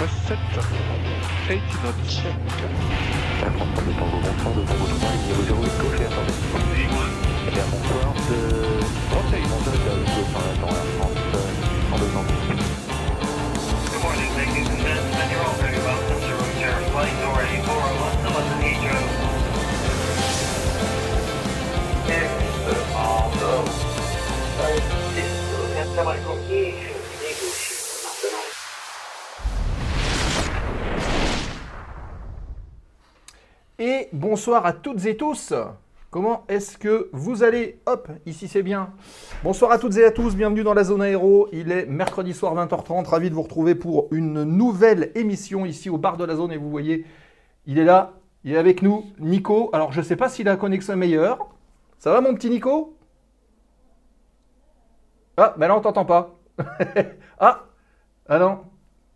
take-off. 0.00 0.08
Press 0.08 0.16
set. 0.26 0.38
80 1.48 1.60
knots 1.82 2.08
check. 2.08 2.36
La 3.42 3.50
France 3.50 3.68
prend 3.74 3.84
le 3.84 3.92
tango 3.92 4.16
bonsoir 4.22 4.54
de 4.54 4.62
Tango 4.64 4.86
3 4.86 5.10
et 5.10 5.18
niveau 5.28 5.44
0 5.44 5.64
est 5.64 5.76
gauche 5.80 6.00
et 6.00 6.06
attendez. 6.06 6.36
Et 7.46 7.50
bien 7.50 7.66
bonsoir 7.70 8.14
de... 8.14 8.38
Rotate. 9.12 9.44
Bonsoir 9.50 9.74
de 9.74 10.04
Go 10.04 10.22
par 10.32 10.44
attend 10.48 10.72
Air 10.72 10.88
France, 10.96 11.20
euh, 11.34 11.92
en 11.92 11.98
deux 11.98 12.08
secondes. 12.08 12.32
Good 13.90 14.02
morning, 14.02 14.30
ladies 14.36 14.68
and 14.68 14.80
gentlemen. 14.80 15.28
You're 15.30 15.44
all 15.44 15.56
very 15.60 15.80
welcome 15.84 16.20
to 16.20 16.32
Route 16.32 16.60
Air 16.64 16.80
Flight 16.92 17.16
Door 17.20 17.44
A401 17.44 18.12
to 18.22 18.28
London 18.32 18.58
Heathrow. 18.62 19.30
Siamo 25.92 26.10
al 26.10 26.22
completion, 26.22 26.70
maintenant. 26.70 26.89
Et 33.82 34.10
bonsoir 34.12 34.66
à 34.66 34.74
toutes 34.74 35.06
et 35.06 35.16
tous. 35.16 35.54
Comment 36.10 36.44
est-ce 36.48 36.76
que 36.76 37.08
vous 37.14 37.42
allez? 37.42 37.80
Hop, 37.86 38.10
ici 38.26 38.46
c'est 38.46 38.62
bien. 38.62 38.92
Bonsoir 39.42 39.72
à 39.72 39.78
toutes 39.78 39.96
et 39.96 40.04
à 40.04 40.10
tous, 40.10 40.36
bienvenue 40.36 40.62
dans 40.62 40.74
la 40.74 40.84
zone 40.84 41.00
aéro. 41.00 41.48
Il 41.50 41.72
est 41.72 41.86
mercredi 41.86 42.34
soir 42.34 42.54
20h30, 42.54 43.06
ravi 43.06 43.30
de 43.30 43.34
vous 43.34 43.40
retrouver 43.40 43.74
pour 43.74 44.08
une 44.10 44.44
nouvelle 44.44 45.12
émission 45.14 45.64
ici 45.64 45.88
au 45.88 45.96
bar 45.96 46.18
de 46.18 46.26
la 46.26 46.36
zone. 46.36 46.52
Et 46.52 46.58
vous 46.58 46.68
voyez, 46.68 47.06
il 47.64 47.78
est 47.78 47.86
là, 47.86 48.12
il 48.44 48.52
est 48.52 48.58
avec 48.58 48.82
nous, 48.82 49.06
Nico. 49.18 49.70
Alors 49.72 49.92
je 49.92 50.00
ne 50.00 50.04
sais 50.04 50.16
pas 50.16 50.28
si 50.28 50.44
la 50.44 50.56
connexion 50.56 50.94
meilleure. 50.94 51.48
Ça 51.96 52.12
va 52.12 52.20
mon 52.20 52.34
petit 52.34 52.50
Nico? 52.50 52.98
Ah, 55.38 55.54
ben 55.56 55.68
là 55.68 55.76
on 55.78 55.80
t'entend 55.80 56.04
pas. 56.04 56.38
ah, 57.38 57.64
ah 58.28 58.38
non, 58.38 58.58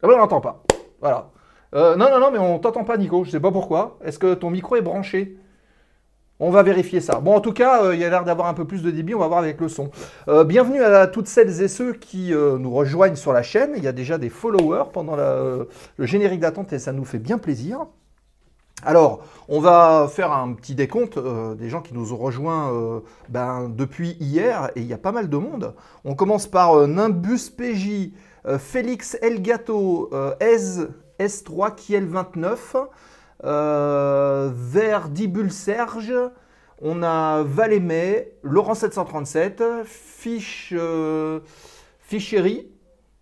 ah 0.02 0.06
ben 0.06 0.14
on 0.14 0.18
n'entend 0.20 0.40
pas. 0.40 0.62
Voilà. 1.02 1.33
Euh, 1.74 1.96
non, 1.96 2.08
non, 2.10 2.20
non, 2.20 2.30
mais 2.30 2.38
on 2.38 2.58
t'entend 2.58 2.84
pas, 2.84 2.96
Nico. 2.96 3.24
Je 3.24 3.30
sais 3.30 3.40
pas 3.40 3.50
pourquoi. 3.50 3.98
Est-ce 4.04 4.18
que 4.18 4.34
ton 4.34 4.50
micro 4.50 4.76
est 4.76 4.82
branché? 4.82 5.36
On 6.40 6.50
va 6.50 6.62
vérifier 6.62 7.00
ça. 7.00 7.20
Bon, 7.20 7.34
en 7.34 7.40
tout 7.40 7.52
cas, 7.52 7.84
euh, 7.84 7.94
il 7.94 8.00
y 8.00 8.04
a 8.04 8.10
l'air 8.10 8.24
d'avoir 8.24 8.48
un 8.48 8.54
peu 8.54 8.64
plus 8.64 8.82
de 8.82 8.90
débit. 8.90 9.14
On 9.14 9.20
va 9.20 9.28
voir 9.28 9.40
avec 9.40 9.60
le 9.60 9.68
son. 9.68 9.90
Euh, 10.28 10.44
bienvenue 10.44 10.82
à 10.82 11.06
toutes 11.06 11.26
celles 11.26 11.62
et 11.62 11.68
ceux 11.68 11.92
qui 11.94 12.32
nous 12.32 12.70
rejoignent 12.72 13.16
sur 13.16 13.32
la 13.32 13.42
chaîne. 13.42 13.72
Il 13.76 13.82
y 13.82 13.88
a 13.88 13.92
déjà 13.92 14.18
des 14.18 14.28
followers 14.28 14.90
pendant 14.92 15.16
le 15.16 15.68
générique 15.98 16.40
d'attente 16.40 16.72
et 16.72 16.78
ça 16.78 16.92
nous 16.92 17.04
fait 17.04 17.18
bien 17.18 17.38
plaisir. 17.38 17.86
Alors, 18.84 19.20
on 19.48 19.60
va 19.60 20.08
faire 20.10 20.32
un 20.32 20.52
petit 20.52 20.74
décompte 20.74 21.18
des 21.56 21.68
gens 21.70 21.80
qui 21.80 21.94
nous 21.94 22.12
ont 22.12 22.16
rejoints 22.16 23.02
ben, 23.28 23.70
depuis 23.70 24.16
hier, 24.20 24.70
et 24.74 24.80
il 24.80 24.86
y 24.86 24.92
a 24.92 24.98
pas 24.98 25.12
mal 25.12 25.30
de 25.30 25.36
monde. 25.36 25.74
On 26.04 26.14
commence 26.14 26.46
par 26.46 26.86
Nimbus 26.86 27.50
PJ, 27.56 28.10
Félix 28.58 29.16
Elgato, 29.22 30.10
Ez 30.40 30.88
S3 31.18 31.74
Kiel 31.74 32.06
29, 32.06 32.76
euh, 33.44 34.50
Verdibule 34.52 35.50
Serge, 35.50 36.14
on 36.80 37.02
a 37.02 37.42
Valémé, 37.42 38.32
Laurent 38.42 38.74
737, 38.74 39.62
Fiche, 39.84 40.72
euh, 40.76 41.40
Fichery, 42.00 42.68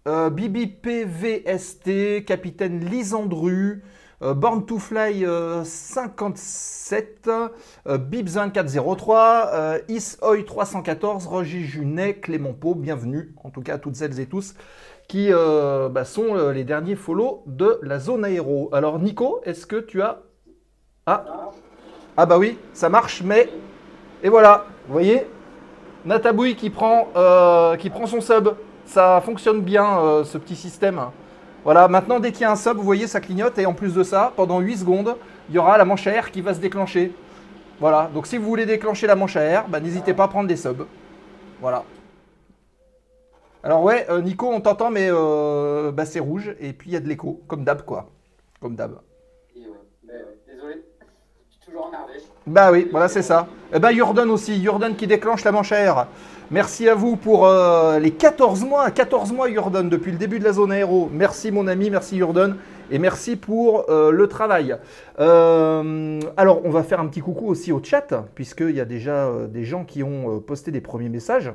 euh, 0.08 0.30
BBPVST, 0.30 2.24
Capitaine 2.24 2.84
Lisandru, 2.84 3.82
Born 4.22 4.64
to 4.64 4.78
Fly 4.78 5.24
euh, 5.24 5.64
57, 5.64 7.28
euh, 7.88 7.98
Bibs 7.98 8.30
2403, 8.30 9.50
euh, 9.52 9.78
Ishoy 9.88 10.44
314, 10.44 11.26
Roger 11.26 11.60
Junet, 11.60 12.14
Clément 12.14 12.52
Pau, 12.52 12.76
bienvenue 12.76 13.34
en 13.42 13.50
tout 13.50 13.62
cas 13.62 13.74
à 13.74 13.78
toutes 13.78 13.96
celles 13.96 14.20
et 14.20 14.26
tous 14.26 14.54
qui 15.08 15.28
euh, 15.30 15.88
bah, 15.88 16.04
sont 16.04 16.36
euh, 16.36 16.52
les 16.52 16.64
derniers 16.64 16.96
follow 16.96 17.42
de 17.46 17.78
la 17.82 17.98
zone 17.98 18.24
aéro. 18.24 18.70
Alors 18.72 18.98
Nico, 18.98 19.40
est-ce 19.44 19.66
que 19.66 19.76
tu 19.76 20.02
as... 20.02 20.20
Ah, 21.06 21.24
ah 22.16 22.26
bah 22.26 22.38
oui, 22.38 22.58
ça 22.72 22.88
marche, 22.88 23.22
mais... 23.22 23.48
Et 24.22 24.28
voilà, 24.28 24.66
vous 24.86 24.92
voyez? 24.92 25.26
Natabouille 26.04 26.56
qui 26.56 26.70
prend, 26.70 27.08
euh, 27.16 27.76
qui 27.76 27.90
prend 27.90 28.06
son 28.06 28.20
sub. 28.20 28.50
Ça 28.84 29.20
fonctionne 29.24 29.60
bien 29.60 30.22
ce 30.24 30.38
petit 30.38 30.56
système. 30.56 31.00
Voilà, 31.64 31.86
maintenant 31.86 32.18
dès 32.18 32.32
qu'il 32.32 32.42
y 32.42 32.44
a 32.44 32.50
un 32.50 32.56
sub, 32.56 32.76
vous 32.76 32.82
voyez, 32.82 33.06
ça 33.06 33.20
clignote 33.20 33.56
et 33.58 33.66
en 33.66 33.74
plus 33.74 33.94
de 33.94 34.02
ça, 34.02 34.32
pendant 34.34 34.58
8 34.58 34.78
secondes, 34.78 35.16
il 35.48 35.54
y 35.54 35.58
aura 35.58 35.78
la 35.78 35.84
manche 35.84 36.06
à 36.06 36.10
air 36.10 36.30
qui 36.30 36.40
va 36.40 36.52
se 36.52 36.58
déclencher. 36.58 37.12
Voilà, 37.78 38.10
donc 38.12 38.26
si 38.26 38.38
vous 38.38 38.46
voulez 38.46 38.66
déclencher 38.66 39.06
la 39.06 39.14
manche 39.14 39.36
à 39.36 39.42
air, 39.42 39.64
bah, 39.68 39.78
n'hésitez 39.78 40.14
pas 40.14 40.24
à 40.24 40.28
prendre 40.28 40.48
des 40.48 40.56
subs. 40.56 40.86
Voilà. 41.60 41.84
Alors 43.64 43.84
ouais, 43.84 44.06
euh, 44.10 44.20
Nico, 44.20 44.48
on 44.48 44.60
t'entend, 44.60 44.90
mais 44.90 45.08
euh, 45.08 45.92
bah, 45.92 46.04
c'est 46.04 46.18
rouge 46.18 46.56
et 46.60 46.72
puis 46.72 46.90
il 46.90 46.92
y 46.94 46.96
a 46.96 47.00
de 47.00 47.08
l'écho, 47.08 47.42
comme 47.46 47.62
d'hab 47.62 47.82
quoi. 47.82 48.10
Comme 48.60 48.74
d'hab. 48.74 48.98
Et 49.54 49.60
ouais, 49.60 49.66
ouais, 50.08 50.14
désolé, 50.52 50.82
je 51.48 51.52
suis 51.52 51.66
toujours 51.66 51.88
énervé. 51.88 52.14
Bah 52.44 52.72
oui, 52.72 52.88
voilà, 52.90 53.06
c'est 53.06 53.22
ça. 53.22 53.46
Et 53.72 53.78
ben 53.78 53.92
Jordan 53.92 54.28
aussi, 54.30 54.60
Jordan 54.64 54.96
qui 54.96 55.06
déclenche 55.06 55.44
la 55.44 55.52
manche 55.52 55.70
à 55.70 55.76
air. 55.76 56.08
Merci 56.50 56.88
à 56.88 56.96
vous 56.96 57.14
pour 57.14 57.46
euh, 57.46 58.00
les 58.00 58.10
14 58.10 58.64
mois, 58.64 58.90
14 58.90 59.30
mois 59.32 59.48
Jordan 59.48 59.88
depuis 59.88 60.10
le 60.10 60.18
début 60.18 60.40
de 60.40 60.44
la 60.44 60.54
zone 60.54 60.72
aéro. 60.72 61.08
Merci 61.12 61.52
mon 61.52 61.68
ami, 61.68 61.88
merci 61.88 62.18
Jordan 62.18 62.56
et 62.90 62.98
merci 62.98 63.36
pour 63.36 63.86
le 63.88 64.26
travail. 64.26 64.76
Alors 65.16 66.60
on 66.64 66.70
va 66.70 66.82
faire 66.82 67.00
un 67.00 67.06
petit 67.06 67.20
coucou 67.20 67.46
aussi 67.46 67.72
au 67.72 67.80
chat 67.82 68.24
puisqu'il 68.34 68.74
y 68.74 68.80
a 68.80 68.84
déjà 68.84 69.30
des 69.48 69.64
gens 69.64 69.84
qui 69.84 70.02
ont 70.02 70.40
posté 70.40 70.72
des 70.72 70.82
premiers 70.82 71.08
messages. 71.08 71.52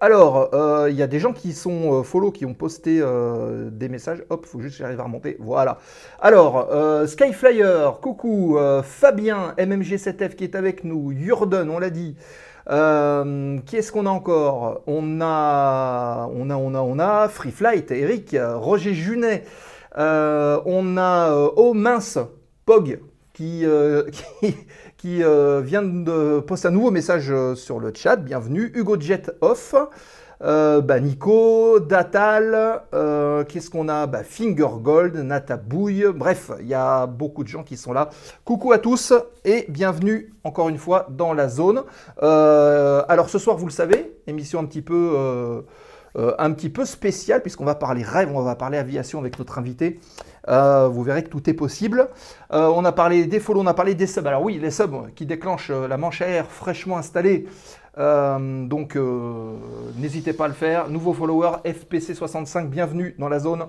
Alors, 0.00 0.50
euh, 0.54 0.88
il 0.90 0.96
y 0.96 1.02
a 1.02 1.08
des 1.08 1.18
gens 1.18 1.32
qui 1.32 1.52
sont 1.52 1.92
euh, 1.92 2.02
follow, 2.04 2.30
qui 2.30 2.46
ont 2.46 2.54
posté 2.54 3.00
euh, 3.00 3.68
des 3.70 3.88
messages. 3.88 4.22
Hop, 4.30 4.46
faut 4.46 4.60
juste 4.60 4.76
que 4.76 4.78
j'arrive 4.78 5.00
à 5.00 5.02
remonter. 5.02 5.36
Voilà. 5.40 5.78
Alors, 6.20 6.68
Skyflyer, 7.06 7.90
coucou. 8.00 8.58
Fabien, 8.84 9.54
MMG7F 9.58 10.36
qui 10.36 10.44
est 10.44 10.54
avec 10.54 10.84
nous. 10.84 11.12
Jordan, 11.18 11.68
on 11.68 11.78
l'a 11.78 11.90
dit. 11.90 12.16
Qui 12.66 13.76
est-ce 13.76 13.90
qu'on 13.90 14.06
a 14.06 14.10
encore? 14.10 14.82
On 14.86 15.20
a, 15.20 16.28
on 16.32 16.50
a, 16.50 16.56
on 16.56 16.98
a, 16.98 17.28
Free 17.28 17.50
Flight, 17.50 17.90
Eric, 17.90 18.36
Roger 18.38 18.94
Junet. 18.94 19.44
On 19.96 20.96
a 20.96 21.50
Oh 21.56 21.74
mince, 21.74 22.18
Pog, 22.66 23.00
qui, 23.32 23.64
qui, 24.98 25.22
euh, 25.22 25.60
vient 25.64 25.82
de 25.82 26.40
poster 26.40 26.66
un 26.68 26.72
nouveau 26.72 26.90
message 26.90 27.30
euh, 27.30 27.54
sur 27.54 27.78
le 27.78 27.92
chat. 27.94 28.16
Bienvenue. 28.16 28.72
Hugo 28.74 28.98
Jet 28.98 29.30
Off. 29.40 29.76
Euh, 30.42 30.80
bah, 30.80 30.98
Nico, 30.98 31.78
Datal, 31.78 32.82
qu'est-ce 33.48 33.70
qu'on 33.70 33.88
a? 33.88 34.08
Bah, 34.08 34.24
Finger 34.24 34.68
Gold, 34.80 35.16
Nata 35.16 35.56
Bouille, 35.56 36.06
bref, 36.14 36.50
il 36.60 36.66
y 36.66 36.74
a 36.74 37.06
beaucoup 37.06 37.44
de 37.44 37.48
gens 37.48 37.62
qui 37.62 37.76
sont 37.76 37.92
là. 37.92 38.10
Coucou 38.44 38.72
à 38.72 38.78
tous 38.78 39.12
et 39.44 39.66
bienvenue 39.68 40.32
encore 40.44 40.68
une 40.68 40.78
fois 40.78 41.06
dans 41.10 41.32
la 41.32 41.48
zone. 41.48 41.82
Alors 42.20 43.30
ce 43.30 43.38
soir, 43.38 43.56
vous 43.56 43.66
le 43.66 43.72
savez, 43.72 44.16
émission 44.28 44.60
un 44.60 44.64
petit 44.64 44.82
peu, 44.82 45.64
euh, 46.16 46.34
un 46.38 46.52
petit 46.52 46.70
peu 46.70 46.84
spéciale 46.84 47.42
puisqu'on 47.42 47.64
va 47.64 47.74
parler 47.74 48.02
rêve, 48.02 48.30
on 48.34 48.42
va 48.42 48.54
parler 48.56 48.78
aviation 48.78 49.18
avec 49.18 49.38
notre 49.38 49.58
invité. 49.58 50.00
Euh, 50.48 50.88
vous 50.88 51.02
verrez 51.02 51.22
que 51.22 51.28
tout 51.28 51.48
est 51.50 51.54
possible. 51.54 52.08
Euh, 52.52 52.66
on 52.74 52.84
a 52.84 52.92
parlé 52.92 53.26
des 53.26 53.40
follow, 53.40 53.60
on 53.60 53.66
a 53.66 53.74
parlé 53.74 53.94
des 53.94 54.06
subs. 54.06 54.26
Alors 54.26 54.42
oui, 54.42 54.58
les 54.58 54.70
subs 54.70 55.12
qui 55.14 55.26
déclenchent 55.26 55.70
la 55.70 55.96
manche 55.96 56.22
à 56.22 56.28
air 56.28 56.46
fraîchement 56.46 56.96
installée. 56.98 57.46
Donc 57.96 58.96
n'hésitez 59.96 60.32
pas 60.32 60.44
à 60.44 60.48
le 60.48 60.54
faire. 60.54 60.88
Nouveau 60.88 61.12
follower 61.12 61.50
FPC65, 61.64 62.68
bienvenue 62.68 63.16
dans 63.18 63.28
la 63.28 63.40
zone. 63.40 63.66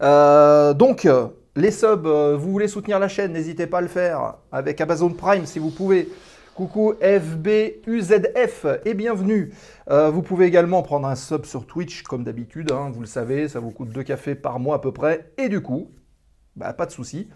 Donc 0.00 1.08
les 1.56 1.70
subs, 1.70 2.06
vous 2.06 2.52
voulez 2.52 2.68
soutenir 2.68 3.00
la 3.00 3.08
chaîne, 3.08 3.32
n'hésitez 3.32 3.66
pas 3.66 3.78
à 3.78 3.82
le 3.82 3.88
faire 3.88 4.36
avec 4.52 4.80
Amazon 4.80 5.10
Prime 5.10 5.44
si 5.44 5.58
vous 5.58 5.70
pouvez. 5.70 6.08
Coucou 6.54 6.92
FBUZF 7.00 8.66
et 8.84 8.92
bienvenue. 8.92 9.54
Euh, 9.88 10.10
vous 10.10 10.20
pouvez 10.20 10.44
également 10.44 10.82
prendre 10.82 11.08
un 11.08 11.14
sub 11.14 11.46
sur 11.46 11.66
Twitch 11.66 12.02
comme 12.02 12.24
d'habitude, 12.24 12.72
hein, 12.72 12.90
vous 12.92 13.00
le 13.00 13.06
savez, 13.06 13.48
ça 13.48 13.58
vous 13.58 13.70
coûte 13.70 13.88
deux 13.88 14.02
cafés 14.02 14.34
par 14.34 14.60
mois 14.60 14.76
à 14.76 14.78
peu 14.78 14.92
près. 14.92 15.32
Et 15.38 15.48
du 15.48 15.62
coup, 15.62 15.90
bah, 16.56 16.72
pas 16.72 16.86
de 16.86 16.90
souci, 16.90 17.28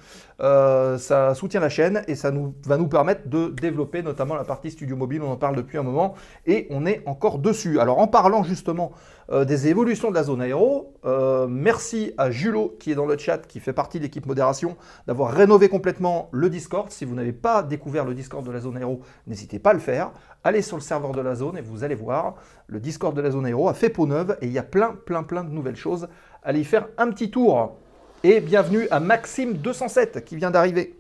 Euh, 0.42 0.98
ça 0.98 1.34
soutient 1.34 1.60
la 1.60 1.70
chaîne 1.70 2.02
et 2.08 2.14
ça 2.14 2.30
nous, 2.30 2.54
va 2.66 2.76
nous 2.76 2.88
permettre 2.88 3.26
de 3.26 3.48
développer 3.48 4.02
notamment 4.02 4.34
la 4.34 4.44
partie 4.44 4.70
studio 4.70 4.94
mobile, 4.94 5.22
on 5.22 5.30
en 5.30 5.36
parle 5.36 5.56
depuis 5.56 5.78
un 5.78 5.82
moment 5.82 6.14
et 6.44 6.66
on 6.68 6.84
est 6.84 7.02
encore 7.06 7.38
dessus. 7.38 7.80
Alors 7.80 7.98
en 8.00 8.06
parlant 8.06 8.42
justement 8.42 8.92
euh, 9.32 9.46
des 9.46 9.68
évolutions 9.68 10.10
de 10.10 10.14
la 10.14 10.24
zone 10.24 10.42
aéro, 10.42 10.92
euh, 11.06 11.46
merci 11.48 12.12
à 12.18 12.30
Julot 12.30 12.76
qui 12.78 12.92
est 12.92 12.94
dans 12.94 13.06
le 13.06 13.16
chat, 13.16 13.46
qui 13.46 13.60
fait 13.60 13.72
partie 13.72 13.96
de 13.96 14.02
l'équipe 14.02 14.26
modération, 14.26 14.76
d'avoir 15.06 15.32
rénové 15.32 15.70
complètement 15.70 16.28
le 16.32 16.50
Discord. 16.50 16.90
Si 16.90 17.06
vous 17.06 17.14
n'avez 17.14 17.32
pas 17.32 17.62
découvert 17.62 18.04
le 18.04 18.12
Discord 18.12 18.44
de 18.44 18.52
la 18.52 18.60
zone 18.60 18.76
aéro, 18.76 19.00
n'hésitez 19.26 19.58
pas 19.58 19.70
à 19.70 19.74
le 19.74 19.78
faire. 19.78 20.10
Allez 20.44 20.60
sur 20.60 20.76
le 20.76 20.82
serveur 20.82 21.12
de 21.12 21.22
la 21.22 21.34
zone 21.34 21.56
et 21.56 21.62
vous 21.62 21.82
allez 21.82 21.94
voir, 21.94 22.34
le 22.66 22.78
Discord 22.78 23.16
de 23.16 23.22
la 23.22 23.30
zone 23.30 23.46
aéro 23.46 23.70
a 23.70 23.74
fait 23.74 23.88
peau 23.88 24.06
neuve 24.06 24.36
et 24.42 24.46
il 24.46 24.52
y 24.52 24.58
a 24.58 24.62
plein, 24.62 24.94
plein, 25.06 25.22
plein 25.22 25.44
de 25.44 25.50
nouvelles 25.50 25.76
choses. 25.76 26.08
Allez 26.42 26.60
y 26.60 26.64
faire 26.64 26.88
un 26.98 27.10
petit 27.10 27.30
tour. 27.30 27.78
Et 28.24 28.40
bienvenue 28.40 28.88
à 28.90 28.98
Maxime207 28.98 30.22
qui 30.24 30.36
vient 30.36 30.50
d'arriver. 30.50 30.98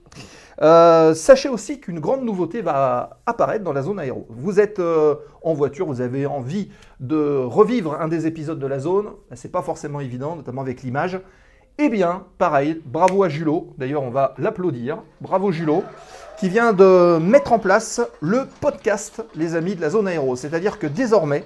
Euh, 0.62 1.14
sachez 1.14 1.48
aussi 1.48 1.80
qu'une 1.80 1.98
grande 1.98 2.24
nouveauté 2.24 2.60
va 2.60 3.18
apparaître 3.26 3.64
dans 3.64 3.72
la 3.72 3.82
zone 3.82 3.98
aéro. 3.98 4.26
Vous 4.30 4.60
êtes 4.60 4.78
euh, 4.78 5.16
en 5.42 5.54
voiture, 5.54 5.86
vous 5.86 6.00
avez 6.00 6.26
envie 6.26 6.70
de 7.00 7.38
revivre 7.38 8.00
un 8.00 8.08
des 8.08 8.26
épisodes 8.26 8.58
de 8.58 8.66
la 8.66 8.78
zone, 8.78 9.08
c'est 9.34 9.50
pas 9.50 9.62
forcément 9.62 10.00
évident, 10.00 10.36
notamment 10.36 10.60
avec 10.60 10.82
l'image. 10.82 11.18
Eh 11.78 11.88
bien, 11.88 12.24
pareil, 12.38 12.80
bravo 12.84 13.22
à 13.22 13.28
Julot, 13.28 13.74
d'ailleurs 13.76 14.02
on 14.02 14.10
va 14.10 14.34
l'applaudir, 14.38 15.02
bravo 15.20 15.52
Julot, 15.52 15.84
qui 16.38 16.48
vient 16.48 16.72
de 16.72 17.18
mettre 17.18 17.52
en 17.52 17.58
place 17.58 18.00
le 18.20 18.46
podcast, 18.60 19.24
les 19.34 19.54
amis 19.56 19.74
de 19.74 19.80
la 19.80 19.90
zone 19.90 20.08
aéro. 20.08 20.36
C'est-à-dire 20.36 20.78
que 20.78 20.86
désormais, 20.86 21.44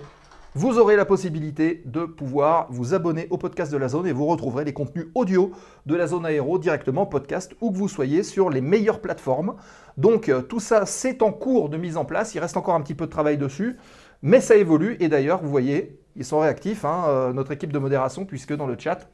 vous 0.54 0.78
aurez 0.78 0.97
la 0.97 1.04
possibilité 1.04 1.83
de 1.85 2.04
pouvoir 2.04 2.66
vous 2.71 2.92
abonner 2.92 3.28
au 3.30 3.38
podcast 3.38 3.71
de 3.71 3.76
la 3.76 3.87
zone 3.87 4.09
et 4.09 4.12
vous 4.12 4.26
retrouverez 4.26 4.64
les 4.64 4.73
contenus 4.73 5.07
audio 5.14 5.52
de 5.87 5.95
la 5.95 6.09
zone 6.09 6.26
aéro 6.26 6.59
directement 6.59 7.07
podcast 7.07 7.54
où 7.61 7.71
que 7.71 7.76
vous 7.76 7.88
soyez 7.88 8.25
sur 8.25 8.50
les 8.50 8.61
meilleures 8.61 9.00
plateformes. 9.00 9.54
Donc 9.97 10.28
euh, 10.28 10.42
tout 10.42 10.59
ça, 10.59 10.87
c'est 10.87 11.23
en 11.23 11.30
cours 11.30 11.69
de 11.69 11.76
mise 11.76 11.97
en 11.97 12.04
place. 12.04 12.35
Il 12.35 12.40
reste 12.40 12.57
encore 12.57 12.75
un 12.75 12.80
petit 12.80 12.97
peu 12.97 13.07
de 13.07 13.12
travail 13.12 13.38
dessus, 13.38 13.78
mais 14.23 14.40
ça 14.40 14.57
évolue. 14.57 14.97
Et 14.99 15.09
d'ailleurs, 15.09 15.40
vous 15.40 15.50
voyez, 15.50 16.00
ils 16.16 16.25
sont 16.25 16.40
réactifs, 16.40 16.85
hein, 16.85 17.04
euh, 17.07 17.33
notre 17.33 17.52
équipe 17.52 17.73
de 17.73 17.78
modération, 17.78 18.25
puisque 18.25 18.54
dans 18.54 18.66
le 18.66 18.76
chat, 18.76 19.09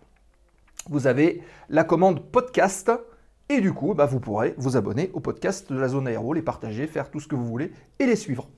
vous 0.89 1.07
avez 1.07 1.43
la 1.69 1.85
commande 1.85 2.25
podcast. 2.31 2.91
Et 3.51 3.61
du 3.61 3.75
coup, 3.75 3.93
bah, 3.93 4.07
vous 4.07 4.21
pourrez 4.21 4.55
vous 4.57 4.79
abonner 4.79 5.11
au 5.13 5.21
podcast 5.21 5.71
de 5.71 5.79
la 5.79 5.89
zone 5.89 6.09
aéro, 6.09 6.33
les 6.33 6.43
partager, 6.43 6.87
faire 6.87 7.11
tout 7.11 7.21
ce 7.21 7.29
que 7.29 7.37
vous 7.37 7.47
voulez 7.47 7.73
et 7.99 8.07
les 8.07 8.17
suivre. 8.17 8.49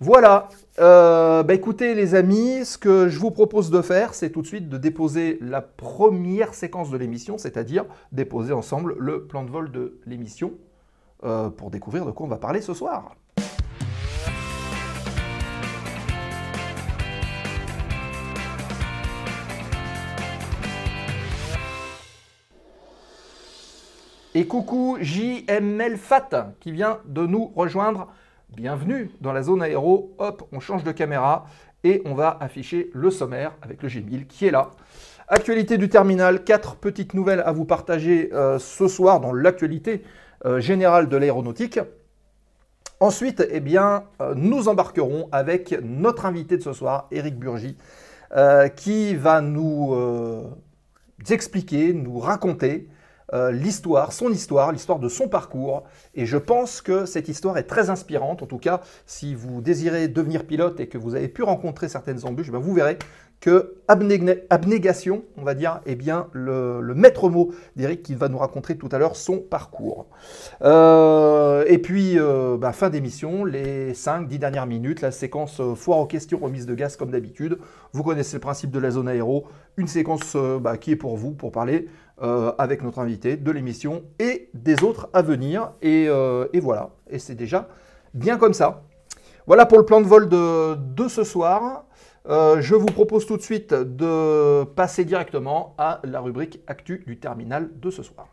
Voilà, 0.00 0.48
euh, 0.80 1.44
bah, 1.44 1.54
écoutez 1.54 1.94
les 1.94 2.16
amis, 2.16 2.64
ce 2.64 2.76
que 2.76 3.08
je 3.08 3.16
vous 3.20 3.30
propose 3.30 3.70
de 3.70 3.80
faire, 3.80 4.12
c'est 4.12 4.30
tout 4.30 4.42
de 4.42 4.46
suite 4.46 4.68
de 4.68 4.76
déposer 4.76 5.38
la 5.40 5.62
première 5.62 6.52
séquence 6.52 6.90
de 6.90 6.96
l'émission, 6.96 7.38
c'est-à-dire 7.38 7.84
déposer 8.10 8.52
ensemble 8.52 8.96
le 8.98 9.24
plan 9.26 9.44
de 9.44 9.50
vol 9.50 9.70
de 9.70 10.00
l'émission 10.04 10.54
euh, 11.22 11.48
pour 11.48 11.70
découvrir 11.70 12.06
de 12.06 12.10
quoi 12.10 12.26
on 12.26 12.28
va 12.28 12.38
parler 12.38 12.60
ce 12.60 12.74
soir. 12.74 13.14
Et 24.34 24.48
coucou 24.48 24.98
JML 25.00 25.96
Fat 25.96 26.54
qui 26.58 26.72
vient 26.72 26.98
de 27.04 27.24
nous 27.24 27.52
rejoindre. 27.54 28.08
Bienvenue 28.56 29.10
dans 29.20 29.32
la 29.32 29.42
zone 29.42 29.62
aéro. 29.62 30.14
Hop, 30.18 30.46
on 30.52 30.60
change 30.60 30.84
de 30.84 30.92
caméra 30.92 31.46
et 31.82 32.02
on 32.04 32.14
va 32.14 32.38
afficher 32.40 32.88
le 32.94 33.10
sommaire 33.10 33.56
avec 33.62 33.82
le 33.82 33.88
G1000 33.88 34.28
qui 34.28 34.46
est 34.46 34.52
là. 34.52 34.70
Actualité 35.26 35.76
du 35.76 35.88
terminal, 35.88 36.44
quatre 36.44 36.76
petites 36.76 37.14
nouvelles 37.14 37.42
à 37.44 37.50
vous 37.50 37.64
partager 37.64 38.30
euh, 38.32 38.60
ce 38.60 38.86
soir 38.86 39.18
dans 39.18 39.32
l'actualité 39.32 40.04
euh, 40.44 40.60
générale 40.60 41.08
de 41.08 41.16
l'aéronautique. 41.16 41.80
Ensuite, 43.00 43.44
eh 43.50 43.58
bien, 43.58 44.04
euh, 44.20 44.34
nous 44.36 44.68
embarquerons 44.68 45.28
avec 45.32 45.74
notre 45.82 46.24
invité 46.24 46.56
de 46.56 46.62
ce 46.62 46.72
soir, 46.72 47.08
Eric 47.10 47.36
Burgy, 47.36 47.76
qui 48.76 49.14
va 49.14 49.40
nous 49.40 49.96
expliquer, 51.28 51.92
nous 51.92 52.18
raconter 52.18 52.88
euh, 53.34 53.50
l'histoire, 53.50 54.12
son 54.12 54.30
histoire, 54.30 54.70
l'histoire 54.70 54.98
de 54.98 55.08
son 55.08 55.28
parcours. 55.28 55.82
Et 56.14 56.24
je 56.24 56.36
pense 56.36 56.80
que 56.80 57.04
cette 57.04 57.28
histoire 57.28 57.58
est 57.58 57.64
très 57.64 57.90
inspirante. 57.90 58.42
En 58.42 58.46
tout 58.46 58.58
cas, 58.58 58.80
si 59.06 59.34
vous 59.34 59.60
désirez 59.60 60.08
devenir 60.08 60.46
pilote 60.46 60.78
et 60.78 60.86
que 60.86 60.98
vous 60.98 61.16
avez 61.16 61.28
pu 61.28 61.42
rencontrer 61.42 61.88
certaines 61.88 62.24
embûches, 62.24 62.50
ben 62.50 62.58
vous 62.58 62.74
verrez 62.74 62.98
que 63.44 63.74
abnégation, 63.88 65.22
on 65.36 65.42
va 65.42 65.52
dire, 65.52 65.80
est 65.84 65.96
bien 65.96 66.28
le, 66.32 66.80
maître 66.94 67.28
mot 67.28 67.52
d'Eric 67.76 68.02
qui 68.02 68.14
va 68.14 68.30
nous 68.30 68.38
raconter 68.38 68.78
tout 68.78 68.88
à 68.90 68.98
l'heure 68.98 69.16
son 69.16 69.38
parcours. 69.38 70.06
Euh, 70.62 71.62
et 71.66 71.76
puis, 71.76 72.18
euh, 72.18 72.56
ben, 72.56 72.72
fin 72.72 72.88
d'émission, 72.88 73.44
les 73.44 73.92
5-10 73.92 74.38
dernières 74.38 74.66
minutes, 74.66 75.02
la 75.02 75.10
séquence 75.10 75.60
foire 75.76 75.98
aux 75.98 76.06
questions, 76.06 76.38
remise 76.38 76.64
de 76.64 76.74
gaz 76.74 76.96
comme 76.96 77.10
d'habitude. 77.10 77.58
Vous 77.92 78.02
connaissez 78.02 78.36
le 78.36 78.40
principe 78.40 78.70
de 78.70 78.78
la 78.78 78.90
zone 78.90 79.08
aéro, 79.08 79.44
une 79.76 79.88
séquence 79.88 80.34
ben, 80.36 80.78
qui 80.78 80.92
est 80.92 80.96
pour 80.96 81.18
vous, 81.18 81.32
pour 81.32 81.52
parler 81.52 81.86
euh, 82.22 82.52
avec 82.58 82.84
notre 82.84 83.00
invité 83.00 83.36
de 83.36 83.50
l'émission 83.50 84.04
et 84.20 84.48
des 84.54 84.84
autres 84.84 85.08
à 85.12 85.20
venir. 85.20 85.72
Euh, 85.84 86.46
et, 86.52 86.60
voilà, 86.60 86.90
et 87.10 87.18
c'est 87.18 87.34
déjà 87.34 87.68
bien 88.14 88.38
comme 88.38 88.54
ça. 88.54 88.84
Voilà 89.48 89.66
pour 89.66 89.78
le 89.78 89.84
plan 89.84 90.00
de 90.00 90.06
vol 90.06 90.28
de, 90.28 91.08
ce 91.08 91.24
soir. 91.24 91.83
Euh, 92.26 92.62
je 92.62 92.74
vous 92.74 92.86
propose 92.86 93.26
tout 93.26 93.36
de 93.36 93.42
suite 93.42 93.74
de 93.74 94.64
passer 94.64 95.04
directement 95.04 95.74
à 95.76 96.00
la 96.04 96.20
rubrique 96.20 96.60
Actu 96.66 97.04
du 97.06 97.18
terminal 97.18 97.68
de 97.78 97.90
ce 97.90 98.02
soir. 98.02 98.28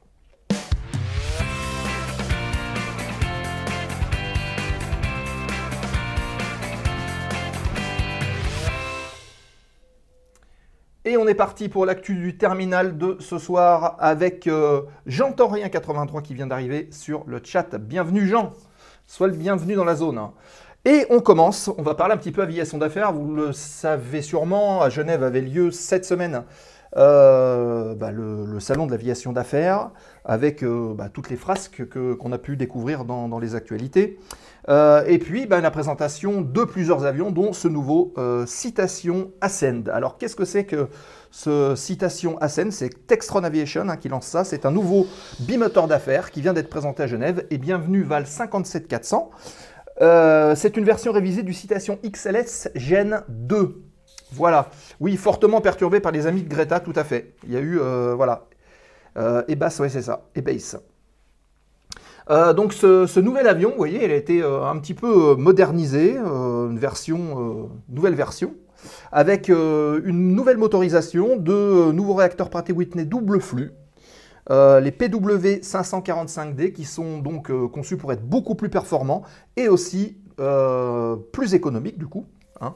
Et 11.03 11.17
on 11.17 11.27
est 11.27 11.35
parti 11.35 11.67
pour 11.67 11.85
l'actu 11.85 12.15
du 12.15 12.37
terminal 12.37 12.97
de 12.97 13.17
ce 13.19 13.39
soir 13.39 13.97
avec 13.99 14.47
euh, 14.47 14.83
J'entends 15.05 15.49
rien 15.49 15.67
83 15.67 16.21
qui 16.21 16.33
vient 16.33 16.47
d'arriver 16.47 16.87
sur 16.91 17.25
le 17.27 17.41
chat. 17.43 17.75
Bienvenue 17.75 18.25
Jean, 18.25 18.53
sois 19.05 19.27
le 19.27 19.33
bienvenu 19.33 19.73
dans 19.73 19.83
la 19.83 19.95
zone. 19.95 20.29
Et 20.83 21.05
on 21.11 21.19
commence, 21.19 21.69
on 21.77 21.83
va 21.83 21.93
parler 21.93 22.15
un 22.15 22.17
petit 22.17 22.31
peu 22.31 22.41
aviation 22.41 22.79
d'affaires. 22.79 23.13
Vous 23.13 23.35
le 23.35 23.51
savez 23.51 24.23
sûrement, 24.23 24.81
à 24.81 24.89
Genève 24.89 25.23
avait 25.23 25.41
lieu 25.41 25.69
cette 25.69 26.05
semaine 26.05 26.43
euh, 26.97 27.93
bah, 27.93 28.11
le, 28.11 28.59
salon 28.59 28.87
de 28.87 28.91
l'aviation 28.91 29.31
d'affaires 29.31 29.91
avec 30.25 30.63
euh, 30.63 30.93
bah, 30.93 31.07
toutes 31.07 31.29
les 31.29 31.37
frasques 31.37 31.83
qu'on 31.87 32.31
a 32.31 32.37
pu 32.39 32.57
découvrir 32.57 33.05
dans 33.05 33.37
les 33.37 33.53
actualités. 33.53 34.17
Euh, 34.69 35.03
et 35.07 35.19
puis 35.19 35.45
ben, 35.45 35.61
la 35.61 35.71
présentation 35.71 36.41
de 36.41 36.63
plusieurs 36.63 37.05
avions, 37.05 37.29
dont 37.29 37.53
ce 37.53 37.67
nouveau 37.67 38.15
Citation 38.47 39.31
Ascend. 39.39 39.87
Alors 39.87 40.17
qu'est-ce 40.17 40.35
que 40.35 40.45
c'est 40.45 40.65
que 40.65 40.89
ce 41.29 41.75
Citation 41.75 42.39
Ascend? 42.39 42.71
C'est 42.71 43.05
Textron 43.05 43.43
Aviation 43.43 43.87
hein, 43.87 43.97
qui 43.97 44.09
lance 44.09 44.25
ça. 44.25 44.43
C'est 44.43 44.65
un 44.65 44.71
nouveau 44.71 45.05
bimoteur 45.41 45.87
d'affaires 45.87 46.31
qui 46.31 46.41
vient 46.41 46.53
d'être 46.53 46.69
présenté 46.69 47.03
à 47.03 47.07
Genève. 47.07 47.45
Et 47.51 47.59
bienvenue 47.59 48.01
Val 48.01 48.25
57400. 48.25 49.29
Euh, 50.01 50.55
c'est 50.55 50.77
une 50.77 50.85
version 50.85 51.11
révisée 51.11 51.43
du 51.43 51.53
Citation 51.53 51.99
XLS 52.03 52.69
Gen 52.75 53.23
2. 53.29 53.83
Voilà. 54.33 54.69
Oui, 54.99 55.17
fortement 55.17 55.61
perturbé 55.61 55.99
par 55.99 56.11
les 56.11 56.27
amis 56.27 56.43
de 56.43 56.49
Greta, 56.49 56.79
tout 56.79 56.93
à 56.95 57.03
fait. 57.03 57.35
Il 57.45 57.53
y 57.53 57.57
a 57.57 57.59
eu, 57.59 57.79
voilà. 58.15 58.47
et 59.47 59.55
basse, 59.55 59.81
c'est 59.87 60.01
ça. 60.01 60.25
Et. 60.35 60.43
Euh, 62.29 62.53
donc 62.53 62.73
ce, 62.73 63.19
nouvel 63.19 63.47
avion, 63.47 63.71
vous 63.71 63.77
voyez, 63.77 64.05
il 64.05 64.11
a 64.11 64.15
été 64.15 64.41
euh, 64.41 64.63
un 64.63 64.77
petit 64.79 64.93
peu 64.93 65.31
euh, 65.31 65.35
modernisé, 65.35 66.15
une 66.17 66.77
version, 66.77 67.69
nouvelle 67.89 68.15
version, 68.15 68.53
avec 69.11 69.49
une 69.49 70.35
nouvelle 70.35 70.57
motorisation, 70.57 71.37
de 71.37 71.91
nouveaux 71.91 72.15
réacteurs 72.15 72.49
Pratt 72.49 72.69
Whitney 72.69 73.05
double 73.05 73.41
flux, 73.41 73.71
les 74.49 74.91
PW 74.91 75.61
545D 75.61 76.73
qui 76.73 76.85
sont 76.85 77.19
donc 77.19 77.51
conçus 77.71 77.97
pour 77.97 78.11
être 78.11 78.23
beaucoup 78.23 78.55
plus 78.55 78.69
performants 78.69 79.23
et 79.55 79.67
aussi 79.67 80.17
plus 81.31 81.53
économiques 81.53 81.97
du 81.97 82.07
coup. 82.07 82.25
Hein, 82.59 82.75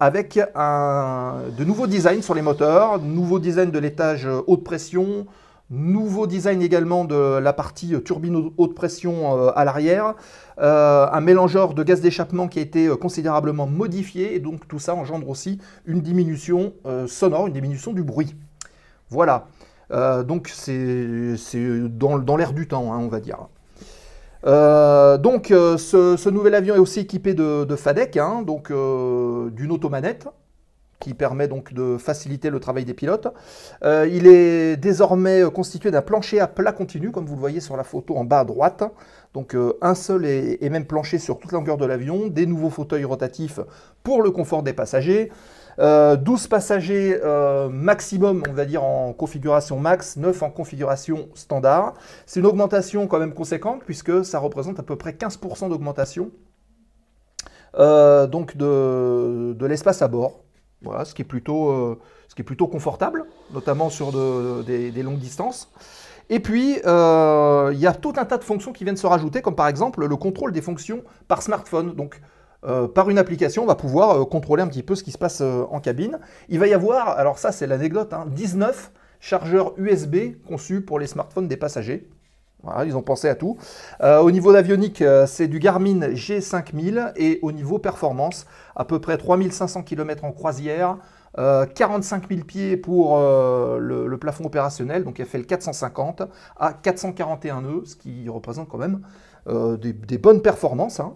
avec 0.00 0.36
de 0.36 1.64
nouveaux 1.64 1.86
designs 1.86 2.22
sur 2.22 2.34
les 2.34 2.42
moteurs, 2.42 3.00
nouveaux 3.00 3.38
designs 3.38 3.70
de 3.70 3.78
l'étage 3.78 4.28
haute 4.46 4.64
pression, 4.64 5.26
Nouveau 5.70 6.26
design 6.26 6.62
également 6.62 7.04
de 7.04 7.38
la 7.38 7.52
partie 7.52 7.92
turbine 8.02 8.52
haute 8.56 8.74
pression 8.74 9.36
euh, 9.36 9.50
à 9.54 9.66
l'arrière. 9.66 10.14
Euh, 10.58 11.06
un 11.12 11.20
mélangeur 11.20 11.74
de 11.74 11.82
gaz 11.82 12.00
d'échappement 12.00 12.48
qui 12.48 12.58
a 12.58 12.62
été 12.62 12.86
euh, 12.86 12.96
considérablement 12.96 13.66
modifié 13.66 14.34
et 14.34 14.38
donc 14.38 14.66
tout 14.66 14.78
ça 14.78 14.94
engendre 14.94 15.28
aussi 15.28 15.58
une 15.84 16.00
diminution 16.00 16.72
sonore, 17.06 17.48
une 17.48 17.52
diminution 17.52 17.92
du 17.92 18.02
bruit. 18.02 18.34
Voilà. 19.10 19.46
Donc 19.90 20.48
c'est 20.52 21.06
dans, 21.90 22.36
l'air 22.36 22.52
du 22.52 22.68
temps, 22.68 22.92
hein, 22.92 22.98
on 22.98 23.08
va 23.08 23.20
dire. 23.20 23.48
donc 24.44 25.46
ce, 25.48 26.28
nouvel 26.28 26.54
avion 26.54 26.74
est 26.74 26.78
aussi 26.78 27.00
équipé 27.00 27.34
de, 27.34 27.76
FADEC, 27.76 28.16
hein, 28.16 28.42
donc 28.42 28.68
d'une 28.68 29.72
automanette 29.72 30.28
qui 30.98 31.14
permet 31.14 31.48
donc 31.48 31.72
de 31.72 31.96
faciliter 31.96 32.50
le 32.50 32.60
travail 32.60 32.84
des 32.84 32.94
pilotes. 32.94 33.28
Euh, 33.84 34.08
il 34.10 34.26
est 34.26 34.76
désormais 34.76 35.42
constitué 35.52 35.90
d'un 35.90 36.02
plancher 36.02 36.40
à 36.40 36.46
plat 36.46 36.72
continu, 36.72 37.10
comme 37.10 37.26
vous 37.26 37.34
le 37.34 37.40
voyez 37.40 37.60
sur 37.60 37.76
la 37.76 37.84
photo 37.84 38.16
en 38.16 38.24
bas 38.24 38.40
à 38.40 38.44
droite. 38.44 38.84
Donc 39.34 39.54
euh, 39.54 39.74
un 39.82 39.94
seul 39.94 40.26
et, 40.26 40.68
même 40.70 40.86
plancher 40.86 41.18
sur 41.18 41.38
toute 41.38 41.52
la 41.52 41.58
longueur 41.58 41.76
de 41.76 41.86
l'avion, 41.86 42.28
des 42.28 42.46
nouveaux 42.46 42.70
fauteuils 42.70 43.04
rotatifs 43.04 43.60
pour 44.02 44.22
le 44.22 44.30
confort 44.30 44.62
des 44.62 44.72
passagers. 44.72 45.30
12 45.78 45.84
euh, 45.84 46.48
passagers 46.48 47.20
maximum, 47.70 48.42
on 48.48 48.52
va 48.52 48.64
dire 48.64 48.82
en 48.82 49.12
configuration 49.12 49.78
max, 49.78 50.16
9 50.16 50.42
en 50.42 50.50
configuration 50.50 51.28
standard. 51.34 51.94
C'est 52.26 52.40
une 52.40 52.46
augmentation 52.46 53.06
quand 53.06 53.18
même 53.18 53.34
conséquente 53.34 53.82
puisque 53.84 54.24
ça 54.24 54.38
représente 54.38 54.78
à 54.78 54.82
peu 54.82 54.96
près 54.96 55.12
15% 55.12 55.68
d'augmentation 55.68 56.30
donc 57.74 58.56
de 58.56 59.66
l'espace 59.66 60.02
à 60.02 60.08
bord. 60.08 60.40
Ce 61.04 61.14
qui 61.14 61.22
est 61.22 61.24
plutôt, 61.24 61.70
euh, 61.70 62.66
confortable, 62.70 63.24
notamment 63.52 63.90
sur 63.90 64.12
des, 64.64 65.02
longues 65.02 65.18
distances. 65.18 65.70
Et 66.30 66.40
puis, 66.40 66.78
euh, 66.84 67.70
il 67.72 67.80
y 67.80 67.86
a 67.86 67.92
tout 67.92 68.12
un 68.16 68.24
tas 68.24 68.36
de 68.36 68.44
fonctions 68.44 68.72
qui 68.72 68.84
viennent 68.84 68.96
se 68.96 69.06
rajouter, 69.06 69.40
comme 69.40 69.56
par 69.56 69.66
exemple 69.66 70.06
le 70.06 70.16
contrôle 70.16 70.52
des 70.52 70.60
fonctions 70.60 71.02
par 71.26 71.42
smartphone. 71.42 71.94
Euh, 72.64 72.88
par 72.88 73.08
une 73.08 73.18
application, 73.18 73.62
on 73.62 73.66
va 73.66 73.76
pouvoir 73.76 74.20
euh, 74.20 74.24
contrôler 74.24 74.62
un 74.62 74.66
petit 74.66 74.82
peu 74.82 74.96
ce 74.96 75.04
qui 75.04 75.12
se 75.12 75.18
passe 75.18 75.40
euh, 75.42 75.64
en 75.70 75.80
cabine. 75.80 76.18
Il 76.48 76.58
va 76.58 76.66
y 76.66 76.74
avoir, 76.74 77.10
alors 77.10 77.38
ça 77.38 77.52
c'est 77.52 77.66
l'anecdote, 77.66 78.12
hein, 78.12 78.26
19 78.28 78.90
chargeurs 79.20 79.74
USB 79.78 80.42
conçus 80.46 80.80
pour 80.80 80.98
les 80.98 81.06
smartphones 81.06 81.48
des 81.48 81.56
passagers. 81.56 82.08
Ils 82.84 82.96
ont 82.96 83.02
pensé 83.02 83.28
à 83.28 83.36
tout. 83.36 83.56
Au 84.02 84.30
niveau 84.32 84.52
d'avionique, 84.52 85.02
c'est 85.26 85.46
du 85.46 85.60
Garmin 85.60 86.08
G5000 86.08 87.12
et 87.14 87.38
au 87.42 87.52
niveau 87.52 87.78
performance, 87.78 88.46
à 88.74 88.84
peu 88.84 89.00
près 89.00 89.16
3500 89.16 89.84
km 89.84 90.24
en 90.24 90.32
croisière, 90.32 90.98
euh, 91.38 91.66
45 91.66 92.28
000 92.28 92.40
pieds 92.42 92.76
pour 92.76 93.16
le, 93.16 94.16
plafond 94.20 94.44
opérationnel, 94.44 95.04
donc 95.04 95.22
FL 95.22 95.46
450 95.46 96.22
à 96.56 96.72
441 96.72 97.62
nœuds, 97.62 97.82
ce 97.84 97.94
qui 97.94 98.28
représente 98.28 98.68
quand 98.68 98.78
même 98.78 99.02
des, 99.46 99.92
des 99.92 100.18
bonnes 100.18 100.42
performances. 100.42 100.98
hein. 100.98 101.14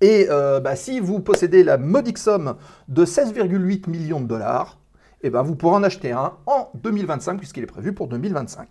Et 0.00 0.26
euh, 0.28 0.60
bah, 0.60 0.76
si 0.76 1.00
vous 1.00 1.20
possédez 1.20 1.64
la 1.64 1.78
modique 1.78 2.18
somme 2.18 2.56
de 2.88 3.04
16,8 3.04 3.88
millions 3.88 4.20
de 4.20 4.26
dollars, 4.26 4.78
eh 5.22 5.30
ben, 5.30 5.42
vous 5.42 5.56
pourrez 5.56 5.76
en 5.76 5.82
acheter 5.82 6.12
un 6.12 6.34
en 6.46 6.68
2025 6.74 7.38
puisqu'il 7.38 7.62
est 7.62 7.66
prévu 7.66 7.94
pour 7.94 8.08
2025. 8.08 8.68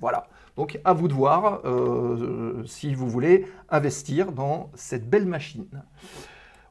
Voilà. 0.00 0.28
Donc 0.56 0.80
à 0.84 0.92
vous 0.92 1.08
de 1.08 1.12
voir 1.12 1.62
euh, 1.64 2.62
si 2.64 2.94
vous 2.94 3.08
voulez 3.08 3.46
investir 3.68 4.32
dans 4.32 4.70
cette 4.74 5.10
belle 5.10 5.26
machine. 5.26 5.66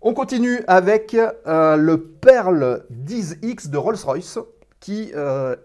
On 0.02 0.14
continue 0.14 0.62
avec 0.68 1.16
euh, 1.16 1.76
le 1.76 2.02
Pearl 2.02 2.86
10X 2.92 3.70
de 3.70 3.78
Rolls-Royce 3.78 4.40
qui 4.80 5.12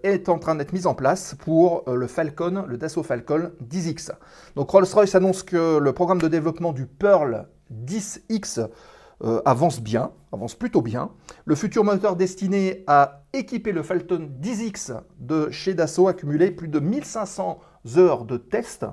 est 0.03 0.31
en 0.31 0.38
train 0.38 0.55
d'être 0.55 0.73
mis 0.73 0.87
en 0.87 0.94
place 0.94 1.35
pour 1.35 1.85
le 1.87 2.07
Falcon, 2.07 2.64
le 2.66 2.79
Dassault 2.79 3.03
Falcon 3.03 3.51
10X. 3.62 4.12
Donc 4.57 4.70
Rolls-Royce 4.70 5.14
annonce 5.14 5.42
que 5.42 5.77
le 5.77 5.92
programme 5.92 6.23
de 6.23 6.29
développement 6.29 6.73
du 6.73 6.87
Pearl 6.87 7.46
10X 7.72 8.68
euh, 9.22 9.42
avance 9.44 9.80
bien, 9.80 10.12
avance 10.33 10.54
plutôt 10.54 10.80
bien. 10.80 11.11
Le 11.44 11.54
futur 11.54 11.85
moteur 11.85 12.16
destiné 12.16 12.85
à 12.87 13.24
équiper 13.35 13.72
le 13.72 13.83
Falcon 13.83 14.30
10X 14.40 14.98
de 15.18 15.50
chez 15.50 15.74
Dassault 15.74 16.09
a 16.09 16.14
cumulé 16.14 16.50
plus 16.50 16.68
de 16.68 16.80
1500 16.80 17.59
heures 17.98 18.24
de 18.24 18.38
tests. 18.38 18.87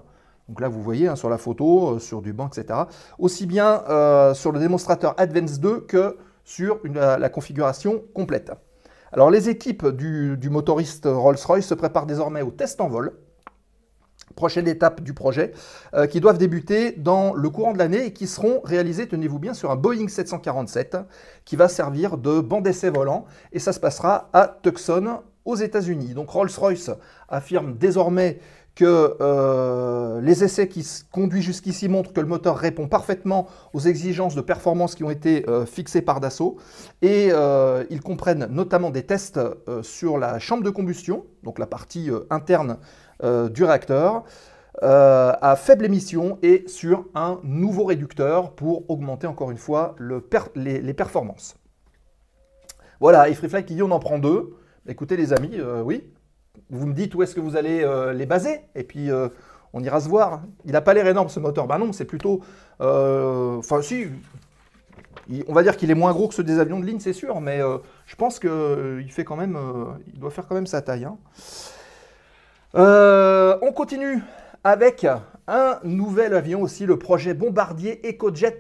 Donc 0.50 0.60
là, 0.60 0.68
vous 0.68 0.82
voyez 0.82 1.08
hein, 1.08 1.16
sur 1.16 1.30
la 1.30 1.38
photo, 1.38 1.96
euh, 1.96 2.00
sur 2.00 2.22
du 2.22 2.34
banc, 2.34 2.50
etc. 2.50 2.80
Aussi 3.20 3.46
bien 3.46 3.84
euh, 3.90 4.34
sur 4.34 4.52
le 4.52 4.60
démonstrateur 4.60 5.16
Advance 5.18 5.60
2 5.62 5.82
que 5.82 6.18
sur 6.44 6.80
la 6.94 7.30
configuration 7.30 8.04
complète. 8.14 8.54
Alors 9.12 9.30
les 9.30 9.50
équipes 9.50 9.88
du, 9.88 10.38
du 10.38 10.50
motoriste 10.50 11.06
Rolls-Royce 11.06 11.66
se 11.66 11.74
préparent 11.74 12.06
désormais 12.06 12.42
au 12.42 12.52
test 12.52 12.80
en 12.80 12.88
vol 12.88 13.18
prochaine 14.36 14.68
étape 14.68 15.02
du 15.02 15.14
projet, 15.14 15.52
euh, 15.94 16.08
qui 16.08 16.22
doivent 16.22 16.38
débuter 16.38 16.92
dans 16.92 17.34
le 17.34 17.50
courant 17.50 17.74
de 17.74 17.80
l'année 17.80 18.06
et 18.06 18.14
qui 18.14 18.28
seront 18.28 18.62
réalisés, 18.64 19.08
tenez-vous 19.08 19.40
bien, 19.40 19.54
sur 19.54 19.72
un 19.72 19.76
Boeing 19.76 20.08
747 20.08 20.98
qui 21.44 21.56
va 21.56 21.68
servir 21.68 22.18
de 22.18 22.40
banc 22.40 22.62
d'essai 22.62 22.90
volant 22.90 23.26
et 23.52 23.60
ça 23.60 23.74
se 23.74 23.80
passera 23.80 24.30
à 24.34 24.60
Tucson 24.62 25.20
aux 25.44 25.56
États-Unis. 25.56 26.14
Donc 26.14 26.30
Rolls-Royce 26.30 26.92
affirme 27.28 27.78
désormais 27.78 28.40
que 28.76 29.18
euh, 29.22 30.22
les 30.22 30.44
essais 30.44 30.68
qui 30.68 30.84
se 30.84 31.04
conduisent 31.12 31.46
jusqu'ici 31.46 31.90
montrent 31.90 32.14
que 32.14 32.22
le 32.22 32.28
moteur 32.28 32.56
répond 32.56 32.88
parfaitement 32.88 33.48
aux 33.74 33.80
exigences 33.80 34.36
de 34.36 34.42
performance 34.42 34.94
qui 34.94 35.04
ont 35.04 35.10
été 35.10 35.50
euh, 35.50 35.66
fixées 35.66 36.04
par 36.04 36.20
Dassault 36.20 36.58
et 37.02 37.32
ils 37.90 38.02
comprennent 38.02 38.48
notamment 38.52 38.92
des 38.92 39.04
tests 39.04 39.40
sur 39.82 40.20
la 40.20 40.38
chambre 40.38 40.64
de 40.64 40.70
combustion, 40.70 41.26
donc 41.44 41.58
la 41.58 41.66
partie 41.66 42.12
interne 42.30 42.78
euh, 43.24 43.50
du 43.50 43.64
réacteur, 43.64 44.24
euh, 44.84 45.34
à 45.42 45.56
faible 45.56 45.86
émission 45.86 46.38
et 46.44 46.66
sur 46.68 47.06
un 47.16 47.40
nouveau 47.44 47.86
réducteur 47.86 48.52
pour 48.52 48.88
augmenter 48.92 49.26
encore 49.26 49.50
une 49.50 49.58
fois 49.58 49.96
les, 50.56 50.94
performances. 50.94 51.56
Voilà, 53.00 53.28
et 53.28 53.34
qui 53.34 53.74
dit 53.74 53.82
on 53.82 53.90
en 53.90 54.00
prend 54.00 54.20
deux. 54.20 54.56
Écoutez 54.88 55.18
les 55.18 55.34
amis, 55.34 55.56
euh, 55.56 55.82
oui, 55.82 56.04
vous 56.70 56.86
me 56.86 56.94
dites 56.94 57.16
où 57.16 57.24
est-ce 57.24 57.34
que 57.34 57.40
vous 57.40 57.56
allez 57.56 57.84
les 58.14 58.28
baser 58.28 58.62
et 58.76 58.84
puis 58.84 59.10
on 59.74 59.84
ira 59.84 60.00
se 60.00 60.10
voir. 60.10 60.44
Il 60.66 60.74
n'a 60.74 60.82
pas 60.82 60.94
l'air 60.94 61.08
énorme 61.08 61.30
ce 61.30 61.40
moteur, 61.40 61.66
bah 61.66 61.80
non, 61.80 61.94
c'est 61.94 62.06
plutôt... 62.06 62.42
Enfin 62.80 63.82
si, 63.82 64.06
on 65.48 65.54
va 65.54 65.64
dire 65.64 65.76
qu'il 65.76 65.90
est 65.90 65.96
moins 65.96 66.14
gros 66.14 66.28
que 66.28 66.36
ceux 66.36 66.44
des 66.44 66.60
avions 66.60 66.80
de 66.80 66.86
ligne, 66.86 67.00
c'est 67.00 67.14
sûr, 67.14 67.42
mais 67.42 67.62
je 68.06 68.16
pense 68.16 68.38
qu'il 68.38 69.12
fait 69.12 69.24
quand 69.24 69.38
même, 69.38 69.58
il 70.14 70.20
doit 70.20 70.30
faire 70.30 70.48
quand 70.48 70.56
même 70.56 70.68
sa 70.68 70.84
taille. 70.84 71.06
hein. 71.06 71.18
Euh, 72.78 73.58
on 73.64 73.72
continue 73.72 74.22
avec 74.64 75.08
un 75.48 75.80
nouvel 75.84 76.36
avion 76.36 76.62
aussi, 76.62 76.86
le 76.86 77.00
projet 77.00 77.34
Bombardier 77.34 78.00
EcoJet. 78.08 78.60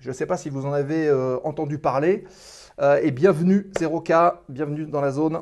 Je 0.00 0.08
ne 0.08 0.12
sais 0.12 0.26
pas 0.26 0.36
si 0.36 0.50
vous 0.50 0.66
en 0.66 0.72
avez 0.74 1.08
euh, 1.08 1.38
entendu 1.44 1.78
parler. 1.78 2.24
Euh, 2.80 3.00
et 3.02 3.10
bienvenue 3.10 3.70
0K, 3.80 4.34
bienvenue 4.50 4.84
dans 4.84 5.00
la 5.00 5.12
zone. 5.12 5.40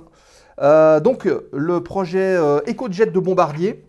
Donc 1.03 1.29
le 1.53 1.81
projet 1.81 2.37
EcoJet 2.67 3.07
de 3.07 3.19
Bombardier 3.19 3.85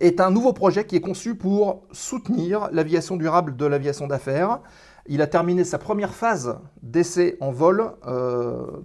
est 0.00 0.20
un 0.20 0.30
nouveau 0.30 0.54
projet 0.54 0.84
qui 0.84 0.96
est 0.96 1.00
conçu 1.02 1.34
pour 1.34 1.82
soutenir 1.92 2.70
l'aviation 2.72 3.16
durable 3.16 3.56
de 3.56 3.66
l'aviation 3.66 4.06
d'affaires. 4.06 4.60
Il 5.06 5.20
a 5.20 5.26
terminé 5.26 5.64
sa 5.64 5.78
première 5.78 6.14
phase 6.14 6.58
d'essai 6.82 7.36
en 7.40 7.52
vol 7.52 7.92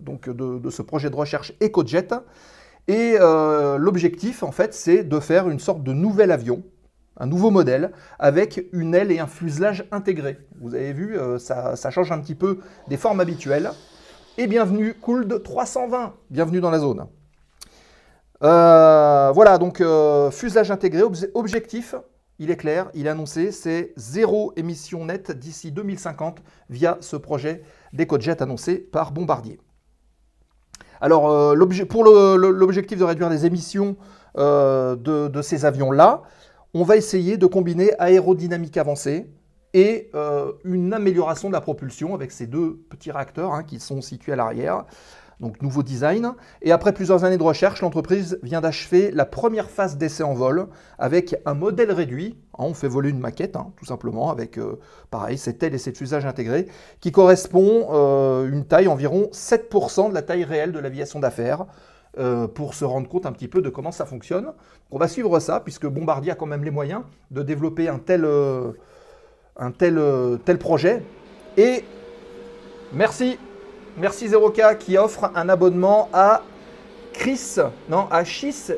donc 0.01 0.29
de 0.29 0.69
ce 0.69 0.81
projet 0.81 1.09
de 1.09 1.15
recherche 1.15 1.53
EcoJet. 1.63 2.09
Et 2.87 3.17
euh, 3.19 3.77
l'objectif, 3.77 4.43
en 4.43 4.51
fait, 4.51 4.73
c'est 4.73 5.03
de 5.03 5.19
faire 5.19 5.49
une 5.49 5.59
sorte 5.59 5.83
de 5.83 5.91
nouvel 5.91 6.31
avion, 6.31 6.63
un 7.17 7.25
nouveau 7.25 7.49
modèle, 7.49 7.91
avec 8.19 8.65
une 8.73 8.93
aile 8.93 9.11
et 9.11 9.19
un 9.19 9.27
fuselage 9.27 9.85
intégrés. 9.91 10.37
Vous 10.59 10.75
avez 10.75 10.93
vu, 10.93 11.17
euh, 11.17 11.39
ça, 11.39 11.75
change 11.89 12.11
un 12.11 12.19
petit 12.19 12.35
peu 12.35 12.59
des 12.87 12.97
formes 12.97 13.19
habituelles. 13.19 13.71
Et 14.37 14.47
bienvenue, 14.47 14.93
Cooled 14.93 15.41
320, 15.41 16.13
bienvenue 16.29 16.59
dans 16.59 16.69
la 16.69 16.79
zone. 16.79 17.07
Euh, 18.43 19.31
voilà, 19.33 19.57
donc 19.57 19.81
fuselage 20.31 20.69
intégré, 20.69 21.01
obje- 21.01 21.29
objectif, 21.33 21.95
il 22.37 22.51
est 22.51 22.57
clair, 22.57 22.89
il 22.93 23.07
est 23.07 23.09
annoncé, 23.09 23.53
c'est 23.53 23.93
zéro 23.95 24.51
émission 24.57 25.05
nette 25.05 25.31
d'ici 25.31 25.71
2050 25.71 26.39
via 26.69 26.97
ce 26.99 27.15
projet 27.15 27.63
d'EcoJet 27.93 28.41
annoncé 28.43 28.75
par 28.77 29.13
Bombardier. 29.13 29.57
Alors, 31.01 31.29
euh, 31.29 31.85
pour 31.89 32.03
l'objectif 32.03 32.97
de 32.97 33.03
réduire 33.03 33.29
les 33.29 33.45
émissions 33.45 33.97
euh, 34.37 34.95
de, 34.95 35.27
de 35.27 35.41
ces 35.41 35.65
avions-là, 35.65 36.21
on 36.73 36.83
va 36.83 36.97
essayer 36.97 37.37
de 37.37 37.45
combiner 37.45 37.93
aérodynamique 37.99 38.77
avancée 38.77 39.27
et 39.73 40.09
euh, 40.15 40.53
une 40.63 40.93
amélioration 40.93 41.49
de 41.49 41.53
la 41.53 41.61
propulsion 41.61 42.15
avec 42.15 42.31
ces 42.31 42.47
deux 42.47 42.77
petits 42.89 43.11
réacteurs 43.11 43.53
hein, 43.53 43.63
qui 43.63 43.79
sont 43.79 44.01
situés 44.01 44.33
à 44.33 44.35
l'arrière. 44.35 44.85
Donc, 45.41 45.61
nouveau 45.61 45.83
design. 45.83 46.33
Et 46.61 46.71
après 46.71 46.93
plusieurs 46.93 47.25
années 47.25 47.37
de 47.37 47.43
recherche, 47.43 47.81
l'entreprise 47.81 48.39
vient 48.41 48.61
d'achever 48.61 49.11
la 49.11 49.25
première 49.25 49.69
phase 49.69 49.97
d'essai 49.97 50.23
en 50.23 50.33
vol 50.33 50.67
avec 50.97 51.35
un 51.45 51.53
modèle 51.53 51.91
réduit. 51.91 52.37
On 52.57 52.73
fait 52.73 52.87
voler 52.87 53.09
une 53.09 53.19
maquette, 53.19 53.55
hein, 53.55 53.71
tout 53.77 53.85
simplement, 53.85 54.29
avec 54.29 54.57
euh, 54.57 54.79
pareil, 55.11 55.37
cette 55.37 55.61
aile 55.63 55.75
et 55.75 55.77
cette 55.77 55.97
fusage 55.97 56.25
intégré, 56.25 56.67
qui 57.01 57.11
correspond 57.11 57.87
euh, 57.91 58.49
une 58.49 58.65
taille 58.65 58.87
environ 58.87 59.29
7% 59.31 60.09
de 60.09 60.13
la 60.13 60.21
taille 60.21 60.43
réelle 60.43 60.71
de 60.71 60.79
l'aviation 60.79 61.19
d'affaires, 61.19 61.65
euh, 62.17 62.47
pour 62.47 62.75
se 62.75 62.85
rendre 62.85 63.09
compte 63.09 63.25
un 63.25 63.33
petit 63.33 63.49
peu 63.49 63.61
de 63.61 63.67
comment 63.67 63.91
ça 63.91 64.05
fonctionne. 64.05 64.53
On 64.89 64.97
va 64.97 65.09
suivre 65.09 65.37
ça, 65.41 65.59
puisque 65.59 65.85
Bombardier 65.85 66.31
a 66.31 66.35
quand 66.35 66.45
même 66.45 66.63
les 66.63 66.71
moyens 66.71 67.01
de 67.29 67.41
développer 67.41 67.89
un 67.89 67.99
tel, 67.99 68.23
euh, 68.23 68.71
projet. 70.57 71.03
Et 71.57 71.83
merci, 72.93 73.37
merci 73.97 74.29
0K 74.29 74.77
qui 74.77 74.97
offre 74.97 75.29
un 75.35 75.49
abonnement 75.49 76.07
à 76.13 76.43
Chris, 77.11 77.57
non, 77.89 78.07
à 78.09 78.23
Chis 78.23 78.71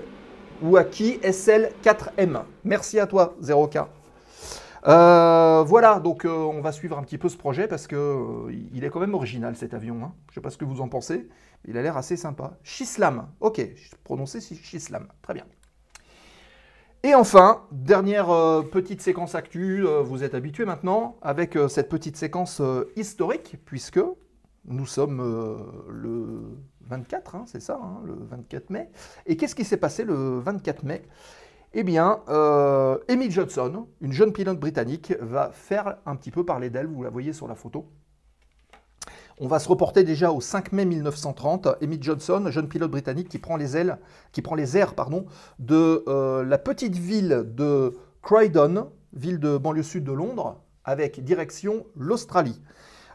qui 0.91 1.17
SL4M. 1.17 2.41
Merci 2.63 2.99
à 2.99 3.07
toi 3.07 3.35
0K. 3.41 3.85
Euh, 4.87 5.63
voilà, 5.63 5.99
donc 5.99 6.23
euh, 6.23 6.29
on 6.29 6.61
va 6.61 6.71
suivre 6.71 6.97
un 6.97 7.03
petit 7.03 7.17
peu 7.17 7.29
ce 7.29 7.35
projet 7.35 7.67
parce 7.67 7.87
que 7.87 7.95
euh, 7.95 8.53
il 8.73 8.85
est 8.85 8.89
quand 8.89 8.99
même 8.99 9.15
original 9.15 9.55
cet 9.55 9.73
avion. 9.73 10.01
hein. 10.03 10.13
Je 10.27 10.31
ne 10.31 10.35
sais 10.35 10.41
pas 10.41 10.49
ce 10.49 10.57
que 10.57 10.65
vous 10.65 10.81
en 10.81 10.87
pensez, 10.87 11.27
il 11.65 11.77
a 11.77 11.81
l'air 11.81 11.97
assez 11.97 12.15
sympa. 12.15 12.57
Chislam, 12.63 13.27
ok, 13.41 13.61
prononcé 14.03 14.39
Chislam, 14.39 15.07
très 15.21 15.33
bien. 15.33 15.45
Et 17.03 17.15
enfin, 17.15 17.63
dernière 17.71 18.29
euh, 18.29 18.61
petite 18.61 19.01
séquence 19.01 19.35
actu, 19.35 19.85
vous 20.03 20.23
êtes 20.23 20.35
habitués 20.35 20.65
maintenant, 20.65 21.17
avec 21.21 21.57
cette 21.69 21.89
petite 21.89 22.15
séquence 22.15 22.61
historique, 22.95 23.57
puisque 23.65 23.99
nous 24.65 24.85
sommes 24.85 25.21
le 25.89 26.57
24, 26.87 27.35
hein, 27.35 27.43
c'est 27.47 27.61
ça, 27.61 27.79
hein, 27.81 28.01
le 28.05 28.15
24 28.15 28.69
mai. 28.69 28.89
Et 29.25 29.37
qu'est-ce 29.37 29.55
qui 29.55 29.63
s'est 29.63 29.77
passé 29.77 30.03
le 30.03 30.39
24 30.39 30.83
mai? 30.83 31.03
Eh 31.73 31.83
bien, 31.83 32.21
euh, 32.29 32.97
Amy 33.09 33.29
Johnson, 33.29 33.87
une 34.01 34.13
jeune 34.13 34.33
pilote 34.33 34.59
britannique, 34.59 35.13
va 35.19 35.51
faire 35.53 35.97
un 36.05 36.15
petit 36.15 36.31
peu 36.31 36.45
parler 36.45 36.69
d'elle, 36.69 36.87
vous 36.87 37.03
la 37.03 37.09
voyez 37.09 37.33
sur 37.33 37.47
la 37.47 37.55
photo. 37.55 37.85
On 39.39 39.47
va 39.47 39.59
se 39.59 39.69
reporter 39.69 40.03
déjà 40.03 40.31
au 40.31 40.41
5 40.41 40.71
mai 40.71 40.85
1930. 40.85 41.67
Emmett 41.83 42.01
Johnson, 42.01 42.47
jeune 42.49 42.67
pilote 42.67 42.89
britannique 42.89 43.29
qui 43.29 43.37
prend 43.37 43.55
les 43.55 43.77
ailes, 43.77 43.99
qui 44.31 44.41
prend 44.41 44.55
les 44.55 44.77
airs, 44.77 44.95
pardon, 44.95 45.27
de 45.59 46.03
euh, 46.07 46.43
la 46.43 46.57
petite 46.57 46.95
ville 46.95 47.43
de 47.45 47.95
Croydon, 48.23 48.89
ville 49.13 49.39
de 49.39 49.57
banlieue 49.57 49.83
sud 49.83 50.03
de 50.05 50.11
Londres, 50.11 50.59
avec 50.85 51.23
direction 51.23 51.85
l'Australie. 51.95 52.59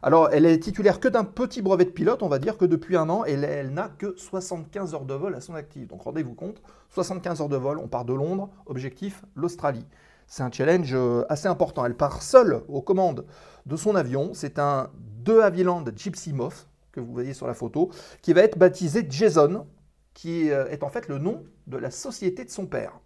Alors, 0.05 0.31
elle 0.33 0.47
est 0.47 0.59
titulaire 0.59 0.99
que 0.99 1.07
d'un 1.07 1.23
petit 1.23 1.63
brevet 1.63 1.85
de 1.85 1.91
pilote, 1.91 2.25
on 2.25 2.29
va 2.29 2.41
dire 2.41 2.59
que 2.59 2.65
depuis 2.65 2.97
un 2.97 3.09
an, 3.09 3.25
elle, 3.25 3.71
n'a 3.73 3.89
que 3.89 4.17
75 4.17 4.95
heures 4.95 5.05
de 5.05 5.15
vol 5.15 5.37
à 5.37 5.41
son 5.41 5.55
actif. 5.55 5.87
Donc, 5.87 6.03
rendez-vous 6.03 6.35
compte, 6.35 6.61
75 6.91 7.41
heures 7.41 7.49
de 7.49 7.57
vol, 7.57 7.79
on 7.79 7.87
part 7.87 8.05
de 8.05 8.13
Londres, 8.13 8.51
objectif 8.67 9.25
l'Australie. 9.37 9.87
C'est 10.27 10.43
un 10.43 10.51
challenge 10.51 10.93
euh, 10.93 11.25
assez 11.29 11.47
important. 11.47 11.85
Elle 11.85 11.97
part 11.97 12.23
seule 12.23 12.63
aux 12.67 12.83
commandes 12.83 13.27
de 13.67 13.77
son 13.77 13.95
avion. 13.95 14.31
C'est 14.35 14.59
un 14.59 14.91
de 15.23 15.39
Havilland 15.39 15.85
Gypsy 15.95 16.33
Moth, 16.33 16.67
que 16.91 16.99
vous 16.99 17.13
voyez 17.13 17.33
sur 17.33 17.47
la 17.47 17.55
photo, 17.55 17.91
qui 18.23 18.33
va 18.33 18.41
être 18.41 18.59
baptisé 18.59 19.07
Jason, 19.09 19.67
qui 20.15 20.51
euh, 20.51 20.67
est 20.67 20.83
en 20.83 20.89
fait 20.89 21.07
le 21.07 21.19
nom 21.19 21.45
de 21.69 21.77
la 21.77 21.93
société 21.93 22.45
de 22.45 22.51
son 22.51 22.67
père. 22.67 22.99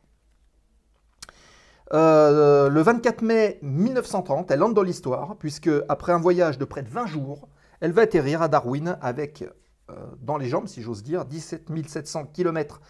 Euh, 1.93 2.69
le 2.69 2.81
24 2.81 3.23
mai 3.23 3.59
1930, 3.63 4.51
elle 4.51 4.63
entre 4.63 4.75
dans 4.75 4.83
l'histoire, 4.83 5.37
puisque 5.37 5.71
après 5.89 6.13
un 6.13 6.19
voyage 6.19 6.59
de 6.59 6.65
près 6.65 6.83
de 6.83 6.89
20 6.89 7.07
jours, 7.07 7.49
elle 7.81 7.93
va 7.93 8.03
atterrir 8.03 8.43
à 8.43 8.49
Darwin 8.49 8.99
avec, 9.01 9.45
euh, 9.91 9.95
dans 10.21 10.37
les 10.37 10.49
jambes, 10.49 10.67
si 10.67 10.83
j'ose 10.83 11.03
dire, 11.03 11.25
17 11.25 11.69
700 11.89 12.27
km 12.33 12.81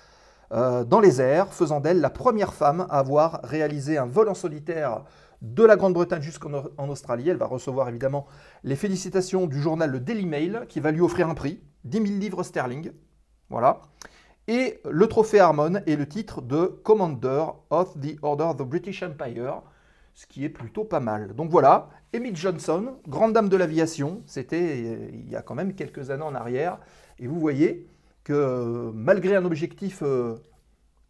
dans 0.50 1.00
les 1.00 1.20
airs, 1.20 1.52
faisant 1.52 1.80
d'elle 1.80 2.00
la 2.00 2.08
première 2.08 2.54
femme 2.54 2.86
à 2.88 3.00
avoir 3.00 3.40
réalisé 3.42 3.98
un 3.98 4.06
vol 4.06 4.28
en 4.28 4.34
solitaire 4.34 5.02
de 5.42 5.64
la 5.64 5.74
Grande-Bretagne 5.74 6.22
jusqu'en 6.22 6.88
Australie. 6.88 7.28
Elle 7.28 7.36
va 7.36 7.46
recevoir 7.46 7.88
évidemment 7.88 8.26
les 8.62 8.76
félicitations 8.76 9.48
du 9.48 9.60
journal 9.60 9.90
Le 9.90 9.98
Daily 9.98 10.24
Mail, 10.24 10.66
qui 10.68 10.78
va 10.78 10.92
lui 10.92 11.00
offrir 11.00 11.28
un 11.28 11.34
prix, 11.34 11.60
10 11.82 12.06
000 12.06 12.20
livres 12.20 12.44
sterling. 12.44 12.92
Voilà 13.50 13.80
et 14.48 14.80
le 14.88 15.06
trophée 15.08 15.40
Harmon 15.40 15.74
est 15.86 15.96
le 15.96 16.06
titre 16.06 16.40
de 16.40 16.66
Commander 16.84 17.46
of 17.70 17.98
the 18.00 18.16
Order 18.22 18.44
of 18.44 18.56
the 18.56 18.62
British 18.62 19.02
Empire, 19.02 19.62
ce 20.14 20.26
qui 20.26 20.44
est 20.44 20.48
plutôt 20.48 20.84
pas 20.84 21.00
mal. 21.00 21.34
Donc 21.34 21.50
voilà, 21.50 21.90
Emily 22.12 22.36
Johnson, 22.36 22.94
grande 23.08 23.32
dame 23.32 23.48
de 23.48 23.56
l'aviation, 23.56 24.22
c'était 24.26 24.84
euh, 24.86 25.08
il 25.12 25.30
y 25.30 25.36
a 25.36 25.42
quand 25.42 25.54
même 25.54 25.74
quelques 25.74 26.10
années 26.10 26.22
en 26.22 26.34
arrière, 26.34 26.78
et 27.18 27.26
vous 27.26 27.40
voyez 27.40 27.86
que 28.24 28.90
malgré 28.94 29.36
un 29.36 29.44
objectif 29.44 30.02
euh, 30.02 30.36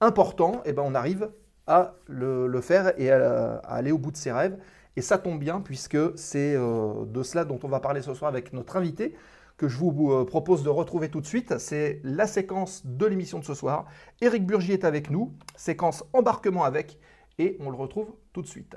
important, 0.01 0.63
eh 0.65 0.73
ben 0.73 0.83
on 0.85 0.95
arrive 0.95 1.31
à 1.67 1.95
le, 2.07 2.61
faire 2.61 2.93
et 2.99 3.11
à, 3.11 3.57
aller 3.65 3.93
au 3.93 3.99
bout 3.99 4.11
de 4.11 4.17
ses 4.17 4.33
rêves. 4.33 4.57
Et 4.97 5.03
ça 5.03 5.19
tombe 5.19 5.39
bien 5.39 5.61
puisque 5.61 5.99
c'est 6.17 6.55
euh, 6.57 7.05
de 7.07 7.23
cela 7.23 7.45
dont 7.45 7.59
on 7.63 7.69
va 7.69 7.81
parler 7.81 8.03
ce 8.03 8.15
soir 8.15 8.29
avec 8.29 8.53
notre 8.53 8.77
invité, 8.77 9.15
que 9.57 9.69
je 9.69 9.79
vous 9.79 10.13
euh, 10.13 10.25
propose 10.25 10.63
de 10.63 10.69
retrouver 10.69 11.09
tout 11.09 11.21
de 11.21 11.27
suite. 11.27 11.59
C'est 11.59 12.01
la 12.05 12.27
séquence 12.27 12.85
de 12.85 13.07
l'émission 13.07 13.39
de 13.39 13.45
ce 13.45 13.55
soir. 13.55 13.87
Éric 14.21 14.45
Burgi 14.45 14.73
est 14.73 14.85
avec 14.85 15.11
nous, 15.11 15.33
séquence 15.57 16.05
embarquement 16.13 16.65
avec, 16.65 16.99
et 17.39 17.57
on 17.61 17.71
le 17.71 17.77
retrouve 17.77 18.15
tout 18.33 18.43
de 18.43 18.47
suite. 18.47 18.77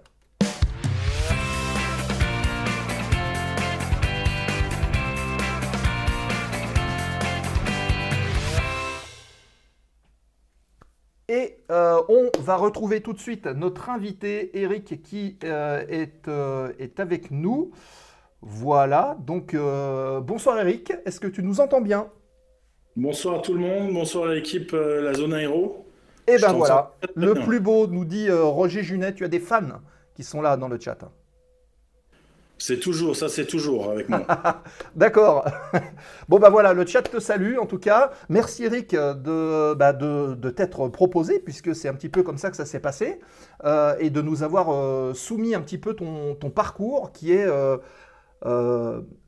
Et 11.32 11.58
euh, 11.70 12.02
on 12.10 12.32
va 12.42 12.56
retrouver 12.56 13.02
tout 13.02 13.14
de 13.14 13.20
suite 13.20 13.46
notre 13.46 13.92
invité, 13.92 14.58
Eric, 14.60 15.04
qui 15.04 15.38
euh, 15.44 15.86
est, 15.88 16.28
est, 16.80 17.00
avec 17.00 17.30
nous. 17.30 17.72
Voilà, 18.42 19.18
donc 19.20 19.54
euh, 19.54 20.22
bonsoir 20.22 20.60
Eric, 20.60 20.94
est-ce 21.06 21.20
que 21.20 21.28
tu 21.28 21.44
nous 21.44 21.60
entends 21.60 21.82
bien? 21.82 22.08
Bonsoir 22.96 23.40
à 23.40 23.40
tout 23.40 23.54
le 23.54 23.60
monde, 23.60 23.94
bonsoir 23.94 24.30
à 24.30 24.34
l'équipe 24.34 24.74
euh, 24.74 25.02
La 25.02 25.14
Zone 25.14 25.34
Aéro. 25.34 25.86
Et 26.26 26.36
eh 26.38 26.42
ben 26.42 26.54
voilà, 26.54 26.94
le 27.16 27.34
plus 27.34 27.60
beau 27.60 27.88
nous 27.88 28.06
dit 28.06 28.30
euh, 28.30 28.44
Roger 28.44 28.82
Junet, 28.82 29.14
tu 29.14 29.26
as 29.26 29.28
des 29.28 29.40
fans 29.40 29.82
qui 30.16 30.24
sont 30.24 30.42
là 30.42 30.56
dans 30.56 30.70
le 30.70 30.80
chat. 30.80 31.00
C'est 32.58 32.80
toujours, 32.80 33.16
ça 33.16 33.28
c'est 33.28 33.46
toujours 33.46 33.92
avec 33.92 34.08
moi. 34.08 34.26
D'accord. 34.96 35.46
bon 36.30 36.40
bah 36.40 36.50
voilà, 36.50 36.74
le 36.74 36.86
chat 36.86 37.02
te 37.02 37.20
salue 37.20 37.58
en 37.58 37.66
tout 37.66 37.80
cas. 37.80 38.12
Merci 38.30 38.66
Eric 38.66 38.94
de, 38.94 39.74
bah, 39.74 39.92
de, 39.92 40.50
t'être 40.50 40.88
proposé, 40.90 41.40
puisque 41.40 41.76
c'est 41.76 41.90
un 41.90 41.94
petit 41.94 42.10
peu 42.10 42.22
comme 42.22 42.38
ça 42.38 42.52
que 42.52 42.58
ça 42.58 42.66
s'est 42.66 42.82
passé, 42.82 43.20
et 44.00 44.10
de 44.10 44.22
nous 44.22 44.44
avoir 44.44 45.16
soumis 45.16 45.56
un 45.56 45.62
petit 45.62 45.78
peu 45.78 45.94
ton, 45.94 46.36
ton 46.36 46.50
parcours 46.50 47.12
qui 47.12 47.34
est 47.34 47.48
euh, 47.48 47.78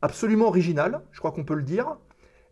absolument 0.01 0.47
original, 0.47 1.01
je 1.11 1.19
crois 1.19 1.31
qu'on 1.31 1.43
peut 1.43 1.55
le 1.55 1.63
dire. 1.63 1.97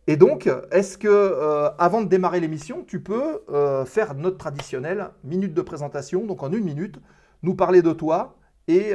Et 0.08 0.17
donc, 0.17 0.50
est-ce 0.72 0.98
que, 0.98 1.08
euh, 1.08 1.69
avant 1.78 2.02
de 2.02 2.08
démarrer 2.08 2.39
l'émission, 2.39 2.84
tu 2.84 3.00
peux 3.00 3.43
euh, 3.50 3.86
faire 3.86 4.15
notre 4.15 4.38
traditionnelle 4.38 5.12
minute 5.24 5.54
de 5.54 5.62
présentation, 5.62 6.26
donc 6.26 6.41
en 6.41 6.52
une 6.52 6.63
minute, 6.63 7.00
nous 7.43 7.54
parler 7.56 7.82
de 7.82 7.93
toi 7.93 8.36
et 8.67 8.93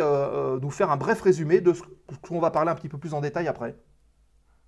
nous 0.63 0.71
faire 0.71 0.91
un 0.91 0.97
bref 0.97 1.21
résumé 1.23 1.61
de 1.61 1.73
ce 1.73 1.83
qu'on 2.23 2.41
va 2.41 2.51
parler 2.51 2.71
un 2.71 2.75
petit 2.75 2.89
peu 2.89 2.99
plus 2.99 3.15
en 3.15 3.21
détail 3.21 3.49
après? 3.49 3.77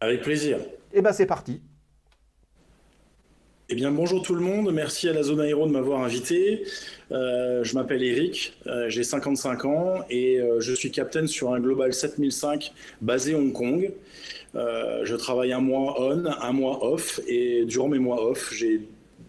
Avec 0.01 0.23
plaisir. 0.23 0.59
Eh 0.93 1.01
bien, 1.01 1.13
c'est 1.13 1.27
parti. 1.27 1.63
Eh 3.69 3.75
bien, 3.75 3.91
bonjour 3.91 4.23
tout 4.23 4.37
le 4.37 4.43
monde. 4.43 4.73
Merci 4.73 5.09
à 5.09 5.13
la 5.13 5.25
Zone 5.25 5.41
Aéro 5.41 5.67
de 5.67 5.73
m'avoir 5.73 6.01
invité. 6.03 6.63
Euh, 7.11 7.65
je 7.65 7.75
m'appelle 7.75 8.05
Eric, 8.05 8.57
euh, 8.69 8.89
j'ai 8.89 9.03
55 9.03 9.65
ans 9.65 10.05
et 10.09 10.39
euh, 10.39 10.61
je 10.61 10.73
suis 10.73 10.93
capitaine 10.93 11.27
sur 11.27 11.53
un 11.53 11.59
Global 11.59 11.93
7005 11.93 12.73
basé 13.01 13.35
Hong 13.35 13.53
Kong. 13.53 13.91
je 14.55 15.15
travaille 15.17 15.53
un 15.53 15.59
mois 15.59 16.01
on, 16.01 16.27
un 16.27 16.53
mois 16.53 16.85
off 16.85 17.21
et 17.27 17.65
durant 17.65 17.89
mes 17.89 17.99
mois 17.99 18.25
off, 18.25 18.55
j'ai 18.55 18.83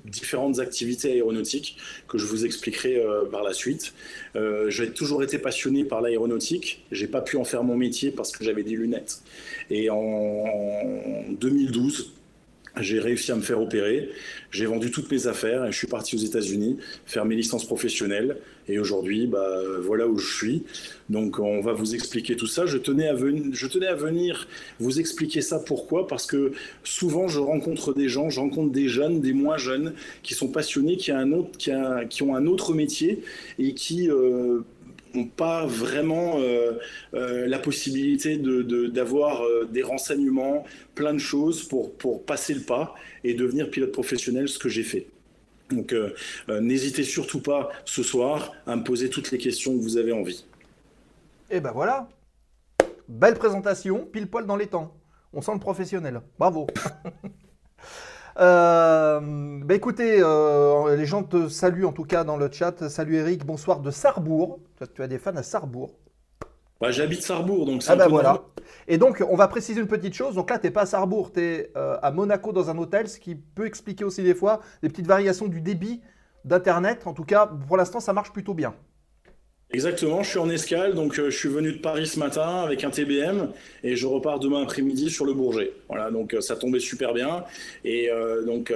différentes 0.06 0.60
activités 0.60 1.13
aéronautiques 1.13 1.78
que 2.08 2.19
je 2.19 2.28
vous 2.28 2.45
expliquerai 2.45 3.04
par 3.32 3.41
la 3.41 3.54
suite. 3.54 3.93
j'ai 4.67 4.91
toujours 4.91 5.23
été 5.23 5.39
passionné 5.39 5.84
par 5.84 6.02
l'aéronautique. 6.02 6.86
J'ai 6.91 7.08
pas 7.08 7.21
pu 7.21 7.38
en 7.38 7.43
faire 7.43 7.63
mon 7.63 7.76
métier 7.76 8.12
parce 8.12 8.32
que 8.32 8.43
j'avais 8.43 8.63
des 8.63 8.76
lunettes. 8.76 9.23
Et 9.71 9.89
en 9.89 10.45
2012, 11.32 12.13
j'ai 12.81 12.99
réussi 12.99 13.31
à 13.31 13.35
me 13.35 13.41
faire 13.41 13.61
opérer, 13.61 14.09
j'ai 14.51 14.65
vendu 14.65 14.91
toutes 14.91 15.11
mes 15.11 15.27
affaires 15.27 15.65
et 15.65 15.71
je 15.71 15.77
suis 15.77 15.87
parti 15.87 16.15
aux 16.15 16.19
États-Unis 16.19 16.77
faire 17.05 17.25
mes 17.25 17.35
licences 17.35 17.65
professionnelles. 17.65 18.37
Et 18.69 18.79
aujourd'hui, 18.79 19.27
bah, 19.27 19.61
voilà 19.81 20.07
où 20.07 20.17
je 20.17 20.35
suis. 20.35 20.63
Donc, 21.09 21.39
on 21.39 21.61
va 21.61 21.71
vous 21.71 21.95
expliquer 21.95 22.35
tout 22.35 22.47
ça. 22.47 22.65
Je 22.65 22.77
tenais, 22.77 23.07
à 23.07 23.13
venir 23.95 24.47
vous 24.79 24.99
expliquer 24.99 25.41
ça. 25.41 25.59
Pourquoi? 25.59 26.07
Parce 26.07 26.25
que 26.25 26.51
souvent, 26.83 27.29
je 27.29 27.39
rencontre 27.39 27.93
des 27.93 28.09
gens, 28.09 28.29
je 28.29 28.41
rencontre 28.41 28.71
des 28.71 28.89
jeunes, 28.89 29.21
des 29.21 29.31
moins 29.31 29.57
jeunes, 29.57 29.93
qui 30.21 30.33
sont 30.33 30.49
passionnés, 30.49 30.97
qui 30.97 31.11
ont 31.11 32.35
un 32.35 32.45
autre 32.45 32.73
métier 32.73 33.23
et 33.57 33.73
qui. 33.73 34.09
Euh, 34.09 34.61
pas 35.36 35.65
vraiment 35.65 36.38
euh, 36.38 36.74
euh, 37.13 37.48
la 37.48 37.60
possibilité 37.60 38.38
d'avoir 38.38 39.41
de, 39.41 39.46
euh, 39.46 39.65
des 39.65 39.84
renseignements, 39.84 40.65
plein 40.96 41.13
de 41.13 41.20
choses 41.20 41.67
pour, 41.67 41.96
pour 41.96 42.26
passer 42.26 42.54
le 42.54 42.62
pas 42.62 42.96
et 43.24 43.34
devenir 43.34 43.70
pilote 43.70 43.91
professionnel, 43.91 44.48
ce 44.48 44.60
que 44.60 44.70
j'ai 44.70 44.84
fait. 44.84 45.08
Donc 45.70 45.93
n'hésitez 46.48 47.04
surtout 47.04 47.41
pas 47.41 47.67
ce 47.84 48.02
soir 48.02 48.54
à 48.65 48.78
me 48.78 48.86
poser 48.86 49.10
toutes 49.10 49.32
les 49.32 49.38
questions 49.38 49.78
que 49.78 49.82
vous 49.82 49.98
avez 49.98 50.13
envie. 50.13 50.46
Et 51.52 51.60
ben 51.60 51.72
voilà, 51.74 52.08
belle 53.10 53.34
présentation, 53.34 54.06
pile 54.06 54.28
poil 54.28 54.46
dans 54.46 54.56
les 54.56 54.67
temps. 54.67 54.96
On 55.34 55.41
sent 55.41 55.52
le 55.54 55.60
professionnel. 55.60 56.22
Bravo. 56.39 56.67
Euh, 58.39 59.19
bah 59.63 59.73
écoutez, 59.73 60.19
euh, 60.21 60.95
les 60.95 61.06
gens 61.06 61.23
te 61.23 61.50
saluent 61.50 61.86
en 61.86 61.91
tout 61.91 62.04
cas 62.04 62.23
dans 62.23 62.38
le 62.38 62.52
chat. 62.52 62.88
Salut 62.88 63.15
Eric, 63.15 63.45
bonsoir 63.45 63.80
de 63.80 63.89
Sarrebourg. 63.89 64.60
Tu 64.93 65.02
as 65.02 65.08
des 65.08 65.17
fans 65.17 65.36
à 65.36 65.43
Sarrebourg. 65.43 65.95
Bah, 66.80 66.91
J'habite 66.91 67.23
Sarrebourg, 67.23 67.65
donc 67.65 67.82
c'est 67.82 67.91
ah 67.91 67.95
bah 67.95 68.08
voilà. 68.08 68.43
Et 68.88 69.00
donc, 69.00 69.23
on 69.28 69.36
va 69.36 69.47
préciser 69.47 69.82
une 69.82 69.88
petite 69.88 70.13
chose. 70.13 70.36
Donc 70.36 70.52
là, 70.52 70.60
tu 70.60 70.67
n'es 70.67 70.71
pas 70.71 70.82
à 70.82 70.86
Sarrebourg, 70.86 71.32
tu 71.32 71.41
es 71.41 71.71
euh, 71.76 71.97
à 72.04 72.12
Monaco 72.12 72.52
dans 72.52 72.69
un 72.69 72.78
hôtel, 72.78 73.10
ce 73.10 73.19
qui 73.19 73.34
peut 73.34 73.65
expliquer 73.65 74.04
aussi 74.04 74.21
des 74.21 74.36
fois 74.36 74.62
des 74.84 74.89
petites 74.89 75.08
variations 75.08 75.47
du 75.47 75.60
débit 75.60 76.02
d'Internet. 76.45 77.08
En 77.08 77.13
tout 77.13 77.23
cas, 77.26 77.47
pour 77.47 77.78
l'instant, 77.78 78.00
ça 78.00 78.13
marche 78.13 78.32
plutôt 78.32 78.54
bien. 78.54 78.76
Exactement, 79.71 80.23
je 80.23 80.30
suis 80.30 80.39
en 80.39 80.49
escale, 80.49 80.95
donc 80.95 81.19
euh, 81.19 81.30
je 81.30 81.38
suis 81.38 81.49
venu 81.49 81.73
de 81.73 81.80
Paris 81.80 82.08
ce 82.08 82.17
matin 82.19 82.63
avec 82.63 82.86
un 82.86 82.89
TBM 82.89 83.49
et 83.84 83.97
je 83.97 84.08
repars 84.08 84.39
demain 84.39 84.63
après-midi 84.63 85.10
sur 85.10 85.25
le 85.25 85.34
Bourget. 85.34 85.73
Voilà, 85.89 86.10
donc 86.10 86.34
euh, 86.34 86.39
ça 86.39 86.56
tombait 86.56 86.80
super 86.80 87.13
bien. 87.13 87.43
Et 87.84 88.10
euh, 88.10 88.45
donc 88.45 88.73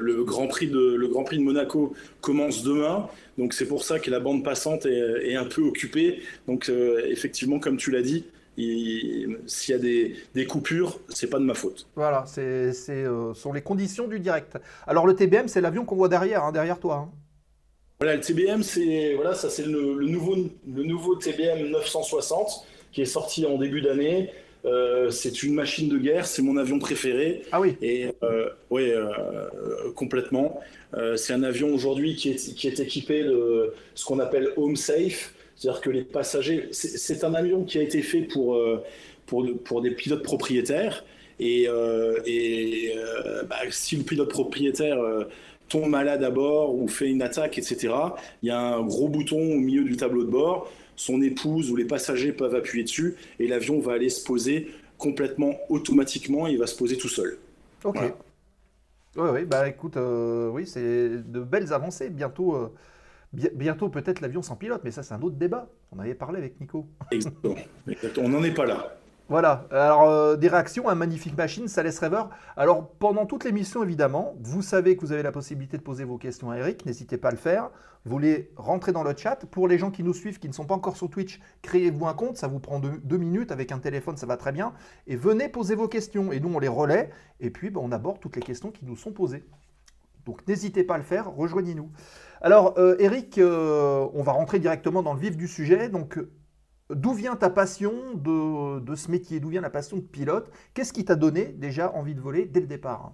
le 0.00 0.24
Grand 0.24 0.46
Prix 0.46 0.68
de 0.68 0.94
le 0.94 1.08
Grand 1.08 1.24
Prix 1.24 1.36
de 1.36 1.42
Monaco 1.42 1.92
commence 2.22 2.62
demain, 2.62 3.08
donc 3.36 3.52
c'est 3.52 3.66
pour 3.66 3.84
ça 3.84 3.98
que 3.98 4.10
la 4.10 4.18
bande 4.18 4.42
passante 4.42 4.86
est, 4.86 5.34
un 5.34 5.44
peu 5.44 5.60
occupée. 5.60 6.22
Donc 6.46 6.70
effectivement, 7.06 7.58
comme 7.58 7.76
tu 7.76 7.90
l'as 7.90 8.02
dit, 8.02 8.24
s'il 8.56 9.72
y 9.72 9.74
a 9.74 9.78
des, 9.78 10.16
des 10.34 10.46
coupures, 10.46 11.00
c'est 11.10 11.28
pas 11.28 11.38
de 11.38 11.44
ma 11.44 11.54
faute. 11.54 11.86
Voilà, 11.96 12.24
c'est 12.26 12.72
sont 12.72 13.52
les 13.52 13.62
conditions 13.62 14.08
du 14.08 14.18
direct. 14.18 14.56
Alors 14.86 15.06
le 15.06 15.14
TBM, 15.14 15.48
c'est 15.48 15.60
l'avion 15.60 15.84
qu'on 15.84 15.96
voit 15.96 16.08
derrière, 16.08 16.44
hein, 16.44 16.52
derrière 16.52 16.78
toi. 16.78 17.08
Hein. 17.08 17.29
Voilà, 18.02 18.16
le 18.16 18.22
TBM, 18.22 18.62
c'est 18.62 19.12
voilà, 19.12 19.34
ça 19.34 19.50
c'est 19.50 19.66
le, 19.66 20.06
nouveau, 20.06 20.34
le 20.34 20.82
nouveau 20.84 21.16
TBM 21.16 21.68
960 21.68 22.64
qui 22.92 23.02
est 23.02 23.04
sorti 23.04 23.44
en 23.44 23.58
début 23.58 23.82
d'année. 23.82 24.30
Euh, 24.64 25.10
c'est 25.10 25.42
une 25.42 25.52
machine 25.52 25.86
de 25.90 25.98
guerre, 25.98 26.24
c'est 26.24 26.40
mon 26.40 26.56
avion 26.56 26.78
préféré. 26.78 27.42
Ah 27.52 27.60
oui. 27.60 27.76
Et 27.82 28.06
euh, 28.22 28.48
oui, 28.70 28.90
euh, 28.90 29.12
complètement. 29.94 30.60
C'est 31.16 31.34
un 31.34 31.42
avion 31.42 31.74
aujourd'hui 31.74 32.16
qui 32.16 32.30
est, 32.30 32.54
qui 32.54 32.68
est 32.68 32.80
équipé 32.80 33.22
de 33.22 33.74
ce 33.94 34.06
qu'on 34.06 34.18
appelle 34.18 34.48
home 34.56 34.76
safe, 34.76 35.34
c'est-à-dire 35.54 35.82
que 35.82 35.90
les 35.90 36.02
passagers. 36.02 36.68
C'est 36.72 37.22
un 37.22 37.34
avion 37.34 37.64
qui 37.64 37.76
a 37.76 37.82
été 37.82 38.00
fait 38.00 38.22
pour, 38.22 38.58
pour, 39.26 39.46
pour 39.62 39.82
des 39.82 39.90
pilotes 39.90 40.22
propriétaires. 40.22 41.04
Et, 41.38 41.68
et 42.24 42.94
bah, 43.46 43.56
si 43.68 43.96
le 43.96 44.04
pilote 44.04 44.30
propriétaire 44.30 44.96
tombe 45.70 45.88
malade 45.88 46.22
à 46.22 46.30
bord 46.30 46.74
ou 46.74 46.86
fait 46.88 47.08
une 47.08 47.22
attaque, 47.22 47.56
etc., 47.56 47.94
il 48.42 48.48
y 48.48 48.50
a 48.50 48.60
un 48.60 48.82
gros 48.82 49.08
bouton 49.08 49.38
au 49.38 49.56
milieu 49.58 49.84
du 49.84 49.96
tableau 49.96 50.24
de 50.24 50.30
bord. 50.30 50.70
Son 50.96 51.22
épouse 51.22 51.70
ou 51.70 51.76
les 51.76 51.86
passagers 51.86 52.32
peuvent 52.32 52.54
appuyer 52.54 52.84
dessus 52.84 53.14
et 53.38 53.48
l'avion 53.48 53.80
va 53.80 53.92
aller 53.94 54.10
se 54.10 54.22
poser 54.22 54.70
complètement 54.98 55.54
automatiquement. 55.70 56.46
Il 56.46 56.58
va 56.58 56.66
se 56.66 56.76
poser 56.76 56.98
tout 56.98 57.08
seul. 57.08 57.38
Ok. 57.84 57.96
Voilà. 57.96 58.14
Oui, 59.16 59.40
oui, 59.40 59.44
bah 59.44 59.66
écoute, 59.68 59.96
euh, 59.96 60.50
oui, 60.50 60.66
c'est 60.66 61.08
de 61.08 61.40
belles 61.40 61.72
avancées. 61.72 62.10
Bientôt, 62.10 62.54
euh, 62.54 62.68
bi- 63.32 63.48
bientôt 63.54 63.88
peut-être 63.88 64.20
l'avion 64.20 64.42
sans 64.42 64.56
pilote, 64.56 64.82
mais 64.84 64.90
ça, 64.90 65.02
c'est 65.02 65.14
un 65.14 65.22
autre 65.22 65.36
débat. 65.36 65.68
On 65.90 65.98
avait 65.98 66.14
parlé 66.14 66.38
avec 66.38 66.60
Nico. 66.60 66.86
Exactement. 67.10 67.56
Exactement. 67.88 68.26
On 68.26 68.28
n'en 68.28 68.42
est 68.44 68.54
pas 68.54 68.66
là. 68.66 68.99
Voilà, 69.30 69.68
alors 69.70 70.10
euh, 70.10 70.34
des 70.34 70.48
réactions 70.48 70.88
à 70.88 70.96
Magnifique 70.96 71.36
Machine, 71.36 71.68
ça 71.68 71.84
laisse 71.84 72.00
rêveur. 72.00 72.30
Alors 72.56 72.88
pendant 72.88 73.26
toute 73.26 73.44
l'émission, 73.44 73.84
évidemment, 73.84 74.34
vous 74.40 74.60
savez 74.60 74.96
que 74.96 75.02
vous 75.02 75.12
avez 75.12 75.22
la 75.22 75.30
possibilité 75.30 75.78
de 75.78 75.82
poser 75.82 76.02
vos 76.02 76.18
questions 76.18 76.50
à 76.50 76.56
Eric, 76.56 76.84
n'hésitez 76.84 77.16
pas 77.16 77.28
à 77.28 77.30
le 77.30 77.36
faire. 77.36 77.70
Vous 78.04 78.18
les 78.18 78.50
rentrez 78.56 78.90
dans 78.90 79.04
le 79.04 79.14
chat. 79.16 79.46
Pour 79.52 79.68
les 79.68 79.78
gens 79.78 79.92
qui 79.92 80.02
nous 80.02 80.14
suivent, 80.14 80.40
qui 80.40 80.48
ne 80.48 80.52
sont 80.52 80.64
pas 80.64 80.74
encore 80.74 80.96
sur 80.96 81.08
Twitch, 81.08 81.40
créez-vous 81.62 82.08
un 82.08 82.14
compte, 82.14 82.38
ça 82.38 82.48
vous 82.48 82.58
prend 82.58 82.80
deux, 82.80 83.18
minutes, 83.18 83.52
avec 83.52 83.70
un 83.70 83.78
téléphone, 83.78 84.16
ça 84.16 84.26
va 84.26 84.36
très 84.36 84.50
bien. 84.50 84.72
Et 85.06 85.14
venez 85.14 85.48
poser 85.48 85.76
vos 85.76 85.86
questions, 85.86 86.32
et 86.32 86.40
nous 86.40 86.52
on 86.52 86.58
les 86.58 86.66
relaie, 86.66 87.10
et 87.38 87.50
puis 87.50 87.70
bah, 87.70 87.80
on 87.80 87.92
aborde 87.92 88.18
toutes 88.18 88.34
les 88.34 88.42
questions 88.42 88.72
qui 88.72 88.84
nous 88.84 88.96
sont 88.96 89.12
posées. 89.12 89.44
Donc 90.26 90.44
n'hésitez 90.48 90.82
pas 90.82 90.96
à 90.96 90.98
le 90.98 91.04
faire, 91.04 91.30
rejoignez-nous. 91.30 91.88
Alors 92.40 92.74
euh, 92.78 92.96
Eric, 92.98 93.38
euh, 93.38 94.08
on 94.12 94.24
va 94.24 94.32
rentrer 94.32 94.58
directement 94.58 95.04
dans 95.04 95.14
le 95.14 95.20
vif 95.20 95.36
du 95.36 95.46
sujet. 95.46 95.88
Donc 95.88 96.18
D'où 96.90 97.14
vient 97.14 97.36
ta 97.36 97.50
passion 97.50 97.92
de, 98.14 98.94
ce 98.96 99.10
métier? 99.10 99.38
D'où 99.40 99.48
vient 99.48 99.60
la 99.60 99.70
passion 99.70 99.96
de 99.96 100.02
pilote? 100.02 100.50
Qu'est-ce 100.74 100.92
qui 100.92 101.04
t'a 101.04 101.14
donné 101.14 101.46
déjà 101.46 101.92
envie 101.94 102.14
de 102.14 102.20
voler 102.20 102.46
dès 102.46 102.60
le 102.60 102.66
départ? 102.66 103.12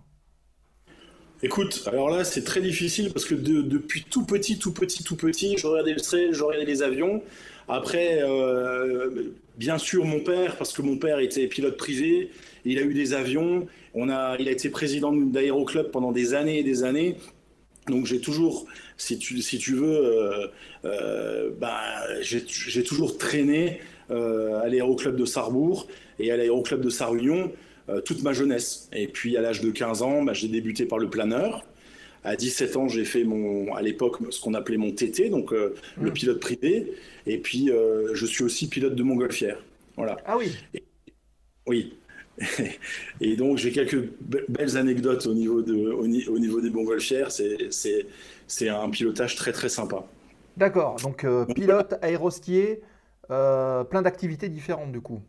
Écoute, 1.43 1.83
alors 1.87 2.09
là, 2.09 2.25
c'est 2.25 2.45
très 2.45 2.63
difficile 2.63 3.13
parce 3.13 3.27
que 3.27 3.35
de- 3.35 3.61
depuis 3.61 4.05
tout 4.05 4.25
petit, 4.25 4.59
tout 4.59 4.73
petit, 4.73 5.05
tout 5.05 5.17
petit, 5.17 5.59
je 5.59 5.67
regardais 5.67 5.93
le 5.93 6.65
les 6.65 6.83
avions. 6.83 7.23
Après, 7.69 8.23
euh, 8.23 9.35
bien 9.59 9.77
sûr, 9.77 10.07
mon 10.07 10.21
père, 10.21 10.57
parce 10.57 10.73
que 10.73 10.81
mon 10.81 10.97
père 10.97 11.19
était 11.19 11.47
pilote 11.47 11.77
privé, 11.77 12.31
il 12.65 12.79
a 12.79 12.83
eu 12.83 12.95
des 12.95 13.13
avions. 13.13 13.67
On 13.93 14.09
a, 14.09 14.37
il 14.39 14.49
a 14.49 14.51
été 14.51 14.71
président 14.71 15.13
d'aéroclub 15.13 15.91
pendant 15.91 16.13
des 16.13 16.33
années 16.33 16.61
et 16.61 16.63
des 16.63 16.85
années. 16.85 17.17
Donc 17.89 18.07
j'ai 18.07 18.21
toujours, 18.21 18.67
si 18.97 19.19
tu, 19.19 19.41
si 19.43 19.59
tu 19.59 19.75
veux, 19.75 19.87
euh, 19.87 20.47
euh, 20.85 21.51
bah, 21.59 21.81
j'ai 22.21 22.83
toujours 22.83 23.17
traîné 23.17 23.81
euh, 24.11 24.61
à 24.61 24.69
l'aéroclub 24.69 25.17
de 25.17 25.25
Sarrebourg 25.25 25.87
et 26.19 26.31
à 26.31 26.37
l'aéroclub 26.37 26.81
de 26.81 26.91
Sarre-Union 26.91 27.53
euh, 27.89 28.01
toute 28.01 28.23
ma 28.23 28.33
jeunesse. 28.33 28.89
Et 28.93 29.07
puis 29.07 29.37
à 29.37 29.41
l'âge 29.41 29.61
de 29.61 29.71
15 29.71 30.03
ans, 30.03 30.23
bah, 30.23 30.33
j'ai 30.33 30.49
débuté 30.49 30.87
par 30.87 30.99
le 30.99 31.09
planeur. 31.09 31.65
À 32.25 32.35
17 32.35 32.77
ans, 32.77 32.89
j'ai 32.89 33.05
fait 33.05 33.23
mon, 33.23 33.73
à 33.75 33.83
l'époque 33.83 34.17
ce 34.31 34.41
qu'on 34.41 34.55
appelait 34.55 34.79
mon 34.79 34.91
TT, 34.91 35.29
donc 35.29 35.53
euh, 35.53 35.77
le 36.01 36.13
pilote 36.13 36.41
privé. 36.41 36.93
Et 37.27 37.39
puis 37.39 37.71
euh, 37.71 38.15
je 38.15 38.27
suis 38.27 38.43
aussi 38.43 38.69
pilote 38.69 38.97
de 38.97 39.03
montgolfière. 39.05 39.63
Voilà. 39.97 40.17
Ah 40.27 40.37
oui, 40.37 40.51
Oui. 41.69 41.95
Et 43.21 43.37
donc 43.37 43.59
j'ai 43.59 43.73
quelques 43.73 43.97
be- 43.97 44.45
belles 44.49 44.77
anecdotes 44.77 45.27
au 45.27 45.35
niveau, 45.35 45.63
de, 45.63 45.75
au, 45.91 46.07
ni- 46.07 46.27
au 46.29 46.39
niveau 46.39 46.61
des 46.61 46.71
montgolfières. 46.71 47.31
C'est, 47.31 47.69
c'est, 47.71 48.69
un 48.69 48.91
pilotage 48.91 49.37
très 49.37 49.53
très 49.53 49.69
sympa. 49.69 50.05
d'accord. 50.57 51.01
Donc 51.01 51.25
euh, 51.25 51.47
pilote, 51.47 51.95
aérostier, 52.03 52.83
euh, 53.31 53.85
plein 53.85 54.03
d'activités 54.03 54.49
différentes 54.49 54.93
du 54.93 55.01
coup. 55.01 55.23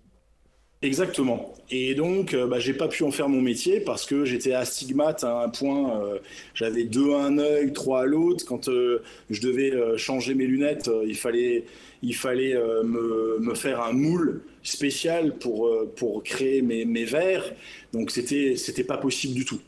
Exactement. 0.84 1.56
Et 1.72 1.96
donc, 1.96 2.36
euh, 2.36 2.46
bah, 2.46 2.60
j'ai 2.60 2.74
pas 2.74 2.88
pu 2.88 3.02
en 3.04 3.10
faire 3.12 3.30
mon 3.30 3.42
métier 3.42 3.80
parce 3.80 4.06
que 4.06 4.26
j'étais 4.26 4.54
astigmate 4.54 5.24
à 5.24 5.42
un 5.42 5.50
point. 5.50 6.00
euh, 6.00 6.20
j'avais 6.54 6.84
deux 6.84 7.14
à 7.16 7.24
un 7.24 7.40
œil, 7.40 7.74
trois 7.74 8.02
à 8.02 8.06
l'autre. 8.06 8.46
Quand 8.46 8.70
euh, 8.70 9.02
je 9.32 9.42
devais 9.42 9.74
changer 9.98 10.36
mes 10.36 10.46
lunettes, 10.46 10.88
il 11.08 11.16
fallait, 11.18 11.66
il 12.04 12.16
fallait 12.16 12.54
me, 12.84 13.40
me 13.40 13.56
faire 13.56 13.82
un 13.82 13.92
moule 13.94 14.44
spécial 14.68 15.38
pour, 15.38 15.68
euh, 15.68 15.92
pour 15.96 16.24
créer 16.24 16.62
mes, 16.62 16.86
mes 16.86 17.06
verres. 17.06 17.54
Donc, 17.94 18.12
c'était, 18.12 18.56
c'était 18.56 18.84
pas 18.84 18.98
possible 18.98 19.34
du 19.34 19.46
tout. 19.46 19.62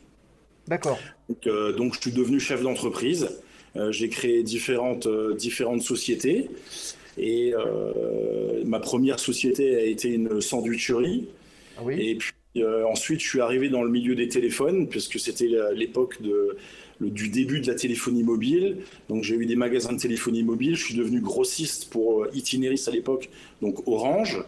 D'accord. 0.67 0.99
Donc, 1.27 1.47
euh, 1.47 1.73
donc, 1.73 1.95
je 1.95 2.01
suis 2.01 2.11
devenu 2.11 2.39
chef 2.39 2.61
d'entreprise. 2.61 3.29
Euh, 3.75 3.91
j'ai 3.91 4.09
créé 4.09 4.43
différentes, 4.43 5.07
euh, 5.07 5.33
différentes 5.35 5.81
sociétés. 5.81 6.49
Et 7.17 7.53
ma 8.65 8.79
première 8.79 9.19
société 9.19 9.75
a 9.75 9.83
été 9.83 10.07
une 10.09 10.39
sandwicherie. 10.39 11.27
Ah 11.77 11.81
oui. 11.83 11.95
Et 11.99 12.15
puis 12.15 12.31
ensuite, 12.87 13.19
je 13.19 13.27
suis 13.27 13.41
arrivé 13.41 13.67
dans 13.67 13.83
le 13.83 13.89
milieu 13.89 14.15
des 14.15 14.29
téléphones, 14.29 14.87
puisque 14.87 15.19
c'était 15.19 15.49
l'époque 15.75 16.21
de, 16.21 16.55
le- 16.99 17.09
du 17.09 17.27
début 17.27 17.59
de 17.59 17.67
la 17.67 17.75
téléphonie 17.75 18.23
mobile. 18.23 18.77
Donc 19.09 19.23
j'ai 19.23 19.35
eu 19.35 19.45
des 19.45 19.57
magasins 19.57 19.91
de 19.91 19.99
téléphonie 19.99 20.43
mobile. 20.43 20.75
Je 20.77 20.85
suis 20.85 20.95
devenu 20.95 21.19
grossiste 21.19 21.89
pour 21.89 22.25
Itineris 22.33 22.85
à 22.87 22.91
l'époque, 22.91 23.29
donc 23.61 23.85
Orange. 23.85 24.41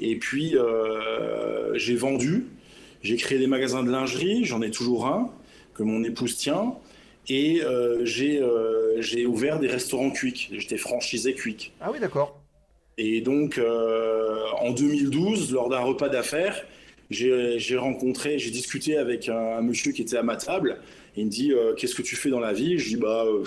Et 0.00 0.16
puis 0.16 0.56
euh, 0.56 1.72
j'ai 1.74 1.96
vendu. 1.96 2.46
J'ai 3.02 3.16
créé 3.16 3.38
des 3.38 3.46
magasins 3.46 3.82
de 3.82 3.90
lingerie. 3.90 4.44
J'en 4.44 4.62
ai 4.62 4.70
toujours 4.70 5.06
un 5.06 5.30
que 5.74 5.82
mon 5.82 6.02
épouse 6.04 6.36
tient. 6.36 6.74
Et 7.28 7.62
euh, 7.62 8.04
j'ai 8.04 8.40
euh, 8.40 9.00
j'ai 9.00 9.26
ouvert 9.26 9.58
des 9.58 9.68
restaurants 9.68 10.10
Quick. 10.10 10.50
J'étais 10.52 10.76
franchisé 10.76 11.34
Quick. 11.34 11.72
Ah 11.80 11.90
oui, 11.92 11.98
d'accord. 11.98 12.40
Et 12.98 13.20
donc, 13.20 13.58
euh, 13.58 14.38
en 14.60 14.70
2012, 14.72 15.52
lors 15.52 15.68
d'un 15.68 15.80
repas 15.80 16.08
d'affaires, 16.08 16.64
j'ai 17.10 17.58
j'ai 17.58 17.76
rencontré, 17.76 18.38
j'ai 18.38 18.50
discuté 18.50 18.96
avec 18.96 19.28
un, 19.28 19.58
un 19.58 19.60
monsieur 19.60 19.92
qui 19.92 20.02
était 20.02 20.16
à 20.16 20.22
ma 20.22 20.36
table. 20.36 20.78
Il 21.16 21.26
me 21.26 21.30
dit 21.30 21.52
euh, 21.52 21.74
Qu'est-ce 21.74 21.94
que 21.94 22.02
tu 22.02 22.16
fais 22.16 22.30
dans 22.30 22.40
la 22.40 22.52
vie? 22.52 22.78
Je 22.78 22.88
dis 22.88 22.96
bah, 22.96 23.24
euh, 23.26 23.44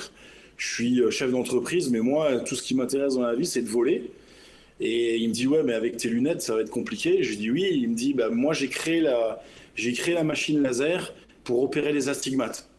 Je 0.58 0.74
suis 0.74 1.02
chef 1.12 1.32
d'entreprise, 1.32 1.90
mais 1.90 2.00
moi, 2.00 2.40
tout 2.42 2.56
ce 2.56 2.62
qui 2.62 2.76
m'intéresse 2.76 3.16
dans 3.16 3.24
la 3.24 3.36
vie, 3.36 3.46
c'est 3.46 3.62
de 3.62 3.68
voler. 3.70 4.12
Et 4.80 5.18
il 5.18 5.30
me 5.30 5.34
dit 5.34 5.48
Ouais, 5.48 5.64
mais 5.64 5.74
avec 5.74 5.98
tes 5.98 6.10
lunettes, 6.10 6.42
ça 6.42 6.56
va 6.56 6.62
être 6.62 6.70
compliqué. 6.70 7.24
Je 7.24 7.30
lui 7.32 7.38
dis 7.38 7.52
Oui. 7.52 7.70
Il 7.72 7.90
me 7.90 7.96
dit 7.96 8.14
bah, 8.14 8.30
Moi, 8.30 8.54
j'ai 8.54 8.68
créé, 8.70 9.02
la, 9.02 9.42
j'ai 9.76 9.94
créé 9.94 10.14
la 10.14 10.24
machine 10.24 10.62
laser 10.62 11.14
pour 11.44 11.62
opérer 11.64 11.94
les 11.94 12.10
astigmates. 12.10 12.70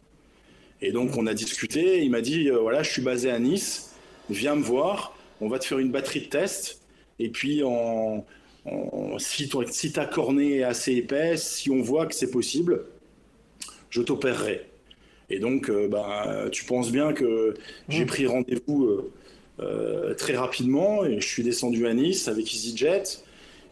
Et 0.82 0.92
donc, 0.92 1.16
on 1.16 1.26
a 1.26 1.34
discuté. 1.34 2.02
Il 2.02 2.10
m'a 2.10 2.20
dit 2.22 2.48
euh, 2.50 2.58
Voilà, 2.58 2.82
je 2.82 2.90
suis 2.90 3.02
basé 3.02 3.30
à 3.30 3.38
Nice, 3.38 3.94
viens 4.30 4.54
me 4.56 4.62
voir 4.62 5.16
on 5.42 5.48
va 5.48 5.58
te 5.58 5.64
faire 5.64 5.78
une 5.78 5.90
batterie 5.90 6.20
de 6.20 6.26
test. 6.26 6.82
Et 7.18 7.30
puis, 7.30 7.62
en, 7.64 8.26
en- 8.66 9.18
si, 9.18 9.48
ta 9.92 10.04
cornée 10.04 10.58
est 10.58 10.62
assez 10.64 10.92
épaisse, 10.92 11.50
si 11.56 11.70
on 11.70 11.80
voit 11.80 12.04
que 12.04 12.14
c'est 12.14 12.30
possible, 12.30 12.84
je 13.88 14.02
t'opérerai. 14.02 14.66
Et 15.30 15.38
donc, 15.38 15.70
euh, 15.70 15.88
bah, 15.88 16.44
tu 16.52 16.64
penses 16.66 16.92
bien 16.92 17.14
que 17.14 17.54
j'ai 17.88 18.04
Mm. 18.04 18.06
pris 18.08 18.26
rendez-vous 18.26 18.84
euh, 18.84 19.10
très 20.16 20.36
rapidement 20.36 21.04
et 21.04 21.20
je 21.20 21.26
suis 21.26 21.42
descendu 21.42 21.86
à 21.86 21.94
Nice 21.94 22.28
avec 22.28 22.52
EasyJet. 22.52 23.02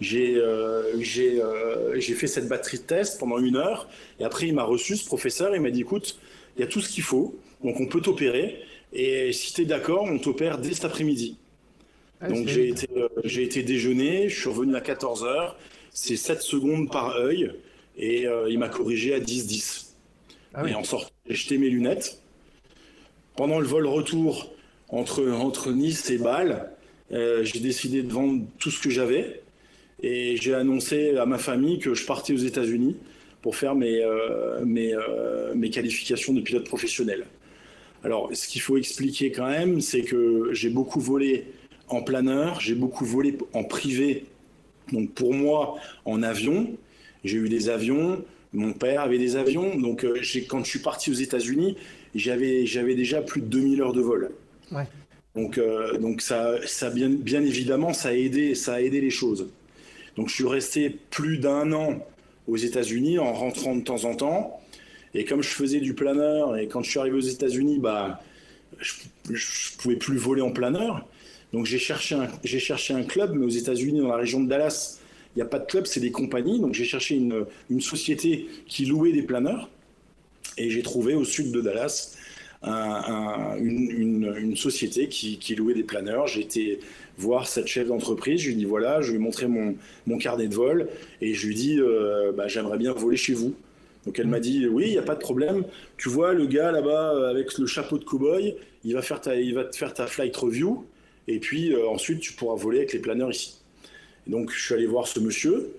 J'ai 0.00 0.36
euh, 0.36 1.00
j'ai, 1.00 1.42
euh, 1.42 2.00
fait 2.00 2.26
cette 2.26 2.48
batterie 2.48 2.78
de 2.78 2.82
test 2.84 3.18
pendant 3.18 3.38
une 3.38 3.56
heure. 3.56 3.88
Et 4.20 4.24
après, 4.24 4.46
il 4.46 4.54
m'a 4.54 4.62
reçu, 4.62 4.96
ce 4.96 5.04
professeur. 5.04 5.54
Il 5.54 5.60
m'a 5.60 5.70
dit 5.70 5.80
écoute, 5.80 6.18
il 6.56 6.60
y 6.60 6.64
a 6.64 6.66
tout 6.66 6.80
ce 6.80 6.88
qu'il 6.88 7.02
faut. 7.02 7.36
Donc, 7.64 7.80
on 7.80 7.86
peut 7.86 8.00
t'opérer. 8.00 8.62
Et 8.92 9.32
si 9.32 9.52
tu 9.52 9.62
es 9.62 9.64
d'accord, 9.64 10.04
on 10.04 10.18
t'opère 10.18 10.58
dès 10.58 10.72
cet 10.72 10.84
après-midi. 10.84 11.36
Ah, 12.20 12.28
Donc 12.28 12.46
j'ai 12.48 12.68
été, 12.68 12.88
euh, 12.96 13.08
j'ai 13.24 13.42
été 13.42 13.62
déjeuner, 13.62 14.28
je 14.28 14.40
suis 14.40 14.48
revenu 14.48 14.74
à 14.74 14.80
14h, 14.80 15.54
c'est 15.92 16.16
7 16.16 16.42
secondes 16.42 16.90
par 16.90 17.16
œil, 17.16 17.52
et 17.96 18.26
euh, 18.26 18.50
il 18.50 18.58
m'a 18.58 18.68
corrigé 18.68 19.14
à 19.14 19.20
10-10. 19.20 19.90
Ah 20.54 20.62
oui. 20.64 20.72
Et 20.72 20.74
en 20.74 20.82
sortant, 20.82 21.12
j'ai 21.28 21.36
jeté 21.36 21.58
mes 21.58 21.68
lunettes. 21.68 22.20
Pendant 23.36 23.60
le 23.60 23.66
vol 23.66 23.86
retour 23.86 24.50
entre, 24.88 25.72
Nice 25.72 26.10
et 26.10 26.18
Bâle, 26.18 26.70
euh, 27.12 27.44
j'ai 27.44 27.60
décidé 27.60 28.02
de 28.02 28.12
vendre 28.12 28.44
tout 28.58 28.70
ce 28.70 28.80
que 28.80 28.90
j'avais, 28.90 29.42
et 30.02 30.36
j'ai 30.36 30.54
annoncé 30.54 31.16
à 31.16 31.26
ma 31.26 31.38
famille 31.38 31.78
que 31.78 31.94
je 31.94 32.06
partais 32.06 32.32
aux 32.32 32.38
États-Unis 32.38 32.96
pour 33.42 33.56
faire 33.56 33.74
mes, 33.74 34.02
euh, 34.02 34.64
mes, 34.64 34.94
euh, 34.94 35.54
mes 35.54 35.70
qualifications 35.70 36.32
de 36.32 36.40
pilote 36.40 36.64
professionnel. 36.64 37.26
Alors, 38.04 38.30
ce 38.32 38.46
qu'il 38.46 38.60
faut 38.60 38.76
expliquer 38.76 39.32
quand 39.32 39.48
même, 39.48 39.80
c'est 39.80 40.02
que 40.02 40.50
j'ai 40.52 40.70
beaucoup 40.70 41.00
volé 41.00 41.46
en 41.88 42.02
planeur, 42.02 42.60
j'ai 42.60 42.74
beaucoup 42.74 43.04
volé 43.04 43.36
en 43.54 43.64
privé. 43.64 44.24
Donc 44.92 45.12
pour 45.14 45.34
moi, 45.34 45.76
en 46.04 46.22
avion, 46.22 46.76
j'ai 47.24 47.38
eu 47.38 47.48
des 47.48 47.68
avions, 47.68 48.22
mon 48.52 48.72
père 48.72 49.00
avait 49.00 49.18
des 49.18 49.36
avions. 49.36 49.76
Donc 49.76 50.06
quand 50.48 50.64
je 50.64 50.70
suis 50.70 50.78
parti 50.78 51.10
aux 51.10 51.14
États-Unis, 51.14 51.76
j'avais 52.14 52.94
déjà 52.94 53.20
plus 53.20 53.40
de 53.40 53.46
2000 53.46 53.82
heures 53.82 53.92
de 53.92 54.00
vol. 54.00 54.30
Donc, 55.34 55.58
euh, 55.58 55.98
donc 55.98 56.20
ça, 56.20 56.56
ça 56.66 56.90
bien, 56.90 57.42
évidemment, 57.42 57.92
ça 57.92 58.08
a 58.08 58.12
aidé, 58.12 58.54
ça 58.54 58.74
a 58.74 58.80
aidé 58.80 59.00
les 59.00 59.10
choses. 59.10 59.48
Donc 60.16 60.28
je 60.28 60.34
suis 60.34 60.46
resté 60.46 60.90
plus 61.10 61.38
d'un 61.38 61.72
an 61.72 62.04
aux 62.48 62.56
États-Unis 62.56 63.18
en 63.18 63.32
rentrant 63.32 63.76
de 63.76 63.82
temps 63.82 64.04
en 64.04 64.14
temps. 64.14 64.60
Et 65.14 65.24
comme 65.24 65.42
je 65.42 65.48
faisais 65.48 65.80
du 65.80 65.94
planeur, 65.94 66.56
et 66.56 66.66
quand 66.66 66.82
je 66.82 66.90
suis 66.90 66.98
arrivé 66.98 67.16
aux 67.16 67.20
États-Unis, 67.20 67.78
bah, 67.78 68.20
je, 68.78 68.94
je 69.32 69.76
pouvais 69.76 69.96
plus 69.96 70.16
voler 70.16 70.42
en 70.42 70.50
planeur. 70.50 71.06
Donc 71.52 71.66
j'ai 71.66 71.78
cherché, 71.78 72.14
un, 72.14 72.28
cherché 72.44 72.94
un 72.94 73.04
club, 73.04 73.34
mais 73.34 73.46
aux 73.46 73.50
États-Unis, 73.50 74.00
dans 74.00 74.08
la 74.08 74.16
région 74.16 74.40
de 74.40 74.48
Dallas, 74.48 74.98
il 75.34 75.38
n'y 75.38 75.42
a 75.42 75.46
pas 75.46 75.58
de 75.58 75.66
club, 75.66 75.86
c'est 75.86 76.00
des 76.00 76.10
compagnies. 76.10 76.60
Donc 76.60 76.74
j'ai 76.74 76.84
cherché 76.84 77.14
une, 77.14 77.46
une, 77.70 77.80
société 77.80 78.48
qui 78.66 78.86
louait 78.86 79.12
des 79.12 79.22
planeurs. 79.22 79.70
Et 80.56 80.70
j'ai 80.70 80.82
trouvé 80.82 81.14
au 81.14 81.24
sud 81.24 81.52
de 81.52 81.60
Dallas 81.60 82.17
un, 82.62 82.72
un, 82.72 83.56
une, 83.56 84.56
société 84.56 85.08
qui, 85.08 85.54
louait 85.54 85.74
des 85.74 85.84
planeurs. 85.84 86.26
J'ai 86.26 86.40
été 86.40 86.80
voir 87.16 87.46
cette 87.46 87.66
chef 87.66 87.88
d'entreprise. 87.88 88.40
Je 88.40 88.48
lui 88.48 88.56
dit 88.56 88.64
voilà, 88.64 89.00
je 89.00 89.10
lui 89.10 89.16
ai 89.16 89.20
montré 89.20 89.46
mon, 89.46 89.76
mon 90.06 90.18
carnet 90.18 90.48
de 90.48 90.54
vol. 90.54 90.88
Et 91.20 91.34
je 91.34 91.46
lui 91.46 91.54
dit 91.54 91.78
euh, 91.80 92.32
bah, 92.32 92.48
j'aimerais 92.48 92.78
bien 92.78 92.92
voler 92.92 93.16
chez 93.16 93.34
vous. 93.34 93.54
Donc 94.06 94.18
elle 94.18 94.26
m'a 94.26 94.40
dit 94.40 94.66
oui, 94.66 94.84
il 94.86 94.92
n'y 94.92 94.98
a 94.98 95.02
pas 95.02 95.14
de 95.14 95.20
problème. 95.20 95.64
Tu 95.96 96.08
vois 96.08 96.32
le 96.32 96.46
gars 96.46 96.72
là-bas 96.72 97.28
avec 97.28 97.58
le 97.58 97.66
chapeau 97.66 97.98
de 97.98 98.04
cow-boy, 98.04 98.56
il 98.84 98.94
va 98.94 99.02
faire 99.02 99.20
il 99.34 99.54
va 99.54 99.64
te 99.64 99.76
faire 99.76 99.92
ta 99.92 100.06
flight 100.06 100.34
review 100.36 100.86
et 101.26 101.38
puis 101.38 101.74
euh, 101.74 101.86
ensuite 101.88 102.20
tu 102.20 102.32
pourras 102.32 102.56
voler 102.56 102.78
avec 102.78 102.92
les 102.92 103.00
planeurs 103.00 103.30
ici. 103.30 103.58
Donc 104.26 104.50
je 104.50 104.64
suis 104.64 104.74
allé 104.74 104.86
voir 104.86 105.06
ce 105.06 105.20
monsieur. 105.20 105.74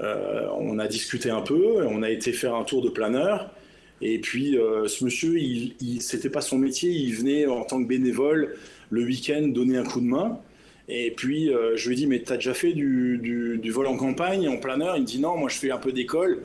Euh, 0.00 0.48
on 0.58 0.78
a 0.78 0.86
discuté 0.86 1.30
un 1.30 1.42
peu, 1.42 1.84
on 1.86 2.02
a 2.02 2.10
été 2.10 2.32
faire 2.32 2.54
un 2.54 2.64
tour 2.64 2.82
de 2.82 2.88
planeur. 2.88 3.50
Et 4.02 4.18
puis 4.18 4.56
euh, 4.56 4.88
ce 4.88 5.04
monsieur, 5.04 5.38
il, 5.38 5.74
il 5.80 6.00
c'était 6.00 6.30
pas 6.30 6.40
son 6.40 6.58
métier, 6.58 6.90
il 6.90 7.14
venait 7.14 7.46
en 7.46 7.64
tant 7.64 7.82
que 7.82 7.88
bénévole 7.88 8.56
le 8.90 9.04
week-end 9.04 9.42
donner 9.48 9.76
un 9.76 9.84
coup 9.84 10.00
de 10.00 10.06
main. 10.06 10.38
Et 10.88 11.12
puis 11.12 11.50
euh, 11.50 11.76
je 11.76 11.88
lui 11.88 11.94
ai 11.94 11.96
dit 11.96 12.06
mais 12.06 12.20
t'as 12.20 12.36
déjà 12.36 12.54
fait 12.54 12.72
du, 12.72 13.18
du, 13.18 13.58
du, 13.58 13.70
vol 13.70 13.86
en 13.86 13.96
campagne, 13.96 14.48
en 14.48 14.56
planeur 14.56 14.96
Il 14.96 15.02
me 15.02 15.06
dit 15.06 15.20
non, 15.20 15.36
moi 15.36 15.48
je 15.48 15.56
fais 15.56 15.70
un 15.70 15.78
peu 15.78 15.92
d'école. 15.92 16.42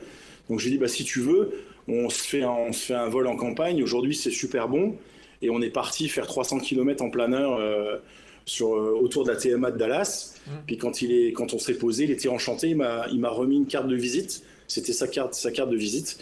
Donc 0.48 0.60
j'ai 0.60 0.70
dit 0.70 0.78
bah 0.78 0.88
si 0.88 1.04
tu 1.04 1.20
veux, 1.20 1.50
on 1.88 2.08
se 2.08 2.22
fait 2.22 2.42
un, 2.42 2.50
on 2.50 2.72
se 2.72 2.86
fait 2.86 2.94
un 2.94 3.08
vol 3.08 3.26
en 3.26 3.36
campagne. 3.36 3.82
Aujourd'hui 3.82 4.14
c'est 4.14 4.30
super 4.30 4.68
bon. 4.68 4.96
Et 5.42 5.50
on 5.50 5.60
est 5.60 5.70
parti 5.70 6.08
faire 6.08 6.26
300 6.26 6.60
km 6.60 7.02
en 7.04 7.10
planeur 7.10 7.56
euh, 7.56 7.98
sur, 8.46 8.74
euh, 8.74 8.98
autour 9.00 9.24
de 9.24 9.30
la 9.30 9.36
TMA 9.36 9.70
de 9.70 9.78
Dallas. 9.78 10.34
Mmh. 10.46 10.50
Puis 10.66 10.78
quand, 10.78 11.02
il 11.02 11.12
est, 11.12 11.32
quand 11.32 11.52
on 11.52 11.58
s'est 11.58 11.74
posé, 11.74 12.04
il 12.04 12.10
était 12.10 12.28
enchanté. 12.28 12.68
Il 12.68 12.76
m'a 12.76 13.28
remis 13.28 13.56
une 13.56 13.66
carte 13.66 13.88
de 13.88 13.96
visite. 13.96 14.44
C'était 14.66 14.92
sa 14.92 15.08
carte, 15.08 15.34
sa 15.34 15.50
carte 15.50 15.70
de 15.70 15.76
visite. 15.76 16.18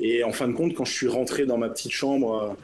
Et 0.00 0.24
en 0.24 0.32
fin 0.32 0.48
de 0.48 0.52
compte, 0.52 0.74
quand 0.74 0.84
je 0.84 0.92
suis 0.92 1.08
rentré 1.08 1.46
dans 1.46 1.58
ma 1.58 1.68
petite 1.68 1.92
chambre 1.92 2.56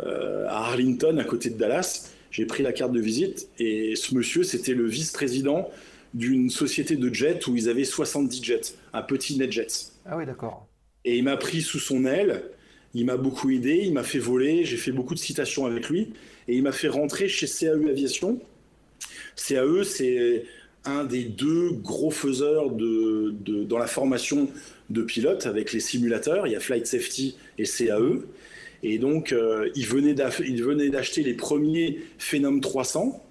euh, 0.00 0.46
à 0.48 0.68
Arlington, 0.68 1.18
à 1.18 1.24
côté 1.24 1.50
de 1.50 1.56
Dallas, 1.56 2.10
j'ai 2.30 2.46
pris 2.46 2.62
la 2.62 2.72
carte 2.72 2.92
de 2.92 3.00
visite. 3.00 3.48
Et 3.58 3.94
ce 3.96 4.14
monsieur, 4.14 4.42
c'était 4.42 4.74
le 4.74 4.86
vice-président 4.86 5.70
d'une 6.14 6.50
société 6.50 6.96
de 6.96 7.12
jets 7.12 7.46
où 7.48 7.56
ils 7.56 7.68
avaient 7.68 7.84
70 7.84 8.42
jets, 8.42 8.60
un 8.92 9.02
petit 9.02 9.38
NetJets. 9.38 9.92
Ah 10.04 10.16
oui, 10.16 10.26
d'accord. 10.26 10.66
Et 11.04 11.16
il 11.18 11.24
m'a 11.24 11.36
pris 11.36 11.62
sous 11.62 11.78
son 11.78 12.04
aile. 12.04 12.42
Il 12.94 13.06
m'a 13.06 13.16
beaucoup 13.16 13.50
aidé, 13.50 13.80
il 13.84 13.94
m'a 13.94 14.02
fait 14.02 14.18
voler, 14.18 14.64
j'ai 14.64 14.76
fait 14.76 14.92
beaucoup 14.92 15.14
de 15.14 15.18
citations 15.18 15.64
avec 15.64 15.88
lui, 15.88 16.12
et 16.46 16.56
il 16.56 16.62
m'a 16.62 16.72
fait 16.72 16.88
rentrer 16.88 17.26
chez 17.26 17.46
CAE 17.46 17.88
Aviation. 17.88 18.38
CAE, 19.36 19.84
c'est 19.84 20.44
un 20.84 21.04
des 21.04 21.24
deux 21.24 21.70
gros 21.72 22.10
faiseurs 22.10 22.70
de, 22.70 23.34
dans 23.64 23.78
la 23.78 23.86
formation 23.86 24.48
de 24.90 25.02
pilotes 25.02 25.46
avec 25.46 25.72
les 25.72 25.80
simulateurs. 25.80 26.46
Il 26.46 26.52
y 26.52 26.56
a 26.56 26.60
Flight 26.60 26.86
Safety 26.86 27.36
et 27.58 27.64
CAE. 27.64 28.22
Et 28.82 28.98
donc, 28.98 29.32
euh, 29.32 29.70
il 29.76 29.86
venait 29.86 30.14
d'acheter 30.90 31.22
les 31.22 31.34
premiers 31.34 32.00
Phenom 32.18 32.58
300. 32.58 33.24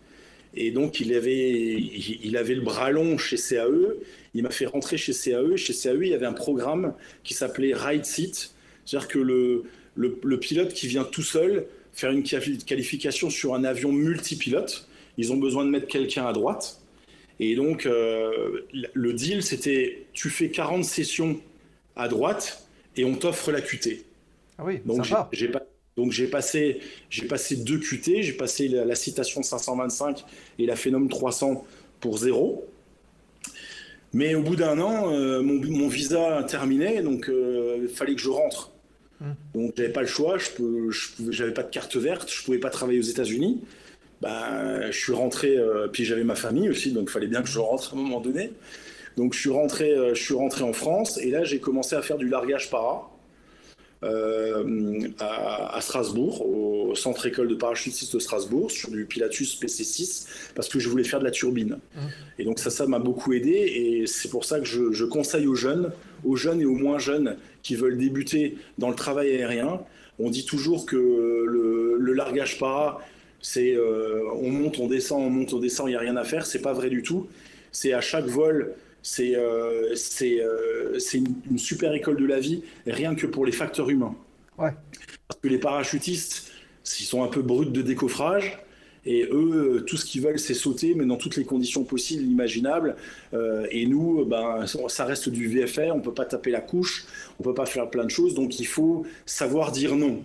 Et 0.54 0.72
donc, 0.72 1.00
il 1.00 1.14
avait, 1.14 1.52
il 1.52 2.38
avait 2.38 2.56
le 2.56 2.62
bras 2.62 2.92
long 2.92 3.18
chez 3.18 3.38
CAE. 3.38 3.96
Il 4.34 4.44
m'a 4.44 4.50
fait 4.50 4.66
rentrer 4.66 4.98
chez 4.98 5.14
CAE. 5.14 5.58
Chez 5.58 5.74
CAE, 5.74 6.04
il 6.04 6.10
y 6.10 6.14
avait 6.14 6.26
un 6.26 6.34
programme 6.34 6.94
qui 7.24 7.34
s'appelait 7.34 7.74
Ride 7.74 8.06
Seat 8.06 8.54
c'est-à-dire 8.86 9.08
que 9.08 9.20
le, 9.20 9.64
le, 9.96 10.20
le, 10.24 10.40
pilote 10.40 10.74
qui 10.74 10.88
vient 10.88 11.04
tout 11.04 11.22
seul 11.22 11.66
faire 11.94 12.12
une 12.12 12.24
qualification 12.24 13.30
sur 13.30 13.54
un 13.54 13.64
avion 13.64 13.92
multipilote, 13.92 14.88
ils 15.18 15.32
ont 15.32 15.38
besoin 15.38 15.66
de 15.66 15.70
mettre 15.70 15.88
quelqu'un 15.88 16.26
à 16.26 16.34
droite. 16.34 16.81
Et 17.40 17.56
donc, 17.56 17.86
euh, 17.86 18.68
le 18.94 19.14
deal, 19.14 19.44
c'était 19.44 20.06
tu 20.14 20.30
fais 20.30 20.50
40 20.50 20.84
sessions 20.84 21.40
à 21.96 22.08
droite 22.08 22.68
et 22.96 23.06
on 23.06 23.16
t'offre 23.16 23.52
la 23.52 23.62
QT. 23.62 24.04
Ah 24.58 24.64
oui, 24.66 24.80
donc 24.86 25.06
j'ai 25.32 25.48
pas. 25.48 25.66
Donc 25.98 26.14
j'ai 26.14 26.28
passé, 26.28 26.80
j'ai 27.10 27.28
passé 27.28 27.58
deux 27.58 27.78
QT, 27.78 28.22
j'ai 28.22 28.34
passé 28.34 28.70
la, 28.70 28.86
la, 28.86 28.96
citation 28.96 29.44
525 29.44 30.24
et 30.58 30.66
la 30.66 30.78
Phenom 30.78 31.06
300 31.08 31.66
pour 32.00 32.18
zéro. 32.18 32.66
Mais 34.14 34.36
au 34.36 34.42
bout 34.42 34.56
d'un 34.56 34.80
an, 34.80 35.12
euh, 35.12 35.42
mon, 35.42 35.62
mon, 35.70 35.88
visa 35.88 36.44
terminait, 36.48 37.02
donc 37.02 37.26
il 37.28 37.34
euh, 37.34 37.88
fallait 37.90 38.16
que 38.16 38.22
je 38.22 38.30
rentre. 38.30 38.72
Mmh. 39.20 39.26
Donc 39.54 39.74
j'avais 39.78 39.92
pas 39.92 40.02
le 40.02 40.08
choix, 40.08 40.38
je 40.38 41.40
n'avais 41.40 41.54
pas 41.54 41.64
de 41.64 41.70
carte 41.70 41.96
verte, 41.98 42.32
je 42.32 42.44
pouvais 42.44 42.60
pas 42.60 42.70
travailler 42.70 43.00
aux 43.00 43.04
États-Unis. 43.04 43.62
Bah, 44.22 44.92
je 44.92 44.98
suis 44.98 45.14
rentré, 45.14 45.58
euh, 45.58 45.88
puis 45.88 46.06
j'avais 46.06 46.24
ma 46.24 46.36
famille 46.36 46.70
aussi, 46.70 46.92
donc 46.92 47.06
il 47.10 47.12
fallait 47.12 47.28
bien 47.28 47.42
que 47.42 47.50
je 47.50 47.60
rentre 47.60 47.94
à 47.94 47.98
un 47.98 48.00
moment 48.00 48.22
donné. 48.22 48.52
Donc 49.18 49.34
je 49.34 49.40
suis 49.40 49.50
rentré, 49.50 49.92
euh, 49.92 50.14
je 50.14 50.22
suis 50.22 50.36
rentré 50.36 50.64
en 50.64 50.74
France 50.74 51.18
et 51.18 51.32
là 51.32 51.44
j'ai 51.44 51.60
commencé 51.60 51.96
à 51.96 52.02
faire 52.02 52.18
du 52.18 52.30
largage 52.30 52.70
para. 52.70 53.08
Euh, 54.04 55.08
à, 55.20 55.76
à, 55.76 55.82
Strasbourg, 55.82 56.44
au 56.44 56.96
centre 56.96 57.24
école 57.28 57.48
de 57.48 57.54
parachutistes 57.54 58.16
de 58.16 58.20
Strasbourg, 58.20 58.72
sur 58.72 58.90
du 58.90 59.06
Pilatus 59.06 59.60
PC6, 59.62 60.26
parce 60.56 60.70
que 60.70 60.80
je 60.80 60.90
voulais 60.90 61.04
faire 61.04 61.20
de 61.20 61.24
la 61.24 61.30
turbine. 61.30 61.78
Mmh. 61.94 62.00
Et 62.40 62.44
donc 62.44 62.58
ça, 62.58 62.72
ça 62.72 62.88
m'a 62.88 62.98
beaucoup 62.98 63.32
aidé, 63.34 63.52
et 63.52 64.08
c'est 64.08 64.30
pour 64.30 64.44
ça 64.44 64.60
que 64.60 64.66
je, 64.66 64.92
je, 64.92 65.06
conseille 65.06 65.46
aux 65.46 65.54
jeunes, 65.54 65.92
aux 66.24 66.36
jeunes 66.36 66.62
et 66.62 66.66
aux 66.66 66.74
moins 66.74 66.98
jeunes 66.98 67.38
qui 67.62 67.76
veulent 67.76 68.00
débuter 68.00 68.58
dans 68.80 68.90
le 68.90 68.96
travail 68.96 69.36
aérien. 69.36 69.82
On 70.18 70.32
dit 70.32 70.48
toujours 70.48 70.88
que 70.88 70.96
le, 70.96 71.96
le 72.00 72.14
largage 72.14 72.58
para, 72.58 73.02
c'est 73.42 73.76
euh, 73.76 74.24
on 74.36 74.50
monte, 74.50 74.80
on 74.80 74.88
descend, 74.88 75.24
on 75.24 75.30
monte, 75.30 75.54
on 75.54 75.60
descend, 75.60 75.88
il 75.88 75.92
n'y 75.92 75.98
a 75.98 76.00
rien 76.00 76.16
à 76.18 76.24
faire. 76.24 76.46
C'est 76.46 76.62
pas 76.62 76.74
vrai 76.74 76.90
du 76.90 77.04
tout. 77.04 77.28
C'est 77.72 77.94
à 77.94 78.02
chaque 78.02 78.26
vol 78.26 78.76
c'est 79.04 79.36
euh, 79.36 79.96
euh, 80.22 81.00
une, 81.14 81.36
une, 81.50 81.58
super 81.58 81.94
école 81.94 82.18
de 82.18 82.26
la 82.26 82.40
vie, 82.40 82.64
rien 82.86 83.16
que 83.16 83.26
pour 83.26 83.46
les 83.46 83.52
facteurs 83.52 83.90
humains. 83.90 84.16
Ouais. 84.58 84.72
Parce 85.28 85.40
que 85.42 85.48
les 85.48 85.58
parachutistes, 85.58 86.52
ils 87.00 87.06
sont 87.06 87.24
un 87.24 87.28
peu 87.28 87.42
bruts 87.42 87.66
de 87.66 87.82
décoffrage, 87.82 88.60
et 89.04 89.28
eux, 89.32 89.84
tout 89.88 89.98
ce 89.98 90.06
qu'ils 90.06 90.22
veulent, 90.22 90.38
c'est 90.38 90.54
sauter, 90.54 90.94
mais 90.94 91.06
dans 91.06 91.16
toutes 91.16 91.36
les 91.36 91.46
conditions 91.46 91.84
possibles, 91.84 92.24
imaginables. 92.24 92.96
Euh, 93.34 93.66
et 93.72 93.88
nous, 93.88 94.24
ben, 94.26 94.66
ça 94.68 95.06
reste 95.06 95.30
du 95.30 95.48
VFR, 95.48 95.92
on 95.94 95.98
ne 95.98 96.04
peut 96.04 96.14
pas 96.14 96.26
taper 96.26 96.52
la 96.52 96.62
couche, 96.62 97.06
on 97.40 97.44
ne 97.44 97.46
peut 97.46 97.56
pas 97.56 97.66
faire 97.66 97.90
plein 97.90 98.04
de 98.04 98.12
choses, 98.12 98.36
donc 98.36 98.60
il 98.60 98.68
faut 98.68 99.06
savoir 99.26 99.72
dire 99.72 99.96
non. 99.96 100.22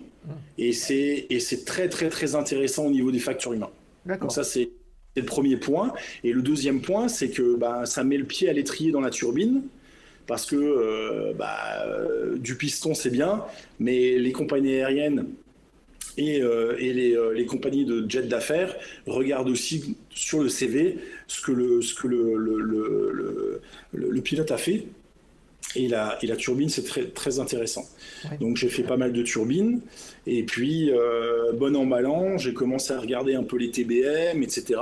Et 0.57 0.73
c'est 0.73 1.65
très, 1.65 1.89
très, 1.89 2.09
très 2.09 2.35
intéressant 2.35 2.85
au 2.85 2.91
niveau 2.91 3.11
des 3.11 3.19
facteurs 3.19 3.53
humains. 3.53 3.71
Donc 4.05 4.31
ça, 4.31 4.43
c'est 4.43 4.69
le 5.15 5.23
premier 5.23 5.57
point. 5.57 5.93
Et 6.23 6.31
le 6.31 6.41
deuxième 6.41 6.81
point, 6.81 7.07
c'est 7.07 7.29
que 7.29 7.55
bah, 7.55 7.85
ça 7.85 8.03
met 8.03 8.17
le 8.17 8.25
pied 8.25 8.49
à 8.49 8.53
l'étrier 8.53 8.91
dans 8.91 9.01
la 9.01 9.09
turbine. 9.09 9.63
Parce 10.27 10.45
que 10.45 10.57
euh, 10.57 11.33
bah, 11.33 11.85
euh, 11.85 12.37
du 12.37 12.55
piston, 12.55 12.93
c'est 12.93 13.09
bien, 13.09 13.45
mais 13.79 14.17
les 14.17 14.33
compagnies 14.33 14.75
aériennes 14.75 15.25
et, 16.17 16.41
euh, 16.41 16.75
et 16.79 16.93
les, 16.93 17.15
euh, 17.15 17.33
les, 17.33 17.45
compagnies 17.45 17.85
de 17.85 18.05
jet 18.09 18.23
d'affaires 18.23 18.75
regardent 19.05 19.49
aussi 19.49 19.95
sur 20.09 20.41
le 20.41 20.49
CV 20.49 20.97
ce 21.27 21.41
que 21.41 21.51
le, 21.51 21.81
ce 21.81 21.93
que 21.93 22.07
le, 22.07 22.35
le, 22.35 22.59
le, 22.59 23.61
le 23.93 24.21
pilote 24.21 24.51
a 24.51 24.57
fait. 24.57 24.87
Et 25.77 25.87
la, 25.87 26.17
et 26.23 26.27
la 26.27 26.35
turbine, 26.35 26.69
c'est 26.69 26.83
très, 26.83 27.05
très 27.05 27.39
intéressant. 27.39 27.85
Ouais. 28.25 28.37
Donc 28.39 28.57
j'ai 28.57 28.67
fait 28.67 28.81
pas 28.81 28.97
mal 28.97 29.13
de 29.13 29.21
turbines. 29.21 29.81
Et 30.25 30.41
puis, 30.41 30.91
euh, 30.91 31.51
bon 31.53 31.75
an, 31.75 31.85
mal 31.85 32.07
an, 32.07 32.37
j'ai 32.39 32.53
commencé 32.53 32.93
à 32.93 32.99
regarder 32.99 33.35
un 33.35 33.43
peu 33.43 33.57
les 33.57 33.69
TBM, 33.69 34.41
etc. 34.41 34.79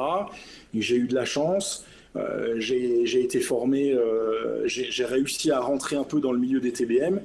J'ai 0.73 0.95
eu 0.95 1.07
de 1.07 1.13
la 1.13 1.25
chance. 1.25 1.85
Euh, 2.15 2.55
j'ai 2.59 3.21
été 3.21 3.41
formé, 3.41 3.91
euh, 3.91 4.65
j'ai 4.67 5.03
réussi 5.03 5.51
à 5.51 5.59
rentrer 5.59 5.97
un 5.97 6.05
peu 6.05 6.21
dans 6.21 6.31
le 6.31 6.39
milieu 6.39 6.61
des 6.61 6.71
TBM. 6.71 7.19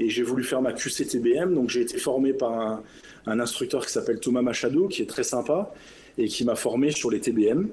Et 0.00 0.10
j'ai 0.10 0.24
voulu 0.24 0.42
faire 0.42 0.60
ma 0.60 0.72
QC 0.72 1.06
TBM. 1.06 1.54
Donc 1.54 1.70
j'ai 1.70 1.82
été 1.82 1.98
formé 1.98 2.32
par 2.32 2.52
un, 2.52 2.82
un 3.26 3.38
instructeur 3.38 3.86
qui 3.86 3.92
s'appelle 3.92 4.18
Thomas 4.18 4.42
Machado, 4.42 4.88
qui 4.88 5.00
est 5.00 5.06
très 5.08 5.22
sympa, 5.22 5.72
et 6.18 6.26
qui 6.26 6.44
m'a 6.44 6.56
formé 6.56 6.90
sur 6.90 7.08
les 7.08 7.20
TBM. 7.20 7.68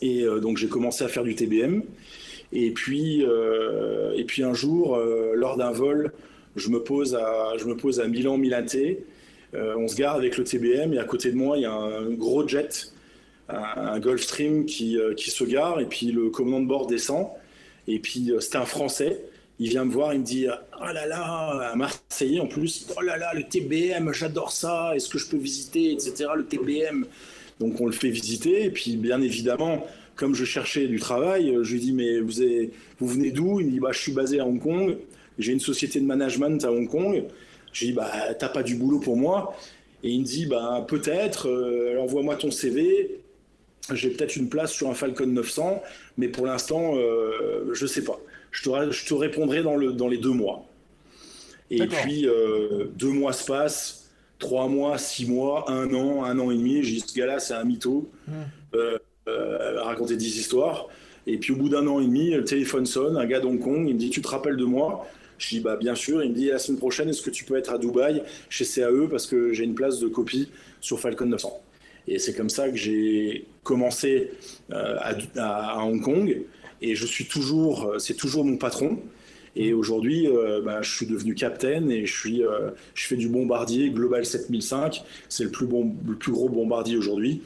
Et 0.00 0.24
donc 0.40 0.56
j'ai 0.56 0.68
commencé 0.68 1.04
à 1.04 1.08
faire 1.08 1.22
du 1.22 1.34
TBM. 1.34 1.82
Et 2.54 2.70
puis, 2.70 3.24
euh, 3.26 4.14
et 4.16 4.24
puis 4.24 4.44
un 4.44 4.54
jour, 4.54 4.96
euh, 4.96 5.32
lors 5.34 5.56
d'un 5.56 5.72
vol, 5.72 6.12
je 6.54 6.68
me 6.70 6.82
pose 6.82 7.16
à, 7.16 7.54
je 7.58 7.64
me 7.64 7.76
pose 7.76 8.00
à 8.00 8.06
Milan 8.06 8.38
Milaté. 8.38 9.04
Euh, 9.54 9.74
on 9.76 9.88
se 9.88 9.96
gare 9.96 10.14
avec 10.14 10.38
le 10.38 10.44
TBM 10.44 10.94
et 10.94 10.98
à 10.98 11.04
côté 11.04 11.32
de 11.32 11.36
moi, 11.36 11.58
il 11.58 11.62
y 11.62 11.66
a 11.66 11.72
un 11.72 12.10
gros 12.10 12.46
jet, 12.46 12.92
un, 13.48 13.98
Gulfstream 13.98 14.66
qui, 14.66 14.98
qui, 15.16 15.30
se 15.30 15.44
gare. 15.44 15.80
Et 15.80 15.86
puis 15.86 16.12
le 16.12 16.30
commandant 16.30 16.60
de 16.60 16.68
bord 16.68 16.86
descend. 16.86 17.28
Et 17.88 17.98
puis 17.98 18.32
c'était 18.40 18.56
un 18.56 18.66
Français. 18.66 19.24
Il 19.58 19.68
vient 19.68 19.84
me 19.84 19.92
voir, 19.92 20.14
il 20.14 20.20
me 20.20 20.24
dit 20.24 20.46
Oh 20.80 20.92
là 20.92 21.06
là, 21.06 21.72
un 21.72 21.76
Marseillais 21.76 22.40
en 22.40 22.46
plus, 22.46 22.86
oh 22.96 23.02
là 23.02 23.16
là, 23.16 23.34
le 23.34 23.44
TBM, 23.44 24.12
j'adore 24.12 24.50
ça, 24.50 24.92
est-ce 24.94 25.08
que 25.08 25.18
je 25.18 25.28
peux 25.28 25.36
visiter, 25.36 25.92
etc. 25.92 26.30
Le 26.36 26.44
TBM. 26.44 27.06
Donc 27.60 27.80
on 27.80 27.86
le 27.86 27.92
fait 27.92 28.10
visiter. 28.10 28.64
Et 28.64 28.70
puis 28.70 28.96
bien 28.96 29.20
évidemment, 29.20 29.86
comme 30.16 30.34
je 30.34 30.44
cherchais 30.44 30.86
du 30.86 30.98
travail, 31.00 31.50
euh, 31.54 31.64
je 31.64 31.72
lui 31.74 31.80
dis 31.80 31.92
mais 31.92 32.20
vous, 32.20 32.40
avez- 32.40 32.70
vous 32.98 33.06
venez 33.08 33.30
d'où? 33.30 33.60
Il 33.60 33.66
me 33.66 33.70
dit 33.72 33.80
bah 33.80 33.90
je 33.92 33.98
suis 33.98 34.12
basé 34.12 34.40
à 34.40 34.46
Hong 34.46 34.60
Kong, 34.60 34.96
j'ai 35.38 35.52
une 35.52 35.60
société 35.60 36.00
de 36.00 36.06
management 36.06 36.64
à 36.64 36.70
Hong 36.72 36.88
Kong. 36.88 37.24
Je 37.72 37.80
lui 37.80 37.86
dis 37.88 37.92
bah 37.94 38.10
t'as 38.38 38.48
pas 38.48 38.62
du 38.62 38.76
boulot 38.76 39.00
pour 39.00 39.16
moi? 39.16 39.54
Et 40.02 40.10
il 40.10 40.20
me 40.20 40.24
dit 40.24 40.46
bah 40.46 40.84
peut-être, 40.86 41.48
euh, 41.48 41.98
envoie-moi 42.00 42.36
ton 42.36 42.50
CV. 42.50 43.20
J'ai 43.92 44.10
peut-être 44.10 44.36
une 44.36 44.48
place 44.48 44.72
sur 44.72 44.88
un 44.88 44.94
Falcon 44.94 45.26
900, 45.26 45.82
mais 46.16 46.28
pour 46.28 46.46
l'instant 46.46 46.94
euh, 46.96 47.70
je 47.74 47.86
sais 47.86 48.02
pas. 48.04 48.18
Je 48.50 48.62
te, 48.62 48.90
je 48.92 49.04
te 49.06 49.14
répondrai 49.14 49.62
dans, 49.62 49.76
le, 49.76 49.92
dans 49.92 50.08
les 50.08 50.18
deux 50.18 50.30
mois. 50.30 50.64
Et 51.70 51.78
puis 52.02 52.26
euh, 52.28 52.86
deux 52.96 53.08
mois 53.10 53.32
se 53.32 53.44
passent, 53.44 54.10
trois 54.38 54.68
mois, 54.68 54.96
six 54.98 55.26
mois, 55.26 55.70
un 55.70 55.92
an, 55.92 56.24
un 56.24 56.38
an 56.38 56.50
et 56.50 56.56
demi. 56.56 56.82
J'ai 56.82 56.94
dit 56.94 57.00
ce 57.00 57.14
gars-là 57.18 57.40
c'est 57.40 57.54
un 57.54 57.64
mytho. 57.64 58.08
Euh, 58.74 58.98
à 59.26 59.82
raconter 59.84 60.16
10 60.16 60.38
histoires. 60.38 60.88
Et 61.26 61.38
puis 61.38 61.52
au 61.52 61.56
bout 61.56 61.68
d'un 61.68 61.86
an 61.86 62.00
et 62.00 62.04
demi, 62.04 62.30
le 62.30 62.44
téléphone 62.44 62.84
sonne, 62.86 63.16
un 63.16 63.24
gars 63.26 63.40
d'Hong 63.40 63.58
Kong, 63.58 63.86
il 63.88 63.94
me 63.94 63.98
dit 63.98 64.10
Tu 64.10 64.20
te 64.20 64.28
rappelles 64.28 64.56
de 64.56 64.64
moi? 64.64 65.06
Je 65.38 65.48
dis 65.48 65.60
Bah 65.60 65.76
bien 65.76 65.94
sûr. 65.94 66.22
Il 66.22 66.30
me 66.30 66.34
dit 66.34 66.46
La 66.48 66.58
semaine 66.58 66.78
prochaine, 66.78 67.08
est-ce 67.08 67.22
que 67.22 67.30
tu 67.30 67.44
peux 67.44 67.56
être 67.56 67.72
à 67.72 67.78
Dubaï 67.78 68.22
chez 68.50 68.64
CAE 68.64 69.08
parce 69.10 69.26
que 69.26 69.52
j'ai 69.52 69.64
une 69.64 69.74
place 69.74 69.98
de 70.00 70.08
copie 70.08 70.50
sur 70.80 71.00
Falcon 71.00 71.26
900 71.26 71.62
Et 72.08 72.18
c'est 72.18 72.34
comme 72.34 72.50
ça 72.50 72.68
que 72.68 72.76
j'ai 72.76 73.46
commencé 73.62 74.32
euh, 74.72 74.96
à, 75.00 75.14
à- 75.78 75.84
Hong 75.84 76.02
Kong. 76.02 76.42
Et 76.82 76.94
je 76.94 77.06
suis 77.06 77.24
toujours, 77.24 77.84
euh, 77.92 77.98
c'est 77.98 78.14
toujours 78.14 78.44
mon 78.44 78.58
patron. 78.58 78.98
Et 79.56 79.72
aujourd'hui, 79.72 80.26
euh, 80.26 80.60
bah, 80.62 80.82
je 80.82 80.94
suis 80.94 81.06
devenu 81.06 81.34
capitaine 81.34 81.90
et 81.90 82.04
je, 82.06 82.12
suis, 82.18 82.44
euh, 82.44 82.70
je 82.94 83.06
fais 83.06 83.16
du 83.16 83.28
bombardier 83.28 83.88
Global 83.90 84.26
7005. 84.26 85.02
C'est 85.28 85.44
le 85.44 85.50
plus, 85.50 85.66
bon, 85.66 85.94
le 86.06 86.16
plus 86.16 86.32
gros 86.32 86.48
bombardier 86.48 86.96
aujourd'hui. 86.98 87.40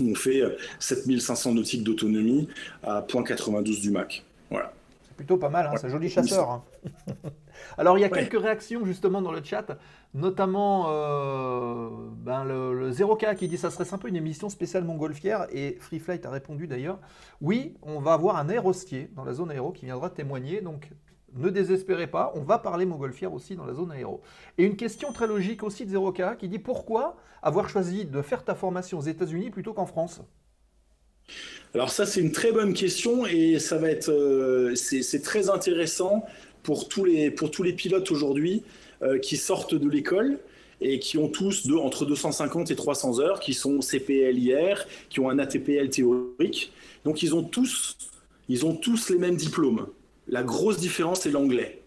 Où 0.00 0.10
On 0.10 0.14
fait 0.14 0.40
euh, 0.42 0.56
7500 0.78 1.54
nautiques 1.54 1.84
d'autonomie 1.84 2.48
à 2.82 3.02
0.92 3.02 3.80
du 3.80 3.90
Mach. 3.90 4.22
Voilà. 4.50 4.72
C'est 5.06 5.14
plutôt 5.16 5.36
pas 5.36 5.48
mal, 5.48 5.66
hein, 5.66 5.72
Ouais. 5.72 5.78
c'est 5.78 5.86
un 5.86 5.90
joli 5.90 6.08
chasseur. 6.10 6.50
hein. 6.50 6.64
Alors, 7.78 7.96
il 7.98 8.00
y 8.00 8.04
a 8.04 8.08
Ouais. 8.08 8.18
quelques 8.28 8.40
réactions 8.42 8.84
justement 8.84 9.22
dans 9.22 9.30
le 9.32 9.42
chat, 9.42 9.78
notamment 10.12 10.86
euh, 10.88 11.88
ben, 12.18 12.44
le, 12.44 12.78
le 12.78 12.90
0K 12.90 13.36
qui 13.36 13.48
dit 13.48 13.56
ça 13.56 13.70
serait 13.70 13.84
sympa 13.84 14.08
une 14.08 14.16
émission 14.16 14.48
spéciale 14.48 14.84
montgolfière 14.84 15.46
et 15.52 15.76
Free 15.80 15.98
Flight 16.00 16.24
a 16.26 16.30
répondu 16.30 16.66
d'ailleurs 16.66 16.98
oui, 17.40 17.74
on 17.82 18.00
va 18.00 18.12
avoir 18.14 18.36
un 18.36 18.48
aérostier 18.48 19.10
dans 19.14 19.24
la 19.24 19.32
zone 19.32 19.50
aéro 19.50 19.72
qui 19.72 19.86
viendra 19.86 20.10
témoigner 20.10 20.60
donc 20.60 20.90
ne 21.34 21.50
désespérez 21.50 22.06
pas, 22.06 22.32
on 22.34 22.40
va 22.40 22.58
parler 22.58 22.86
montgolfière 22.86 23.32
aussi 23.32 23.56
dans 23.56 23.66
la 23.66 23.74
zone 23.74 23.90
aéro. 23.90 24.20
Et 24.58 24.64
une 24.64 24.76
question 24.76 25.12
très 25.12 25.26
logique 25.26 25.62
aussi 25.62 25.86
de 25.86 25.96
0K 25.96 26.36
qui 26.36 26.48
dit 26.48 26.58
pourquoi 26.58 27.16
avoir 27.42 27.68
choisi 27.68 28.04
de 28.04 28.22
faire 28.22 28.44
ta 28.44 28.54
formation 28.54 28.98
aux 28.98 29.02
États-Unis 29.02 29.50
plutôt 29.50 29.72
qu'en 29.72 29.86
France? 29.86 30.20
Alors 31.74 31.90
ça, 31.90 32.06
c'est 32.06 32.20
une 32.20 32.32
très 32.32 32.52
bonne 32.52 32.72
question 32.72 33.26
et 33.26 33.58
ça 33.58 33.78
va 33.78 33.90
être, 33.90 34.10
euh, 34.10 34.74
c'est 34.74 35.22
très 35.22 35.50
intéressant 35.50 36.24
pour 36.62 36.88
tous 36.88 37.04
les, 37.04 37.30
pour 37.30 37.50
tous 37.50 37.62
les 37.62 37.72
pilotes 37.72 38.10
aujourd'hui 38.10 38.62
euh, 39.02 39.18
qui 39.18 39.36
sortent 39.36 39.74
de 39.74 39.88
l'école 39.88 40.38
et 40.80 40.98
qui 40.98 41.18
ont 41.18 41.28
tous 41.28 41.66
de, 41.66 41.74
entre 41.74 42.04
250 42.04 42.70
et 42.70 42.76
300 42.76 43.20
heures, 43.20 43.40
qui 43.40 43.54
sont 43.54 43.80
CPLIR, 43.80 44.86
qui 45.08 45.20
ont 45.20 45.30
un 45.30 45.38
ATPL 45.38 45.88
théorique. 45.88 46.72
Donc 47.04 47.22
ils 47.22 47.34
ont 47.34 47.42
tous, 47.42 47.96
ils 48.48 48.66
ont 48.66 48.76
tous 48.76 49.10
les 49.10 49.18
mêmes 49.18 49.36
diplômes. 49.36 49.86
La 50.28 50.42
grosse 50.42 50.78
différence, 50.78 51.22
c'est 51.22 51.30
l'anglais. 51.30 51.82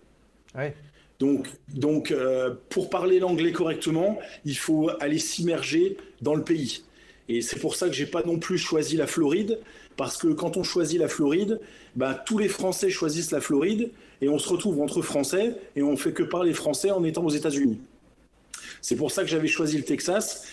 Ouais. 0.56 0.76
Donc, 1.20 1.48
donc 1.70 2.12
euh, 2.12 2.54
pour 2.70 2.90
parler 2.90 3.20
l'anglais 3.20 3.52
correctement, 3.52 4.20
il 4.46 4.58
faut 4.58 4.92
aller 5.00 5.18
s'immerger 5.18 5.98
dans 6.22 6.36
le 6.36 6.44
pays. 6.44 6.84
Et 7.30 7.42
c'est 7.42 7.60
pour 7.60 7.76
ça 7.76 7.88
que 7.88 7.94
j'ai 7.94 8.06
pas 8.06 8.24
non 8.24 8.38
plus 8.38 8.58
choisi 8.58 8.96
la 8.96 9.08
Floride, 9.08 9.60
parce 9.98 10.18
que 10.18 10.28
quand 10.28 10.58
on 10.58 10.64
choisit 10.64 11.00
la 11.00 11.08
Floride, 11.08 11.60
ben, 11.96 12.18
tous 12.26 12.38
les 12.38 12.48
Français 12.48 12.90
choisissent 12.90 13.32
la 13.32 13.42
Floride, 13.42 13.90
et 14.22 14.30
on 14.30 14.40
se 14.40 14.48
retrouve 14.48 14.82
entre 14.82 15.02
Français, 15.02 15.56
et 15.76 15.84
on 15.84 15.98
fait 15.98 16.14
que 16.14 16.24
parler 16.24 16.54
français 16.54 16.92
en 16.92 17.04
étant 17.04 17.24
aux 17.26 17.30
États-Unis. 17.30 17.80
C'est 18.82 18.96
pour 18.96 19.12
ça 19.12 19.24
que 19.24 19.30
j'avais 19.30 19.48
choisi 19.48 19.78
le 19.78 19.84
Texas. 19.84 20.48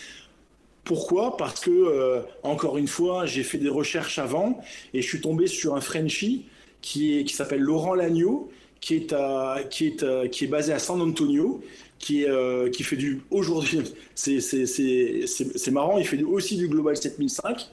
Pourquoi? 0.83 1.37
Parce 1.37 1.61
que, 1.61 1.71
euh, 1.71 2.21
encore 2.43 2.77
une 2.77 2.87
fois, 2.87 3.25
j'ai 3.25 3.43
fait 3.43 3.57
des 3.57 3.69
recherches 3.69 4.19
avant, 4.19 4.61
et 4.93 5.01
je 5.01 5.07
suis 5.07 5.21
tombé 5.21 5.47
sur 5.47 5.75
un 5.75 5.81
Frenchie 5.81 6.45
qui, 6.85 7.17
est, 7.17 7.23
qui 7.23 7.33
s'appelle 7.33 7.61
Laurent 7.61 7.95
Lagneau, 7.95 8.51
qui 8.79 8.95
est, 8.95 9.11
à, 9.13 9.57
qui, 9.71 9.87
est, 9.87 10.03
à- 10.03 10.27
qui 10.27 10.45
est 10.45 10.47
basé 10.47 10.71
à 10.71 10.77
San 10.79 11.01
Antonio, 11.01 11.63
qui, 11.97 12.23
est, 12.23 12.29
euh, 12.29 12.69
qui 12.69 12.83
fait 12.83 12.95
du. 12.95 13.21
Aujourd'hui, 13.31 13.79
c'est- 14.15 14.39
c'est 14.39 14.65
c'est- 14.67 15.25
c'est- 15.25 15.57
c'est 15.57 15.71
marrant, 15.71 15.97
il 15.97 16.05
fait 16.05 16.21
aussi 16.23 16.55
du 16.57 16.67
Global 16.67 16.95
7005. 16.95 17.67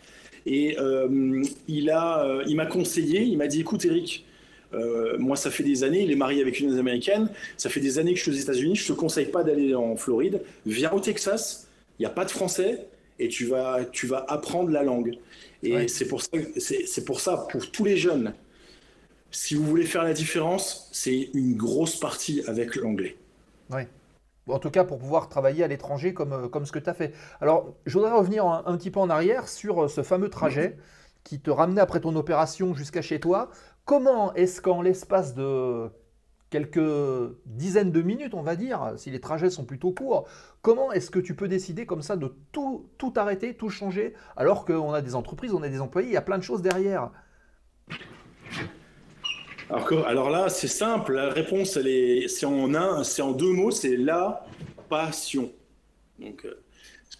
Et 0.46 0.76
euh, 0.78 1.42
il 1.68 1.90
a, 1.90 2.24
euh, 2.24 2.44
il 2.48 2.56
m'a 2.56 2.66
conseillé, 2.66 3.20
il 3.22 3.36
m'a 3.36 3.46
dit 3.46 3.60
écoute, 3.60 3.84
Eric, 3.84 4.24
euh, 4.74 5.16
moi, 5.18 5.36
ça 5.36 5.50
fait 5.50 5.62
des 5.62 5.84
années, 5.84 6.02
il 6.02 6.10
est 6.10 6.16
marié 6.16 6.40
avec 6.40 6.58
une 6.58 6.76
américaine, 6.78 7.28
ça 7.58 7.68
fait 7.68 7.80
des 7.80 7.98
années 7.98 8.12
que 8.14 8.18
je 8.18 8.22
suis 8.24 8.32
aux 8.32 8.42
États-Unis, 8.46 8.74
je 8.76 8.86
te 8.88 8.92
conseille 8.94 9.26
pas 9.26 9.44
d'aller 9.44 9.74
en 9.74 9.94
Floride, 9.96 10.40
viens 10.66 10.90
au 10.92 11.00
Texas, 11.00 11.68
il 11.98 12.02
n'y 12.02 12.06
a 12.06 12.10
pas 12.10 12.24
de 12.24 12.30
français, 12.30 12.86
et 13.20 13.28
tu 13.28 13.44
vas, 13.46 13.84
tu 13.92 14.06
vas 14.06 14.24
apprendre 14.28 14.70
la 14.70 14.82
langue. 14.82 15.18
Et 15.62 15.74
Ouais. 15.74 15.88
c'est 15.88 16.06
pour, 16.08 16.20
ça- 16.22 16.30
c'est 16.56 16.86
c'est 16.86 17.04
pour 17.04 17.20
ça, 17.20 17.46
pour 17.52 17.70
tous 17.70 17.84
les 17.84 17.96
jeunes, 17.96 18.32
si 19.32 19.54
vous 19.54 19.64
voulez 19.64 19.84
faire 19.84 20.04
la 20.04 20.12
différence, 20.12 20.88
c'est 20.92 21.30
une 21.34 21.56
grosse 21.56 21.98
partie 21.98 22.42
avec 22.46 22.76
l'anglais. 22.76 23.16
Oui. 23.70 23.82
En 24.48 24.58
tout 24.58 24.70
cas, 24.70 24.84
pour 24.84 24.98
pouvoir 24.98 25.28
travailler 25.28 25.64
à 25.64 25.68
l'étranger 25.68 26.14
comme, 26.14 26.32
euh, 26.32 26.48
comme 26.48 26.66
ce 26.66 26.72
que 26.72 26.78
tu 26.78 26.90
as 26.90 26.94
fait. 26.94 27.14
Alors, 27.40 27.74
je 27.86 27.96
voudrais 27.96 28.12
revenir 28.12 28.44
un, 28.44 28.62
un 28.66 28.76
petit 28.76 28.90
peu 28.90 29.00
en 29.00 29.08
arrière 29.08 29.48
sur 29.48 29.84
euh, 29.84 29.88
ce 29.88 30.02
fameux 30.02 30.30
trajet 30.30 30.78
qui 31.24 31.40
te 31.40 31.50
ramenait 31.50 31.80
après 31.80 32.00
ton 32.00 32.14
opération 32.16 32.74
jusqu'à 32.74 33.02
chez 33.02 33.20
toi. 33.20 33.50
Comment 33.84 34.34
est-ce 34.34 34.60
qu'en 34.60 34.82
l'espace 34.82 35.34
de 35.34 35.90
quelques 36.50 37.34
dizaines 37.46 37.92
de 37.92 38.02
minutes, 38.02 38.34
on 38.34 38.42
va 38.42 38.56
dire, 38.56 38.92
si 38.96 39.10
les 39.10 39.20
trajets 39.20 39.48
sont 39.48 39.64
plutôt 39.64 39.92
courts, 39.92 40.28
comment 40.60 40.92
est-ce 40.92 41.10
que 41.10 41.18
tu 41.18 41.34
peux 41.34 41.48
décider 41.48 41.86
comme 41.86 42.02
ça 42.02 42.16
de 42.16 42.36
tout, 42.52 42.90
tout 42.98 43.12
arrêter, 43.16 43.54
tout 43.54 43.70
changer, 43.70 44.14
alors 44.36 44.66
qu'on 44.66 44.92
a 44.92 45.00
des 45.00 45.14
entreprises, 45.14 45.54
on 45.54 45.62
a 45.62 45.68
des 45.70 45.80
employés, 45.80 46.08
il 46.08 46.12
y 46.12 46.18
a 46.18 46.22
plein 46.22 46.36
de 46.36 46.42
choses 46.42 46.60
derrière? 46.60 47.10
Alors, 49.72 50.30
là, 50.30 50.48
c'est 50.48 50.68
simple, 50.68 51.14
la 51.14 51.30
réponse, 51.30 51.76
est, 51.76 52.28
c'est 52.28 52.46
en 52.46 52.74
un, 52.74 53.04
c'est 53.04 53.22
en 53.22 53.32
deux 53.32 53.52
mots, 53.52 53.70
c'est 53.70 53.96
la 53.96 54.46
passion. 54.88 55.50
Donc, 56.18 56.44
euh, 56.44 56.62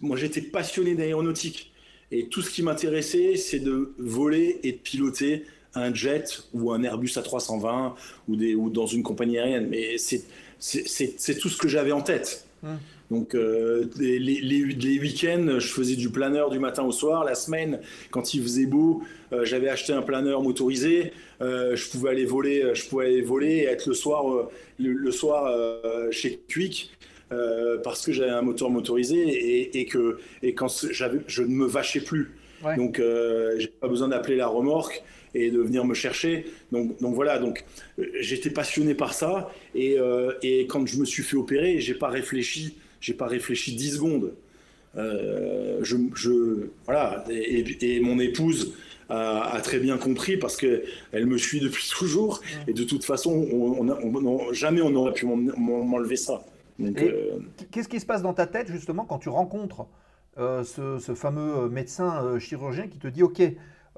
moi, 0.01 0.17
j'étais 0.17 0.41
passionné 0.41 0.95
d'aéronautique 0.95 1.73
et 2.11 2.27
tout 2.27 2.43
ce 2.43 2.51
qui 2.51 2.61
m'intéressait, 2.61 3.37
c'est 3.37 3.59
de 3.59 3.93
voler 3.97 4.59
et 4.61 4.73
de 4.73 4.77
piloter 4.77 5.45
un 5.73 5.91
jet 5.93 6.43
ou 6.53 6.71
un 6.71 6.83
Airbus 6.83 7.07
A320 7.15 7.93
ou, 8.27 8.69
dans 8.69 8.85
une 8.85 9.01
compagnie 9.01 9.39
aérienne. 9.39 9.67
Mais 9.67 9.97
c'est, 9.97 10.23
tout 11.39 11.49
ce 11.49 11.57
que 11.57 11.67
j'avais 11.67 11.91
en 11.91 12.01
tête. 12.01 12.47
Hmm. 12.61 12.75
Donc, 13.11 13.35
euh, 13.35 13.85
les, 13.99 14.17
les, 14.17 14.41
les- 14.41 14.65
les 14.65 14.99
week-ends, 14.99 15.59
je 15.59 15.67
faisais 15.67 15.95
du 15.95 16.09
planeur 16.09 16.49
du 16.49 16.57
matin 16.59 16.83
au 16.83 16.91
soir. 16.91 17.23
La 17.23 17.35
semaine, 17.35 17.79
quand 18.11 18.33
il 18.33 18.41
faisait 18.41 18.65
beau, 18.65 19.03
euh, 19.33 19.45
j'avais 19.45 19.69
acheté 19.69 19.93
un 19.93 20.01
planeur 20.01 20.41
motorisé. 20.41 21.11
Euh, 21.41 21.75
je 21.75 21.89
pouvais 21.89 22.09
aller 22.11 22.25
voler, 22.25 22.71
je 22.73 22.87
pouvais 22.87 23.05
aller 23.05 23.21
voler 23.21 23.57
et 23.57 23.63
être 23.65 23.85
le 23.87 23.93
soir, 23.93 24.49
le, 24.79 24.93
le 24.93 25.11
soir 25.11 25.51
chez 26.11 26.39
Quick 26.51 26.91
parce 27.83 28.05
que 28.05 28.11
j'avais 28.11 28.29
un 28.31 28.43
moteur 28.43 28.69
motorisé 28.69 29.17
et, 29.17 29.79
et 29.79 29.85
que 29.85 30.17
et 30.43 30.53
quand 30.53 30.67
je 30.87 31.41
ne 31.41 31.47
me 31.47 31.65
vachais 31.65 32.01
plus. 32.01 32.31
Ouais. 32.63 32.77
Donc, 32.77 33.01
j'ai 33.57 33.67
pas 33.67 33.87
besoin 33.87 34.07
d'appeler 34.07 34.37
la 34.37 34.47
remorque 34.47 35.03
et 35.35 35.49
de 35.51 35.59
venir 35.59 35.83
me 35.83 35.93
chercher. 35.95 36.45
Donc, 36.71 36.99
donc 37.01 37.15
voilà. 37.15 37.39
Donc, 37.39 37.65
j'étais 38.19 38.49
passionné 38.51 38.93
par 38.95 39.13
ça 39.13 39.51
et, 39.75 39.97
et 40.43 40.67
quand 40.67 40.85
je 40.87 40.97
me 40.97 41.05
suis 41.05 41.23
fait 41.23 41.35
opérer, 41.35 41.79
j'ai 41.79 41.95
pas 41.95 42.09
réfléchi, 42.09 42.75
j'ai 43.03 43.13
pas 43.13 43.27
réfléchi 43.27 43.75
10 43.75 43.91
secondes. 43.95 44.33
Euh, 44.95 45.79
je, 45.81 45.97
je- 46.15 46.67
voilà 46.85 47.25
et, 47.29 47.99
mon 47.99 48.19
épouse 48.19 48.73
a, 49.09 49.41
a 49.55 49.61
très 49.61 49.79
bien 49.79 49.97
compris 49.97 50.37
parce 50.37 50.55
que 50.55 50.83
elle 51.11 51.25
me 51.25 51.37
suit 51.37 51.59
depuis 51.59 51.89
toujours 51.97 52.41
et 52.67 52.73
de 52.73 52.83
toute 52.83 53.03
façon 53.03 53.31
on, 53.51 53.89
on 53.89 54.53
jamais 54.53 54.81
on 54.81 54.91
n'aurait 54.91 55.13
pu 55.13 55.25
m'en- 55.25 55.35
m'en- 55.37 55.83
m'enlever 55.83 56.15
ça 56.15 56.43
euh, 56.79 57.39
Qu'est-ce 57.71 57.89
qui 57.89 57.99
se 57.99 58.05
passe 58.05 58.21
dans 58.21 58.33
ta 58.33 58.45
tête 58.45 58.67
justement 58.67 59.05
quand 59.05 59.17
tu 59.19 59.29
rencontres 59.29 59.87
euh, 60.37 60.63
ce, 60.63 60.99
ce 60.99 61.15
fameux 61.15 61.69
médecin 61.69 62.37
chirurgien 62.39 62.87
qui 62.87 62.99
te 62.99 63.07
dit 63.07 63.23
Ok, 63.23 63.41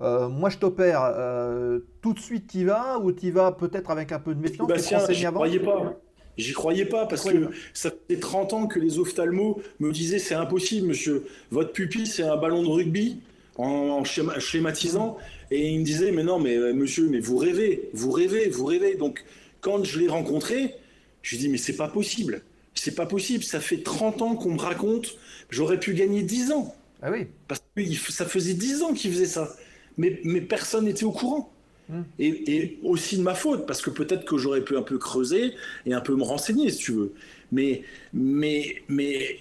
euh, 0.01 0.30
moi 0.30 0.49
je 0.49 0.58
t'opère, 0.58 1.01
euh, 1.03 1.80
tout 2.01 2.14
de 2.14 2.20
suite 2.20 2.47
t'y 2.47 2.64
vas 2.64 2.99
ou 2.99 3.12
t'y 3.12 3.32
vas 3.32 3.51
peut-être 3.51 3.91
avec 3.91 4.12
un 4.12 4.20
peu 4.20 4.34
de 4.36 4.39
méfiance 4.39 4.70
renseignes 4.88 5.14
j'y 5.14 5.26
avant? 5.26 5.39
croyais 5.39 5.60
pas. 5.60 6.01
J'y 6.38 6.53
croyais 6.53 6.86
pas 6.86 7.05
parce 7.05 7.23
que 7.23 7.49
ça 7.73 7.91
fait 8.09 8.17
30 8.19 8.53
ans 8.53 8.67
que 8.67 8.79
les 8.79 8.99
ophtalmos 8.99 9.57
me 9.79 9.91
disaient 9.91 10.19
c'est 10.19 10.36
impossible, 10.36 10.88
monsieur. 10.88 11.25
Votre 11.51 11.71
pupille, 11.71 12.07
c'est 12.07 12.23
un 12.23 12.36
ballon 12.38 12.61
de 12.63 12.67
rugby 12.67 13.17
en, 13.57 13.65
en 13.65 14.03
schéma- 14.03 14.39
schématisant. 14.39 15.17
Et 15.51 15.69
il 15.69 15.79
me 15.79 15.86
disait 15.86 16.11
mais 16.11 16.23
non, 16.23 16.39
mais 16.39 16.55
euh, 16.57 16.73
monsieur, 16.73 17.07
mais 17.07 17.19
vous 17.19 17.38
rêvez, 17.38 17.89
vous 17.93 18.11
rêvez, 18.11 18.49
vous 18.49 18.65
rêvez. 18.65 18.95
Donc 18.95 19.23
quand 19.61 19.83
je 19.83 19.99
l'ai 19.99 20.07
rencontré, 20.07 20.75
je 21.21 21.31
lui 21.36 21.38
ai 21.38 21.39
dit 21.47 21.49
mais 21.49 21.57
c'est 21.57 21.75
pas 21.77 21.88
possible. 21.88 22.41
C'est 22.73 22.95
pas 22.95 23.05
possible. 23.05 23.43
Ça 23.43 23.61
fait 23.61 23.77
30 23.77 24.21
ans 24.21 24.36
qu'on 24.36 24.51
me 24.53 24.59
raconte. 24.59 25.17
J'aurais 25.49 25.79
pu 25.79 25.93
gagner 25.93 26.23
10 26.23 26.51
ans. 26.51 26.75
Ah 27.01 27.11
oui, 27.11 27.27
Parce 27.47 27.61
que 27.75 27.83
ça 28.11 28.25
faisait 28.25 28.53
10 28.55 28.81
ans 28.81 28.93
qu'il 28.93 29.11
faisait 29.11 29.25
ça. 29.25 29.55
mais, 29.97 30.19
mais 30.23 30.41
personne 30.41 30.86
n'était 30.86 31.05
au 31.05 31.11
courant. 31.11 31.51
Hmm. 31.88 32.01
Et, 32.17 32.55
et 32.55 32.79
aussi 32.83 33.17
de 33.17 33.21
ma 33.21 33.36
faute, 33.36 33.67
parce 33.67 33.81
que 33.81 33.91
peut-être 33.91 34.25
que 34.25 34.38
j'aurais 34.38 34.61
pu 34.61 34.75
un 34.75 34.81
peu 34.81 34.97
creuser 34.97 35.53
et 35.86 35.93
un 35.93 36.01
peu 36.01 36.15
me 36.15 36.23
renseigner, 36.23 36.69
si 36.71 36.77
tu 36.77 36.91
veux. 36.93 37.13
Mais, 37.51 37.83
mais, 38.11 38.81
mais 38.88 39.38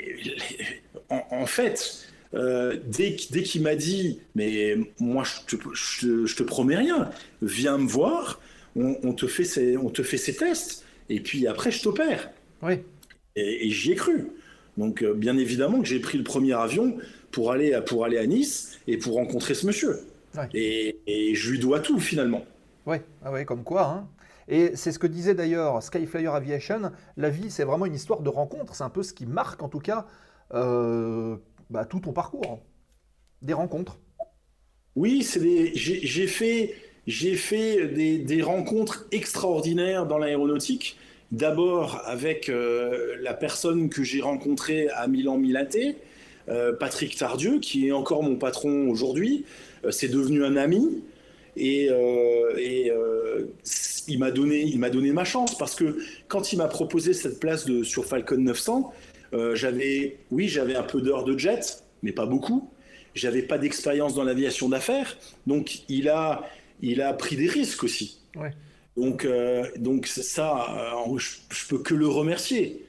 en, 1.09 1.22
en 1.30 1.47
fait, 1.47 2.07
euh, 2.34 2.76
dès, 2.86 3.16
qu- 3.16 3.32
dès 3.32 3.42
qu'il 3.42 3.62
m'a 3.62 3.74
dit, 3.76 4.18
mais 4.34 4.76
moi 5.01 5.24
je 5.24 5.57
te, 5.57 5.62
je, 5.72 6.01
te- 6.01 6.26
je 6.26 6.36
te 6.36 6.42
promets 6.42 6.76
rien, 6.76 7.11
viens 7.40 7.78
me 7.78 7.88
voir, 7.88 8.40
on, 8.76 8.97
on 9.03 9.14
te 9.14 9.26
fait 9.26 9.45
ces, 9.45 9.76
on 9.78 9.88
te 9.88 10.03
fait 10.03 10.18
ces 10.18 10.36
tests, 10.36 10.84
et 11.09 11.20
puis 11.20 11.47
après 11.47 11.70
je 11.70 11.82
t'opère. 11.82 12.30
Oui. 12.62 12.74
Et, 13.36 13.66
et 13.66 13.70
j'y 13.70 13.92
ai 13.92 13.95
cru. 13.95 14.26
Donc 14.76 15.03
euh, 15.03 15.14
bien 15.14 15.38
évidemment 15.38 15.80
que 15.80 15.86
j'ai 15.88 16.01
pris 16.01 16.18
le 16.18 16.24
premier 16.24 16.53
avion 16.53 16.99
pour 17.30 17.53
aller, 17.53 17.72
à, 17.72 17.80
pour 17.80 18.05
aller 18.05 18.18
à 18.18 18.26
Nice 18.26 18.78
et 18.86 18.99
pour 18.99 19.14
rencontrer 19.14 19.55
ce 19.55 19.66
monsieur. 19.66 19.97
Ouais. 20.37 20.49
Et, 20.55 20.99
et 21.07 21.35
je 21.35 21.51
lui 21.51 21.59
dois 21.59 21.80
tout 21.80 22.01
finalement. 22.01 22.45
Ouais, 22.87 23.03
ah 23.24 23.32
ouais, 23.32 23.45
comme 23.45 23.64
quoi. 23.64 23.87
hein. 23.87 24.09
Et 24.49 24.76
c'est 24.76 24.93
ce 24.93 24.99
que 24.99 25.07
disait 25.07 25.35
d'ailleurs 25.35 25.82
Skyflyer 25.82 26.28
Aviation. 26.28 26.93
La 27.16 27.30
vie, 27.30 27.51
c'est 27.51 27.64
vraiment 27.64 27.87
une 27.87 27.95
histoire 27.95 28.20
de 28.20 28.28
rencontres. 28.28 28.74
C'est 28.74 28.85
un 28.85 28.91
peu 28.91 29.03
ce 29.03 29.14
qui 29.14 29.26
marque, 29.26 29.62
en 29.62 29.68
tout 29.68 29.78
cas, 29.78 30.07
euh, 30.53 31.37
bah, 31.70 31.85
tout 31.87 32.01
ton 32.01 32.12
parcours. 32.12 32.61
Des 33.41 33.55
rencontres. 33.55 33.99
Oui, 34.97 35.22
c'est 35.22 35.41
des... 35.41 35.72
j'ai 35.74 36.26
fait, 36.26 36.74
j'ai 37.07 37.37
fait 37.37 37.89
des, 37.89 38.18
des 38.18 38.43
rencontres 38.43 39.07
extraordinaires 39.12 40.07
dans 40.07 40.18
l'aéronautique. 40.18 40.99
D'abord 41.32 42.03
avec 42.05 42.49
euh, 42.49 43.16
la 43.20 43.35
personne 43.35 43.89
que 43.89 44.03
j'ai 44.03 44.20
rencontrée 44.20 44.89
à 44.91 45.09
Milan-Milaté, 45.09 45.97
euh, 46.49 46.74
Patrick 46.74 47.16
Tardieu, 47.16 47.59
qui 47.61 47.89
est 47.89 47.93
encore 47.93 48.22
mon 48.22 48.37
patron 48.37 48.89
aujourd'hui. 48.89 49.47
Euh, 49.85 49.91
c'est 49.91 50.09
devenu 50.09 50.45
un 50.45 50.57
ami. 50.57 51.03
Et, 51.57 51.89
euh, 51.91 52.57
et, 52.59 52.91
euh, 52.91 53.47
il 54.09 54.18
m'a 54.18 54.30
donné, 54.30 54.61
il 54.61 54.78
m'a 54.78 54.91
donné 54.91 55.12
ma 55.12 55.24
chance 55.24 55.57
parce 55.57 55.74
que 55.74 55.99
quand 56.28 56.53
il 56.53 56.59
m'a 56.59 56.68
proposé 56.68 57.12
cette 57.14 57.41
place 57.41 57.64
de, 57.64 57.82
sur 57.82 58.05
Falcon 58.05 58.39
900, 58.39 58.93
euh, 59.32 59.55
j'avais, 59.55 60.18
oui, 60.30 60.49
j'avais 60.49 60.76
un 60.76 60.82
peu 60.82 61.01
d'heures 61.01 61.24
de 61.24 61.39
jet, 61.39 61.82
mais 62.03 62.12
pas 62.12 62.26
beaucoup. 62.26 62.68
J'avais 63.14 63.43
pas 63.43 63.59
d'expérience 63.59 64.14
dans 64.14 64.24
l'aviation 64.24 64.68
d'affaires, 64.68 65.16
donc 65.47 65.82
il 65.89 66.09
a, 66.09 66.45
il 66.82 67.01
a 67.01 67.12
pris 67.12 67.37
des 67.37 67.47
risques 67.47 67.85
aussi. 67.85 68.18
Ouais. 68.35 68.51
Donc, 68.97 69.26
donc 69.76 70.07
ça, 70.07 70.95
je, 71.16 71.30
je 71.51 71.66
peux 71.68 71.78
que 71.78 71.95
le 71.95 72.09
remercier. 72.09 72.85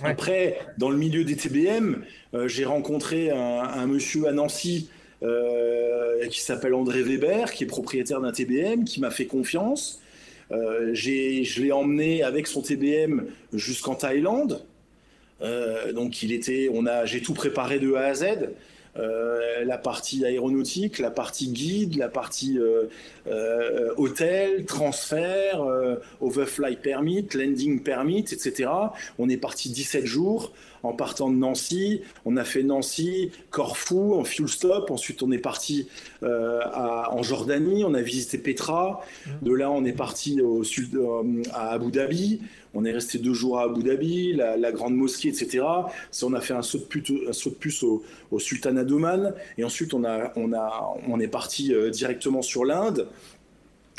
Ouais. 0.00 0.10
Après, 0.10 0.58
dans 0.78 0.88
le 0.88 0.96
milieu 0.96 1.24
des 1.24 1.36
TBM, 1.36 2.04
j'ai 2.46 2.64
rencontré 2.64 3.30
un, 3.30 3.36
un 3.36 3.86
monsieur 3.86 4.28
à 4.28 4.32
Nancy 4.32 4.88
qui 6.30 6.40
s'appelle 6.40 6.74
André 6.74 7.02
Weber, 7.02 7.52
qui 7.52 7.64
est 7.64 7.66
propriétaire 7.66 8.20
d'un 8.20 8.32
TBM, 8.32 8.84
qui 8.84 9.00
m'a 9.00 9.10
fait 9.10 9.26
confiance. 9.26 10.00
Euh, 10.52 10.90
je 10.94 11.62
l'ai 11.62 11.72
emmené 11.72 12.22
avec 12.22 12.46
son 12.46 12.62
TBM 12.62 13.26
jusqu'en 13.52 13.94
Thaïlande. 13.94 14.64
Euh, 15.42 15.92
donc 15.92 16.22
il 16.22 16.32
était, 16.32 16.70
on 16.72 16.86
a, 16.86 17.04
j'ai 17.06 17.20
tout 17.20 17.34
préparé 17.34 17.78
de 17.78 17.92
A 17.94 18.06
à 18.06 18.14
Z. 18.14 18.24
Euh, 18.96 19.64
la 19.64 19.76
partie 19.76 20.24
aéronautique, 20.24 21.00
la 21.00 21.10
partie 21.10 21.48
guide, 21.48 21.96
la 21.96 22.08
partie 22.08 22.60
euh, 22.60 22.84
euh, 23.26 23.92
hôtel, 23.96 24.66
transfert, 24.66 25.64
euh, 25.64 25.96
overflight 26.20 26.80
permit, 26.80 27.26
landing 27.34 27.82
permit, 27.82 28.20
etc. 28.20 28.70
On 29.18 29.28
est 29.28 29.36
parti 29.36 29.70
17 29.70 30.06
jours 30.06 30.52
en 30.84 30.92
partant 30.92 31.30
de 31.30 31.36
Nancy. 31.36 32.02
On 32.24 32.36
a 32.36 32.44
fait 32.44 32.62
Nancy, 32.62 33.30
Corfou, 33.50 34.14
en 34.14 34.24
fuel 34.24 34.48
stop. 34.48 34.90
Ensuite, 34.90 35.22
on 35.22 35.30
est 35.32 35.38
parti 35.38 35.88
euh, 36.22 36.60
à- 36.62 37.12
en 37.12 37.22
Jordanie. 37.22 37.84
On 37.84 37.94
a 37.94 38.02
visité 38.02 38.38
Petra. 38.38 39.00
De 39.42 39.52
là, 39.52 39.70
on 39.70 39.84
est 39.84 39.92
parti 39.92 40.40
au 40.40 40.62
sud, 40.64 40.94
euh, 40.96 41.42
à 41.52 41.70
Abu 41.70 41.90
Dhabi. 41.90 42.40
On 42.76 42.84
est 42.84 42.90
resté 42.92 43.18
deux 43.18 43.34
jours 43.34 43.60
à 43.60 43.64
Abu 43.64 43.84
Dhabi, 43.84 44.32
la, 44.32 44.56
la 44.56 44.72
grande 44.72 44.96
mosquée, 44.96 45.28
etc. 45.28 45.64
Ça, 46.10 46.26
on 46.26 46.32
a 46.34 46.40
fait 46.40 46.54
un 46.54 46.62
saut 46.62 46.78
de, 46.78 46.84
pute- 46.84 47.28
un 47.28 47.32
saut 47.32 47.50
de 47.50 47.54
puce 47.54 47.82
au, 47.84 48.02
au 48.32 48.38
Sultanat 48.40 48.82
d'Oman. 48.84 49.32
Et 49.58 49.64
ensuite, 49.64 49.94
on, 49.94 50.04
a, 50.04 50.32
on, 50.36 50.52
a, 50.52 50.94
on 51.08 51.20
est 51.20 51.28
parti 51.28 51.72
euh, 51.72 51.90
directement 51.90 52.42
sur 52.42 52.64
l'Inde. 52.64 53.06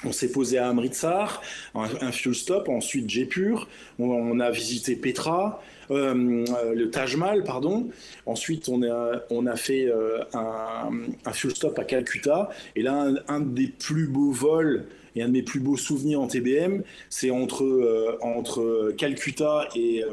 On 0.06 0.12
s'est 0.12 0.32
posé 0.32 0.58
à 0.58 0.70
Amritsar, 0.70 1.42
un, 1.74 1.88
un 2.02 2.12
fuel 2.12 2.36
stop, 2.36 2.70
ensuite 2.70 3.10
Jaipur. 3.10 3.68
On, 4.00 4.06
on 4.06 4.40
a 4.40 4.52
visité 4.52 4.96
Petra, 4.96 5.62
euh, 5.92 6.46
le 6.76 6.90
Taj 6.90 7.16
Mahal, 7.16 7.44
pardon. 7.44 7.90
Ensuite, 8.26 8.70
on 8.70 8.84
a, 8.84 9.22
on 9.30 9.46
a 9.46 9.56
fait 9.56 9.86
euh, 9.86 10.24
un, 10.34 10.92
un 11.26 11.34
fuel 11.34 11.56
stop 11.56 11.78
à 11.80 11.84
Calcutta. 11.84 12.50
Et 12.76 12.82
là, 12.82 13.08
un, 13.28 13.40
des 13.40 13.68
plus 13.68 14.08
beaux 14.08 14.32
vols 14.32 14.86
et 15.16 15.22
un 15.22 15.28
de 15.28 15.34
mes 15.34 15.44
plus 15.44 15.60
beaux 15.60 15.78
souvenirs 15.78 16.22
en 16.22 16.28
TBM, 16.28 16.84
c'est 17.10 17.32
entre, 17.32 17.64
euh, 17.64 18.18
entre 18.22 18.94
Calcutta 18.98 19.70
et, 19.76 20.04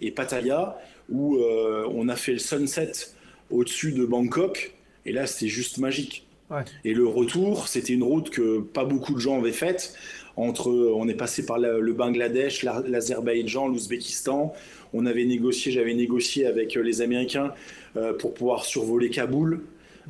et 0.00 0.10
Pattaya, 0.10 0.78
où 1.08 1.38
on 1.38 2.08
a 2.08 2.16
fait 2.16 2.32
le 2.32 2.38
sunset 2.38 2.92
au-dessus 3.50 3.92
de 3.92 4.04
Bangkok. 4.04 4.74
Et 5.06 5.12
là, 5.12 5.26
c'était 5.26 5.48
juste 5.48 5.78
magique. 5.78 6.26
Ouais. 6.50 6.62
Et 6.84 6.94
le 6.94 7.06
retour, 7.06 7.68
c'était 7.68 7.92
une 7.92 8.02
route 8.02 8.30
que 8.30 8.58
pas 8.60 8.84
beaucoup 8.84 9.14
de 9.14 9.20
gens 9.20 9.38
avaient 9.38 9.52
faite. 9.52 9.94
Entre, 10.36 10.68
on 10.70 11.08
est 11.08 11.14
passé 11.14 11.44
par 11.44 11.58
la- 11.58 11.78
le 11.78 11.92
Bangladesh, 11.92 12.62
la- 12.62 12.82
l'Azerbaïdjan, 12.86 13.68
l'Ouzbékistan. 13.68 14.52
On 14.92 15.06
avait 15.06 15.24
négocié, 15.24 15.70
j'avais 15.70 15.94
négocié 15.94 16.46
avec 16.46 16.76
euh, 16.76 16.80
les 16.82 17.02
Américains 17.02 17.52
euh, 17.96 18.12
pour 18.14 18.34
pouvoir 18.34 18.64
survoler 18.64 19.10
Kaboul. 19.10 19.60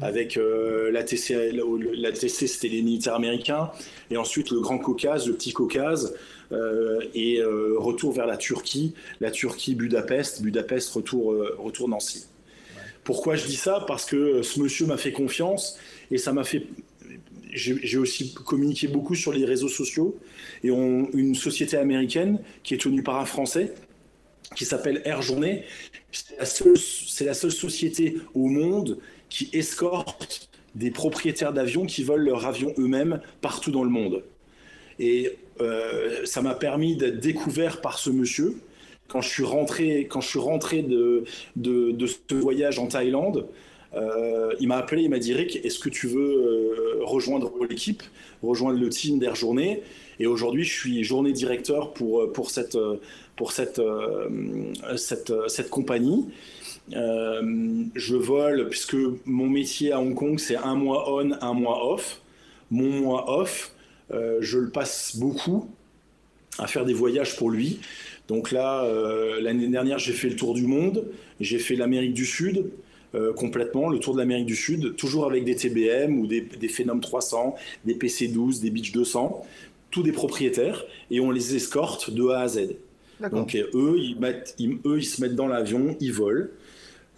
Avec 0.03 0.39
euh, 0.39 0.91
l'ATC, 0.93 1.53
l'ATC 1.95 2.47
c'était 2.47 2.69
les 2.69 2.81
militaires 2.81 3.17
américains, 3.17 3.71
et 4.11 4.17
ensuite 4.17 4.51
le 4.51 4.61
Grand 4.61 4.79
Caucase, 4.79 5.27
le 5.27 5.35
Petit 5.35 5.53
Caucase, 5.53 6.15
euh, 6.53 7.01
et 7.15 7.39
euh, 7.41 7.75
retour 7.77 8.13
vers 8.13 8.27
la 8.27 8.39
Turquie, 8.39 8.95
la 9.21 9.31
Turquie, 9.31 9.75
Budapest, 9.75 10.41
Budapest, 10.43 10.91
retour, 10.95 11.35
retour 11.59 11.89
Nancy. 11.89 12.25
Pourquoi 13.05 13.35
je 13.37 13.45
dis 13.47 13.57
ça? 13.57 13.85
Parce 13.87 14.07
que 14.07 14.41
ce 14.43 14.61
monsieur 14.61 14.87
m'a 14.87 14.97
fait 14.97 15.13
confiance 15.13 15.79
et 16.11 16.19
ça 16.19 16.33
m'a 16.33 16.45
fait. 16.45 16.67
J'ai 17.53 17.99
aussi 17.99 18.33
communiqué 18.33 18.87
beaucoup 18.87 19.17
sur 19.17 19.33
les 19.33 19.45
réseaux 19.45 19.69
sociaux 19.69 20.17
et 20.63 20.71
on, 20.71 21.11
une 21.13 21.35
société 21.35 21.77
américaine 21.77 22.39
qui 22.63 22.75
est 22.75 22.79
tenue 22.79 23.03
par 23.03 23.19
un 23.19 23.25
Français 23.25 23.75
qui 24.55 24.65
s'appelle 24.65 25.03
Air 25.05 25.23
Journée. 25.23 25.65
C'est 26.13 26.39
la, 27.25 27.35
seule, 27.35 27.53
société 27.53 28.19
au 28.35 28.47
monde 28.47 28.99
qui 29.29 29.49
escorte 29.53 30.49
des 30.77 30.93
propriétaires 30.93 31.53
d'avions 31.53 31.87
qui 31.87 32.05
volent 32.05 32.25
leur 32.25 32.47
avion 32.47 32.73
eux-mêmes 32.79 33.21
partout 33.41 33.73
dans 33.73 33.85
le 33.85 33.91
monde. 33.91 34.23
Et 35.01 35.37
euh, 35.61 36.25
ça 36.25 36.43
m'a 36.43 36.55
permis 36.55 36.97
d'être 36.97 37.19
découvert 37.19 37.81
par 37.81 37.99
ce 37.99 38.11
monsieur. 38.11 38.57
Quand 39.09 39.23
je 39.23 39.29
suis 39.29 39.45
rentré, 39.45 40.07
quand 40.09 40.21
je 40.21 40.29
suis 40.29 40.39
rentré 40.39 40.83
de, 40.83 41.25
de 41.57 42.07
ce 42.07 42.35
voyage 42.35 42.79
en 42.79 42.87
Thaïlande, 42.87 43.49
euh, 43.95 44.53
il 44.61 44.69
m'a 44.69 44.77
appelé, 44.77 45.03
il 45.03 45.11
m'a 45.11 45.19
dit 45.19 45.35
Rick, 45.35 45.65
est-ce 45.65 45.79
que 45.79 45.89
tu 45.89 46.07
veux 46.07 46.21
euh, 46.21 47.05
rejoindre 47.05 47.53
l'équipe, 47.69 48.03
rejoindre 48.43 48.79
le 48.79 48.89
team 48.89 49.19
d'Air 49.19 49.35
Journée? 49.35 49.83
Et 50.19 50.27
aujourd'hui, 50.27 50.65
je 50.65 50.73
suis 50.73 51.03
journée 51.03 51.33
directeur 51.33 51.93
pour, 51.93 52.31
pour, 52.33 52.51
cette, 52.51 52.77
pour 53.37 53.53
cette, 53.53 53.79
euh, 53.79 54.29
cette, 54.97 55.33
cette 55.49 55.71
compagnie. 55.71 56.27
Euh, 56.95 57.85
je 57.95 58.17
vole, 58.17 58.69
puisque 58.69 58.97
mon 59.25 59.49
métier 59.49 59.93
à 59.93 60.01
Hong 60.01 60.15
Kong, 60.15 60.39
c'est 60.39 60.57
un 60.57 60.75
mois 60.75 61.13
on, 61.13 61.33
un 61.41 61.55
mois 61.55 61.93
off. 61.93 62.21
Mon 62.71 62.91
mois 63.01 63.39
off, 63.39 63.73
euh, 64.13 64.39
je 64.41 64.59
le 64.59 64.71
passe 64.71 65.17
beaucoup 65.17 65.69
à 66.59 66.67
faire 66.67 66.85
des 66.85 66.95
voyages 66.95 67.37
pour 67.37 67.51
lui. 67.51 67.81
Donc 68.29 68.51
là, 68.51 68.85
euh, 68.85 69.41
l'année 69.41 69.69
dernière, 69.69 69.99
j'ai 69.99 70.13
fait 70.13 70.29
le 70.29 70.37
tour 70.37 70.55
du 70.55 70.67
monde, 70.67 71.05
j'ai 71.41 71.59
fait 71.59 71.77
l'Amérique 71.77 72.15
du 72.15 72.27
Sud. 72.27 72.71
Euh, 73.15 73.33
complètement, 73.33 73.89
le 73.89 73.99
tour 73.99 74.15
de 74.15 74.21
l'Amérique 74.21 74.47
du 74.47 74.55
Sud, 74.57 74.95
toujours 74.97 75.27
avec 75.27 75.45
des 75.45 75.57
TBM 75.57 76.19
ou 76.21 76.27
des, 76.29 76.43
des 76.43 76.69
Phenom 76.69 77.01
300, 77.01 77.57
des 77.85 77.95
PC12, 77.95 78.61
des 78.61 78.71
Beach 78.71 78.93
200, 78.93 79.45
tous 79.91 80.03
des 80.05 80.13
propriétaires, 80.13 80.85
et 81.11 81.19
on 81.19 81.33
les 81.33 81.57
escorte 81.57 82.11
de 82.13 82.29
A 82.29 82.41
à 82.43 82.49
Z. 82.49 82.77
Donc 83.33 83.55
euh, 83.57 83.65
eux, 83.75 83.97
ils 83.99 84.17
mettent, 84.19 84.55
ils- 84.59 84.79
eux, 84.87 84.99
ils 84.99 85.05
se 85.05 85.21
mettent 85.21 85.35
dans 85.35 85.49
l'avion, 85.49 85.97
ils 86.01 86.13
volent. 86.13 86.47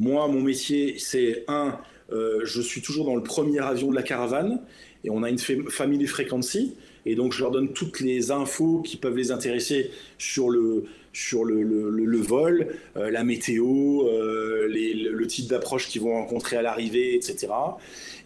Moi, 0.00 0.26
mon 0.28 0.40
métier, 0.40 0.96
c'est 0.98 1.44
un, 1.48 1.78
euh, 2.10 2.40
je 2.44 2.60
suis 2.62 2.80
toujours 2.80 3.04
dans 3.04 3.14
le 3.14 3.22
premier 3.22 3.58
avion 3.60 3.90
de 3.90 3.94
la 3.94 4.02
caravane, 4.02 4.60
et 5.04 5.10
on 5.10 5.22
a 5.22 5.28
une 5.28 5.38
fa- 5.38 5.52
family 5.68 6.06
frequency, 6.06 6.74
et 7.04 7.14
donc 7.16 7.32
je 7.34 7.40
leur 7.42 7.50
donne 7.50 7.72
toutes 7.74 8.00
les 8.00 8.30
infos 8.30 8.80
qui 8.80 8.96
peuvent 8.96 9.16
les 9.16 9.30
intéresser 9.30 9.90
sur 10.16 10.48
le 10.48 10.84
sur 11.12 11.44
le, 11.44 12.16
vol, 12.18 12.68
euh, 12.96 13.10
la 13.10 13.24
météo, 13.24 14.06
euh, 14.08 14.66
les- 14.68 14.94
le, 14.94 15.26
type 15.26 15.46
d'approche 15.48 15.88
qu'ils 15.88 16.02
vont 16.02 16.12
rencontrer 16.14 16.56
à 16.56 16.62
l'arrivée, 16.62 17.14
etc. 17.14 17.48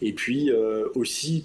Et 0.02 0.12
puis 0.12 0.50
euh, 0.50 0.86
aussi 0.94 1.44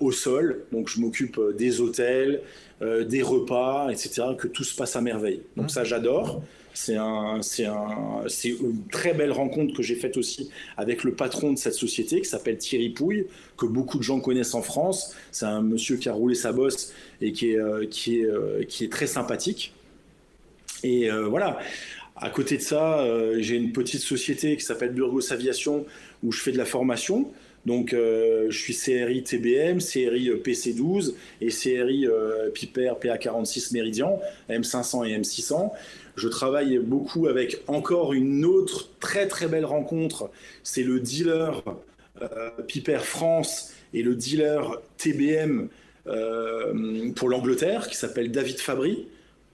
au 0.00 0.12
sol, 0.12 0.64
donc 0.70 0.88
je 0.88 1.00
m'occupe 1.00 1.40
des 1.56 1.80
hôtels, 1.80 2.42
des 2.82 3.22
repas, 3.22 3.88
etc. 3.90 4.22
Que 4.36 4.48
tout 4.48 4.64
se 4.64 4.76
passe 4.76 4.96
à 4.96 5.00
merveille. 5.00 5.40
Donc 5.56 5.70
ça, 5.70 5.82
j'adore. 5.82 6.42
C'est 6.74 6.96
un, 6.96 7.40
un, 7.40 8.26
une 8.44 8.86
très 8.92 9.14
belle 9.14 9.32
rencontre 9.32 9.74
que 9.74 9.82
j'ai 9.82 9.94
faite 9.94 10.18
aussi 10.18 10.50
avec 10.76 11.04
le 11.04 11.12
patron 11.14 11.52
de 11.54 11.58
cette 11.58 11.72
société 11.72 12.20
qui 12.20 12.28
s'appelle 12.28 12.58
Thierry 12.58 12.90
Pouille, 12.90 13.26
que 13.56 13.64
beaucoup 13.64 13.96
de 13.96 14.02
gens 14.02 14.20
connaissent 14.20 14.54
en 14.54 14.60
France. 14.60 15.14
C'est 15.32 15.46
un 15.46 15.62
monsieur 15.62 15.96
qui 15.96 16.10
a 16.10 16.12
roulé 16.12 16.34
sa 16.34 16.52
bosse 16.52 16.92
et 17.22 17.32
qui 17.32 17.52
est, 17.52 17.88
qui 17.88 18.20
est, 18.20 18.66
qui 18.68 18.84
est 18.84 18.92
très 18.92 19.06
sympathique. 19.06 19.72
Et 20.82 21.10
euh, 21.10 21.26
voilà. 21.26 21.58
À 22.18 22.30
côté 22.30 22.56
de 22.56 22.62
ça, 22.62 23.00
euh, 23.00 23.36
j'ai 23.40 23.56
une 23.56 23.72
petite 23.72 24.00
société 24.00 24.56
qui 24.56 24.64
s'appelle 24.64 24.92
Burgos 24.92 25.32
Aviation 25.32 25.84
où 26.22 26.32
je 26.32 26.40
fais 26.40 26.50
de 26.50 26.56
la 26.56 26.64
formation. 26.64 27.30
Donc, 27.66 27.92
euh, 27.92 28.46
je 28.48 28.58
suis 28.58 28.74
CRI 28.74 29.22
TBM, 29.22 29.78
CRI 29.78 30.30
euh, 30.30 30.42
PC12 30.42 31.12
et 31.42 31.48
CRI 31.48 32.06
Piper 32.54 32.92
PA46 33.00 33.74
Méridian, 33.74 34.18
M500 34.48 35.06
et 35.06 35.18
M600. 35.18 35.72
Je 36.16 36.28
travaille 36.28 36.78
beaucoup 36.78 37.26
avec 37.26 37.60
encore 37.66 38.14
une 38.14 38.46
autre 38.46 38.88
très 38.98 39.28
très 39.28 39.46
belle 39.46 39.66
rencontre. 39.66 40.30
C'est 40.62 40.84
le 40.84 41.00
dealer 41.00 41.62
Piper 42.66 43.00
France 43.00 43.74
et 43.92 44.02
le 44.02 44.14
dealer 44.14 44.80
TBM 44.96 45.68
pour 47.14 47.28
l'Angleterre 47.28 47.88
qui 47.88 47.96
s'appelle 47.96 48.30
David 48.30 48.58
Fabry. 48.58 49.06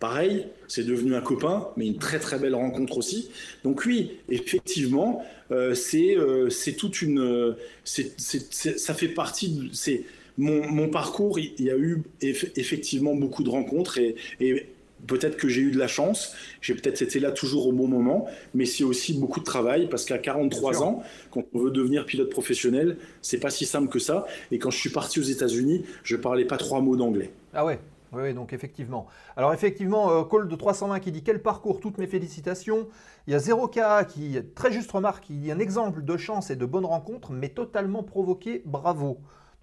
Pareil, 0.02 0.46
c'est 0.66 0.84
devenu 0.84 1.14
un 1.14 1.20
copain, 1.20 1.68
mais 1.76 1.86
une 1.86 1.98
très 1.98 2.18
très 2.18 2.36
belle 2.36 2.56
rencontre 2.56 2.98
aussi. 2.98 3.30
Donc 3.62 3.84
oui, 3.86 4.18
effectivement, 4.28 5.22
euh, 5.52 5.74
c'est 5.76 6.16
euh, 6.18 6.50
c'est 6.50 6.72
toute 6.72 7.02
une, 7.02 7.20
euh, 7.20 7.52
ça 7.84 8.94
fait 8.94 9.08
partie. 9.08 9.48
de- 9.50 9.68
C'est 9.72 10.02
mon, 10.38 10.66
mon 10.68 10.88
parcours. 10.88 11.38
Il 11.38 11.52
y 11.64 11.70
a 11.70 11.76
eu 11.76 12.02
eff- 12.20 12.50
effectivement 12.56 13.14
beaucoup 13.14 13.44
de 13.44 13.50
rencontres 13.50 13.98
et, 13.98 14.16
et 14.40 14.66
peut-être 15.06 15.36
que 15.36 15.48
j'ai 15.48 15.60
eu 15.60 15.70
de 15.70 15.78
la 15.78 15.86
chance. 15.88 16.34
J'ai 16.60 16.74
peut-être 16.74 17.00
été 17.02 17.20
là 17.20 17.30
toujours 17.30 17.68
au 17.68 17.72
bon 17.72 17.86
moment, 17.86 18.26
mais 18.54 18.64
c'est 18.66 18.82
aussi 18.84 19.14
beaucoup 19.14 19.38
de 19.38 19.44
travail 19.44 19.88
parce 19.88 20.04
qu'à 20.04 20.18
43 20.18 20.70
Bien 20.72 20.78
sûr. 20.80 20.86
ans, 20.88 21.02
quand 21.30 21.44
on 21.54 21.60
veut 21.60 21.70
devenir 21.70 22.06
pilote 22.06 22.30
professionnel, 22.30 22.96
c'est 23.20 23.38
pas 23.38 23.50
si 23.50 23.66
simple 23.66 23.88
que 23.88 24.00
ça. 24.00 24.26
Et 24.50 24.58
quand 24.58 24.70
je 24.72 24.78
suis 24.78 24.90
parti 24.90 25.20
aux 25.20 25.28
États-Unis, 25.36 25.84
je 26.02 26.16
parlais 26.16 26.44
pas 26.44 26.56
trois 26.56 26.80
mots 26.80 26.96
d'anglais. 26.96 27.30
Ah 27.54 27.64
ouais, 27.64 27.78
oui, 28.12 28.34
donc 28.34 28.52
effectivement. 28.52 29.06
Alors 29.36 29.54
effectivement, 29.54 30.10
euh, 30.10 30.24
Call 30.24 30.48
de 30.48 30.56
320 30.56 31.00
qui 31.00 31.12
dit 31.12 31.22
quel 31.22 31.40
parcours, 31.40 31.80
toutes 31.80 31.98
mes 31.98 32.06
félicitations. 32.06 32.88
Il 33.26 33.32
y 33.32 33.36
a 33.36 33.38
0K 33.38 34.06
qui, 34.06 34.38
très 34.54 34.72
juste 34.72 34.92
remarque, 34.92 35.30
il 35.30 35.44
y 35.44 35.50
a 35.50 35.54
un 35.54 35.58
exemple 35.58 36.02
de 36.02 36.16
chance 36.16 36.50
et 36.50 36.56
de 36.56 36.66
bonne 36.66 36.84
rencontre, 36.84 37.32
mais 37.32 37.48
totalement 37.48 38.02
provoqué, 38.02 38.62
bravo. 38.66 39.18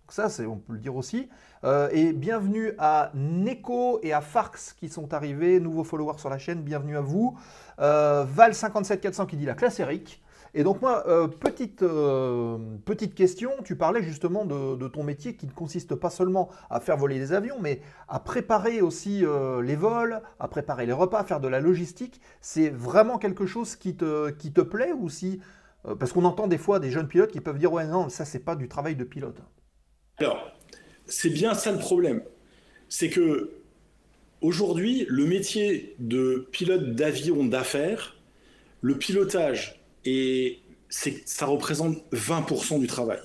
Donc 0.09 0.13
ça, 0.13 0.29
c'est, 0.29 0.47
on 0.47 0.57
peut 0.57 0.73
le 0.73 0.79
dire 0.79 0.95
aussi. 0.95 1.29
Euh, 1.63 1.89
et 1.91 2.13
bienvenue 2.13 2.73
à 2.79 3.11
Neko 3.13 3.99
et 4.01 4.13
à 4.13 4.21
Farx 4.21 4.73
qui 4.73 4.89
sont 4.89 5.13
arrivés, 5.13 5.59
nouveaux 5.59 5.83
followers 5.83 6.17
sur 6.17 6.29
la 6.29 6.39
chaîne, 6.39 6.63
bienvenue 6.63 6.97
à 6.97 7.01
vous. 7.01 7.37
Euh, 7.79 8.25
Val57400 8.25 9.27
qui 9.27 9.37
dit 9.37 9.45
la 9.45 9.53
classe 9.53 9.79
Eric. 9.79 10.21
Et 10.59 10.63
donc 10.63 10.81
moi, 10.81 11.05
euh, 11.07 11.29
petite, 11.29 11.83
euh, 11.83 12.57
petite 12.83 13.15
question, 13.15 13.49
tu 13.63 13.77
parlais 13.77 14.03
justement 14.03 14.43
de, 14.43 14.89
ton 14.89 15.03
métier 15.03 15.37
qui 15.37 15.45
ne 15.45 15.53
consiste 15.53 15.95
pas 15.95 16.09
seulement 16.09 16.49
à 16.69 16.81
faire 16.81 16.97
voler 16.97 17.17
des 17.17 17.31
avions, 17.31 17.55
mais 17.61 17.79
à 18.09 18.19
préparer 18.19 18.81
aussi 18.81 19.23
euh, 19.23 19.61
les 19.61 19.77
vols, 19.77 20.21
à 20.37 20.49
préparer 20.49 20.85
les 20.85 20.91
repas, 20.91 21.19
à 21.19 21.23
faire 21.23 21.39
de 21.39 21.47
la 21.47 21.61
logistique. 21.61 22.19
C'est 22.41 22.67
vraiment 22.67 23.19
quelque 23.19 23.45
chose 23.45 23.77
qui 23.77 23.95
te, 23.95 24.31
qui 24.31 24.51
te 24.51 24.59
plaît 24.59 24.91
ou 24.91 25.07
si... 25.07 25.39
parce 25.97 26.11
qu'on 26.11 26.25
entend 26.25 26.47
des 26.47 26.57
fois 26.57 26.81
des 26.81 26.91
jeunes 26.91 27.07
pilotes 27.07 27.31
qui 27.31 27.39
peuvent 27.39 27.57
dire 27.57 27.71
ouais 27.71 27.87
non, 27.87 28.09
ça 28.09 28.25
c'est 28.25 28.43
pas 28.43 28.57
du 28.57 28.67
travail 28.67 28.97
de 28.97 29.05
pilote. 29.05 29.39
Alors, 30.17 30.51
c'est 31.05 31.29
bien 31.29 31.53
ça 31.53 31.71
le 31.71 31.79
problème. 31.79 32.21
C'est 32.89 33.09
que 33.09 33.61
aujourd'hui, 34.41 35.05
le 35.07 35.23
métier 35.23 35.95
de 35.99 36.49
pilote 36.51 36.95
d'avion 36.95 37.45
d'affaires, 37.45 38.17
le 38.81 38.97
pilotage, 38.97 39.78
et 40.09 40.59
ça 40.89 41.45
représente 41.45 41.97
20% 42.13 42.79
du 42.79 42.87
travail. 42.87 43.19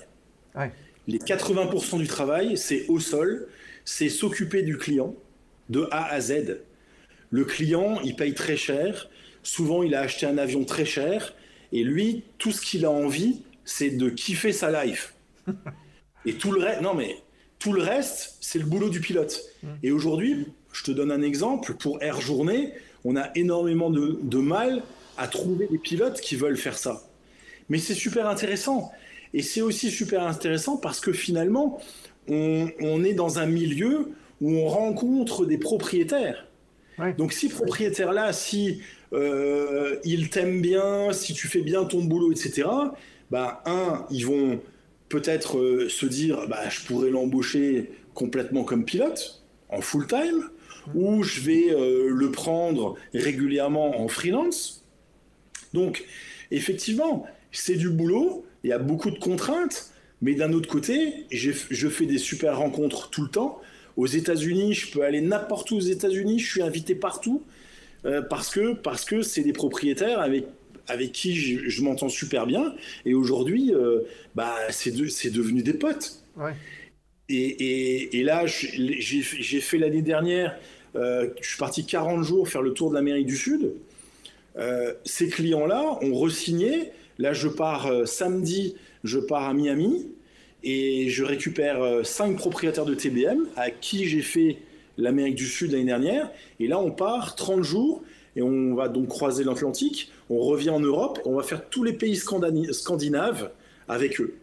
Ouais. 0.53 0.71
Les 1.07 1.17
80% 1.17 1.97
du 1.97 2.07
travail, 2.07 2.57
c'est 2.57 2.85
au 2.89 2.99
sol, 2.99 3.47
c'est 3.85 4.09
s'occuper 4.09 4.61
du 4.61 4.77
client 4.77 5.15
de 5.69 5.87
A 5.89 6.05
à 6.05 6.21
Z. 6.21 6.59
Le 7.31 7.43
client, 7.43 7.99
il 8.03 8.15
paye 8.15 8.35
très 8.35 8.55
cher. 8.55 9.09
Souvent, 9.41 9.81
il 9.81 9.95
a 9.95 10.01
acheté 10.01 10.27
un 10.27 10.37
avion 10.37 10.63
très 10.63 10.85
cher. 10.85 11.33
Et 11.71 11.83
lui, 11.83 12.23
tout 12.37 12.51
ce 12.51 12.61
qu'il 12.61 12.85
a 12.85 12.91
envie, 12.91 13.41
c'est 13.63 13.89
de 13.89 14.09
kiffer 14.09 14.51
sa 14.51 14.85
life. 14.85 15.15
Et 16.27 16.33
tout 16.33 16.51
le 16.51 16.61
reste, 16.61 16.81
non 16.81 16.93
mais 16.93 17.17
tout 17.59 17.73
le 17.73 17.81
reste, 17.81 18.37
c'est 18.41 18.59
le 18.59 18.65
boulot 18.65 18.89
du 18.89 18.99
pilote. 18.99 19.41
Et 19.81 19.91
aujourd'hui, 19.91 20.47
je 20.71 20.83
te 20.83 20.91
donne 20.91 21.11
un 21.11 21.21
exemple. 21.21 21.73
Pour 21.75 22.01
Air 22.01 22.21
Journée, 22.21 22.73
on 23.03 23.15
a 23.15 23.29
énormément 23.35 23.89
de, 23.89 24.19
de 24.21 24.37
mal 24.37 24.83
à 25.17 25.27
trouver 25.27 25.67
des 25.67 25.77
pilotes 25.77 26.19
qui 26.21 26.35
veulent 26.35 26.57
faire 26.57 26.77
ça. 26.77 27.03
Mais 27.69 27.79
c'est 27.79 27.93
super 27.93 28.27
intéressant. 28.27 28.91
Et 29.33 29.41
c'est 29.41 29.61
aussi 29.61 29.91
super 29.91 30.23
intéressant 30.23 30.77
parce 30.77 30.99
que 30.99 31.11
finalement, 31.11 31.81
on, 32.27 32.69
on 32.79 33.03
est 33.03 33.13
dans 33.13 33.39
un 33.39 33.45
milieu 33.45 34.11
où 34.41 34.51
on 34.51 34.67
rencontre 34.67 35.45
des 35.45 35.57
propriétaires. 35.57 36.47
Ouais. 36.99 37.13
Donc 37.13 37.33
si 37.33 37.49
propriétaire-là, 37.49 38.31
si 38.33 38.81
euh, 39.13 39.97
il 40.03 40.29
t'aime 40.29 40.61
bien, 40.61 41.11
si 41.11 41.33
tu 41.33 41.47
fais 41.47 41.61
bien 41.61 41.85
ton 41.85 42.03
boulot, 42.03 42.31
etc., 42.31 42.67
bah, 43.31 43.63
un, 43.65 44.05
ils 44.11 44.25
vont 44.25 44.59
peut-être 45.09 45.57
euh, 45.57 45.89
se 45.89 46.05
dire, 46.05 46.47
bah, 46.47 46.69
je 46.69 46.81
pourrais 46.85 47.09
l'embaucher 47.09 47.91
complètement 48.13 48.63
comme 48.63 48.85
pilote, 48.85 49.43
en 49.69 49.81
full-time, 49.81 50.49
ou 50.93 51.23
je 51.23 51.41
vais 51.41 51.71
euh, 51.71 52.09
le 52.09 52.31
prendre 52.31 52.95
régulièrement 53.13 53.99
en 54.01 54.07
freelance. 54.07 54.84
Donc, 55.75 56.03
effectivement, 56.49 57.25
c'est 57.51 57.75
du 57.75 57.89
boulot, 57.89 58.45
il 58.63 58.69
y 58.71 58.73
a 58.73 58.79
beaucoup 58.79 59.11
de 59.11 59.19
contraintes, 59.19 59.91
mais 60.21 60.33
d'un 60.33 60.51
autre 60.53 60.67
côté, 60.69 61.25
je 61.29 61.51
fais 61.89 62.05
des 62.07 62.17
super 62.17 62.57
rencontres 62.57 63.09
tout 63.11 63.21
le 63.21 63.29
temps. 63.29 63.61
Aux 63.97 64.07
États-Unis, 64.07 64.73
je 64.73 64.91
peux 64.91 65.03
aller 65.03 65.21
n'importe 65.21 65.69
où 65.71 65.75
aux 65.77 65.79
États-Unis, 65.97 66.39
je 66.39 66.49
suis 66.51 66.61
invité 66.63 66.95
partout, 66.95 67.43
euh, 68.05 68.21
parce 68.21 68.49
que 68.49 68.73
parce 68.73 69.05
que 69.05 69.21
c'est 69.21 69.41
des 69.43 69.53
propriétaires 69.53 70.19
avec 70.19 70.45
avec 70.87 71.11
qui 71.13 71.35
je, 71.35 71.67
je 71.67 71.81
m'entends 71.81 72.09
super 72.09 72.45
bien. 72.45 72.75
Et 73.05 73.13
aujourd'hui, 73.15 73.73
euh, 73.73 74.01
bah, 74.35 74.53
c'est 74.69 74.91
de- 74.91 75.07
c'est 75.07 75.31
devenu 75.31 75.63
des 75.63 75.73
potes. 75.73 76.21
Ouais. 76.37 76.51
Et, 77.29 77.35
et- 77.37 78.17
et 78.19 78.23
là, 78.23 78.45
j'ai 78.45 79.21
j'ai 79.21 79.61
fait 79.61 79.77
l'année 79.79 80.03
dernière, 80.03 80.55
euh, 80.95 81.29
je 81.41 81.47
suis 81.49 81.57
parti 81.57 81.85
40 81.85 82.23
jours 82.23 82.47
faire 82.47 82.61
le 82.61 82.73
tour 82.73 82.89
de 82.91 82.95
l'Amérique 82.95 83.25
du 83.27 83.35
Sud. 83.37 83.71
Euh, 84.57 84.93
ces 85.03 85.27
clients-là 85.29 85.99
ont 86.01 86.13
resigné. 86.13 86.91
Là, 87.17 87.33
je 87.33 87.47
pars 87.47 87.87
euh, 87.87 88.05
samedi, 88.05 88.75
je 89.03 89.19
pars 89.19 89.43
à 89.43 89.53
Miami 89.53 90.07
et 90.63 91.09
je 91.09 91.23
récupère 91.23 91.81
euh, 91.81 92.03
cinq 92.03 92.37
propriétaires 92.37 92.85
de 92.85 92.95
TBM 92.95 93.47
à 93.55 93.69
qui 93.69 94.05
j'ai 94.05 94.21
fait 94.21 94.57
l'Amérique 94.97 95.35
du 95.35 95.45
Sud 95.45 95.71
l'année 95.71 95.85
dernière. 95.85 96.31
Et 96.59 96.67
là, 96.67 96.79
on 96.79 96.91
part 96.91 97.35
30 97.35 97.63
jours 97.63 98.01
et 98.35 98.41
on 98.41 98.75
va 98.75 98.87
donc 98.87 99.07
croiser 99.07 99.43
l'Atlantique. 99.43 100.11
On 100.29 100.39
revient 100.39 100.69
en 100.69 100.79
Europe 100.79 101.19
et 101.23 101.27
on 101.27 101.35
va 101.35 101.43
faire 101.43 101.69
tous 101.69 101.83
les 101.83 101.93
pays 101.93 102.15
scandinaves 102.15 103.51
avec 103.87 104.19
eux. 104.19 104.35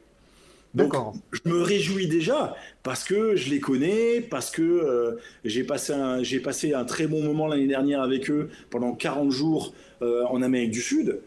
Donc, 0.74 0.94
je 1.32 1.40
me 1.50 1.60
réjouis 1.62 2.06
déjà 2.08 2.56
parce 2.82 3.04
que 3.04 3.36
je 3.36 3.50
les 3.50 3.60
connais, 3.60 4.20
parce 4.22 4.50
que 4.50 4.62
euh, 4.62 5.16
j'ai 5.44 5.64
passé, 5.64 5.92
un- 5.92 6.22
passé 6.42 6.72
un 6.72 6.84
très 6.84 7.06
bon 7.06 7.22
moment 7.22 7.46
l'année 7.46 7.66
dernière 7.66 8.00
avec 8.02 8.30
eux 8.30 8.48
pendant 8.70 8.94
40 8.94 9.30
jours 9.30 9.74
euh, 10.00 10.24
en 10.24 10.40
Amérique 10.42 10.70
du 10.70 10.80
Sud. 10.80 11.20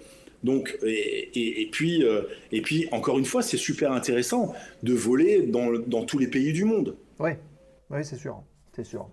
Donc, 0.44 0.78
et, 0.84 0.90
et- 1.40 1.62
et 1.62 1.70
puis, 1.70 2.04
euh, 2.04 2.22
et 2.52 2.62
puis, 2.62 2.88
encore 2.92 3.18
une 3.20 3.26
fois, 3.26 3.42
c'est 3.42 3.58
super 3.58 3.92
intéressant 3.92 4.54
de 4.84 4.94
voler 4.94 5.44
dans, 5.44 5.72
dans 5.88 6.04
tous 6.06 6.18
les 6.18 6.28
pays 6.28 6.52
du 6.54 6.66
monde. 6.66 6.96
Oui, 7.20 7.32
oui, 7.92 8.00
c'est 8.04 8.18
sûr. 8.18 8.42
C'est 8.76 8.84
sûr. 8.84 9.08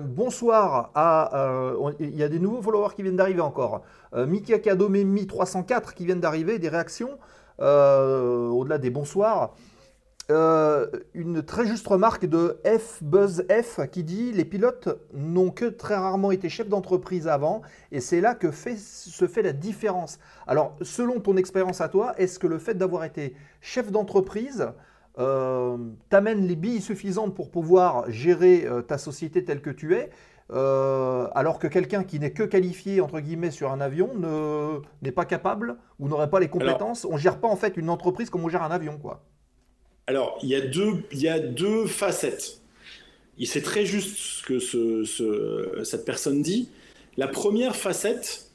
Bonsoir 0.00 0.90
à. 0.94 1.74
Il 2.00 2.16
y 2.16 2.22
a 2.22 2.28
des 2.28 2.38
nouveaux 2.38 2.62
followers 2.62 2.94
qui 2.96 3.02
viennent 3.02 3.16
d'arriver 3.16 3.40
encore. 3.42 3.82
Miki 4.16 4.54
Akadomemi 4.54 5.26
304 5.26 5.94
qui 5.94 6.06
viennent 6.06 6.20
d'arriver, 6.20 6.58
des 6.58 6.68
réactions. 6.70 7.10
Euh, 7.60 8.48
Au-delà 8.48 8.78
des 8.78 8.90
bonsoirs. 8.90 9.54
Euh, 10.30 10.86
une 11.14 11.42
très 11.42 11.66
juste 11.66 11.86
remarque 11.86 12.26
de 12.26 12.60
F 12.62 13.02
Buzz 13.02 13.46
F 13.50 13.80
qui 13.90 14.04
dit 14.04 14.30
les 14.32 14.44
pilotes 14.44 15.00
n'ont 15.14 15.50
que 15.50 15.64
très 15.64 15.96
rarement 15.96 16.30
été 16.30 16.50
chefs 16.50 16.68
d'entreprise 16.68 17.26
avant 17.28 17.62
et 17.92 18.00
c'est 18.00 18.20
là 18.20 18.34
que 18.34 18.50
se 18.52 19.26
fait 19.26 19.40
la 19.40 19.54
différence. 19.54 20.18
Alors 20.46 20.76
selon 20.82 21.20
ton 21.20 21.38
expérience 21.38 21.80
à 21.80 21.88
toi, 21.88 22.12
est-ce 22.18 22.38
que 22.38 22.46
le 22.46 22.58
fait 22.58 22.74
d'avoir 22.74 23.04
été 23.04 23.34
chef 23.62 23.90
d'entreprise 23.90 24.68
euh, 25.18 25.78
t'amène 26.10 26.46
les 26.46 26.56
billes 26.56 26.82
suffisantes 26.82 27.34
pour 27.34 27.50
pouvoir 27.50 28.10
gérer 28.10 28.68
ta 28.86 28.98
société 28.98 29.44
telle 29.44 29.62
que 29.62 29.70
tu 29.70 29.94
es, 29.94 30.10
euh, 30.50 31.28
alors 31.34 31.58
que 31.58 31.66
quelqu'un 31.66 32.04
qui 32.04 32.18
n'est 32.18 32.32
que 32.32 32.42
qualifié 32.42 33.00
entre 33.00 33.20
guillemets 33.20 33.50
sur 33.50 33.70
un 33.70 33.80
avion 33.80 34.10
ne- 34.16 34.80
n'est 35.02 35.12
pas 35.12 35.24
capable 35.26 35.76
ou 35.98 36.08
n'aurait 36.08 36.30
pas 36.30 36.40
les 36.40 36.48
compétences. 36.48 37.04
on 37.04 37.16
gère 37.18 37.38
pas 37.38 37.48
en 37.48 37.56
fait 37.56 37.76
une 37.76 37.90
entreprise 37.90 38.30
comme 38.30 38.44
on 38.44 38.48
gère 38.48 38.62
un 38.62 38.70
avion, 38.70 38.96
quoi. 38.98 39.24
Alors, 40.06 40.38
il 40.42 40.48
y 40.48 40.54
a 40.54 40.60
deux, 40.62 41.04
il 41.12 41.20
y 41.20 41.28
a 41.28 41.38
deux 41.38 41.86
facettes. 41.86 42.60
Et 43.38 43.46
C'est 43.46 43.62
très 43.62 43.84
juste 43.86 44.16
ce 44.16 44.42
que 44.42 44.58
ce- 44.58 45.04
ce- 45.04 45.82
cette 45.84 46.04
personne 46.04 46.40
dit. 46.42 46.70
La 47.18 47.28
première 47.28 47.76
facette, 47.76 48.46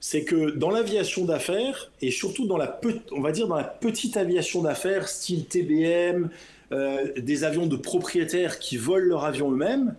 c'est 0.00 0.24
que 0.24 0.50
dans 0.50 0.70
l'aviation 0.70 1.24
d'affaires, 1.24 1.90
et 2.02 2.10
surtout 2.10 2.46
dans 2.46 2.56
la, 2.58 2.80
on 3.12 3.20
va 3.20 3.30
dire 3.32 3.46
dans 3.48 3.56
la 3.56 3.64
petite 3.64 4.16
aviation 4.16 4.62
d'affaires, 4.62 5.08
style 5.08 5.46
TBM, 5.46 6.28
euh, 6.72 7.12
des 7.16 7.44
avions 7.44 7.66
de 7.66 7.76
propriétaires 7.76 8.58
qui 8.58 8.76
volent 8.76 9.06
leur 9.06 9.24
avion 9.24 9.50
eux-mêmes, 9.52 9.94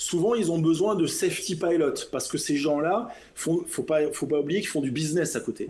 souvent 0.00 0.34
ils 0.34 0.50
ont 0.50 0.58
besoin 0.58 0.94
de 0.94 1.06
safety 1.06 1.56
pilot, 1.56 1.92
parce 2.10 2.26
que 2.26 2.38
ces 2.38 2.56
gens-là, 2.56 3.08
font, 3.34 3.62
faut 3.68 3.82
pas, 3.82 4.10
faut 4.12 4.26
pas 4.26 4.40
oublier 4.40 4.60
qu'ils 4.60 4.70
font 4.70 4.80
du 4.80 4.90
business 4.90 5.36
à 5.36 5.40
côté. 5.40 5.68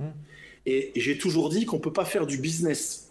Et 0.66 0.92
j'ai 0.94 1.18
toujours 1.18 1.48
dit 1.50 1.66
qu'on 1.66 1.80
peut 1.80 1.92
pas 1.92 2.04
faire 2.04 2.26
du 2.26 2.38
business 2.38 3.08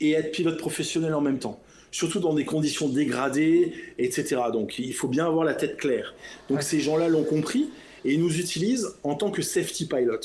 et 0.00 0.10
être 0.12 0.30
pilote 0.30 0.58
professionnel 0.58 1.14
en 1.14 1.22
même 1.22 1.38
temps. 1.38 1.58
Surtout 1.90 2.20
dans 2.20 2.34
des 2.34 2.44
conditions 2.44 2.86
dégradées, 2.90 3.72
etc. 3.98 4.36
Donc 4.52 4.78
il 4.78 4.92
faut 4.92 5.08
bien 5.08 5.26
avoir 5.26 5.44
la 5.46 5.54
tête 5.54 5.78
claire. 5.78 6.14
Donc 6.50 6.58
Ouais. 6.58 6.62
ces 6.62 6.80
gens-là 6.80 7.08
l'ont 7.08 7.24
compris 7.24 7.70
et 8.04 8.12
ils 8.12 8.20
nous 8.20 8.38
utilisent 8.38 8.88
en 9.04 9.14
tant 9.14 9.30
que 9.30 9.40
safety 9.40 9.86
pilot. 9.86 10.20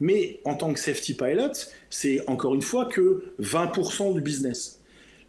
Mais 0.00 0.40
en 0.44 0.54
tant 0.54 0.74
que 0.74 0.80
safety 0.80 1.14
pilot, 1.14 1.52
c'est 1.88 2.28
encore 2.28 2.54
une 2.54 2.60
fois 2.62 2.84
que 2.84 3.24
20% 3.40 4.12
du 4.12 4.20
business. 4.20 4.80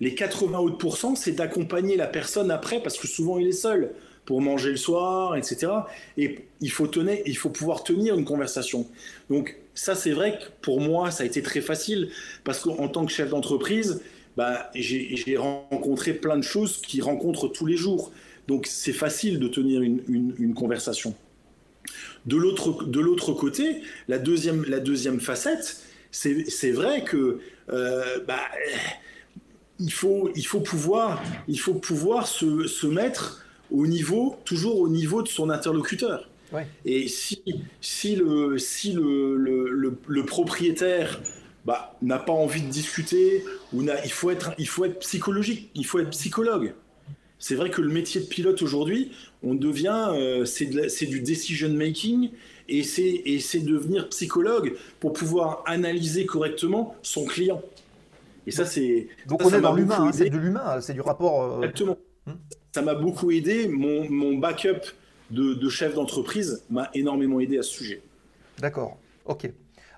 Les 0.02 0.16
80 0.16 0.60
autres 0.60 0.78
pourcents, 0.78 1.16
c'est 1.16 1.32
d'accompagner 1.32 1.96
la 1.96 2.08
personne 2.08 2.52
après 2.52 2.84
parce 2.84 2.98
que 2.98 3.08
souvent 3.08 3.38
il 3.39 3.48
est 3.48 3.52
seul 3.54 3.94
pour 4.26 4.41
manger 4.41 4.71
le 4.71 4.78
soir, 4.78 5.36
etc. 5.36 5.71
Et 6.17 6.45
il 6.61 6.71
faut, 6.71 6.88
tenir, 6.88 7.17
il 7.26 7.38
faut 7.38 7.49
pouvoir 7.49 7.84
tenir 7.84 8.17
une 8.17 8.26
conversation. 8.26 8.88
Donc 9.30 9.55
ça, 9.74 9.95
c'est 9.95 10.11
vrai 10.11 10.39
que 10.39 10.45
pour 10.61 10.80
moi, 10.82 11.11
ça 11.11 11.24
a 11.24 11.26
été 11.26 11.41
très 11.41 11.61
facile 11.61 12.09
parce 12.43 12.59
qu'en 12.59 12.88
tant 12.88 13.05
que 13.05 13.11
chef 13.11 13.30
d'entreprise, 13.30 14.01
bah, 14.38 14.69
j'ai 14.76 15.38
rencontré 15.38 16.13
plein 16.13 16.38
de 16.38 16.43
choses 16.43 16.82
qu'ils 16.82 17.03
rencontrent 17.03 17.47
tous 17.47 17.65
les 17.65 17.78
jours. 17.78 18.11
Donc 18.47 18.65
c'est 18.67 18.93
facile 18.93 19.39
de 19.39 19.47
tenir 19.47 19.82
une, 19.82 20.01
une- 20.07 20.36
une 20.39 20.53
conversation. 20.53 21.15
De 22.26 22.38
l'autre 22.38 23.34
côté, 23.34 23.82
la 24.07 24.17
deuxième, 24.17 24.63
la 24.67 24.80
deuxième 24.80 25.19
facette, 25.19 25.82
c'est 26.11 26.49
c'est 26.49 26.71
vrai 26.71 27.03
que 27.03 27.39
euh, 27.69 28.19
bah, 28.28 28.39
il, 29.80 29.91
faut, 29.91 30.30
il, 30.36 30.45
faut 30.45 30.59
pouvoir, 30.61 31.21
il 31.47 31.59
faut 31.59 31.74
pouvoir 31.74 32.28
se, 32.28 32.67
se 32.67 32.88
mettre 32.88 33.43
au 33.74 33.86
niveau, 33.88 34.36
toujours 34.45 34.80
au 34.80 34.88
niveau 34.88 35.21
de 35.21 35.28
son 35.28 35.49
interlocuteur. 35.49 36.30
Ouais. 36.53 36.67
Et 36.86 37.07
si, 37.07 37.43
si, 37.82 38.15
le, 38.15 38.57
si 38.59 38.93
le, 38.93 39.36
le, 39.36 39.69
le- 39.71 39.97
le 40.07 40.26
propriétaire 40.26 41.19
bah, 41.65 41.97
n'a 42.01 42.19
pas 42.19 42.34
envie 42.34 42.61
de 42.61 42.69
discuter, 42.69 43.43
ou 43.74 43.82
n'a- 43.84 44.03
il, 44.05 44.11
faut 44.11 44.30
être, 44.30 44.53
il 44.59 44.67
faut 44.67 44.86
être 44.86 44.99
psychologique, 44.99 45.71
il 45.76 45.86
faut 45.86 45.99
être 45.99 46.11
psychologue. 46.11 46.76
C'est 47.39 47.55
vrai 47.55 47.69
que 47.71 47.82
le 47.82 47.89
métier 47.89 48.21
de 48.21 48.26
pilote 48.28 48.61
aujourd'hui, 48.61 49.11
on 49.41 49.55
devient, 49.55 50.09
euh, 50.11 50.45
c'est 50.45 50.65
de 50.67 51.05
du 51.09 51.19
decision 51.21 51.69
making 51.74 52.30
et 52.69 52.84
c'est 52.84 53.21
et 53.26 53.39
c'est 53.41 53.59
devenir 53.59 54.07
psychologue 54.09 54.76
pour 55.01 55.11
pouvoir 55.11 55.61
analyser 55.65 56.26
correctement 56.26 56.95
son 57.01 57.26
client. 57.26 57.61
Et 58.47 58.51
ça, 58.51 58.65
c'est. 58.65 59.07
Donc 59.28 59.41
ça, 59.41 59.47
on 59.47 59.49
ça 59.49 59.57
est 59.57 59.61
dans 59.61 59.74
l'humain, 59.74 60.03
hein, 60.07 60.11
c'est 60.13 60.30
de 60.30 60.38
l'humain, 60.38 60.80
c'est 60.80 60.93
du 60.93 61.01
rapport. 61.01 61.43
euh, 61.43 61.57
Exactement. 61.63 61.97
Hmm. 62.28 62.32
Ça 62.74 62.82
m'a 62.82 62.95
beaucoup 62.95 63.30
aidé. 63.32 63.67
Mon, 63.67 64.09
mon 64.09 64.38
backup 64.38 64.82
de, 65.30 65.53
de 65.53 65.69
chef 65.69 65.93
d'entreprise 65.93 66.63
m'a 66.69 66.89
énormément 66.93 67.39
aidé 67.39 67.59
à 67.59 67.63
ce 67.63 67.71
sujet. 67.71 68.01
D'accord, 68.59 68.97
ok. 69.26 69.51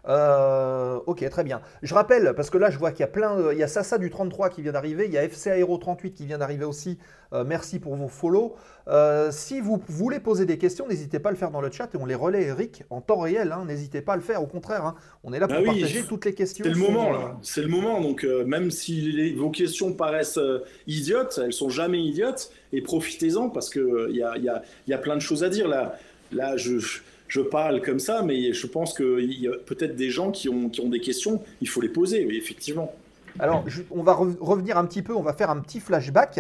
Euh, 0.08 1.00
ok, 1.06 1.28
très 1.30 1.44
bien. 1.44 1.62
Je 1.82 1.94
rappelle, 1.94 2.34
parce 2.36 2.50
que 2.50 2.58
là, 2.58 2.70
je 2.70 2.78
vois 2.78 2.92
qu'il 2.92 3.00
y 3.02 3.04
a 3.04 3.08
plein. 3.08 3.38
de- 3.38 3.54
Il 3.54 3.58
y 3.58 3.64
a 3.64 3.68
Sasa 3.68 3.98
du 3.98 4.10
33 4.10 4.50
qui 4.50 4.62
vient 4.62 4.72
d'arriver, 4.72 5.06
il 5.08 5.14
y 5.14 5.18
a 5.18 5.24
FC 5.24 5.50
Aero 5.50 5.78
38 5.78 6.14
qui 6.14 6.26
vient 6.26 6.38
d'arriver 6.38 6.66
aussi. 6.66 6.98
Euh, 7.34 7.44
merci 7.44 7.80
pour 7.80 7.96
vos 7.96 8.08
follow. 8.08 8.56
Euh, 8.88 9.30
si 9.32 9.60
vous 9.60 9.82
voulez 9.88 10.20
poser 10.20 10.46
des 10.46 10.58
questions, 10.60 10.88
n'hésitez 10.88 11.18
pas 11.20 11.30
à 11.30 11.32
le 11.32 11.38
faire 11.38 11.50
dans 11.50 11.60
le 11.60 11.72
chat 11.72 11.90
et 11.94 11.98
on 11.98 12.06
les 12.06 12.14
relaie, 12.16 12.44
Eric, 12.44 12.84
en 12.92 13.02
temps 13.02 13.18
réel. 13.20 13.52
hein. 13.52 13.66
N'hésitez 13.66 14.02
pas 14.02 14.14
à 14.14 14.16
le 14.16 14.22
faire, 14.22 14.44
au 14.44 14.48
contraire. 14.48 14.86
hein. 14.86 14.96
On 15.24 15.34
est 15.34 15.40
là 15.40 15.48
pour 15.48 15.58
Ah 15.58 15.62
oui, 15.62 15.66
partager 15.82 16.04
toutes 16.04 16.26
les 16.26 16.34
questions. 16.36 16.64
C'est 16.66 16.72
le 16.72 16.78
moment, 16.78 17.12
là. 17.12 17.38
C'est 17.42 17.62
le 17.62 17.68
moment. 17.68 18.00
Donc, 18.00 18.24
même 18.46 18.70
si 18.70 19.02
les- 19.12 19.34
vos 19.34 19.50
questions 19.50 19.92
paraissent 19.94 20.40
idiotes, 20.88 21.40
elles 21.44 21.54
sont 21.54 21.70
jamais 21.70 22.00
idiotes. 22.00 22.52
Et 22.74 22.82
profitez-en 22.82 23.50
parce 23.50 23.70
qu'il 23.70 24.08
il 24.10 24.16
y, 24.18 24.24
a, 24.24 24.38
y, 24.38 24.50
a, 24.50 24.62
y 24.88 24.94
a 24.94 24.98
plein 24.98 25.16
de 25.16 25.22
choses 25.22 25.44
à 25.44 25.50
dire. 25.50 25.68
Là, 25.68 25.98
là 26.32 26.58
je, 26.58 26.78
je 27.28 27.42
parle 27.42 27.82
comme 27.82 28.00
ça, 28.00 28.22
mais 28.24 28.54
je 28.54 28.68
pense 28.68 28.94
qu'il 28.94 29.34
y 29.40 29.48
a 29.48 29.52
peut-être 29.66 29.96
des 29.96 30.10
gens 30.10 30.32
qui 30.32 30.48
ont, 30.50 30.70
qui 30.70 30.82
ont 30.82 30.90
des 30.90 31.02
questions. 31.02 31.42
Il 31.62 31.68
faut 31.70 31.82
les 31.82 31.90
poser, 31.90 32.26
oui, 32.26 32.38
effectivement. 32.38 32.94
Alors, 33.40 33.64
je- 33.68 33.82
on 33.92 34.04
va 34.04 34.14
re- 34.14 34.38
revenir 34.40 34.78
un 34.78 34.86
petit 34.86 35.02
peu, 35.02 35.14
on 35.14 35.22
va 35.24 35.34
faire 35.34 35.50
un 35.50 35.60
petit 35.60 35.80
flashback 35.80 36.40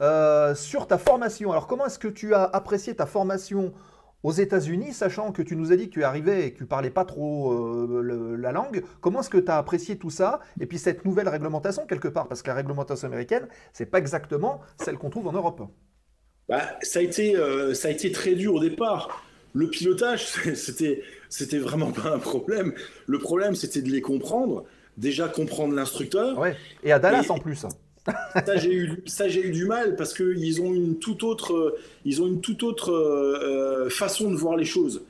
euh, 0.00 0.54
sur 0.54 0.86
ta 0.86 0.98
formation. 0.98 1.50
Alors, 1.50 1.66
comment 1.66 1.86
est-ce 1.86 1.98
que 1.98 2.08
tu 2.08 2.34
as 2.34 2.44
apprécié 2.44 2.94
ta 2.94 3.06
formation 3.06 3.72
aux 4.22 4.32
États-Unis, 4.32 4.92
sachant 4.92 5.32
que 5.32 5.42
tu 5.42 5.56
nous 5.56 5.72
as 5.72 5.76
dit 5.76 5.88
que 5.88 5.94
tu 5.94 6.04
arrivais 6.04 6.46
et 6.46 6.52
que 6.52 6.58
tu 6.58 6.66
parlais 6.66 6.90
pas 6.90 7.04
trop 7.04 7.52
euh, 7.52 8.00
le- 8.02 8.36
la 8.36 8.52
langue? 8.52 8.84
Comment 9.00 9.20
est-ce 9.20 9.30
que 9.30 9.38
tu 9.38 9.50
as 9.50 9.58
apprécié 9.58 9.96
tout 9.96 10.10
ça? 10.10 10.40
Et 10.60 10.66
puis 10.66 10.78
cette 10.78 11.04
nouvelle 11.04 11.28
réglementation, 11.28 11.86
quelque 11.86 12.08
part, 12.08 12.28
parce 12.28 12.42
que 12.42 12.48
la 12.48 12.54
réglementation 12.54 13.06
américaine, 13.08 13.48
c'est 13.72 13.86
pas 13.86 13.98
exactement 13.98 14.60
celle 14.80 14.98
qu'on 14.98 15.10
trouve 15.10 15.26
en 15.28 15.32
Europe. 15.32 15.62
Bah, 16.48 16.62
ça, 16.82 16.98
a 17.00 17.02
été, 17.02 17.36
euh, 17.36 17.74
ça 17.74 17.88
a 17.88 17.90
été 17.90 18.10
très 18.12 18.34
dur 18.34 18.54
au 18.54 18.60
départ. 18.60 19.24
Le 19.54 19.68
pilotage, 19.68 20.26
c'était, 20.54 21.02
c'était 21.28 21.58
vraiment 21.58 21.92
pas 21.92 22.10
un 22.14 22.18
problème. 22.18 22.74
Le 23.06 23.18
problème, 23.18 23.54
c'était 23.54 23.82
de 23.82 23.90
les 23.90 24.00
comprendre. 24.00 24.64
Déjà 24.96 25.28
comprendre 25.28 25.74
l'instructeur. 25.74 26.38
Ouais. 26.38 26.56
Et 26.82 26.92
à 26.92 26.98
Dallas 26.98 27.24
Et- 27.26 27.30
en 27.30 27.38
plus. 27.38 27.64
Ça, 28.46 28.56
j'ai 28.56 28.72
eu, 28.72 29.02
ça, 29.04 29.28
j'ai 29.28 29.42
eu 29.46 29.50
du 29.50 29.66
mal 29.66 29.94
parce 29.94 30.14
qu'ils 30.14 30.62
ont 30.62 30.72
une 30.72 30.98
toute 30.98 31.22
autre, 31.22 31.52
euh, 31.52 31.78
ils 32.06 32.22
ont 32.22 32.26
une 32.26 32.40
toute 32.40 32.62
autre 32.62 32.90
euh, 32.90 33.84
euh, 33.84 33.90
façon 33.90 34.30
de 34.30 34.36
voir 34.36 34.56
les 34.56 34.64
choses. 34.64 35.02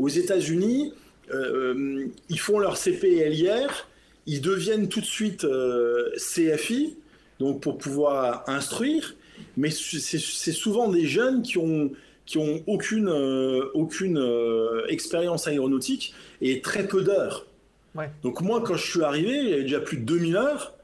Aux 0.00 0.08
États-Unis, 0.08 0.92
euh, 1.32 1.74
euh, 1.76 2.06
ils 2.28 2.40
font 2.40 2.58
leur 2.58 2.76
CP 2.76 3.06
et 3.18 3.28
LIR, 3.28 3.86
ils 4.26 4.40
deviennent 4.40 4.88
tout 4.88 4.98
de 5.00 5.06
suite 5.06 5.44
euh, 5.44 6.10
CFI, 6.16 6.96
donc 7.38 7.60
pour 7.62 7.78
pouvoir 7.78 8.42
instruire, 8.48 9.14
mais 9.56 9.70
c'est 9.70 10.18
souvent 10.52 10.88
des 10.88 11.06
jeunes 11.06 11.42
qui 11.42 11.56
ont 11.58 11.92
qui 12.30 12.38
ont 12.38 12.62
aucune 12.68 13.08
euh, 13.08 13.72
aucune 13.74 14.16
euh, 14.16 14.86
expérience 14.88 15.48
aéronautique 15.48 16.14
et 16.40 16.60
très 16.60 16.86
peu 16.86 17.02
d'heures. 17.02 17.44
Ouais. 17.96 18.08
Donc 18.22 18.40
moi, 18.40 18.62
quand 18.64 18.76
je 18.76 18.88
suis 18.88 19.02
arrivé, 19.02 19.50
j'avais 19.50 19.62
déjà 19.62 19.80
plus 19.80 19.96
de 19.96 20.04
2000 20.04 20.36
heures. 20.36 20.74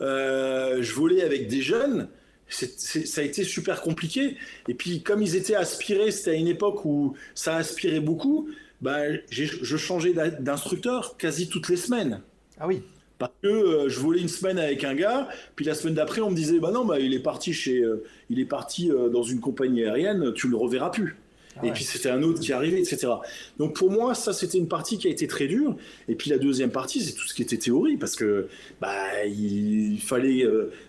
Euh, 0.00 0.82
je 0.82 0.92
volais 0.92 1.22
avec 1.22 1.46
des 1.46 1.62
jeunes. 1.62 2.08
Ça 2.48 3.20
a 3.20 3.24
été 3.24 3.44
super 3.44 3.80
compliqué. 3.80 4.38
Et 4.66 4.74
puis, 4.74 5.04
comme 5.04 5.22
ils 5.22 5.36
étaient 5.36 5.54
aspirés, 5.54 6.10
c'était 6.10 6.32
à 6.32 6.34
une 6.34 6.48
époque 6.48 6.84
où 6.84 7.14
ça 7.36 7.54
aspirait 7.54 8.00
beaucoup, 8.00 8.48
bah, 8.80 9.02
je 9.30 9.76
changeais 9.76 10.14
d'instructeur 10.40 11.16
quasi 11.16 11.48
toutes 11.48 11.68
les 11.68 11.76
semaines. 11.76 12.22
Ah 12.58 12.66
oui. 12.66 12.82
Parce 13.18 13.32
que 13.42 13.48
euh, 13.48 13.88
je 13.88 13.98
volais 13.98 14.20
une 14.20 14.28
semaine 14.28 14.58
avec 14.58 14.84
un 14.84 14.94
gars, 14.94 15.28
puis 15.56 15.64
la 15.64 15.74
semaine 15.74 15.94
d'après, 15.94 16.20
on 16.20 16.30
me 16.30 16.36
disait 16.36 16.60
Bah 16.60 16.70
non, 16.70 16.84
bah, 16.84 17.00
il 17.00 17.14
est 17.14 17.22
parti, 17.22 17.52
chez, 17.52 17.82
euh, 17.82 18.04
il 18.30 18.38
est 18.38 18.44
parti 18.44 18.90
euh, 18.90 19.08
dans 19.08 19.24
une 19.24 19.40
compagnie 19.40 19.84
aérienne, 19.84 20.32
tu 20.34 20.48
le 20.48 20.56
reverras 20.56 20.90
plus. 20.90 21.16
Ah 21.56 21.66
Et 21.66 21.72
puis 21.72 21.82
c'était 21.82 22.10
un 22.10 22.22
autre 22.22 22.38
qui 22.38 22.52
arrivait, 22.52 22.78
etc. 22.78 23.08
Donc 23.58 23.74
pour 23.74 23.90
moi, 23.90 24.14
ça 24.14 24.32
c'était 24.32 24.58
une 24.58 24.68
partie 24.68 24.98
qui 24.98 25.08
a 25.08 25.10
été 25.10 25.26
très 25.26 25.48
dure. 25.48 25.76
Et 26.06 26.14
puis 26.14 26.30
la 26.30 26.38
deuxième 26.38 26.70
partie, 26.70 27.00
c'est 27.00 27.14
tout 27.14 27.26
ce 27.26 27.34
qui 27.34 27.42
était 27.42 27.56
théorie, 27.56 27.96
parce 27.96 28.14
que 28.14 28.46
bah, 28.80 29.24
il, 29.26 30.00
fallait, 30.00 30.46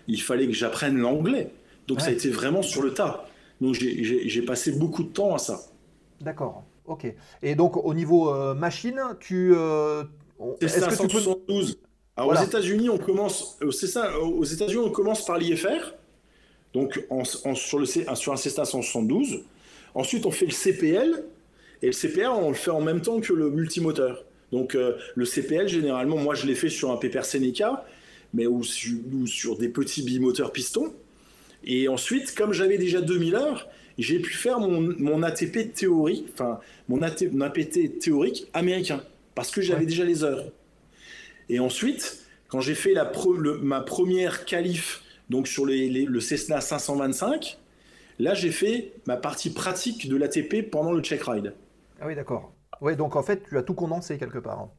il 0.07 0.21
fallait 0.21 0.45
que 0.45 0.53
j'apprenne 0.53 0.99
l'anglais. 0.99 1.49
Donc 1.88 2.01
ça 2.01 2.09
a 2.09 2.11
été 2.11 2.30
vraiment 2.30 2.61
sur 2.61 2.84
le 2.84 2.93
tas. 2.93 3.27
Donc 3.61 3.73
j'ai- 3.73 4.41
passé 4.43 4.71
beaucoup 4.73 5.01
de 5.01 5.09
temps 5.09 5.34
à 5.34 5.39
ça. 5.39 5.59
D'accord. 6.21 6.63
Ok. 6.86 7.11
Et 7.41 7.55
donc 7.55 7.75
au 7.75 7.93
niveau 7.95 8.32
machine, 8.53 9.01
tu. 9.19 9.55
Est-ce 10.61 10.80
que 10.82 11.01
tu 11.01 11.07
peux. 11.07 11.19
172. 11.19 11.80
Alors 12.20 12.32
Voilà. 12.32 12.41
aux 12.43 12.47
États-Unis, 12.47 12.89
on 12.89 12.97
commence. 12.97 13.57
euh, 13.61 13.72
C'est 13.72 13.88
ça. 13.88 14.20
Aux 14.20 14.43
États-Unis, 14.43 14.84
on 14.86 14.89
commence 14.89 15.26
par 15.26 15.38
l'IFR. 15.38 15.93
Donc 16.74 17.01
en- 17.09 17.24
en- 17.45 17.55
sur, 17.55 17.80
le, 17.80 17.86
sur 17.86 18.34
un 18.34 18.36
Cessna 18.36 18.65
172. 18.65 19.43
Ensuite, 19.95 20.26
on 20.26 20.32
fait 20.32 20.45
le 20.45 20.51
CPL. 20.51 21.24
Et 21.82 21.86
le 21.88 21.91
CPL, 21.93 22.28
on 22.28 22.49
le 22.49 22.55
fait 22.55 22.72
en 22.72 22.82
même 22.82 23.01
temps 23.01 23.22
que 23.22 23.32
le 23.32 23.49
multimoteur. 23.49 24.26
Donc 24.51 24.76
euh, 24.76 24.97
le 25.15 25.24
CPL, 25.24 25.70
généralement, 25.70 26.17
moi, 26.17 26.36
je 26.36 26.45
l'ai 26.45 26.55
fait 26.55 26.67
sur 26.70 26.91
un 26.91 26.97
Pepper 26.97 27.24
Seneca, 27.24 27.86
mais 28.34 28.47
ou, 28.47 28.63
su- 28.63 29.01
ou 29.13 29.26
sur 29.26 29.57
des 29.57 29.70
petits 29.70 30.03
bimoteurs 30.03 30.51
pistons. 30.51 30.93
Et 31.63 31.88
ensuite, 31.88 32.36
comme 32.36 32.51
j'avais 32.51 32.78
déjà 32.78 32.99
2000 32.99 33.36
heures, 33.36 33.70
j'ai 33.97 34.20
pu 34.20 34.34
faire 34.34 34.59
mon, 34.59 34.93
mon 34.97 35.24
ATP 35.24 35.74
théorique, 35.74 36.26
enfin 36.34 36.59
mon, 36.89 37.01
AT 37.01 37.15
mon 37.32 37.41
APT 37.41 37.97
théorique 37.99 38.47
américain, 38.53 39.01
parce 39.36 39.51
que 39.51 39.61
j'avais 39.61 39.82
Ouais. 39.82 39.86
déjà 39.86 40.03
les 40.03 40.24
heures. 40.26 40.45
Et 41.49 41.59
ensuite, 41.59 42.25
quand 42.47 42.61
j'ai 42.61 42.75
fait 42.75 42.93
la 42.93 43.05
pro- 43.05 43.33
le- 43.33 43.57
ma 43.57 43.81
première 43.81 44.45
qualif 44.45 45.03
donc 45.29 45.47
sur 45.47 45.65
les- 45.65 45.89
les- 45.89 46.05
le 46.05 46.19
Cessna 46.19 46.61
525, 46.61 47.57
là 48.17 48.33
j'ai 48.33 48.51
fait 48.51 48.93
ma 49.05 49.17
partie 49.17 49.51
pratique 49.51 50.07
de 50.09 50.15
l'ATP 50.17 50.63
pendant 50.63 50.91
le 50.91 51.01
check 51.01 51.21
ride. 51.23 51.53
Ah 52.01 52.07
oui, 52.07 52.15
d'accord. 52.15 52.53
Oui, 52.81 52.95
donc 52.95 53.15
en 53.15 53.23
fait, 53.23 53.43
tu 53.47 53.57
as 53.57 53.63
tout 53.63 53.73
condensé 53.73 54.17
quelque 54.17 54.39
part. 54.39 54.59
hein. 54.59 54.71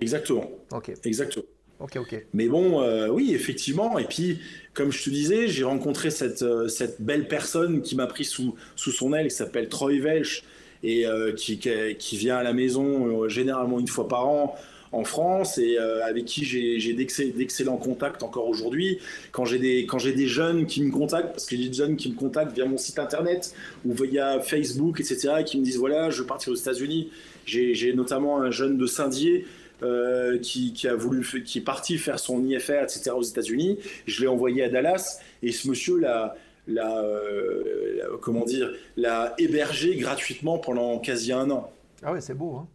Exactement, 0.00 0.50
Ok, 0.72 0.92
exactement. 1.04 1.44
ok, 1.78 1.96
ok. 1.96 2.26
Mais 2.32 2.48
bon, 2.48 2.82
euh, 2.82 3.08
oui, 3.08 3.32
effectivement. 3.34 3.98
Et 3.98 4.04
puis, 4.04 4.40
comme 4.74 4.90
je 4.90 5.04
te 5.04 5.10
disais, 5.10 5.46
j'ai 5.46 5.62
rencontré 5.64 6.10
cette, 6.10 6.42
euh, 6.42 6.66
cette 6.68 7.00
belle 7.00 7.28
personne 7.28 7.82
qui 7.82 7.94
m'a 7.94 8.06
pris 8.08 8.24
sous, 8.24 8.56
sous 8.74 8.90
son 8.90 9.12
aile, 9.12 9.28
qui 9.28 9.34
s'appelle 9.36 9.68
Troy 9.68 10.00
Welch, 10.00 10.42
et 10.82 11.06
euh, 11.06 11.32
qui, 11.32 11.58
qui, 11.60 11.70
qui 11.96 12.16
vient 12.16 12.36
à 12.38 12.42
la 12.42 12.52
maison 12.52 13.28
généralement 13.28 13.78
une 13.78 13.86
fois 13.86 14.08
par 14.08 14.26
an 14.26 14.56
en 14.92 15.04
France 15.04 15.58
et 15.58 15.78
euh, 15.78 16.04
avec 16.04 16.26
qui 16.26 16.44
j'ai 16.44 16.78
j'ai 16.78 16.92
d'excell- 16.92 17.32
d'excellents 17.34 17.78
contacts 17.78 18.22
encore 18.22 18.46
aujourd'hui. 18.46 18.98
Quand 19.32 19.44
j'ai 19.44 19.58
des, 19.58 20.26
jeunes 20.26 20.66
qui 20.66 20.82
me 20.82 20.92
contactent, 20.92 21.32
parce 21.32 21.46
que 21.46 21.56
j'ai 21.56 21.68
des 21.68 21.74
jeunes 21.74 21.96
qui 21.96 22.10
me 22.10 22.14
contactent 22.14 22.52
via 22.52 22.66
mon 22.66 22.76
site 22.76 22.98
internet 22.98 23.54
ou 23.84 23.92
via 23.92 24.40
Facebook, 24.40 25.00
etc., 25.00 25.34
et 25.40 25.44
qui 25.44 25.58
me 25.58 25.64
disent 25.64 25.78
voilà, 25.78 26.10
je 26.10 26.20
veux 26.20 26.26
partir 26.26 26.52
aux 26.52 26.56
États-Unis. 26.56 27.10
J'ai 27.46 27.92
notamment 27.94 28.40
un 28.40 28.50
jeune 28.50 28.78
de 28.78 28.86
Saint-Dié 28.86 29.46
euh, 29.82 30.38
qui, 30.38 30.72
a 30.86 30.94
voulu, 30.94 31.26
qui 31.44 31.58
est 31.58 31.62
parti 31.62 31.98
faire 31.98 32.20
son 32.20 32.44
IFR, 32.44 32.84
etc. 32.84 33.10
aux 33.16 33.22
États-Unis. 33.22 33.78
Je 34.06 34.20
l'ai 34.20 34.28
envoyé 34.28 34.62
à 34.62 34.68
Dallas 34.68 35.18
et 35.42 35.50
ce 35.50 35.68
monsieur 35.68 35.98
l'a, 35.98 36.36
euh, 36.68 38.16
comment 38.20 38.44
dire, 38.44 38.70
l'a 38.96 39.34
hébergé 39.38 39.96
gratuitement 39.96 40.58
pendant 40.58 40.98
quasi 40.98 41.32
un 41.32 41.50
an. 41.50 41.72
Ah 42.04 42.12
ouais, 42.12 42.20
c'est 42.20 42.34
beau. 42.34 42.56
Hein. 42.56 42.68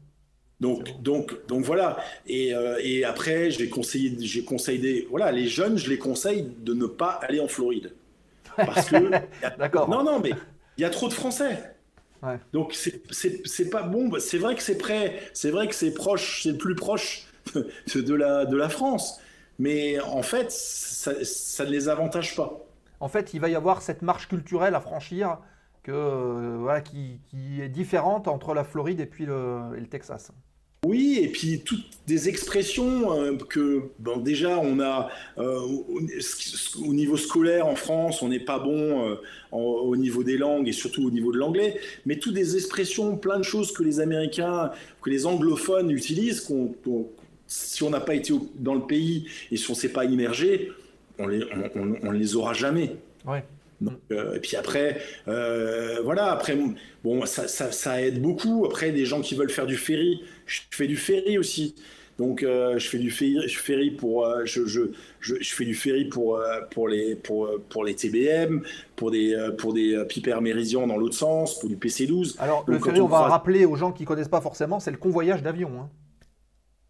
Donc, 0.59 1.01
donc, 1.01 1.45
donc 1.47 1.63
voilà. 1.63 1.97
Et, 2.25 2.53
euh, 2.53 2.79
et 2.81 3.03
après, 3.03 3.51
j'ai 3.51 3.69
conseillé, 3.69 4.15
j'ai 4.21 4.43
conseillé, 4.43 5.07
voilà, 5.09 5.31
les 5.31 5.47
jeunes, 5.47 5.77
je 5.77 5.89
les 5.89 5.99
conseille 5.99 6.51
de 6.59 6.73
ne 6.73 6.85
pas 6.87 7.11
aller 7.11 7.39
en 7.39 7.47
Floride. 7.47 7.93
Parce 8.65 8.89
que. 8.89 9.11
D'accord. 9.59 9.89
Non, 9.89 10.03
non, 10.03 10.19
mais 10.19 10.31
il 10.77 10.81
y 10.81 10.85
a 10.85 10.89
trop 10.89 11.07
de 11.07 11.13
Français. 11.13 11.75
Ouais. 12.21 12.39
Donc, 12.53 12.73
c'est- 12.73 13.01
c'est 13.11 13.45
c'est 13.47 13.69
pas 13.69 13.83
bon. 13.83 14.09
C'est 14.19 14.37
vrai 14.39 14.55
que 14.55 14.63
c'est 14.63 14.77
près, 14.77 15.19
c'est 15.33 15.51
vrai 15.51 15.67
que 15.67 15.75
c'est 15.75 15.93
proche, 15.93 16.43
c'est 16.43 16.51
le 16.51 16.57
plus 16.57 16.75
proche 16.75 17.27
de 17.95 18.13
la, 18.13 18.45
de 18.45 18.57
la 18.57 18.69
France. 18.69 19.19
Mais 19.59 19.99
en 20.01 20.21
fait, 20.23 20.51
ça, 20.51 21.13
ça 21.23 21.65
ne 21.65 21.71
les 21.71 21.89
avantage 21.89 22.35
pas. 22.35 22.67
En 22.99 23.07
fait, 23.07 23.33
il 23.33 23.39
va 23.39 23.49
y 23.49 23.55
avoir 23.55 23.81
cette 23.81 24.01
marche 24.01 24.27
culturelle 24.27 24.75
à 24.75 24.81
franchir 24.81 25.39
que, 25.83 25.91
euh, 25.91 26.57
voilà, 26.59 26.81
qui, 26.81 27.21
qui 27.25 27.61
est 27.61 27.69
différente 27.69 28.27
entre 28.27 28.53
la 28.53 28.63
Floride 28.63 28.99
et 28.99 29.05
puis 29.05 29.25
le, 29.25 29.71
et 29.75 29.79
le 29.79 29.87
Texas. 29.87 30.31
Oui, 30.85 31.19
et 31.21 31.27
puis 31.27 31.61
toutes 31.65 31.85
des 32.05 32.29
expressions 32.29 33.11
euh, 33.13 33.35
que, 33.35 33.89
déjà, 34.17 34.59
on 34.59 34.79
a 34.79 35.09
euh, 35.37 35.59
au, 35.59 35.99
au 36.85 36.93
niveau 36.93 37.17
scolaire 37.17 37.67
en 37.67 37.75
France, 37.75 38.21
on 38.21 38.29
n'est 38.29 38.39
pas 38.39 38.59
bon 38.59 39.09
euh, 39.09 39.15
au 39.51 39.95
niveau 39.95 40.23
des 40.23 40.37
langues 40.37 40.67
et 40.67 40.71
surtout 40.71 41.05
au 41.05 41.11
niveau 41.11 41.31
de 41.31 41.37
l'anglais, 41.37 41.79
mais 42.05 42.17
toutes 42.17 42.35
des 42.35 42.55
expressions, 42.55 43.17
plein 43.17 43.39
de 43.39 43.43
choses 43.43 43.71
que 43.73 43.83
les 43.83 43.99
Américains, 43.99 44.71
que 45.01 45.09
les 45.09 45.25
anglophones 45.25 45.91
utilisent, 45.91 46.41
qu'on, 46.41 46.75
si 47.47 47.83
on 47.83 47.89
n'a 47.89 47.99
pas 47.99 48.13
été 48.13 48.33
dans 48.55 48.75
le 48.75 48.85
pays 48.85 49.27
et 49.51 49.57
si 49.57 49.69
on 49.69 49.73
ne 49.73 49.79
s'est 49.79 49.91
pas 49.91 50.05
immergé, 50.05 50.71
on 51.17 51.27
les, 51.27 51.43
les 52.13 52.35
aura 52.35 52.53
jamais. 52.53 52.95
Ouais. 53.25 53.43
Donc, 53.79 53.99
euh, 54.11 54.35
et 54.35 54.39
puis 54.39 54.55
après, 54.55 54.99
euh, 55.27 55.99
voilà, 56.03 56.31
après, 56.31 56.57
bon, 57.03 57.25
ça, 57.25 57.47
ça, 57.47 57.71
ça 57.71 58.01
aide 58.01 58.21
beaucoup. 58.21 58.65
Après, 58.65 58.91
des 58.91 59.05
gens 59.05 59.21
qui 59.21 59.35
veulent 59.35 59.51
faire 59.51 59.67
du 59.67 59.77
ferry, 59.77 60.21
je 60.47 60.61
fais 60.71 60.87
du 60.87 60.95
ferry 60.97 61.37
aussi. 61.37 61.75
Donc, 62.17 62.41
euh, 62.41 62.79
je 62.79 62.89
fais 62.89 62.97
du 62.97 63.11
ferry, 63.11 63.47
je 63.47 63.59
ferry 63.59 63.91
pour, 63.91 64.27
je, 64.45 64.65
je, 64.65 64.81
je, 65.19 65.35
je 65.39 65.53
fais 65.53 65.65
du 65.65 65.75
ferry 65.75 66.05
pour, 66.05 66.41
pour, 66.71 66.87
les, 66.87 67.13
pour, 67.15 67.47
pour 67.69 67.83
les 67.85 67.93
TBM, 67.93 68.61
pour 68.95 69.11
des, 69.11 69.37
pour 69.59 69.73
des 69.73 70.03
Piper 70.09 70.37
Méridian 70.41 70.87
dans 70.87 70.97
l'autre 70.97 71.13
sens, 71.15 71.59
pour 71.59 71.69
du 71.69 71.75
PC12. 71.77 72.35
Alors, 72.39 72.65
Donc, 72.65 72.69
le 72.69 72.79
ferry, 72.79 72.99
on 73.01 73.05
on 73.05 73.07
va 73.07 73.17
croise- 73.17 73.31
rappeler 73.31 73.65
aux 73.65 73.75
gens 73.75 73.91
qui 73.91 74.05
connaissent 74.05 74.27
pas 74.27 74.41
forcément, 74.41 74.79
c'est 74.79 74.89
le 74.89 74.97
convoyage 74.97 75.43
d'avion. 75.43 75.69
hein. 75.79 75.89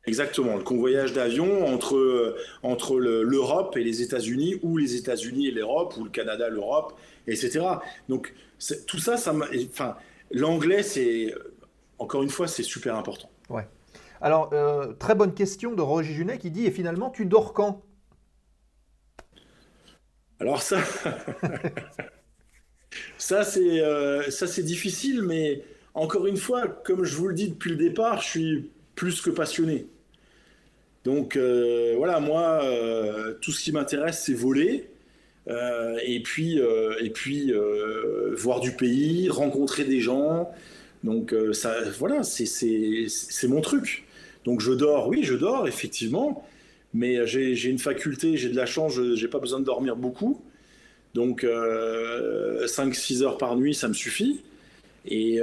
Exactement, 0.07 0.55
le 0.55 0.63
convoyage 0.63 1.11
d'avion 1.13 1.65
entre, 1.67 1.95
euh, 1.97 2.37
entre 2.63 2.97
le- 2.97 3.23
l'Europe 3.23 3.75
et 3.75 3.83
les 3.83 4.01
États-Unis, 4.01 4.55
ou 4.63 4.77
les 4.77 4.95
États-Unis 4.95 5.47
et 5.47 5.51
l'Europe, 5.51 5.95
ou 5.97 6.05
le 6.05 6.09
Canada, 6.09 6.47
l'Europe, 6.49 6.97
etc. 7.27 7.65
Donc 8.07 8.33
tout 8.87 8.99
ça, 8.99 9.17
ça 9.17 9.33
enfin, 9.69 9.97
l'anglais, 10.31 10.81
c'est 10.81 11.33
encore 11.99 12.23
une 12.23 12.29
fois, 12.29 12.47
c'est 12.47 12.63
super 12.63 12.95
important. 12.95 13.29
Alors, 14.21 14.49
euh, 14.53 14.93
très 14.93 15.13
bonne 15.13 15.33
question 15.33 15.73
de 15.73 15.81
Roger 15.81 16.13
Junet 16.13 16.37
qui 16.39 16.51
dit 16.51 16.65
Et 16.65 16.71
finalement, 16.71 17.09
tu 17.11 17.25
dors 17.25 17.53
quand? 17.53 17.83
Alors 20.39 20.61
ça, 20.61 20.77
ça 23.17 23.43
c'est 23.43 23.81
euh, 23.81 24.29
ça 24.29 24.47
c'est 24.47 24.63
difficile, 24.63 25.21
mais 25.23 25.63
encore 25.93 26.27
une 26.27 26.37
fois, 26.37 26.67
comme 26.67 27.03
je 27.03 27.15
vous 27.15 27.27
le 27.27 27.33
dis 27.35 27.49
depuis 27.49 27.71
le 27.71 27.75
départ, 27.77 28.21
je 28.21 28.27
suis 28.29 28.71
plus 28.95 29.21
que 29.21 29.29
passionné. 29.29 29.87
Donc 31.07 31.37
euh, 31.37 31.93
voilà, 31.95 32.19
moi, 32.19 32.59
euh, 32.65 33.33
tout 33.39 33.53
ce 33.53 33.63
qui 33.63 33.71
m'intéresse, 33.71 34.23
c'est 34.25 34.33
voler. 34.33 34.89
Euh, 35.47 35.97
et 36.05 36.19
puis, 36.19 36.59
voir 38.35 38.59
du 38.59 38.73
pays, 38.73 39.29
rencontrer 39.29 39.85
des 39.85 40.01
gens. 40.01 40.51
Donc 41.05 41.33
ça, 41.53 41.75
voilà, 41.97 42.23
c'est 42.23 43.47
mon 43.47 43.61
truc. 43.61 44.03
Donc 44.43 44.59
je 44.59 44.73
dors, 44.73 45.07
oui, 45.07 45.23
je 45.23 45.33
dors 45.33 45.65
effectivement, 45.69 46.45
mais 46.93 47.25
j'ai 47.25 47.69
une 47.69 47.79
faculté, 47.79 48.35
j'ai 48.35 48.49
de 48.49 48.57
la 48.57 48.65
chance, 48.65 48.93
je 48.95 49.15
j'ai 49.15 49.29
pas 49.29 49.39
besoin 49.39 49.61
de 49.61 49.65
dormir 49.65 49.95
beaucoup. 49.95 50.41
Donc 51.13 51.45
5-6 51.45 53.23
heures 53.23 53.37
par 53.37 53.55
nuit, 53.55 53.73
ça 53.73 53.87
me 53.87 53.93
suffit. 53.93 54.41
Et, 55.05 55.39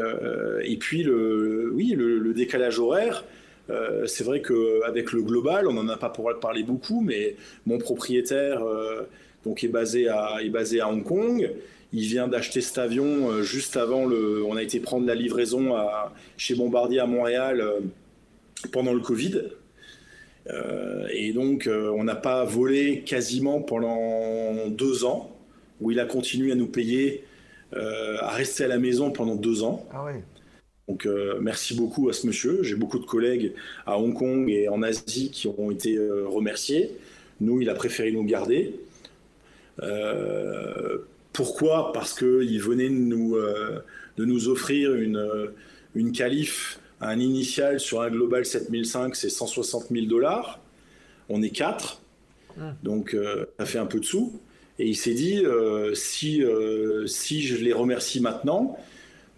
puis 0.78 1.08
oui, 1.08 1.94
le 1.96 2.34
décalage 2.34 2.78
horaire. 2.78 3.24
Euh, 3.70 4.06
c'est 4.06 4.24
vrai 4.24 4.42
qu'avec 4.42 5.12
le 5.12 5.22
global, 5.22 5.66
on 5.66 5.72
n'en 5.72 5.88
a 5.88 5.96
pas 5.96 6.10
pour 6.10 6.30
parler 6.40 6.62
beaucoup, 6.62 7.00
mais 7.00 7.36
mon 7.66 7.78
propriétaire 7.78 8.62
euh, 8.62 9.02
donc 9.44 9.64
est 9.64 9.68
basé 9.68 10.08
à, 10.08 10.38
est 10.42 10.50
basé 10.50 10.80
à 10.80 10.88
Hong 10.88 11.02
Kong. 11.02 11.50
Il 11.92 12.06
vient 12.06 12.28
d'acheter 12.28 12.60
cet 12.60 12.78
avion 12.78 13.30
euh, 13.30 13.42
juste 13.42 13.76
avant 13.76 14.04
le. 14.04 14.44
On 14.44 14.56
a 14.56 14.62
été 14.62 14.80
prendre 14.80 15.06
la 15.06 15.14
livraison 15.14 15.74
à, 15.76 16.12
chez 16.36 16.54
Bombardier 16.54 17.00
à 17.00 17.06
Montréal 17.06 17.64
pendant 18.72 18.92
le 18.92 19.00
Covid. 19.00 19.42
Et 21.10 21.32
donc, 21.32 21.70
on 21.70 22.04
n'a 22.04 22.16
pas 22.16 22.44
volé 22.44 23.00
quasiment 23.00 23.62
pendant 23.62 24.68
deux 24.68 25.06
ans, 25.06 25.34
où 25.80 25.90
il 25.90 25.98
a 25.98 26.04
continué 26.04 26.52
à 26.52 26.54
nous 26.54 26.66
payer, 26.66 27.24
à 27.72 28.28
rester 28.28 28.64
à 28.64 28.68
la 28.68 28.76
maison 28.76 29.10
pendant 29.10 29.36
deux 29.36 29.62
ans. 29.62 29.86
Ah 29.90 30.04
ouais. 30.04 30.22
Donc, 30.88 31.06
euh, 31.06 31.38
merci 31.40 31.74
beaucoup 31.74 32.08
à 32.08 32.12
ce 32.12 32.26
monsieur. 32.26 32.62
J'ai 32.62 32.74
beaucoup 32.74 32.98
de 32.98 33.06
collègues 33.06 33.52
à 33.86 33.98
Hong 33.98 34.14
Kong 34.14 34.50
et 34.50 34.68
en 34.68 34.82
Asie 34.82 35.30
qui 35.30 35.48
ont 35.48 35.70
été 35.70 35.96
euh, 35.96 36.26
remerciés. 36.28 36.90
Nous, 37.40 37.62
il 37.62 37.70
a 37.70 37.74
préféré 37.74 38.12
nous 38.12 38.24
garder. 38.24 38.74
Euh, 39.82 40.98
pourquoi? 41.32 41.92
Parce 41.92 42.14
qu'il 42.14 42.60
venait 42.60 42.88
de 42.88 42.94
nous, 42.94 43.36
de 44.16 44.24
nous 44.24 44.48
offrir 44.48 44.94
une, 44.94 45.50
une 45.96 46.12
qualif, 46.12 46.78
un 47.00 47.18
initial 47.18 47.80
sur 47.80 48.02
un 48.02 48.10
Global 48.10 48.44
7005, 48.44 49.16
c'est 49.16 49.30
160 49.30 49.86
000 49.90 50.06
dollars. 50.06 50.60
On 51.28 51.42
est 51.42 51.50
quatre, 51.50 52.02
donc 52.84 53.14
euh, 53.14 53.46
ça 53.58 53.66
fait 53.66 53.78
un 53.78 53.86
peu 53.86 53.98
de 53.98 54.04
sous. 54.04 54.38
Et 54.78 54.86
il 54.86 54.94
s'est 54.94 55.14
dit, 55.14 55.42
si, 55.94 56.44
si 57.06 57.42
je 57.42 57.56
les 57.56 57.72
remercie 57.72 58.20
maintenant, 58.20 58.76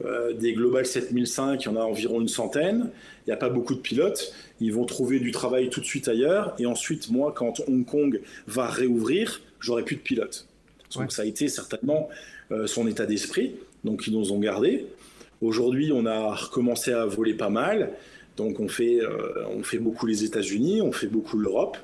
euh, 0.05 0.35
des 0.35 0.53
Global 0.53 0.85
7005, 0.85 1.63
il 1.63 1.65
y 1.67 1.69
en 1.69 1.77
a 1.77 1.81
environ 1.81 2.21
une 2.21 2.29
centaine. 2.29 2.91
Il 3.27 3.31
n'y 3.31 3.33
a 3.33 3.37
pas 3.37 3.49
beaucoup 3.49 3.75
de 3.75 3.81
pilotes. 3.81 4.33
Ils 4.61 4.73
vont 4.73 4.85
trouver 4.85 5.19
du 5.19 5.31
travail 5.31 5.71
tout 5.71 5.81
de 5.81 5.87
suite 5.87 6.09
ailleurs. 6.09 6.55
Et 6.59 6.67
ensuite, 6.67 7.11
moi, 7.11 7.33
quand 7.35 7.61
Hong 7.67 7.85
Kong 7.85 8.21
va 8.47 8.67
réouvrir, 8.67 9.41
j'aurai 9.61 9.85
plus 9.85 9.97
de 9.97 10.03
pilotes. 10.03 10.47
Donc 10.95 11.05
Ouais. 11.05 11.11
ça 11.11 11.23
a 11.23 11.25
été 11.25 11.49
certainement 11.49 12.09
euh, 12.53 12.67
son 12.67 12.87
état 12.87 13.07
d'esprit. 13.07 13.57
Donc 13.85 14.07
ils 14.07 14.13
nous 14.13 14.33
ont 14.33 14.39
gardés. 14.39 14.87
Aujourd'hui, 15.41 15.91
on 15.93 16.07
a 16.07 16.35
recommencé 16.35 16.93
à 16.93 17.07
voler 17.07 17.35
pas 17.35 17.51
mal. 17.51 17.93
Donc 18.37 18.61
on 18.61 18.69
fait, 18.69 19.01
euh, 19.01 19.45
on 19.51 19.63
fait 19.63 19.79
beaucoup 19.79 20.07
les 20.07 20.25
États-Unis, 20.25 20.83
on 20.83 20.93
fait 20.93 21.07
beaucoup 21.07 21.39
l'Europe. 21.39 21.79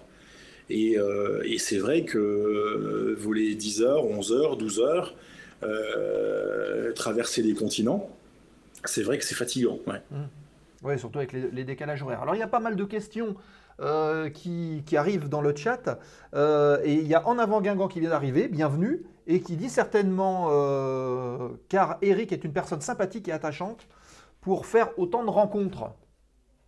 Et, 0.71 0.97
et 1.45 1.59
c'est 1.59 1.77
vrai 1.77 2.05
que 2.05 3.15
voler 3.19 3.55
10 3.55 3.83
heures, 3.83 4.07
11 4.07 4.33
heures, 4.33 4.57
12 4.57 4.81
heures, 4.81 5.15
euh, 5.63 6.93
traverser 6.93 7.43
les 7.43 7.55
continents, 7.55 8.09
c'est 8.85 9.03
vrai 9.03 9.19
que 9.19 9.25
c'est 9.25 9.35
fatigant. 9.35 9.79
ouais. 9.87 10.03
Oui, 10.83 10.99
surtout 10.99 11.19
avec 11.19 11.33
les, 11.33 11.65
décalages 11.65 12.03
horaires. 12.03 12.23
Alors, 12.23 12.35
il 12.35 12.39
y 12.39 12.43
a 12.43 12.49
pas 12.49 12.59
mal 12.59 12.75
de 12.75 12.85
questions 12.85 13.37
euh, 13.81 14.31
qui, 14.31 14.83
arrivent 14.97 15.29
dans 15.29 15.41
le 15.41 15.55
chat. 15.55 16.01
Euh, 16.35 16.81
et 16.83 16.95
il 16.95 17.07
y 17.07 17.15
a 17.15 17.27
En 17.29 17.39
avant 17.39 17.61
Guingamp 17.61 17.87
qui 17.87 18.01
vient 18.01 18.11
d'arriver, 18.11 18.49
bienvenue, 18.49 19.05
et 19.29 19.41
qui 19.41 19.57
dit 19.57 19.71
certainement 19.71 20.49
car 21.69 21.99
Eric 22.03 22.33
est 22.33 22.43
une 22.43 22.53
personne 22.53 22.81
sympathique 22.81 23.29
et 23.29 23.33
attachante 23.33 23.87
pour 24.41 24.67
faire 24.67 24.91
autant 24.99 25.25
de 25.25 25.31
rencontres. 25.31 25.93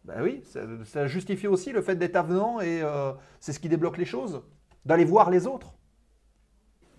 Ben 0.05 0.23
oui, 0.23 0.45
ça, 0.85 1.09
justifie 1.09 1.49
aussi 1.49 1.73
le 1.73 1.83
fait 1.83 1.97
d'être 1.97 2.15
avenant 2.15 2.61
et 2.61 2.83
c'est 3.41 3.53
ce 3.53 3.59
qui 3.59 3.69
débloque 3.69 3.99
les 3.99 4.05
choses, 4.05 4.43
d'aller 4.85 5.05
voir 5.05 5.31
les 5.31 5.49
autres. 5.49 5.74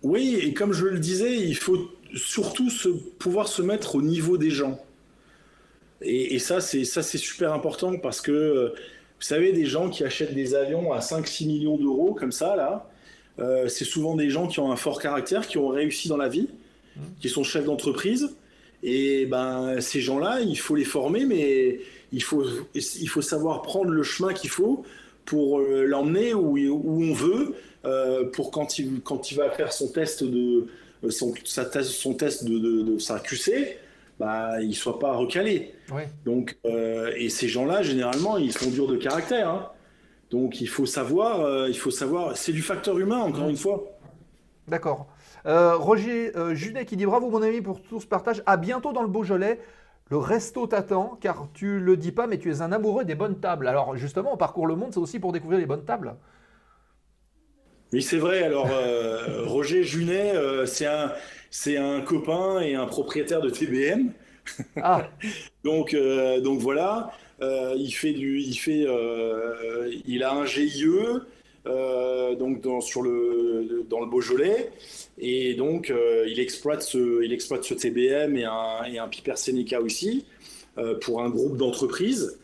Oui, 0.05 0.37
et 0.39 0.53
comme 0.53 0.71
je 0.71 0.85
le 0.85 0.99
disais, 0.99 1.35
il 1.35 1.55
faut 1.55 1.89
surtout 2.13 2.69
se, 2.69 2.89
pouvoir 2.89 3.47
se 3.47 3.63
mettre 3.63 3.95
au 3.95 4.03
niveau 4.03 4.37
des 4.37 4.51
gens. 4.51 4.79
Et, 6.03 6.35
et 6.35 6.39
ça, 6.39 6.61
c'est 6.61 6.85
ça, 6.85 7.01
c'est 7.01 7.17
super 7.17 7.51
important 7.53 7.97
parce 7.97 8.21
que, 8.21 8.31
euh, 8.31 8.67
vous 8.69 9.25
savez, 9.25 9.51
des 9.51 9.65
gens 9.65 9.89
qui 9.89 10.03
achètent 10.03 10.35
des 10.35 10.53
avions 10.53 10.93
à 10.93 10.99
5-6 10.99 11.47
millions 11.47 11.75
d'euros, 11.75 12.13
comme 12.13 12.31
ça, 12.31 12.55
là, 12.55 12.87
euh, 13.39 13.67
c'est 13.67 13.83
souvent 13.83 14.15
des 14.15 14.29
gens 14.29 14.47
qui 14.47 14.59
ont 14.59 14.71
un 14.71 14.75
fort 14.75 15.01
caractère, 15.01 15.47
qui 15.47 15.57
ont 15.57 15.69
réussi 15.69 16.07
dans 16.07 16.17
la 16.17 16.29
vie, 16.29 16.49
qui 17.19 17.27
sont 17.27 17.43
chefs 17.43 17.65
d'entreprise 17.65 18.29
Et 18.83 19.25
ben, 19.25 19.81
ces 19.81 20.01
gens-là, 20.01 20.41
il 20.41 20.59
faut 20.59 20.75
les 20.75 20.85
former, 20.85 21.25
mais 21.25 21.79
il 22.11 22.21
faut, 22.21 22.45
il 22.75 23.09
faut 23.09 23.23
savoir 23.23 23.63
prendre 23.63 23.89
le 23.89 24.03
chemin 24.03 24.33
qu'il 24.33 24.51
faut 24.51 24.85
pour 25.25 25.61
euh, 25.61 25.83
l'emmener 25.83 26.35
où, 26.35 26.59
où 26.59 27.03
on 27.03 27.13
veut, 27.13 27.55
euh, 27.85 28.29
pour 28.31 28.51
quand 28.51 28.79
il, 28.79 29.01
quand 29.01 29.31
il 29.31 29.37
va 29.37 29.49
faire 29.51 29.71
son 29.73 29.87
test 29.91 30.23
de 30.23 30.67
son, 31.09 31.33
sa 31.43 31.63
thèse- 31.65 31.89
son 31.91 32.13
test 32.13 32.43
de, 32.45 32.57
de- 32.57 32.81
de 32.83 32.97
sa 32.97 33.19
QC, 33.19 33.77
bah, 34.19 34.61
il 34.61 34.73
soit 34.75 34.97
pas 34.99 35.13
recalé. 35.13 35.73
Ouais. 35.93 36.07
Donc, 36.25 36.57
euh, 36.65 37.11
et 37.17 37.29
ces 37.29 37.47
gens-là, 37.47 37.81
généralement, 37.83 38.37
ils 38.37 38.53
sont 38.53 38.69
durs 38.69 38.87
de 38.87 38.95
caractère. 38.97 39.49
hein. 39.49 39.69
Donc, 40.31 40.61
il 40.61 40.67
faut 40.67 40.85
savoir, 40.85 41.41
euh, 41.41 41.67
il 41.69 41.77
faut 41.77 41.91
savoir, 41.91 42.35
c'est 42.35 42.51
du 42.53 42.61
facteur 42.61 42.97
humain, 42.97 43.19
encore 43.19 43.49
une 43.49 43.57
fois. 43.57 43.83
D'accord. 44.67 45.07
Euh, 45.45 45.75
Roger 45.75 46.35
euh, 46.35 46.55
Junet 46.55 46.85
qui 46.85 46.97
dit 46.97 47.05
bravo 47.05 47.29
mon 47.29 47.43
ami 47.43 47.61
pour 47.61 47.81
tout 47.83 47.99
ce 47.99 48.07
partage. 48.07 48.41
À 48.47 48.57
bientôt 48.57 48.93
dans 48.93 49.03
le 49.03 49.07
Beaujolais. 49.07 49.59
Le 50.09 50.17
resto 50.17 50.67
t'attend 50.67 51.17
car 51.19 51.47
tu 51.53 51.79
le 51.79 51.97
dis 51.97 52.11
pas 52.11 52.27
mais 52.27 52.37
tu 52.37 52.51
es 52.51 52.61
un 52.61 52.71
amoureux 52.71 53.05
des 53.05 53.15
bonnes 53.15 53.39
tables. 53.39 53.67
Alors 53.67 53.95
justement, 53.95 54.33
on 54.33 54.37
parcourt 54.37 54.67
le 54.67 54.75
monde, 54.75 54.89
c'est 54.91 54.99
aussi 54.99 55.19
pour 55.19 55.31
découvrir 55.31 55.59
les 55.59 55.65
bonnes 55.65 55.83
tables. 55.85 56.15
Oui, 57.95 58.01
c'est 58.01 58.17
vrai. 58.17 58.43
Alors, 58.43 58.69
euh, 58.73 59.43
Roger 59.45 59.81
Junet, 59.85 60.35
euh, 60.35 60.65
c'est 60.65 60.85
un, 60.85 61.13
c'est 61.49 61.77
un 61.77 62.01
copain 62.01 62.59
et 62.59 62.75
un 62.75 62.87
propriétaire 62.87 63.39
de 63.39 63.49
TBM. 63.49 64.11
Ah, 64.75 65.07
Donc, 65.63 65.93
euh, 65.93 66.41
donc 66.41 66.59
voilà, 66.59 67.13
il 67.41 67.91
fait 67.91 68.11
du, 68.11 68.41
il 68.41 68.55
fait, 68.55 68.85
il 70.05 70.23
a 70.23 70.33
un 70.33 70.45
GIE 70.45 70.83
donc 71.65 72.59
dans, 72.61 72.81
sur 72.81 73.01
le, 73.01 73.85
dans 73.89 74.01
le 74.01 74.07
Beaujolais 74.07 74.71
et 75.17 75.53
donc 75.53 75.91
il 76.27 76.39
exploite 76.41 76.81
ce, 76.81 77.23
il 77.23 77.31
exploite 77.31 77.63
ce 77.63 77.73
TBM 77.73 78.35
et 78.35 78.43
un, 78.43 78.83
et 78.91 78.99
un 78.99 79.07
Piper 79.07 79.37
Seneca 79.37 79.79
aussi 79.79 80.25
pour 81.01 81.21
un 81.21 81.29
groupe 81.29 81.55
d'entreprises. 81.55 82.37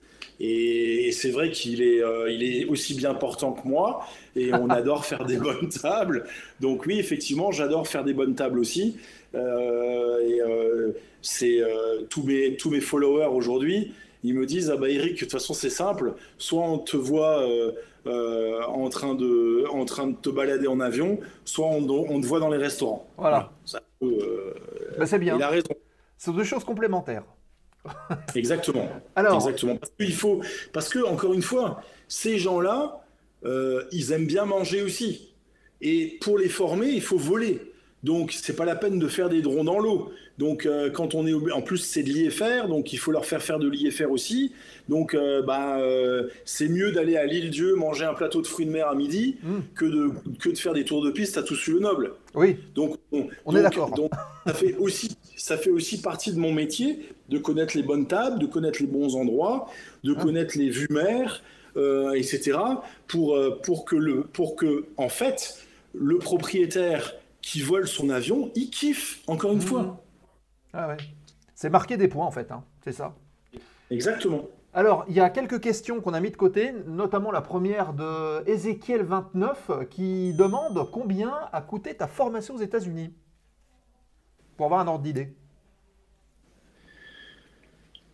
Et, 0.43 1.07
et 1.07 1.11
c'est 1.11 1.29
vrai 1.29 1.51
qu'il 1.51 1.81
est, 1.83 2.01
euh, 2.01 2.31
il 2.31 2.43
est 2.43 2.65
aussi 2.65 2.95
bien 2.95 3.13
portant 3.13 3.53
que 3.53 3.67
moi 3.67 4.05
et 4.35 4.53
on 4.53 4.69
adore 4.81 5.05
faire 5.05 5.25
des 5.25 5.37
bonnes 5.37 5.69
tables. 5.69 6.25
Donc 6.59 6.85
oui, 6.85 6.99
effectivement, 6.99 7.51
j'adore 7.51 7.87
faire 7.87 8.03
des 8.03 8.13
bonnes 8.13 8.35
tables 8.35 8.59
aussi. 8.59 8.97
Euh, 9.35 10.27
et 10.27 10.41
euh, 10.41 10.91
c'est 11.21 11.61
tous 12.09 12.23
mes 12.23 12.57
tous 12.57 12.71
mes 12.71 12.81
followers 12.81 13.27
aujourd'hui, 13.31 13.93
ils 14.23 14.33
me 14.33 14.45
disent 14.45 14.69
ah 14.69 14.77
bah 14.77 14.89
Eric, 14.89 15.13
de 15.13 15.19
toute 15.19 15.31
façon 15.31 15.53
c'est 15.53 15.69
simple, 15.69 16.13
soit 16.37 16.63
on 16.63 16.77
te 16.77 16.97
voit 16.97 17.41
euh, 17.47 17.71
euh, 18.07 18.61
en 18.63 18.89
train 18.89 19.15
de 19.15 19.65
en 19.71 19.85
train 19.85 20.07
de 20.07 20.15
te 20.15 20.29
balader 20.29 20.67
en 20.67 20.79
avion, 20.79 21.19
soit 21.45 21.67
on, 21.67 21.87
on 21.89 22.21
te 22.21 22.25
voit 22.25 22.39
dans 22.39 22.49
les 22.49 22.57
restaurants. 22.57 23.07
Voilà. 23.17 23.51
Ça, 23.65 23.81
euh, 24.03 24.53
bah, 24.97 25.05
c'est 25.05 25.19
bien. 25.19 25.35
il 25.37 25.43
a 25.43 25.49
raison. 25.49 25.69
C'est 26.17 26.33
deux 26.33 26.43
choses 26.43 26.63
complémentaires. 26.63 27.23
Exactement. 28.35 28.89
Alors, 29.15 29.35
Exactement. 29.35 29.77
Parce 29.77 29.91
qu'il 29.97 30.13
faut, 30.13 30.41
parce 30.73 30.89
que 30.89 30.99
encore 31.05 31.33
une 31.33 31.41
fois, 31.41 31.81
ces 32.07 32.37
gens-là, 32.37 33.01
euh, 33.45 33.83
ils 33.91 34.11
aiment 34.11 34.27
bien 34.27 34.45
manger 34.45 34.81
aussi. 34.81 35.33
Et 35.81 36.19
pour 36.21 36.37
les 36.37 36.49
former, 36.49 36.87
il 36.87 37.01
faut 37.01 37.17
voler. 37.17 37.70
Donc, 38.03 38.31
c'est 38.31 38.55
pas 38.55 38.65
la 38.65 38.75
peine 38.75 38.97
de 38.97 39.07
faire 39.07 39.29
des 39.29 39.41
drones 39.41 39.67
dans 39.67 39.77
l'eau. 39.79 40.11
Donc, 40.39 40.65
euh, 40.65 40.89
quand 40.89 41.13
on 41.13 41.27
est 41.27 41.33
en 41.51 41.61
plus, 41.61 41.77
c'est 41.77 42.01
de 42.01 42.09
l'IFR, 42.09 42.67
donc 42.67 42.93
il 42.93 42.97
faut 42.97 43.11
leur 43.11 43.25
faire 43.25 43.43
faire 43.43 43.59
de 43.59 43.69
l'IFR 43.69 44.09
aussi. 44.09 44.53
Donc, 44.89 45.13
euh, 45.13 45.43
bah, 45.43 45.77
euh, 45.79 46.27
c'est 46.43 46.67
mieux 46.67 46.91
d'aller 46.91 47.15
à 47.15 47.25
l'île 47.27 47.51
Dieu 47.51 47.75
manger 47.75 48.05
un 48.05 48.15
plateau 48.15 48.41
de 48.41 48.47
fruits 48.47 48.65
de 48.65 48.71
mer 48.71 48.87
à 48.87 48.95
midi 48.95 49.37
Mm. 49.43 49.59
que 49.75 49.85
de 49.85 50.09
que 50.39 50.49
de 50.49 50.57
faire 50.57 50.73
des 50.73 50.83
tours 50.83 51.03
de 51.03 51.11
piste 51.11 51.37
à 51.37 51.43
tout 51.43 51.55
le 51.67 51.79
noble. 51.79 52.13
oui, 52.33 52.55
Donc, 52.73 52.97
on, 53.11 53.27
On 53.45 53.55
est 53.55 53.61
d'accord. 53.61 53.93
ça 54.47 54.53
fait 54.55 54.75
aussi, 54.77 55.15
ça 55.37 55.57
fait 55.57 55.69
aussi 55.69 56.01
partie 56.01 56.33
de 56.33 56.39
mon 56.39 56.51
métier 56.53 57.07
de 57.29 57.37
connaître 57.37 57.77
les 57.77 57.83
bonnes 57.83 58.07
tables, 58.07 58.39
de 58.39 58.47
connaître 58.47 58.81
les 58.81 58.87
bons 58.87 59.15
endroits, 59.15 59.69
de 60.03 60.15
Ah. 60.17 60.21
connaître 60.23 60.57
les 60.57 60.69
vues 60.69 60.87
mer, 60.89 61.43
euh, 61.77 62.13
etc. 62.13 62.57
Pour, 63.07 63.37
pour 63.61 63.85
que 63.85 63.95
le, 63.95 64.23
pour 64.23 64.55
que, 64.55 64.85
en 64.97 65.09
fait, 65.09 65.57
le 65.93 66.17
propriétaire 66.17 67.13
qui 67.41 67.61
vole 67.61 67.87
son 67.87 68.09
avion, 68.09 68.51
il 68.55 68.69
kiffe. 68.69 69.21
Encore 69.27 69.51
une 69.51 69.57
Mhm. 69.57 69.63
fois. 69.63 70.03
Ah 70.73 70.87
ouais. 70.89 70.97
c'est 71.55 71.69
marquer 71.69 71.97
des 71.97 72.07
points 72.07 72.25
en 72.25 72.31
fait, 72.31 72.51
hein. 72.51 72.63
c'est 72.83 72.91
ça. 72.93 73.15
Exactement. 73.91 74.47
Alors, 74.73 75.05
il 75.09 75.15
y 75.15 75.19
a 75.19 75.29
quelques 75.29 75.59
questions 75.59 75.99
qu'on 75.99 76.13
a 76.13 76.19
mis 76.21 76.31
de 76.31 76.37
côté, 76.37 76.71
notamment 76.87 77.29
la 77.31 77.41
première 77.41 77.93
de 77.93 78.47
Ezekiel 78.49 79.03
29 79.03 79.69
qui 79.89 80.33
demande 80.33 80.89
combien 80.91 81.33
a 81.51 81.61
coûté 81.61 81.93
ta 81.93 82.07
formation 82.07 82.55
aux 82.55 82.59
États-Unis? 82.61 83.13
Pour 84.55 84.65
avoir 84.67 84.79
un 84.79 84.87
ordre 84.87 85.03
d'idée. 85.03 85.33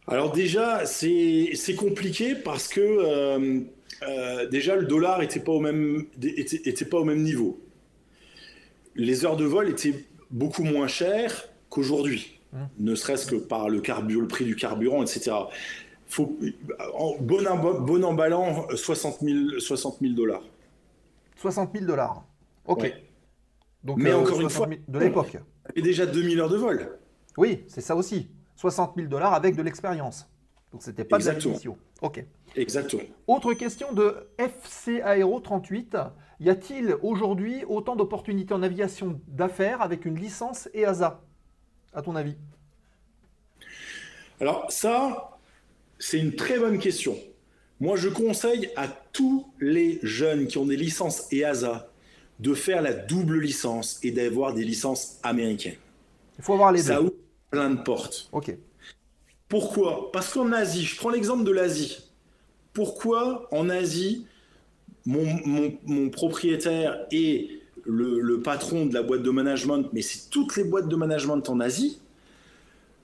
Alors 0.08 0.32
déjà, 0.32 0.86
c'est 0.86 1.76
compliqué 1.78 2.34
parce 2.36 2.68
que 2.70 2.80
euh, 2.82 3.60
euh, 4.08 4.48
déjà 4.48 4.76
le 4.76 4.86
dollar 4.86 5.22
était 5.22 5.40
pas 5.42 5.52
au 5.52 5.60
même 5.60 6.06
était, 6.22 6.62
était 6.70 6.86
pas 6.86 6.98
au 7.00 7.04
même 7.04 7.22
niveau. 7.22 7.60
Les 8.98 9.26
heures 9.26 9.38
de 9.38 9.46
vol 9.46 9.70
étaient 9.70 10.06
beaucoup 10.32 10.64
moins 10.64 10.88
chères 10.88 11.48
qu'aujourd'hui, 11.70 12.42
ne 12.80 12.96
serait-ce 12.96 13.28
que 13.28 13.36
par 13.36 13.70
le 13.70 13.80
carburant, 13.82 14.22
le 14.22 14.28
prix 14.28 14.46
du 14.46 14.56
carburant, 14.56 15.04
etc. 15.04 15.32
Faut 16.08 16.38
en 16.96 17.16
bon, 17.20 17.44
emba- 17.44 17.80
bon 17.86 18.04
emballant 18.04 18.68
60 18.76 19.20
000 19.22 19.60
60 19.60 19.98
000 20.02 20.14
dollars. 20.14 20.42
60 21.36 21.72
000 21.74 21.86
dollars. 21.86 22.24
Ok. 22.66 22.82
Ouais. 22.84 23.04
Donc, 23.84 23.98
Mais 24.00 24.12
encore 24.14 24.42
une 24.42 24.50
60 24.50 24.52
fois- 24.52 24.68
000 24.68 24.80
de 24.88 25.00
l'époque. 25.00 25.38
Et 25.76 25.82
déjà 25.82 26.06
2000 26.06 26.40
heures 26.40 26.50
de 26.50 26.58
vol. 26.58 26.98
Oui, 27.38 27.64
c'est 27.68 27.82
ça 27.82 27.96
aussi. 27.96 28.28
60 28.56 28.94
000 28.96 29.08
dollars 29.08 29.34
avec 29.34 29.56
de 29.56 29.62
l'expérience. 29.62 30.28
Donc, 30.72 30.82
c'était 30.82 31.04
pas 31.04 31.20
de 31.20 31.26
la 31.26 31.32
Exactement. 31.34 31.54
mission. 31.56 31.78
Ok. 32.02 32.26
Exactement. 32.56 33.04
Autre 33.28 33.54
question 33.54 33.94
de 33.94 34.16
FC 34.40 35.02
Aéro 35.02 35.40
38. 35.40 35.96
Y 36.40 36.50
a-t-il 36.50 36.96
aujourd'hui 37.02 37.64
autant 37.68 37.96
d'opportunités 37.96 38.54
en 38.54 38.62
aviation 38.62 39.20
d'affaires 39.28 39.82
avec 39.82 40.06
une 40.06 40.20
licence 40.20 40.70
EASA 40.74 41.22
À 41.94 42.02
ton 42.02 42.16
avis? 42.16 42.36
Alors 44.40 44.72
ça, 44.72 45.40
c'est 45.98 46.20
une 46.20 46.36
très 46.36 46.60
bonne 46.60 46.78
question. 46.78 47.18
Moi, 47.80 47.96
je 47.98 48.10
conseille 48.10 48.70
à 48.76 48.88
tous 48.88 49.52
les 49.60 50.00
jeunes 50.04 50.48
qui 50.48 50.58
ont 50.58 50.66
des 50.66 50.78
licences 50.78 51.32
EASA 51.32 51.90
de 52.40 52.54
faire 52.54 52.82
la 52.84 52.94
double 52.94 53.40
licence 53.40 54.00
et 54.04 54.12
d'avoir 54.12 54.54
des 54.54 54.64
licences 54.64 55.20
américaines. 55.24 55.78
Il 56.38 56.44
faut 56.44 56.54
avoir 56.54 56.72
les 56.72 56.84
Ça 56.84 56.96
deux. 56.98 57.06
ouvre 57.06 57.14
plein 57.50 57.72
de 57.72 57.82
portes. 57.82 58.30
Ok. 58.32 58.56
Pourquoi? 59.50 60.12
Parce 60.12 60.34
qu'en 60.34 60.52
Asie, 60.52 60.84
je 60.84 60.98
prends 60.98 61.10
l'exemple 61.10 61.44
de 61.44 61.52
l'Asie. 61.52 62.12
Pourquoi 62.74 63.48
en 63.52 63.70
Asie, 63.70 64.28
mon, 65.08 65.24
mon- 65.46 65.74
mon 65.86 66.10
propriétaire 66.10 67.00
et 67.12 67.62
le, 67.86 68.20
le 68.20 68.42
patron 68.42 68.86
de 68.86 68.94
la 68.94 69.02
boîte 69.02 69.24
de 69.24 69.30
management, 69.32 69.86
mais 69.94 70.02
c'est 70.04 70.30
toutes 70.30 70.56
les 70.58 70.66
boîtes 70.66 70.90
de 70.90 70.96
management 70.96 71.42
en 71.50 71.60
Asie, 71.62 72.00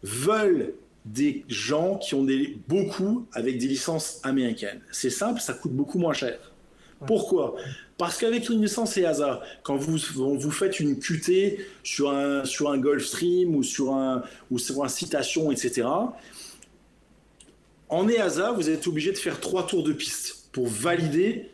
veulent 0.04 0.74
des 1.06 1.44
gens 1.48 1.98
qui 1.98 2.14
ont 2.16 2.24
des, 2.24 2.58
beaucoup 2.68 3.26
avec 3.34 3.58
des 3.58 3.68
licences 3.68 4.20
américaines. 4.24 4.82
C'est 4.92 5.10
simple, 5.10 5.40
ça 5.40 5.54
coûte 5.54 5.72
beaucoup 5.74 5.98
moins 5.98 6.14
cher. 6.14 6.38
Pourquoi? 7.08 7.56
Parce 7.98 8.18
qu'avec 8.18 8.50
une 8.50 8.62
licence 8.62 8.96
EASA, 8.98 9.42
quand 9.64 9.76
vous, 9.76 9.98
vous 10.16 10.52
faites 10.52 10.80
une 10.80 11.00
QT 11.00 11.58
sur 11.84 12.12
un, 12.12 12.46
sur 12.46 12.70
un 12.70 12.78
Gulfstream 12.78 13.56
ou 13.56 13.64
sur 13.64 13.94
un, 13.94 14.24
ou 14.52 14.58
sur 14.58 14.84
un 14.84 14.88
Citation, 14.88 15.52
etc., 15.52 15.88
en 17.90 18.08
EASA, 18.10 18.52
vous 18.54 18.70
êtes 18.70 18.88
obligé 18.88 19.12
de 19.12 19.18
faire 19.18 19.40
trois 19.40 19.68
tours 19.68 19.84
de 19.84 19.94
piste 19.94 20.48
pour 20.52 20.68
valider, 20.68 21.50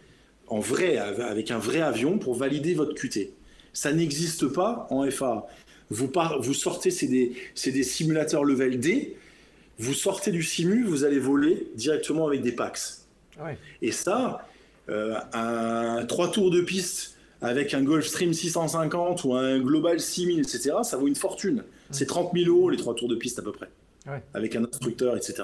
en 0.49 0.59
vrai, 0.59 0.97
avec 0.97 1.51
un 1.51 1.59
vrai 1.59 1.81
avion, 1.81 2.17
pour 2.17 2.35
valider 2.35 2.73
votre 2.73 2.93
QT. 2.93 3.31
Ça 3.73 3.91
n'existe 3.93 4.47
pas 4.47 4.88
en 4.89 5.09
FAA. 5.09 5.47
Vous, 5.89 6.07
par- 6.07 6.41
vous 6.41 6.53
sortez, 6.53 6.91
c'est 6.91 7.07
des, 7.07 7.84
simulateurs 7.84 8.43
level 8.43 8.80
D, 8.80 9.15
vous 9.80 9.93
sortez 9.93 10.31
du 10.31 10.43
simu, 10.43 10.84
vous 10.84 11.03
allez 11.03 11.19
voler 11.19 11.67
directement 11.76 12.27
avec 12.27 12.41
des 12.41 12.51
PAX. 12.51 13.07
Ouais. 13.41 13.57
Et 13.81 13.91
ça, 13.91 14.45
euh, 14.89 15.15
un 15.34 16.05
trois 16.05 16.31
tours 16.31 16.51
de 16.51 16.61
piste 16.61 17.15
avec 17.41 17.73
un 17.73 17.81
Gulfstream 17.81 18.34
650 18.34 19.23
ou 19.23 19.34
un 19.35 19.59
Global 19.59 19.99
6000, 19.99 20.39
etc., 20.39 20.71
ça 20.84 20.97
vaut 20.97 21.07
une 21.07 21.15
fortune. 21.15 21.63
C'est 21.91 22.05
30 22.05 22.31
000 22.35 22.49
euros 22.53 22.69
les 22.69 22.77
trois 22.77 22.93
tours 22.93 23.07
de 23.07 23.15
piste 23.15 23.39
à 23.39 23.41
peu 23.41 23.51
près, 23.53 23.69
Ouais. 24.07 24.21
avec 24.34 24.55
un 24.55 24.65
instructeur, 24.65 25.15
etc. 25.15 25.43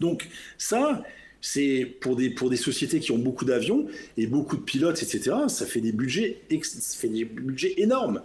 Donc 0.00 0.28
ça, 0.58 1.02
c'est 1.40 1.84
pour 2.00 2.16
des, 2.16 2.30
pour 2.30 2.50
des 2.50 2.56
sociétés 2.56 3.00
qui 3.00 3.12
ont 3.12 3.18
beaucoup 3.18 3.44
d'avions 3.44 3.86
et 4.16 4.26
beaucoup 4.26 4.56
de 4.56 4.62
pilotes, 4.62 5.02
etc., 5.02 5.36
ça 5.48 5.66
fait 5.66 5.80
des 5.80 5.92
budgets, 5.92 6.42
ça 6.62 6.98
fait 6.98 7.08
des 7.08 7.24
budgets 7.24 7.74
énormes. 7.78 8.22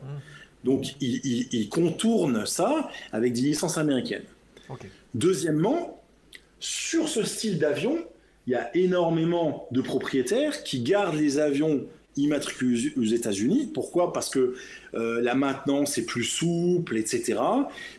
Donc 0.63 0.95
ils, 1.01 1.47
ils 1.53 1.69
contournent 1.69 2.45
ça 2.45 2.89
avec 3.11 3.33
des 3.33 3.41
licences 3.41 3.77
américaines. 3.77 4.23
Deuxièmement, 5.13 6.01
sur 6.59 7.09
ce 7.09 7.23
style 7.23 7.59
d'avion, 7.59 7.99
il 8.47 8.53
y 8.53 8.55
a 8.55 8.75
énormément 8.75 9.67
de 9.71 9.81
propriétaires 9.81 10.63
qui 10.63 10.81
gardent 10.81 11.15
les 11.15 11.37
avions 11.37 11.85
immatriculés 12.15 12.93
aux 12.97 13.03
États-Unis. 13.03 13.71
Pourquoi? 13.73 14.13
Parce 14.13 14.29
que 14.29 14.55
euh, 14.93 15.21
la 15.21 15.35
maintenance 15.35 15.97
est 15.97 16.05
plus 16.05 16.23
souple, 16.23 16.97
etc. 16.97 17.39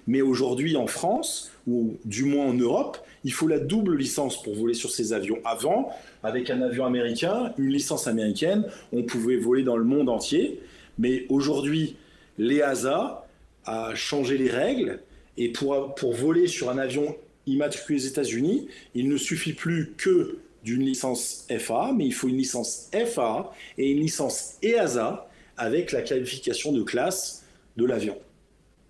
Mais 0.07 0.23
aujourd'hui, 0.23 0.77
en 0.77 0.86
France, 0.86 1.51
ou 1.66 1.97
du 2.05 2.24
moins 2.24 2.47
en 2.47 2.55
Europe, 2.55 2.99
il 3.25 3.33
faut 3.33 3.49
la 3.49 3.59
double 3.59 3.97
licence 3.97 4.43
pour 4.43 4.55
voler 4.55 4.75
sur 4.75 4.91
ces 4.91 5.13
avions. 5.13 5.39
Avant, 5.45 5.91
avec 6.23 6.51
un 6.51 6.63
avion 6.63 6.85
américain, 6.85 7.53
une 7.59 7.71
licence 7.71 8.07
américaine, 8.07 8.67
on 8.93 9.03
pouvait 9.03 9.37
voler 9.37 9.63
dans 9.63 9.77
le 9.77 9.85
monde 9.85 10.09
entier. 10.09 10.61
Mais 10.99 11.27
aujourd'hui, 11.31 11.97
l'EASA 12.39 13.27
a 13.65 13.95
changé 13.95 14.37
les 14.37 14.51
règles 14.51 15.01
et 15.37 15.49
pour, 15.49 15.95
pour 15.95 16.13
voler 16.13 16.47
sur 16.47 16.71
un 16.71 16.79
avion 16.79 17.17
immatriculé 17.47 17.99
aux 17.99 18.07
États-Unis, 18.07 18.69
il 18.95 19.09
ne 19.09 19.17
suffit 19.17 19.53
plus 19.53 19.93
que 19.97 20.39
d'une 20.63 20.83
licence 20.83 21.47
FA, 21.59 21.93
mais 21.95 22.07
il 22.07 22.15
faut 22.15 22.29
une 22.29 22.39
licence 22.39 22.91
FA 23.07 23.53
et 23.77 23.91
une 23.91 24.01
licence 24.01 24.55
EASA 24.63 25.29
avec 25.57 25.93
la 25.93 26.03
qualification 26.03 26.73
de 26.73 26.83
classe 26.83 27.45
de 27.77 27.85
l'avion. 27.85 28.19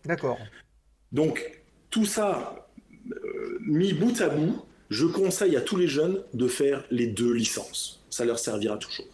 D'accord. 0.05 0.39
Donc, 1.12 1.62
tout 1.90 2.05
ça 2.05 2.64
mis 3.60 3.93
bout 3.93 4.20
à 4.20 4.28
bout, 4.28 4.62
je 4.90 5.06
conseille 5.06 5.56
à 5.56 5.60
tous 5.60 5.76
les 5.76 5.89
jeunes 5.89 6.22
de 6.35 6.47
faire 6.48 6.85
les 6.90 7.06
deux 7.06 7.32
licences. 7.32 8.05
Ça 8.10 8.24
leur 8.24 8.39
servira 8.39 8.76
toujours. 8.76 9.06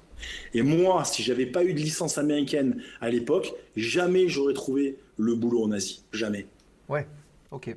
Et 0.53 0.62
moi, 0.62 1.05
si 1.05 1.23
j'avais 1.23 1.47
pas 1.47 1.65
eu 1.65 1.73
de 1.73 1.79
licence 1.79 2.19
américaine 2.19 2.83
à 3.01 3.09
l'époque, 3.09 3.55
jamais 3.77 4.29
j'aurais 4.29 4.53
trouvé 4.53 4.99
le 5.17 5.35
boulot 5.35 5.65
en 5.65 5.71
Asie. 5.73 6.05
Jamais. 6.12 6.47
Ouais, 6.89 7.07
ok. 7.51 7.75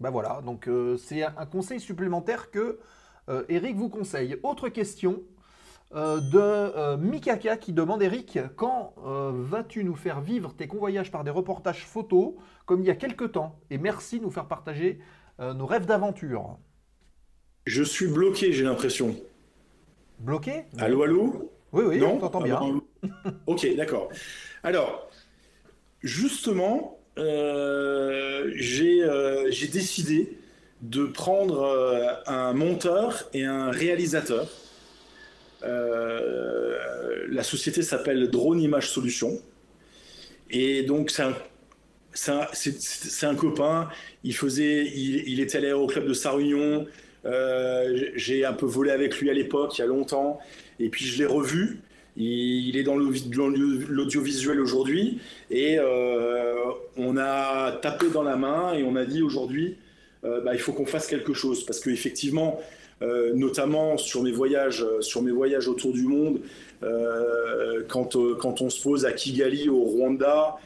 Bah 0.00 0.10
voilà, 0.10 0.42
donc 0.44 0.68
euh, 0.68 0.96
c'est 0.96 1.22
un 1.22 1.46
conseil 1.46 1.80
supplémentaire 1.80 2.50
que 2.50 2.78
euh, 3.28 3.44
Eric 3.48 3.76
vous 3.76 3.88
conseille. 3.88 4.36
Autre 4.42 4.68
question 4.68 5.22
euh, 5.94 6.20
de 6.20 6.38
euh, 6.38 6.96
Mikaka 6.96 7.56
qui 7.56 7.72
demande 7.72 8.02
Eric, 8.02 8.38
quand 8.56 8.94
euh, 9.06 9.30
vas-tu 9.32 9.84
nous 9.84 9.94
faire 9.94 10.20
vivre 10.20 10.54
tes 10.54 10.66
convoyages 10.66 11.10
par 11.10 11.22
des 11.24 11.30
reportages 11.30 11.86
photos 11.86 12.34
comme 12.66 12.82
il 12.82 12.86
y 12.86 12.90
a 12.90 12.96
quelques 12.96 13.32
temps? 13.32 13.58
Et 13.70 13.78
merci 13.78 14.18
de 14.18 14.24
nous 14.24 14.30
faire 14.30 14.48
partager 14.48 14.98
euh, 14.98 15.02
nos 15.38 15.66
rêves 15.66 15.86
d'aventure. 15.86 16.58
Je 17.66 17.82
suis 17.82 18.06
bloqué, 18.06 18.52
j'ai 18.52 18.64
l'impression. 18.64 19.16
Bloqué? 20.18 20.64
Allô, 20.78 21.02
allô? 21.02 21.52
Oui, 21.72 21.84
oui, 21.86 21.98
Non? 21.98 22.14
on 22.14 22.18
t'entend 22.18 22.40
Ah 22.42 22.44
bien. 22.44 22.80
ok, 23.46 23.76
d'accord. 23.76 24.08
Alors, 24.62 25.10
justement, 26.02 26.98
euh, 27.18 28.50
j'ai 28.54 29.02
euh, 29.02 29.50
j'ai 29.50 29.68
décidé 29.68 30.38
de 30.82 31.04
prendre 31.06 31.62
euh, 31.62 32.12
un 32.26 32.52
monteur 32.52 33.28
et 33.34 33.44
un 33.44 33.70
réalisateur. 33.70 34.48
Euh, 35.64 37.26
la 37.28 37.42
société 37.42 37.82
s'appelle 37.82 38.30
Drone 38.30 38.60
Image 38.60 38.88
Solutions. 38.90 39.40
Et 40.50 40.82
donc, 40.84 41.10
c'est 41.10 41.22
un, 41.22 41.34
c'est 42.16 43.26
un, 43.26 43.34
copain. 43.34 43.88
Il, 44.24 44.34
faisait, 44.34 44.86
il, 44.86 45.38
était 45.40 45.58
à 45.58 45.60
l'aéroclub 45.60 46.06
de 46.06 46.14
Sarre-Union. 46.14 46.86
Euh, 47.26 48.08
j'ai 48.14 48.44
un 48.44 48.52
peu 48.52 48.66
volé 48.66 48.90
avec 48.90 49.18
lui 49.20 49.28
à 49.30 49.34
l'époque, 49.34 49.76
il 49.78 49.82
y 49.82 49.84
a 49.84 49.86
longtemps. 49.86 50.40
Et 50.80 50.88
puis, 50.88 51.04
je 51.04 51.18
l'ai 51.18 51.26
revu. 51.26 51.80
Il, 52.16 52.76
est 52.76 52.82
dans 52.82 52.96
l'audiovisuel 52.96 54.60
aujourd'hui. 54.60 55.18
Et 55.50 55.78
euh, 55.78 56.54
on 56.96 57.18
a 57.18 57.72
tapé 57.82 58.08
dans 58.08 58.22
la 58.22 58.36
main 58.36 58.72
et 58.72 58.82
on 58.82 58.96
a 58.96 59.04
dit 59.04 59.20
aujourd'hui, 59.20 59.76
euh, 60.24 60.40
bah, 60.40 60.54
il 60.54 60.60
faut 60.60 60.72
qu'on 60.72 60.86
fasse 60.86 61.06
quelque 61.06 61.34
chose. 61.34 61.66
Parce 61.66 61.80
qu'effectivement, 61.80 62.60
notamment 63.34 63.98
sur 63.98 64.22
mes 64.22 64.32
voyages, 64.32 64.82
sur 65.00 65.20
mes 65.20 65.30
voyages 65.30 65.68
autour 65.68 65.92
du 65.92 66.04
monde, 66.04 66.40
quand, 67.88 68.16
quand 68.38 68.62
on 68.62 68.70
se 68.70 68.82
pose 68.82 69.04
à 69.04 69.12
Kigali 69.12 69.68
au 69.68 69.82
Rwanda 69.82 70.56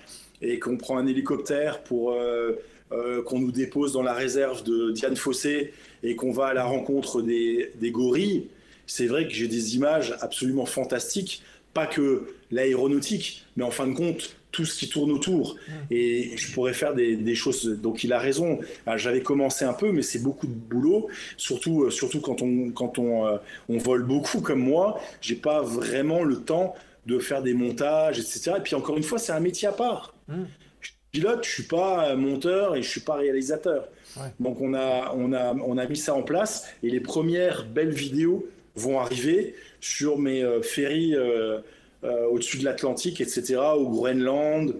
et 0.43 0.59
qu'on 0.59 0.77
prend 0.77 0.99
un 0.99 1.07
hélicoptère 1.07 1.83
pour 1.83 2.12
euh, 2.12 2.53
euh, 2.93 3.23
qu'on 3.23 3.39
nous 3.39 3.53
dépose 3.53 3.93
dans 3.93 4.03
la 4.03 4.15
réserve 4.15 4.65
de 4.65 4.91
Diane 4.91 5.17
Fossé 5.17 5.73
et 6.03 6.17
qu'on 6.17 6.33
va 6.33 6.47
à 6.47 6.55
la 6.55 6.65
rencontre 6.65 7.23
des, 7.23 7.71
des 7.77 7.91
gorilles, 7.91 8.49
c'est 8.87 9.07
vrai 9.07 9.29
que 9.29 9.33
j'ai 9.33 9.47
des 9.47 9.77
images 9.77 10.17
absolument 10.21 10.67
fantastiques, 10.67 11.43
pas 11.73 11.87
que 11.87 12.35
l'aéronautique, 12.51 13.45
mais 13.57 13.62
en 13.62 13.71
fin 13.71 13.87
de 13.87 13.95
compte, 13.95 14.35
tout 14.51 14.65
ce 14.65 14.77
qui 14.77 14.89
tourne 14.89 15.12
autour. 15.12 15.55
Et 15.93 16.37
je 16.37 16.53
pourrais 16.53 16.73
faire 16.73 16.93
des, 16.93 17.15
des 17.15 17.37
choses. 17.37 17.65
Donc 17.81 18.03
il 18.03 18.12
a 18.12 18.19
raison. 18.19 18.59
Ah, 18.85 18.97
J'avais 18.97 19.21
commencé 19.21 19.65
un 19.65 19.73
peu, 19.73 19.93
mais 19.93 20.03
c'est 20.03 20.19
beaucoup 20.19 20.49
de 20.49 20.53
boulot, 20.53 21.07
surtout, 21.37 21.85
euh, 21.85 21.91
surtout 21.91 22.21
quand 22.21 22.43
on, 22.43 22.71
quand 22.71 22.99
on, 22.99 23.39
on 23.69 23.79
vole 23.79 24.03
beaucoup 24.03 24.41
comme 24.41 24.59
moi. 24.59 25.01
J'ai 25.21 25.37
pas 25.37 25.62
vraiment 25.62 26.25
le 26.25 26.41
temps 26.41 26.75
de 27.11 27.19
faire 27.19 27.43
des 27.43 27.55
montages, 27.55 28.19
etc. 28.19 28.53
Et 28.59 28.61
puis 28.61 28.74
encore 28.74 28.97
une 28.97 29.03
fois, 29.03 29.19
c'est 29.19 29.32
un 29.32 29.41
métier 29.41 29.69
à 29.69 29.73
part. 29.73 30.15
Mm. 30.28 30.45
Je 30.81 30.89
suis 30.89 30.97
pilote, 31.12 31.45
je 31.45 31.51
suis 31.51 31.62
pas 31.65 32.15
monteur 32.16 32.77
et 32.77 32.82
je 32.82 32.89
suis 32.89 33.01
pas 33.01 33.15
réalisateur. 33.15 33.89
Ouais. 34.16 34.28
Donc 34.39 34.61
on 34.61 34.74
a, 34.74 35.12
on, 35.15 35.32
a, 35.32 35.55
on 35.55 35.78
a 35.78 35.87
mis 35.87 35.97
ça 35.97 36.15
en 36.15 36.23
place 36.23 36.69
et 36.82 36.91
les 36.91 37.01
premières 37.01 37.65
belles 37.66 37.93
vidéos 37.93 38.47
vont 38.77 38.99
arriver 39.01 39.55
sur 39.81 40.19
mes 40.19 40.43
euh, 40.43 40.62
ferries 40.62 41.15
euh, 41.15 41.59
euh, 42.05 42.27
au-dessus 42.27 42.59
de 42.59 42.65
l'Atlantique, 42.65 43.20
etc., 43.20 43.59
au 43.77 43.89
Groenland, 43.89 44.74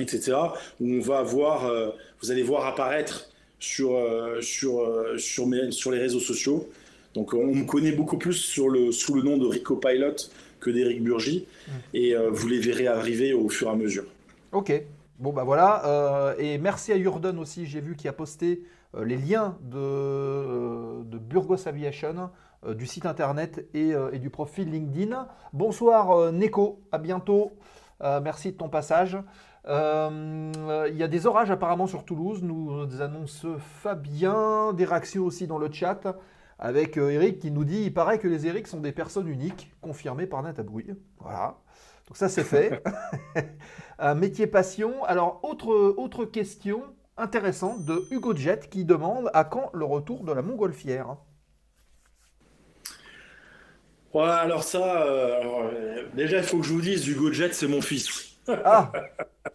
etc., 0.00 0.34
où 0.80 0.94
on 0.94 1.00
va 1.00 1.22
voir, 1.22 1.66
euh, 1.66 1.90
vous 2.20 2.30
allez 2.30 2.42
voir 2.42 2.66
apparaître 2.66 3.28
sur, 3.58 3.96
sur, 4.40 4.92
sur, 5.18 5.46
mes, 5.46 5.70
sur 5.70 5.92
les 5.92 5.98
réseaux 5.98 6.18
sociaux. 6.18 6.68
Donc 7.14 7.32
on 7.32 7.54
me 7.54 7.64
connaît 7.64 7.92
beaucoup 7.92 8.18
plus 8.18 8.32
sur 8.32 8.68
le, 8.68 8.90
sous 8.90 9.14
le 9.14 9.22
nom 9.22 9.36
de 9.36 9.46
Rico 9.46 9.76
Pilot 9.76 10.16
que 10.62 10.70
d'Eric 10.70 11.02
Burgy, 11.02 11.46
et 11.92 12.14
euh, 12.14 12.30
vous 12.30 12.48
les 12.48 12.60
verrez 12.68 12.86
arriver 12.86 13.34
au 13.34 13.48
fur 13.56 13.66
et 13.68 13.72
à 13.72 13.78
mesure. 13.84 14.06
Ok. 14.52 14.70
Bon 15.18 15.32
bah 15.32 15.44
voilà. 15.44 15.70
euh, 15.84 16.34
et 16.38 16.58
merci 16.58 16.92
à 16.92 17.02
Jordan 17.02 17.38
aussi, 17.38 17.66
j'ai 17.66 17.80
vu 17.80 17.94
qu'il 17.96 18.08
a 18.08 18.12
posté 18.12 18.48
euh, 18.94 19.04
les 19.04 19.16
liens 19.16 19.56
de, 19.60 21.04
de 21.04 21.18
Burgos 21.18 21.66
Aviation, 21.66 22.30
du 22.80 22.86
site 22.86 23.06
internet 23.06 23.66
et, 23.74 23.92
euh, 23.92 24.14
et 24.14 24.20
du 24.20 24.30
profil 24.30 24.70
LinkedIn. 24.70 25.26
Bonsoir 25.52 26.12
euh, 26.12 26.30
Neko, 26.30 26.78
à 26.92 26.98
bientôt. 26.98 27.52
Euh, 28.02 28.20
merci 28.20 28.52
de 28.52 28.56
ton 28.56 28.68
passage. 28.68 29.18
Il 29.66 30.96
y 31.02 31.02
a 31.02 31.08
des 31.08 31.26
orages 31.26 31.50
apparemment 31.50 31.88
sur 31.88 32.04
Toulouse, 32.04 32.40
nous 32.42 32.86
annonce 33.00 33.46
Fabien. 33.82 34.72
Des 34.72 34.84
réactions 34.84 35.24
aussi 35.24 35.46
dans 35.46 35.58
le 35.58 35.70
chat 35.72 36.00
avec 36.62 36.96
euh, 36.96 37.10
Eric 37.10 37.40
qui 37.40 37.50
nous 37.50 37.64
dit 37.64 37.82
il 37.82 37.92
paraît 37.92 38.20
que 38.20 38.28
les 38.28 38.46
Eric 38.46 38.68
sont 38.68 38.78
des 38.78 38.92
personnes 38.92 39.26
uniques, 39.26 39.72
confirmées 39.80 40.26
par 40.26 40.42
Natabouille. 40.44 40.94
Voilà. 41.18 41.58
Donc 42.06 42.16
ça 42.16 42.28
c'est 42.28 42.44
fait. 42.44 42.82
Un 43.98 44.14
métier 44.14 44.46
passion. 44.46 45.04
Alors 45.04 45.40
autre, 45.42 45.94
autre 45.96 46.24
question 46.24 46.84
intéressante 47.16 47.84
de 47.84 48.06
Hugo 48.12 48.34
Jet 48.36 48.70
qui 48.70 48.84
demande 48.84 49.28
à 49.34 49.42
quand 49.42 49.70
le 49.74 49.84
retour 49.84 50.22
de 50.22 50.32
la 50.32 50.40
montgolfière 50.40 51.16
Ouais, 54.14 54.22
alors 54.22 54.62
ça, 54.62 55.02
euh, 55.02 55.40
alors, 55.40 55.62
euh, 55.72 56.06
déjà 56.14 56.38
il 56.38 56.44
faut 56.44 56.58
que 56.58 56.64
je 56.64 56.72
vous 56.74 56.82
dise, 56.82 57.08
Hugo 57.08 57.32
Jet 57.32 57.52
c'est 57.54 57.66
mon 57.66 57.80
fils. 57.80 58.36
Ah 58.46 58.92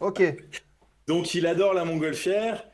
Ok. 0.01 0.21
Donc 1.07 1.33
il 1.35 1.47
adore 1.47 1.73
la 1.73 1.85
montgolfière. 1.85 2.67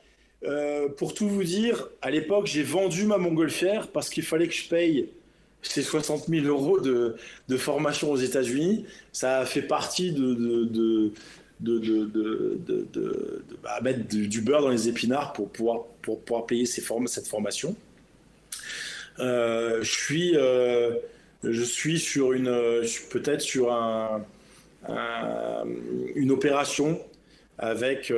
Euh, 0.45 0.89
pour 0.89 1.13
tout 1.13 1.27
vous 1.27 1.43
dire, 1.43 1.89
à 2.01 2.11
l'époque, 2.11 2.47
j'ai 2.47 2.63
vendu 2.63 3.05
ma 3.05 3.17
montgolfière 3.17 3.87
parce 3.87 4.09
qu'il 4.09 4.23
fallait 4.23 4.47
que 4.47 4.53
je 4.53 4.67
paye 4.67 5.09
ces 5.61 5.81
60 5.81 6.27
000 6.27 6.45
euros 6.45 6.79
de, 6.79 7.15
formation 7.57 8.11
aux 8.11 8.17
États-Unis. 8.17 8.85
Ça 9.13 9.39
a 9.39 9.45
fait 9.45 9.61
partie 9.61 10.11
de, 10.11 11.13
mettre 13.81 14.07
du, 14.09 14.41
beurre 14.41 14.63
dans 14.63 14.69
les 14.69 14.89
épinards 14.89 15.31
pour 15.33 15.49
pouvoir, 15.49 16.45
payer 16.45 16.65
cette 16.65 17.27
formation. 17.27 17.75
Euh, 19.19 19.81
je 19.81 19.91
suis, 19.91 20.35
euh, 20.35 20.95
je 21.43 21.63
suis 21.63 21.99
sur 21.99 22.33
une, 22.33 22.51
peut-être 23.11 23.41
sur 23.41 23.71
un, 23.71 24.25
un- 24.89 25.63
une 26.15 26.31
opération 26.31 26.99
avec, 27.57 28.11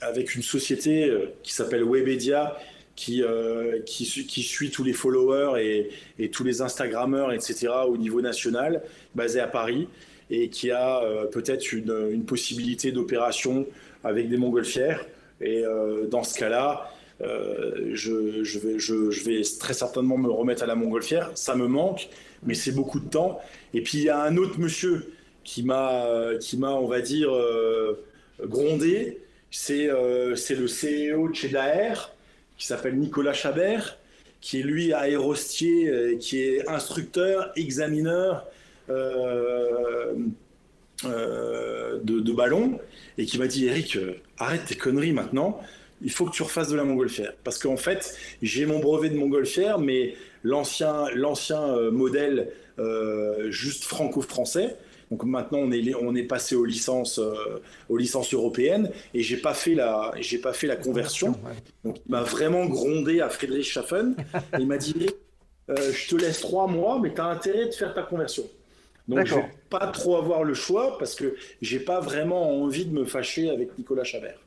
avec 0.00 0.34
une 0.34 0.42
société 0.42 1.04
euh, 1.04 1.32
qui 1.42 1.52
s'appelle 1.52 1.84
Webedia, 1.84 2.56
qui, 2.96 3.22
euh, 3.22 3.80
qui, 3.84 4.04
su- 4.04 4.24
qui 4.24 4.42
suit 4.42 4.70
tous 4.70 4.84
les 4.84 4.92
followers 4.92 5.90
et, 6.18 6.28
tous 6.30 6.44
les 6.44 6.62
Instagrammeurs, 6.62 7.32
etc., 7.32 7.68
au 7.86 7.96
niveau 7.96 8.20
national, 8.20 8.82
basé 9.14 9.40
à 9.40 9.46
Paris, 9.46 9.88
et 10.30 10.48
qui 10.48 10.70
a 10.70 11.02
euh, 11.02 11.26
peut-être 11.26 11.72
une, 11.72 12.24
possibilité 12.24 12.92
d'opération 12.92 13.66
avec 14.04 14.28
des 14.28 14.36
montgolfières. 14.36 15.04
Et 15.40 15.62
dans 16.10 16.24
ce 16.24 16.36
cas-là, 16.36 16.90
je, 17.20 18.58
vais, 18.58 18.78
je, 18.80 19.24
vais 19.24 19.42
très 19.60 19.72
certainement 19.72 20.18
me 20.18 20.28
remettre 20.28 20.64
à 20.64 20.66
la 20.66 20.74
montgolfière. 20.74 21.30
Ça 21.36 21.54
me 21.54 21.68
manque, 21.68 22.08
mais 22.42 22.54
c'est 22.54 22.72
beaucoup 22.72 22.98
de 22.98 23.08
temps. 23.08 23.40
Et 23.72 23.80
puis 23.80 23.98
il 23.98 24.04
y 24.04 24.08
a 24.08 24.20
un 24.20 24.36
autre 24.36 24.58
monsieur 24.58 25.12
qui 25.44 25.62
m'a, 25.62 26.32
qui 26.40 26.56
m'a, 26.56 26.72
on 26.72 26.88
va 26.88 27.00
dire, 27.00 27.30
grondé. 28.40 29.20
C'est 29.50 29.90
euh, 29.90 30.36
c'est 30.36 30.54
le 30.54 30.66
CEO 30.66 31.28
de 31.28 31.34
chez 31.34 31.50
qui 32.58 32.66
s'appelle 32.66 32.96
Nicolas 32.96 33.32
Chabert, 33.32 33.98
qui 34.40 34.60
est 34.60 34.62
lui 34.62 34.92
aérostier, 34.92 35.88
euh, 35.88 36.16
qui 36.18 36.42
est 36.42 36.68
instructeur, 36.68 37.52
examineur 37.56 38.46
euh, 38.90 40.14
de, 41.04 42.20
de 42.20 42.32
ballon 42.32 42.80
et 43.16 43.24
qui 43.24 43.38
m'a 43.38 43.46
dit 43.46 43.66
Eric, 43.66 43.98
arrête 44.38 44.64
tes 44.66 44.74
conneries 44.74 45.12
maintenant. 45.12 45.60
Il 46.02 46.10
faut 46.10 46.26
que 46.26 46.32
tu 46.32 46.42
refasses 46.42 46.68
de 46.68 46.76
la 46.76 46.84
montgolfière. 46.84 47.32
Parce 47.42 47.58
qu'en 47.58 47.76
fait, 47.76 48.16
j'ai 48.42 48.66
mon 48.66 48.78
brevet 48.78 49.08
de 49.08 49.16
montgolfière, 49.16 49.78
mais 49.78 50.14
l'ancien 50.44 51.06
modèle 51.90 52.50
juste 53.48 53.84
franco-français. 53.84 54.76
Donc 55.10 55.24
maintenant, 55.24 55.58
on 55.58 55.70
est, 55.72 55.94
on 55.94 56.14
est 56.14 56.24
passé 56.24 56.54
aux 56.54 56.64
licences, 56.66 57.18
euh, 57.18 57.62
aux 57.88 57.96
licences 57.96 58.34
européennes 58.34 58.90
et 59.14 59.22
j'ai 59.22 59.38
pas 59.38 59.54
fait 59.54 59.74
la, 59.74 60.12
j'ai 60.20 60.38
pas 60.38 60.52
fait 60.52 60.66
la 60.66 60.76
conversion. 60.76 61.34
Donc 61.84 61.96
il 62.04 62.10
m'a 62.10 62.22
vraiment 62.22 62.66
grondé 62.66 63.20
à 63.20 63.30
Friedrich 63.30 63.64
Schaffen. 63.64 64.14
il 64.58 64.66
m'a 64.66 64.76
dit, 64.76 65.08
euh, 65.70 65.92
je 65.92 66.08
te 66.08 66.16
laisse 66.16 66.40
trois 66.40 66.66
mois, 66.66 66.98
mais 67.00 67.14
tu 67.14 67.20
as 67.20 67.26
intérêt 67.26 67.66
de 67.66 67.72
faire 67.72 67.94
ta 67.94 68.02
conversion. 68.02 68.44
Donc 69.06 69.24
je 69.24 69.34
vais 69.36 69.50
pas 69.70 69.86
trop 69.86 70.16
avoir 70.16 70.44
le 70.44 70.52
choix 70.52 70.98
parce 70.98 71.14
que 71.14 71.36
j'ai 71.62 71.80
pas 71.80 72.00
vraiment 72.00 72.60
envie 72.62 72.84
de 72.84 72.92
me 72.92 73.06
fâcher 73.06 73.48
avec 73.48 73.78
Nicolas 73.78 74.04
Chabert. 74.04 74.38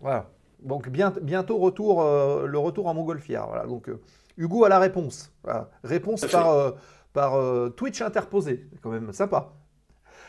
Voilà. 0.00 0.30
Donc 0.62 0.88
bien- 0.88 1.12
bientôt 1.20 1.58
retour, 1.58 2.00
euh, 2.02 2.46
le 2.46 2.58
retour 2.58 2.86
en 2.86 2.94
montgolfière. 2.94 3.46
Voilà. 3.48 3.66
Donc 3.66 3.90
Hugo 4.38 4.64
a 4.64 4.70
la 4.70 4.78
réponse. 4.78 5.30
Voilà. 5.44 5.68
Réponse 5.84 6.22
Tout 6.22 6.28
par, 6.28 6.74
par 7.12 7.38
Twitch 7.74 8.00
interposé. 8.00 8.64
C'est 8.72 8.80
quand 8.80 8.90
même 8.90 9.12
sympa. 9.12 9.52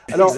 Alors, 0.11 0.35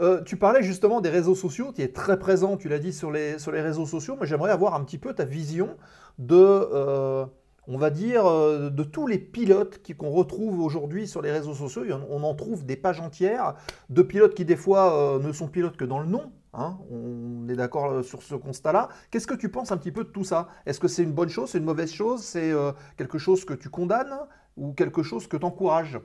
euh, 0.00 0.22
tu 0.22 0.36
parlais 0.36 0.62
justement 0.62 1.00
des 1.00 1.10
réseaux 1.10 1.34
sociaux. 1.34 1.72
Tu 1.74 1.82
es 1.82 1.88
très 1.92 2.18
présent, 2.18 2.56
tu 2.56 2.68
l'as 2.68 2.78
dit, 2.78 2.92
sur 2.92 3.10
les, 3.10 3.38
sur 3.38 3.52
les 3.52 3.60
réseaux 3.60 3.86
sociaux. 3.86 4.16
Mais 4.20 4.26
j'aimerais 4.26 4.50
avoir 4.50 4.74
un 4.74 4.82
petit 4.84 4.98
peu 4.98 5.14
ta 5.14 5.24
vision 5.26 5.76
de, 6.18 6.36
euh, 6.36 7.26
on 7.66 7.76
va 7.76 7.90
dire, 7.90 8.26
euh, 8.26 8.70
de 8.70 8.82
tous 8.82 9.06
les 9.06 9.18
pilotes 9.18 9.80
qu'on 9.98 10.10
retrouve 10.10 10.60
aujourd'hui 10.60 11.06
sur 11.06 11.20
les 11.20 11.30
réseaux 11.32 11.54
sociaux. 11.54 11.84
On 12.08 12.22
en 12.22 12.34
trouve 12.34 12.64
des 12.64 12.76
pages 12.76 13.00
entières 13.00 13.54
de 13.90 14.02
pilotes 14.02 14.34
qui, 14.34 14.44
des 14.46 14.56
fois, 14.56 15.16
euh, 15.16 15.18
ne 15.18 15.32
sont 15.32 15.48
pilotes 15.48 15.76
que 15.76 15.84
dans 15.84 15.98
le 15.98 16.06
nom. 16.06 16.32
hein. 16.54 16.78
On 16.90 17.46
est 17.50 17.56
d'accord 17.56 18.02
sur 18.04 18.22
ce 18.22 18.34
constat-là. 18.34 18.88
Qu'est-ce 19.10 19.26
que 19.26 19.34
tu 19.34 19.50
penses 19.50 19.70
un 19.70 19.76
petit 19.76 19.92
peu 19.92 20.04
de 20.04 20.08
tout 20.10 20.24
ça? 20.24 20.48
Est-ce 20.64 20.80
que 20.80 20.88
c'est 20.88 21.02
une 21.02 21.12
bonne 21.12 21.28
chose, 21.28 21.50
c'est 21.50 21.58
une 21.58 21.64
mauvaise 21.64 21.92
chose? 21.92 22.22
C'est 22.22 22.50
euh, 22.52 22.72
quelque 22.96 23.18
chose 23.18 23.44
que 23.44 23.52
tu 23.54 23.68
condamnes 23.68 24.16
ou 24.56 24.72
quelque 24.72 25.02
chose 25.02 25.26
que 25.26 25.36
tu 25.36 25.44
encourages 25.44 25.98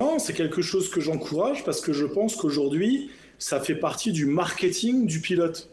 Non, 0.00 0.18
c'est 0.18 0.32
quelque 0.32 0.62
chose 0.62 0.90
que 0.90 1.00
j'encourage 1.00 1.64
parce 1.64 1.80
que 1.80 1.92
je 1.92 2.06
pense 2.06 2.36
qu'aujourd'hui, 2.36 3.10
ça 3.38 3.60
fait 3.60 3.74
partie 3.74 4.12
du 4.12 4.26
marketing 4.26 5.06
du 5.06 5.20
pilote. 5.20 5.70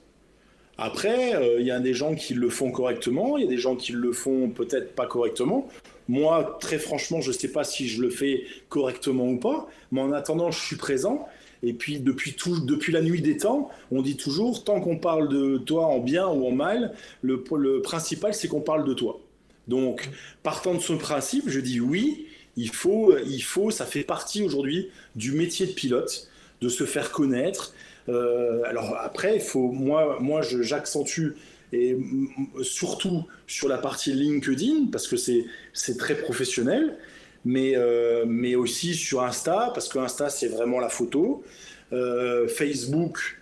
Après, 0.78 1.36
euh, 1.36 1.60
il 1.60 1.66
y 1.66 1.72
a 1.72 1.80
des 1.80 1.94
gens 1.94 2.16
qui 2.16 2.34
le 2.34 2.50
font 2.50 2.72
correctement, 2.72 3.38
il 3.38 3.44
y 3.44 3.48
a 3.48 3.50
des 3.50 3.58
gens 3.58 3.76
qui 3.76 3.92
le 3.92 4.12
font 4.12 4.50
peut-être 4.50 4.94
pas 4.94 5.06
correctement. 5.06 5.68
Moi, 6.08 6.58
très 6.60 6.80
franchement, 6.80 7.22
je 7.22 7.30
ne 7.30 7.34
sais 7.34 7.48
pas 7.52 7.64
si 7.64 7.88
je 7.88 8.02
le 8.02 8.10
fais 8.10 8.44
correctement 8.70 9.28
ou 9.30 9.38
pas, 9.38 9.68
mais 9.92 10.02
en 10.02 10.12
attendant, 10.12 10.52
je 10.52 10.60
suis 10.60 10.76
présent. 10.76 11.28
Et 11.64 11.74
puis, 11.74 12.00
depuis, 12.00 12.92
la 12.92 13.02
nuit 13.02 13.22
des 13.22 13.38
temps, 13.38 13.70
on 13.92 14.02
dit 14.02 14.18
toujours, 14.18 14.64
tant 14.64 14.82
qu'on 14.82 14.98
parle 14.98 15.30
de 15.30 15.58
toi 15.58 15.86
en 15.86 16.00
bien 16.00 16.28
ou 16.28 16.46
en 16.46 16.52
mal, 16.52 16.94
le 17.22 17.42
principal, 17.82 18.34
c'est 18.34 18.48
qu'on 18.48 18.62
parle 18.62 18.86
de 18.86 18.94
toi. 18.94 19.20
Donc, 19.68 20.10
partant 20.44 20.74
de 20.76 20.80
ce 20.80 20.94
principe, 20.94 21.46
je 21.48 21.60
dis 21.60 21.80
oui, 21.80 22.25
il 22.58 22.70
faut, 22.70 23.18
il 23.18 23.42
faut 23.42 23.72
ça 23.72 23.86
fait 23.86 24.04
partie 24.04 24.44
aujourd'hui 24.44 24.90
du 25.16 25.32
métier 25.32 25.66
de 25.66 25.72
pilote, 25.72 26.30
de 26.62 26.70
se 26.70 26.86
faire 26.86 27.12
connaître. 27.12 27.74
Euh, 28.08 28.62
alors 28.66 28.98
après, 29.00 29.36
il 29.36 29.42
faut, 29.42 29.72
moi, 29.72 30.18
moi 30.20 30.42
j'accentue 30.42 31.32
et 31.74 31.98
surtout 32.62 33.26
sur 33.48 33.68
la 33.68 33.78
partie 33.78 34.14
LinkedIn 34.14 34.88
parce 34.92 35.08
que 35.08 35.18
c'est 35.18 35.98
très 35.98 36.16
professionnel, 36.16 36.98
mais, 37.44 37.74
euh, 37.76 38.26
mais 38.28 38.56
aussi 38.56 38.94
sur 38.94 39.24
Insta 39.24 39.72
parce 39.74 39.90
que 39.90 40.00
Insta 40.00 40.30
c'est 40.30 40.48
vraiment 40.48 40.80
la 40.80 40.90
photo. 40.90 41.44
Euh, 41.94 42.48
Facebook, 42.48 43.40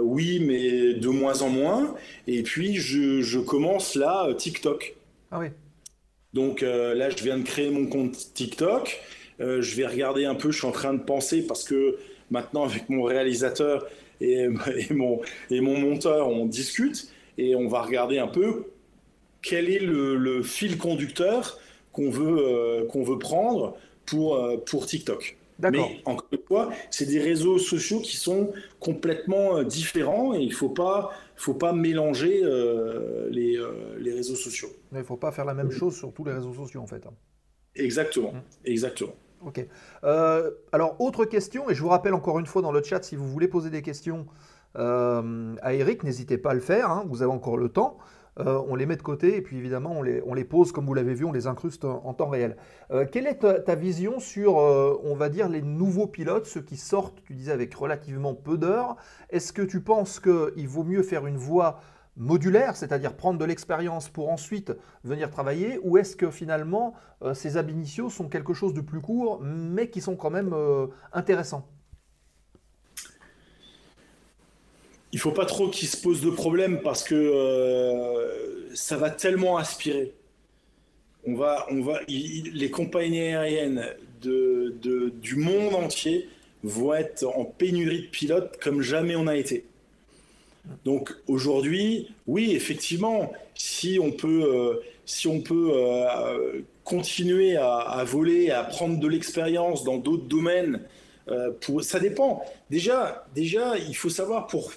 oui, 0.00 0.40
mais 0.40 0.94
de 0.94 1.08
moins 1.08 1.42
en 1.42 1.48
moins. 1.48 1.96
Et 2.28 2.42
puis 2.42 2.76
je, 2.76 3.38
commence 3.40 3.96
là 3.96 4.32
TikTok. 4.34 4.94
Ah 5.32 5.40
oui. 5.40 5.48
Donc 6.34 6.62
euh, 6.62 6.94
là, 6.94 7.10
je 7.10 7.22
viens 7.22 7.38
de 7.38 7.44
créer 7.44 7.70
mon 7.70 7.86
compte 7.86 8.16
TikTok. 8.34 9.00
Euh, 9.40 9.62
je 9.62 9.76
vais 9.76 9.86
regarder 9.86 10.24
un 10.24 10.34
peu, 10.34 10.50
je 10.50 10.58
suis 10.58 10.66
en 10.66 10.72
train 10.72 10.94
de 10.94 11.02
penser 11.02 11.46
parce 11.46 11.64
que 11.64 11.96
maintenant, 12.30 12.64
avec 12.64 12.88
mon 12.88 13.02
réalisateur 13.02 13.86
et, 14.20 14.48
mon, 14.90 15.20
monteur, 15.50 16.28
on 16.28 16.46
discute 16.46 17.08
et 17.38 17.54
on 17.54 17.68
va 17.68 17.82
regarder 17.82 18.18
un 18.18 18.28
peu 18.28 18.64
quel 19.42 19.68
est 19.70 19.78
le, 19.78 20.42
fil 20.42 20.78
conducteur 20.78 21.58
qu'on 21.92 22.10
veut, 22.10 22.38
euh, 22.38 23.04
veut 23.04 23.18
prendre 23.18 23.76
pour, 24.04 24.40
pour 24.64 24.86
TikTok. 24.86 25.36
Mais 25.58 26.02
encore 26.04 26.28
une 26.32 26.38
fois, 26.46 26.70
c'est 26.90 27.06
des 27.06 27.18
réseaux 27.18 27.58
sociaux 27.58 28.00
qui 28.00 28.16
sont 28.16 28.52
complètement 28.78 29.56
euh, 29.56 29.64
différents 29.64 30.34
et 30.34 30.40
il 30.40 30.48
ne 30.50 30.54
faut 30.54 30.68
pas, 30.68 31.10
faut 31.34 31.54
pas 31.54 31.72
mélanger 31.72 32.40
euh, 32.44 33.28
les, 33.30 33.56
euh, 33.56 33.96
les 33.98 34.12
réseaux 34.12 34.34
sociaux. 34.36 34.68
Il 34.92 34.98
ne 34.98 35.02
faut 35.02 35.16
pas 35.16 35.32
faire 35.32 35.44
la 35.44 35.54
même 35.54 35.70
chose 35.70 35.96
sur 35.96 36.12
tous 36.12 36.24
les 36.24 36.32
réseaux 36.32 36.52
sociaux 36.52 36.82
en 36.82 36.86
fait. 36.86 37.06
hein. 37.06 37.14
Exactement, 37.74 38.32
exactement. 38.64 39.12
Ok. 39.44 39.66
Euh, 40.04 40.50
alors, 40.72 40.96
autre 41.00 41.24
question, 41.24 41.68
et 41.70 41.74
je 41.74 41.82
vous 41.82 41.88
rappelle 41.88 42.14
encore 42.14 42.38
une 42.38 42.46
fois 42.46 42.62
dans 42.62 42.72
le 42.72 42.82
chat, 42.82 43.02
si 43.02 43.16
vous 43.16 43.28
voulez 43.28 43.48
poser 43.48 43.70
des 43.70 43.82
questions 43.82 44.26
à 44.74 45.72
Eric, 45.72 46.04
n'hésitez 46.04 46.36
pas 46.36 46.50
à 46.50 46.54
le 46.54 46.60
faire, 46.60 46.90
hein, 46.90 47.04
vous 47.08 47.22
avez 47.22 47.32
encore 47.32 47.56
le 47.56 47.70
temps. 47.70 47.96
Euh, 48.38 48.60
on 48.68 48.74
les 48.74 48.84
met 48.84 48.96
de 48.96 49.02
côté 49.02 49.36
et 49.36 49.40
puis 49.40 49.56
évidemment 49.56 49.92
on 49.92 50.02
les, 50.02 50.22
on 50.26 50.34
les 50.34 50.44
pose 50.44 50.70
comme 50.70 50.84
vous 50.84 50.92
l'avez 50.92 51.14
vu, 51.14 51.24
on 51.24 51.32
les 51.32 51.46
incruste 51.46 51.84
en, 51.84 52.12
temps 52.12 52.28
réel. 52.28 52.56
Euh, 52.90 53.06
quelle 53.10 53.26
est 53.26 53.38
ta, 53.38 53.74
vision 53.74 54.20
sur, 54.20 54.58
euh, 54.58 54.98
on 55.04 55.14
va 55.14 55.28
dire, 55.28 55.48
les 55.48 55.62
nouveaux 55.62 56.06
pilotes, 56.06 56.46
ceux 56.46 56.60
qui 56.60 56.76
sortent, 56.76 57.22
tu 57.24 57.34
disais, 57.34 57.52
avec 57.52 57.74
relativement 57.74 58.34
peu 58.34 58.58
d'heures? 58.58 58.96
Est-ce 59.30 59.52
que 59.52 59.62
tu 59.62 59.80
penses 59.80 60.20
qu'il 60.20 60.68
vaut 60.68 60.84
mieux 60.84 61.02
faire 61.02 61.26
une 61.26 61.36
voie 61.36 61.80
modulaire, 62.18 62.76
c'est-à-dire 62.76 63.14
prendre 63.14 63.38
de 63.38 63.44
l'expérience 63.44 64.08
pour 64.08 64.30
ensuite 64.30 64.72
venir 65.04 65.30
travailler, 65.30 65.78
ou 65.82 65.98
est-ce 65.98 66.16
que 66.16 66.30
finalement 66.30 66.94
ces 67.34 67.58
ab 67.58 67.68
initiaux 67.68 68.08
sont 68.08 68.28
quelque 68.28 68.54
chose 68.54 68.72
de 68.72 68.80
plus 68.80 69.02
court, 69.02 69.42
mais 69.42 69.90
qui 69.90 70.00
sont 70.00 70.16
quand 70.16 70.30
même 70.30 70.56
intéressants? 71.12 71.68
Il 75.16 75.18
faut 75.18 75.30
pas 75.30 75.46
trop 75.46 75.68
qu'il 75.68 75.88
se 75.88 75.96
pose 75.96 76.20
de 76.20 76.28
problème 76.28 76.82
parce 76.82 77.02
que 77.02 77.14
euh, 77.14 78.68
ça 78.74 78.98
va 78.98 79.08
tellement 79.08 79.56
aspirer. 79.56 80.12
On 81.26 81.34
va, 81.34 81.66
on 81.70 81.80
va, 81.80 82.00
les 82.06 82.70
compagnies 82.70 83.20
aériennes 83.20 83.82
de, 84.20 84.74
du 85.22 85.36
monde 85.36 85.74
entier 85.74 86.28
vont 86.62 86.92
être 86.92 87.24
en 87.24 87.46
pénurie 87.46 88.02
de 88.02 88.06
pilotes 88.08 88.58
comme 88.62 88.82
jamais 88.82 89.16
on 89.16 89.26
a 89.26 89.36
été. 89.36 89.64
Donc 90.84 91.14
aujourd'hui, 91.28 92.08
oui, 92.26 92.52
effectivement, 92.54 93.32
si 93.54 93.98
on 93.98 94.12
peut, 94.12 94.44
euh, 94.44 94.82
si 95.06 95.28
on 95.28 95.40
peut 95.40 95.70
euh, 95.72 96.60
continuer 96.84 97.56
à 97.56 98.04
voler, 98.06 98.50
à 98.50 98.64
prendre 98.64 99.00
de 99.00 99.08
l'expérience 99.08 99.82
dans 99.82 99.96
d'autres 99.96 100.26
domaines, 100.26 100.82
euh, 101.28 101.52
ça 101.82 101.98
dépend. 101.98 102.44
Déjà, 102.70 103.26
déjà, 103.34 103.76
il 103.76 103.96
faut 103.96 104.10
savoir 104.10 104.46
pour, 104.46 104.72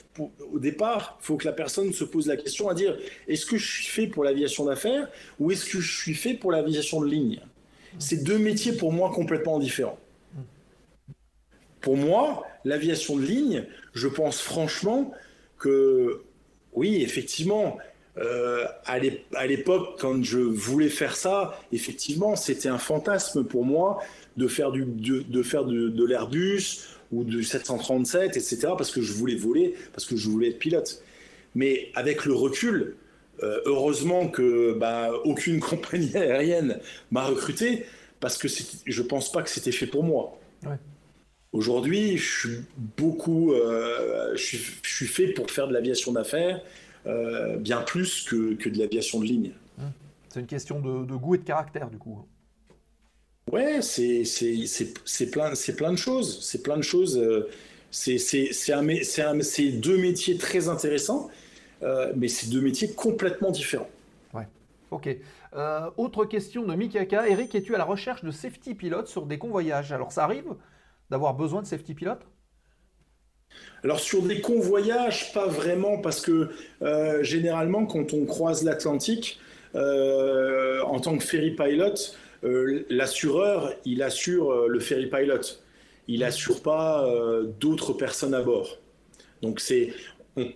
au 0.51 0.59
départ, 0.59 1.17
il 1.21 1.25
faut 1.25 1.37
que 1.37 1.45
la 1.45 1.53
personne 1.53 1.93
se 1.93 2.03
pose 2.03 2.27
la 2.27 2.37
question 2.37 2.69
à 2.69 2.73
dire 2.73 2.97
est-ce 3.27 3.45
que 3.45 3.57
je 3.57 3.71
suis 3.71 3.85
fait 3.85 4.07
pour 4.07 4.23
l'aviation 4.23 4.65
d'affaires 4.65 5.09
ou 5.39 5.51
est-ce 5.51 5.65
que 5.65 5.79
je 5.79 5.97
suis 6.01 6.15
fait 6.15 6.33
pour 6.33 6.51
l'aviation 6.51 7.01
de 7.01 7.07
ligne? 7.07 7.39
C'est 7.99 8.23
deux 8.23 8.37
métiers 8.39 8.73
pour 8.73 8.91
moi 8.91 9.11
complètement 9.11 9.59
différents. 9.59 9.99
Pour 11.81 11.97
moi, 11.97 12.45
l'aviation 12.65 13.15
de 13.15 13.23
ligne, 13.23 13.65
je 13.93 14.07
pense 14.07 14.41
franchement 14.41 15.11
que 15.57 16.23
oui, 16.73 17.01
effectivement, 17.01 17.77
euh, 18.17 18.65
à 18.85 18.99
l'époque, 19.47 19.99
quand 19.99 20.23
je 20.23 20.39
voulais 20.39 20.89
faire 20.89 21.15
ça, 21.15 21.59
effectivement, 21.71 22.35
c'était 22.35 22.69
un 22.69 22.77
fantasme 22.77 23.45
pour 23.45 23.65
moi 23.65 23.99
de 24.39 24.47
faire, 24.47 24.71
du, 24.71 24.85
de, 24.85 25.21
de, 25.21 25.43
faire 25.43 25.65
de, 25.65 25.89
de 25.89 26.05
l'Airbus 26.05 26.87
ou 27.11 27.23
du 27.23 27.43
737, 27.43 28.37
etc., 28.37 28.59
parce 28.77 28.91
que 28.91 29.01
je 29.01 29.13
voulais 29.13 29.35
voler, 29.35 29.75
parce 29.91 30.05
que 30.05 30.15
je 30.15 30.29
voulais 30.29 30.49
être 30.49 30.59
pilote. 30.59 31.03
Mais 31.55 31.91
avec 31.93 32.25
le 32.25 32.33
recul, 32.33 32.95
euh, 33.43 33.59
heureusement 33.65 34.29
que 34.29 34.73
bah, 34.73 35.11
aucune 35.25 35.59
compagnie 35.71 36.15
aérienne 36.15 36.79
m'a 37.11 37.25
recruté, 37.25 37.85
parce 38.19 38.37
que 38.37 38.47
je 38.47 39.01
pense 39.01 39.31
pas 39.31 39.41
que 39.41 39.49
c'était 39.49 39.73
fait 39.73 39.87
pour 39.87 40.03
moi. 40.03 40.39
Ouais. 40.65 40.77
Aujourd'hui, 41.51 42.17
je 42.17 42.39
suis 42.39 42.57
beaucoup, 42.97 43.53
euh, 43.53 44.31
je, 44.35 44.43
suis, 44.43 44.59
je 44.83 44.95
suis 44.95 45.07
fait 45.07 45.27
pour 45.27 45.49
faire 45.51 45.67
de 45.67 45.73
l'aviation 45.73 46.11
d'affaires, 46.13 46.61
euh, 47.07 47.57
bien 47.57 47.81
plus 47.81 48.23
que, 48.23 48.53
que 48.53 48.69
de 48.69 48.77
l'aviation 48.77 49.19
de 49.19 49.25
ligne. 49.25 49.51
C'est 50.29 50.41
une 50.41 50.45
question 50.45 50.79
de, 50.79 51.05
de 51.05 51.15
goût 51.15 51.33
et 51.33 51.39
de 51.39 51.43
caractère 51.43 51.89
du 51.89 51.97
coup. 51.97 52.23
Ouais, 53.51 53.81
c'est 53.81 54.23
c'est- 54.25 54.65
c'est- 54.67 54.93
c'est 55.05 55.31
plein, 55.31 55.55
c'est 55.55 55.75
plein 55.75 55.91
de 55.91 55.97
choses. 55.97 56.39
C'est 56.41 56.61
plein 56.63 56.77
de 56.77 56.81
choses. 56.83 57.17
euh, 57.17 57.49
C'est 57.91 58.19
c'est- 58.19 58.53
c'est 58.53 58.71
un 58.71 58.83
mé- 58.83 59.03
c'est 59.03 59.23
un- 59.23 59.41
c'est 59.41 59.69
deux 59.71 59.97
métiers 59.97 60.37
très 60.37 60.67
intéressants, 60.69 61.27
euh, 61.81 62.13
mais 62.15 62.27
c'est 62.27 62.49
deux 62.51 62.61
métiers 62.61 62.91
complètement 62.93 63.49
différents. 63.51 63.89
Ok. 64.91 65.07
Euh, 65.55 65.89
autre 65.97 66.25
question 66.25 66.65
de 66.65 66.73
Mikaka. 66.75 67.27
Eric, 67.27 67.53
es-tu 67.53 67.75
à 67.75 67.77
la 67.77 67.83
recherche 67.83 68.23
de 68.23 68.31
safety 68.31 68.73
pilotes 68.73 69.07
sur 69.07 69.27
des 69.27 69.37
convoyages? 69.37 69.91
Alors 69.91 70.11
ça 70.11 70.23
arrive 70.23 70.55
d'avoir 71.11 71.35
besoin 71.35 71.61
de 71.61 71.67
safety 71.67 71.93
pilote 71.93 72.25
Alors 73.83 73.99
sur 73.99 74.23
des 74.23 74.41
convoyages, 74.41 75.31
pas 75.33 75.47
vraiment, 75.47 75.99
parce 75.99 76.21
que 76.21 76.49
euh, 76.81 77.23
généralement, 77.23 77.85
quand 77.85 78.13
on 78.13 78.25
croise 78.25 78.63
l'Atlantique, 78.63 79.39
euh, 79.75 80.81
en 80.83 80.99
tant 80.99 81.17
que 81.17 81.23
ferry 81.23 81.51
pilot, 81.51 81.93
l'assureur, 82.43 83.73
il 83.85 84.01
assure 84.01 84.51
euh, 84.51 84.67
le 84.67 84.79
ferry 84.79 85.07
pilot. 85.07 85.59
Il 86.07 86.23
assure 86.23 86.61
pas 86.61 87.05
euh, 87.05 87.43
d'autres 87.59 87.93
personnes 87.93 88.33
à 88.33 88.41
bord. 88.41 88.77
Donc 89.41 89.59
c'est, 89.59 89.93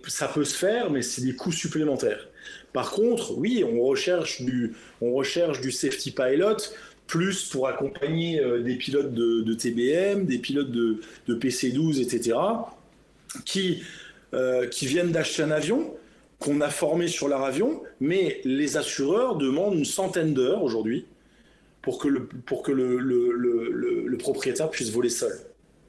ça 0.06 0.28
peut 0.28 0.44
se 0.44 0.56
faire, 0.56 0.90
mais 0.90 1.02
c'est 1.02 1.22
des 1.22 1.34
coûts 1.34 1.52
supplémentaires. 1.52 2.28
Par 2.72 2.90
contre, 2.90 3.36
oui, 3.36 3.64
on 3.64 3.82
recherche 3.82 4.42
du, 4.42 4.74
on 5.00 5.12
recherche 5.12 5.60
du 5.60 5.70
safety 5.70 6.10
pilot 6.10 6.56
plus 7.06 7.44
pour 7.44 7.68
accompagner 7.68 8.40
euh, 8.40 8.62
des 8.62 8.76
pilotes 8.76 9.12
de, 9.12 9.54
TBM, 9.54 10.24
des 10.24 10.38
pilotes 10.38 10.70
de, 10.70 11.00
de 11.28 11.34
PC12, 11.34 12.00
etc., 12.00 12.36
qui, 13.44 13.82
euh, 14.32 14.66
qui 14.68 14.86
viennent 14.86 15.12
d'acheter 15.12 15.42
un 15.42 15.50
avion, 15.50 15.94
qu'on 16.38 16.60
a 16.60 16.68
formé 16.68 17.08
sur 17.08 17.28
leur 17.28 17.42
avion, 17.42 17.82
mais 18.00 18.40
les 18.44 18.76
assureurs 18.76 19.36
demandent 19.36 19.74
une 19.74 19.84
centaine 19.84 20.34
d'heures 20.34 20.62
aujourd'hui 20.62 21.06
pour 21.84 21.98
que, 21.98 22.08
le, 22.08 22.24
pour 22.24 22.62
que 22.62 22.72
le, 22.72 22.98
le- 22.98 23.30
le- 23.32 24.16
propriétaire 24.16 24.70
puisse 24.70 24.90
voler 24.90 25.10
seul. 25.10 25.32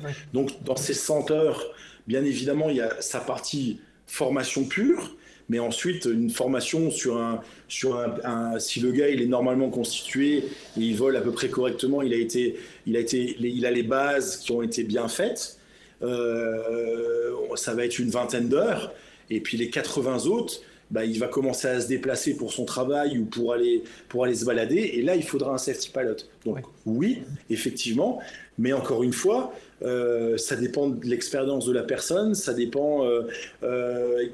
Ouais. 0.03 0.11
Donc, 0.33 0.51
dans 0.63 0.75
ces 0.75 0.93
100 0.93 1.31
heures, 1.31 1.63
bien 2.05 2.23
évidemment, 2.25 2.69
il 2.69 2.75
y 2.77 2.81
a 2.81 2.99
sa 3.01 3.21
partie 3.21 3.79
formation 4.05 4.65
pure, 4.65 5.15
mais 5.47 5.59
ensuite 5.59 6.03
une 6.05 6.29
formation 6.29 6.91
sur 6.91 7.17
un, 7.17 7.39
sur 7.69 7.97
un, 7.97 8.15
un- 8.25 8.59
si 8.59 8.81
le 8.81 8.91
gars 8.91 9.07
il 9.09 9.21
est 9.21 9.27
normalement 9.27 9.69
constitué 9.69 10.37
et 10.39 10.43
il 10.75 10.95
vole 10.97 11.15
à 11.15 11.21
peu 11.21 11.31
près 11.31 11.47
correctement, 11.49 12.01
il 12.01 12.13
a 12.13 12.17
été, 12.17 12.57
il 12.85 12.97
a 12.97 12.99
été, 12.99 13.37
il 13.39 13.65
a 13.65 13.71
les 13.71 13.83
bases 13.83 14.37
qui 14.37 14.51
ont 14.51 14.61
été 14.61 14.83
bien 14.83 15.07
faites. 15.07 15.57
euh, 16.01 17.31
ça 17.55 17.73
va 17.73 17.85
être 17.85 17.99
une 17.99 18.09
vingtaine 18.09 18.49
d'heures, 18.49 18.91
et 19.29 19.39
puis 19.39 19.55
les 19.57 19.69
80 19.69 20.25
autres, 20.25 20.59
bah, 20.91 21.05
il 21.05 21.19
va 21.19 21.27
commencer 21.27 21.67
à 21.67 21.81
se 21.81 21.87
déplacer 21.87 22.35
pour 22.37 22.53
son 22.53 22.65
travail 22.65 23.17
ou 23.17 23.25
pour 23.25 23.53
aller, 23.53 23.83
pour 24.09 24.23
aller 24.23 24.35
se 24.35 24.45
balader, 24.45 24.77
et 24.95 25.01
là 25.01 25.15
il 25.15 25.23
faudra 25.23 25.53
un 25.53 25.57
safety 25.57 25.89
pilot. 25.91 26.15
Donc 26.45 26.55
Ouais. 26.57 26.63
oui, 26.85 27.23
effectivement, 27.49 28.19
mais 28.57 28.71
encore 28.73 29.03
une 29.03 29.13
fois, 29.13 29.53
euh, 29.83 30.37
ça 30.37 30.55
dépend 30.55 30.87
de 30.89 31.05
l'expérience 31.05 31.65
de 31.65 31.73
la 31.73 31.83
personne, 31.83 32.35
ça 32.35 32.53
dépend 32.53 33.03
euh, 33.05 33.23
euh, 33.63 34.27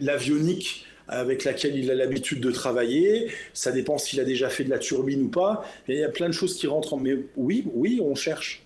l'avionique 0.00 0.84
avec 1.10 1.44
laquelle 1.44 1.76
il 1.76 1.90
a 1.90 1.94
l'habitude 1.94 2.40
de 2.40 2.50
travailler, 2.50 3.28
ça 3.54 3.72
dépend 3.72 3.96
s'il 3.96 4.20
a 4.20 4.24
déjà 4.24 4.50
fait 4.50 4.64
de 4.64 4.70
la 4.70 4.78
turbine 4.78 5.22
ou 5.22 5.28
pas. 5.28 5.64
Il 5.88 5.96
y 5.96 6.04
a 6.04 6.10
plein 6.10 6.26
de 6.28 6.32
choses 6.34 6.54
qui 6.56 6.66
rentrent 6.66 6.94
en... 6.94 6.98
Mais 6.98 7.16
oui, 7.36 7.64
oui, 7.72 8.00
on 8.04 8.14
cherche. 8.14 8.62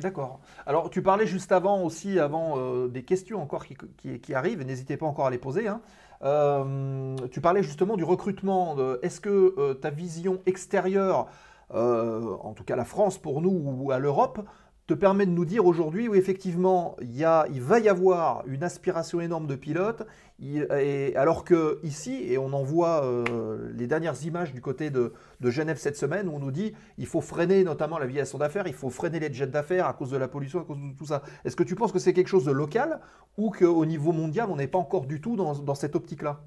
D'accord. 0.00 0.40
Alors, 0.66 0.90
tu 0.90 1.00
parlais 1.00 1.26
juste 1.26 1.52
avant 1.52 1.82
aussi, 1.82 2.18
avant 2.18 2.56
euh, 2.58 2.88
des 2.88 3.02
questions 3.02 3.40
encore 3.40 3.64
qui, 3.66 3.76
qui- 4.02 4.18
qui 4.20 4.34
arrivent, 4.34 4.62
n'hésitez 4.62 4.98
pas 4.98 5.06
encore 5.06 5.26
à 5.26 5.30
les 5.30 5.38
poser. 5.38 5.68
hein. 5.68 5.80
Euh, 6.22 7.16
tu 7.30 7.40
parlais 7.40 7.62
justement 7.62 7.96
du 7.96 8.04
recrutement. 8.04 8.74
de- 8.74 8.98
Est-ce 9.02 9.20
que 9.20 9.54
euh, 9.58 9.74
ta 9.74 9.90
vision 9.90 10.38
extérieure, 10.46 11.26
euh, 11.74 12.34
en 12.42 12.52
tout 12.52 12.64
cas 12.64 12.76
la 12.76 12.84
France 12.84 13.18
pour 13.18 13.40
nous 13.42 13.50
ou 13.80 13.90
à 13.90 13.98
l'Europe, 13.98 14.40
te 14.86 14.94
permet 14.94 15.26
de 15.26 15.32
nous 15.32 15.44
dire 15.44 15.66
aujourd'hui 15.66 16.08
où 16.08 16.14
effectivement 16.14 16.96
il, 17.00 17.16
y 17.16 17.24
a, 17.24 17.46
il 17.52 17.60
va 17.60 17.80
y 17.80 17.88
avoir 17.88 18.44
une 18.46 18.62
aspiration 18.62 19.20
énorme 19.20 19.48
de 19.48 19.56
pilotes, 19.56 20.06
il- 20.38 20.68
et, 20.78 21.16
alors 21.16 21.44
que 21.44 21.80
ici, 21.82 22.22
et 22.28 22.38
on 22.38 22.52
en 22.52 22.62
voit 22.62 23.04
euh, 23.04 23.72
les 23.74 23.88
dernières 23.88 24.22
images 24.24 24.52
du 24.52 24.60
côté 24.60 24.90
de, 24.90 25.12
Genève 25.42 25.76
cette 25.78 25.96
semaine, 25.96 26.28
où 26.28 26.32
on 26.34 26.38
nous 26.38 26.52
dit 26.52 26.72
il 26.98 27.06
faut 27.06 27.20
freiner 27.20 27.64
notamment 27.64 27.98
l'aviation 27.98 28.38
d'affaires, 28.38 28.66
il 28.68 28.74
faut 28.74 28.90
freiner 28.90 29.18
les 29.18 29.32
jets 29.32 29.46
d'affaires 29.48 29.86
à 29.86 29.92
cause 29.92 30.10
de 30.10 30.16
la 30.16 30.28
pollution, 30.28 30.60
à 30.60 30.64
cause 30.64 30.78
de 30.78 30.96
tout 30.96 31.06
ça. 31.06 31.22
Est-ce 31.44 31.56
que 31.56 31.64
tu 31.64 31.74
penses 31.74 31.92
que 31.92 31.98
c'est 31.98 32.12
quelque 32.12 32.28
chose 32.28 32.44
de 32.44 32.52
local 32.52 33.00
ou 33.36 33.50
qu'au 33.50 33.84
niveau 33.86 34.12
mondial, 34.12 34.48
on 34.50 34.56
n'est 34.56 34.68
pas 34.68 34.78
encore 34.78 35.06
du 35.06 35.20
tout 35.20 35.36
dans, 35.36 35.54
dans 35.54 35.74
cette 35.74 35.96
optique-là? 35.96 36.40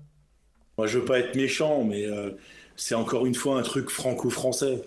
Moi, 0.78 0.88
je 0.88 1.00
veux 1.00 1.06
pas 1.06 1.20
être 1.20 1.36
méchant, 1.36 1.84
mais 1.84 2.06
euh, 2.06 2.32
c'est 2.78 2.96
encore 2.96 3.26
une 3.26 3.36
fois 3.36 3.60
un 3.60 3.64
truc 3.64 3.90
franco-français. 3.90 4.82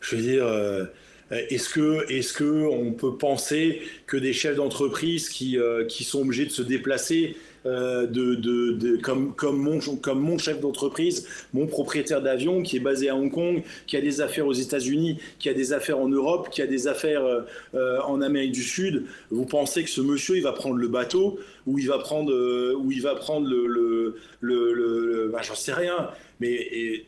Je 0.00 0.14
veux 0.14 0.22
dire, 0.22 0.46
euh, 0.46 0.84
est-ce 1.30 1.68
que, 1.68 2.10
est-ce 2.10 2.32
que 2.32 2.66
on 2.66 2.92
peut 2.92 3.16
penser 3.16 3.80
que 4.06 4.16
des 4.16 4.32
chefs 4.32 4.56
d'entreprise 4.56 5.28
qui, 5.28 5.58
euh, 5.58 5.84
qui 5.84 6.04
sont 6.04 6.22
obligés 6.22 6.46
de 6.46 6.50
se 6.50 6.62
déplacer 6.62 7.36
euh, 7.66 8.06
de, 8.06 8.34
de, 8.36 8.96
comme, 8.96 9.34
comme, 9.34 9.58
mon, 9.58 9.78
comme 9.96 10.20
mon 10.20 10.38
chef 10.38 10.60
d'entreprise, 10.60 11.28
mon 11.52 11.66
propriétaire 11.66 12.22
d'avion 12.22 12.62
qui 12.62 12.76
est 12.78 12.80
basé 12.80 13.10
à 13.10 13.16
Hong 13.16 13.30
Kong, 13.30 13.62
qui 13.86 13.96
a 13.96 14.00
des 14.00 14.22
affaires 14.22 14.46
aux 14.46 14.54
États-Unis, 14.54 15.18
qui 15.38 15.48
a 15.48 15.54
des 15.54 15.72
affaires 15.74 15.98
en 15.98 16.08
Europe, 16.08 16.48
qui 16.50 16.62
a 16.62 16.66
des 16.66 16.88
affaires 16.88 17.24
euh, 17.24 17.42
euh, 17.74 18.00
en 18.00 18.22
Amérique 18.22 18.52
du 18.52 18.62
Sud, 18.62 19.04
vous 19.30 19.44
pensez 19.44 19.84
que 19.84 19.90
ce 19.90 20.00
monsieur 20.00 20.36
il 20.36 20.42
va 20.42 20.52
prendre 20.52 20.76
le 20.76 20.88
bateau 20.88 21.38
ou 21.66 21.78
il 21.78 21.86
va 21.86 21.98
prendre, 21.98 22.32
euh, 22.32 22.74
ou 22.78 22.90
il 22.92 23.02
va 23.02 23.14
prendre 23.14 23.46
le, 23.46 23.66
le, 23.66 24.16
le, 24.40 25.30
bah, 25.30 25.40
j'en 25.42 25.54
sais 25.54 25.74
rien, 25.74 26.08
mais 26.40 27.04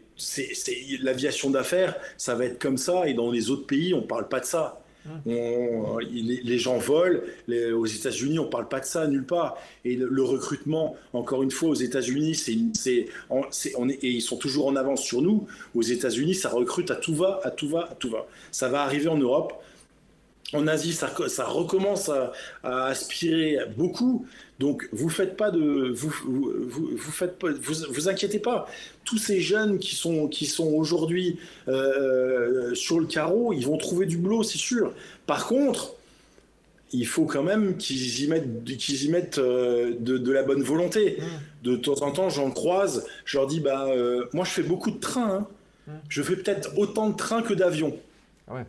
l'aviation 1.02 1.50
d'affaires, 1.50 1.96
ça 2.16 2.34
va 2.34 2.44
être 2.46 2.58
comme 2.58 2.76
ça, 2.76 3.08
et 3.08 3.14
dans 3.14 3.30
les 3.30 3.50
autres 3.50 3.66
pays, 3.66 3.94
on 3.94 4.02
parle 4.02 4.28
pas 4.28 4.40
de 4.40 4.44
ça. 4.46 4.78
On- 5.26 5.98
les, 5.98 6.40
les 6.44 6.58
gens 6.58 6.78
volent, 6.78 7.18
les- 7.48 7.72
aux 7.72 7.86
États-Unis, 7.86 8.38
on 8.38 8.46
parle 8.46 8.68
pas 8.68 8.78
de 8.78 8.84
ça 8.84 9.08
nulle 9.08 9.24
part. 9.26 9.58
Et 9.84 9.96
le, 9.96 10.06
le 10.08 10.22
recrutement, 10.22 10.94
encore 11.12 11.42
une 11.42 11.50
fois, 11.50 11.70
aux 11.70 11.74
États-Unis, 11.74 12.36
c'est, 12.36 12.56
et 12.86 13.08
ils 14.08 14.22
sont 14.22 14.36
toujours 14.36 14.66
en 14.68 14.76
avance 14.76 15.02
sur 15.02 15.20
nous. 15.20 15.48
Aux 15.74 15.82
États-Unis, 15.82 16.36
ça 16.36 16.50
recrute 16.50 16.92
à 16.92 16.96
tout 16.96 17.14
va, 17.16 17.40
à 17.42 17.50
tout 17.50 17.68
va, 17.68 17.88
à 17.90 17.94
tout 17.96 18.10
va. 18.10 18.26
Ça 18.52 18.68
va 18.68 18.82
arriver 18.82 19.08
en 19.08 19.16
Europe. 19.18 19.54
En 20.54 20.66
Asie, 20.66 20.92
ça, 20.92 21.10
ça 21.28 21.46
recommence 21.46 22.08
à, 22.10 22.32
à 22.62 22.86
aspirer 22.86 23.58
beaucoup. 23.76 24.26
Donc, 24.58 24.88
vous 24.92 25.08
faites 25.08 25.36
pas 25.36 25.50
de, 25.50 25.90
vous, 25.94 26.12
vous, 26.24 26.52
vous, 26.94 27.10
faites 27.12 27.38
pas, 27.38 27.48
vous, 27.50 27.74
vous 27.90 28.08
inquiétez 28.08 28.38
pas. 28.38 28.66
Tous 29.04 29.18
ces 29.18 29.40
jeunes 29.40 29.78
qui 29.78 29.96
sont, 29.96 30.28
qui 30.28 30.46
sont 30.46 30.68
aujourd'hui 30.68 31.38
euh, 31.68 32.74
sur 32.74 33.00
le 33.00 33.06
carreau, 33.06 33.52
ils 33.52 33.64
vont 33.66 33.78
trouver 33.78 34.06
du 34.06 34.18
boulot, 34.18 34.42
c'est 34.42 34.58
sûr. 34.58 34.92
Par 35.26 35.46
contre, 35.46 35.94
il 36.92 37.06
faut 37.06 37.24
quand 37.24 37.42
même 37.42 37.78
qu'ils 37.78 38.22
y 38.22 38.28
mettent, 38.28 38.64
qu'ils 38.64 39.04
y 39.04 39.08
mettent 39.08 39.38
euh, 39.38 39.94
de, 39.98 40.18
de 40.18 40.32
la 40.32 40.42
bonne 40.42 40.62
volonté. 40.62 41.16
De 41.62 41.76
temps 41.76 42.02
en 42.02 42.12
temps, 42.12 42.28
j'en 42.28 42.50
croise, 42.50 43.06
je 43.24 43.38
leur 43.38 43.46
dis, 43.46 43.60
bah, 43.60 43.86
euh, 43.88 44.26
moi, 44.34 44.44
je 44.44 44.50
fais 44.50 44.62
beaucoup 44.62 44.90
de 44.90 44.98
trains. 45.00 45.46
hein. 45.88 45.92
Je 46.10 46.22
fais 46.22 46.36
peut-être 46.36 46.78
autant 46.78 47.08
de 47.08 47.16
trains 47.16 47.42
que 47.42 47.54
d'avions. 47.54 47.96
Ah 48.46 48.54
ouais. 48.54 48.66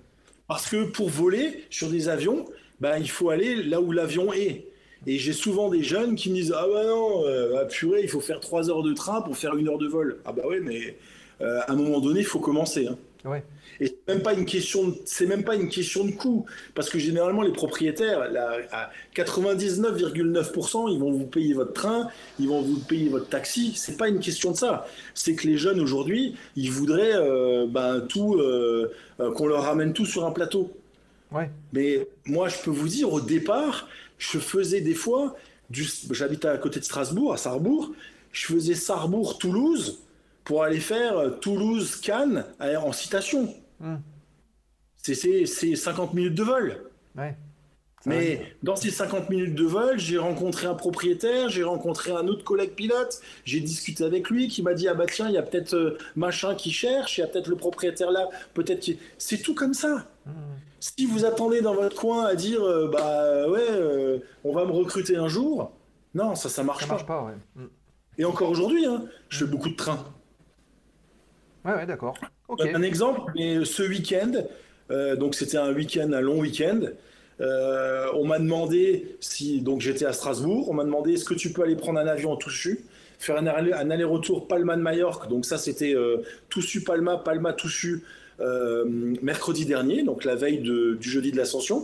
Parce 0.54 0.70
que 0.70 0.84
pour 0.84 1.10
voler 1.10 1.64
sur 1.72 1.90
des 1.90 2.10
avions, 2.10 2.46
bah, 2.80 3.00
il 3.00 3.10
faut 3.10 3.32
aller 3.32 3.56
là 3.64 3.82
où 3.82 3.92
l'avion 3.92 4.32
est. 4.34 4.68
Et 5.08 5.18
j'ai 5.18 5.34
souvent 5.34 5.68
des 5.68 5.82
jeunes 5.82 6.14
qui 6.14 6.30
me 6.30 6.36
disent 6.36 6.54
Ah 6.56 6.68
bah 6.72 6.86
non, 6.86 7.26
euh, 7.26 7.56
ah, 7.60 7.66
purée, 7.66 8.02
il 8.04 8.08
faut 8.08 8.20
faire 8.20 8.40
trois 8.40 8.70
heures 8.70 8.84
de 8.84 8.94
train 8.94 9.24
pour 9.24 9.36
faire 9.36 9.56
une 9.56 9.68
heure 9.68 9.80
de 9.80 9.88
vol. 9.88 10.20
Ah 10.26 10.32
bah 10.32 10.44
ouais, 10.46 10.60
mais 10.60 10.96
euh, 11.42 11.60
à 11.62 11.72
un 11.72 11.76
moment 11.76 12.00
donné, 12.00 12.20
il 12.20 12.26
faut 12.28 12.38
commencer. 12.40 12.86
hein. 12.86 13.00
Ouais. 13.26 13.44
Et 13.80 13.88
c'est 13.88 14.14
même 14.14 14.22
pas 14.22 14.34
une 14.34 14.46
question, 14.46 14.90
de- 14.90 14.96
c'est 15.06 15.26
même 15.26 15.44
pas 15.44 15.56
une 15.56 15.70
question 15.70 16.04
de 16.06 16.12
coût, 16.12 16.46
parce 16.76 16.90
que 16.90 17.00
généralement 17.00 17.42
les 17.42 17.54
propriétaires, 17.54 18.30
là, 18.32 18.58
à 18.72 18.92
99,9%, 19.16 20.88
ils 20.90 21.00
vont 21.00 21.12
vous 21.12 21.26
payer 21.26 21.54
votre 21.54 21.74
train, 21.74 22.10
ils 22.40 22.48
vont 22.48 22.62
vous 22.62 22.80
payer 22.80 23.10
votre 23.10 23.30
taxi. 23.30 23.74
C'est 23.76 23.98
pas 23.98 24.08
une 24.10 24.20
question 24.20 24.52
de 24.52 24.58
ça. 24.58 24.86
C'est 25.14 25.36
que 25.36 25.48
les 25.48 25.58
jeunes 25.58 25.80
aujourd'hui, 25.80 26.36
ils 26.56 26.72
voudraient 26.72 27.16
euh, 27.16 27.66
ben, 27.68 28.02
tout, 28.02 28.36
euh, 28.36 28.92
euh, 29.20 29.32
qu'on 29.32 29.48
leur 29.48 29.64
ramène 29.64 29.94
tout 29.94 30.06
sur 30.06 30.26
un 30.26 30.32
plateau. 30.32 30.72
Ouais. 31.32 31.50
Mais 31.72 32.08
moi, 32.26 32.50
je 32.50 32.58
peux 32.60 32.72
vous 32.72 32.88
dire, 32.88 33.12
au 33.12 33.22
départ, 33.22 33.88
je 34.18 34.38
faisais 34.38 34.82
des 34.82 34.94
fois, 34.94 35.36
du, 35.70 35.88
j'habitais 36.12 36.48
à 36.50 36.58
côté 36.58 36.80
de 36.80 36.86
Strasbourg, 36.86 37.34
à 37.34 37.38
Sarrebourg, 37.38 37.92
je 38.32 38.46
faisais 38.46 38.76
Sarrebourg-Toulouse 38.76 40.00
pour 40.44 40.64
aller 40.64 40.80
faire 40.80 41.18
euh, 41.18 41.30
Toulouse-Cannes 41.30 42.46
en 42.60 42.92
citation. 42.92 43.54
Hmm. 43.80 43.98
C'est- 44.98 45.16
C'est 45.16 45.46
c'est 45.46 45.76
50 45.76 46.14
minutes 46.14 46.36
de 46.36 46.44
vol. 46.44 46.90
Ouais. 47.18 47.36
Mais 48.06 48.42
dans 48.64 48.76
ces 48.76 48.92
50 48.92 49.30
minutes 49.30 49.56
de 49.56 49.64
vol, 49.64 49.98
j'ai 49.98 50.18
rencontré 50.18 50.68
un 50.68 50.74
propriétaire, 50.74 51.48
j'ai 51.48 51.64
rencontré 51.64 52.12
un 52.12 52.28
autre 52.28 52.44
collègue 52.44 52.72
pilote, 52.72 53.22
j'ai 53.46 53.62
discuté 53.62 54.04
avec 54.04 54.30
lui 54.30 54.50
qui 54.50 54.62
m'a 54.62 54.74
dit 54.74 54.90
ah 54.90 54.94
bah 54.94 55.06
tiens 55.10 55.30
il 55.30 55.34
y 55.36 55.38
a 55.38 55.42
peut-être 55.42 55.74
euh, 55.74 55.98
machin 56.18 56.54
qui 56.56 56.70
cherche, 56.72 57.18
il 57.18 57.22
y 57.22 57.24
a 57.24 57.28
peut-être 57.28 57.48
le 57.48 57.56
propriétaire 57.56 58.12
là, 58.12 58.28
peut-être 58.54 58.92
c'est 59.18 59.38
tout 59.42 59.56
comme 59.56 59.74
ça. 59.74 60.06
Si 60.82 61.06
vous 61.06 61.24
attendez 61.24 61.62
dans 61.62 61.76
votre 61.76 61.96
coin 61.96 62.26
à 62.26 62.36
dire 62.36 62.62
euh, 62.62 62.90
bah 62.92 63.48
ouais 63.50 63.68
euh, 63.70 64.20
on 64.44 64.54
va 64.54 64.66
me 64.66 64.72
recruter 64.72 65.16
un 65.16 65.30
jour, 65.30 65.72
non 66.14 66.36
ça 66.36 66.50
ça 66.50 66.62
marche 66.62 66.82
Ça 66.82 66.88
pas. 66.88 66.94
marche 66.96 67.06
pas, 67.06 67.24
ouais. 67.24 67.36
Mm. 67.56 67.70
Et 68.18 68.26
encore 68.26 68.50
aujourd'hui 68.50 68.86
hein, 68.86 69.06
je 69.30 69.46
fais 69.46 69.50
beaucoup 69.50 69.70
de 69.70 69.76
trains. 69.78 70.04
Ouais, 71.66 71.74
ouais, 71.74 71.86
d'accord. 71.86 72.16
Un 72.74 72.82
exemple, 72.84 73.32
mais 73.36 73.64
ce 73.66 73.84
week-end, 73.84 74.32
euh, 74.92 75.16
donc 75.16 75.34
c'était 75.36 75.58
un 75.58 75.74
week-end, 75.74 76.12
un 76.14 76.22
long 76.22 76.40
week-end. 76.40 76.82
euh, 77.42 78.08
on 78.14 78.26
m'a 78.26 78.38
demandé 78.40 79.16
si, 79.20 79.62
donc 79.62 79.82
j'étais 79.82 80.06
à 80.06 80.14
Strasbourg, 80.14 80.70
on 80.70 80.74
m'a 80.74 80.84
demandé 80.84 81.14
est-ce 81.14 81.26
que 81.26 81.34
tu 81.34 81.52
peux 81.52 81.64
aller 81.64 81.76
prendre 81.76 82.00
un 82.00 82.06
avion 82.08 82.32
en 82.32 82.36
Toussu, 82.38 82.82
faire 83.18 83.38
un, 83.38 83.48
aller- 83.48 83.74
un 83.74 83.90
aller-retour 83.90 84.48
Palma 84.48 84.76
de 84.76 84.82
Majorque, 84.82 85.28
donc 85.30 85.46
ça 85.46 85.58
c'était 85.58 85.96
euh, 85.96 86.18
Toussu 86.50 86.84
Palma, 86.84 87.18
Palma 87.18 87.52
Toussu, 87.54 88.04
euh, 88.40 88.84
mercredi 89.22 89.66
dernier, 89.66 90.04
donc 90.04 90.26
la 90.26 90.36
veille 90.36 90.60
de- 90.60 90.94
du 91.00 91.10
jeudi 91.10 91.32
de 91.32 91.38
l'Ascension. 91.38 91.84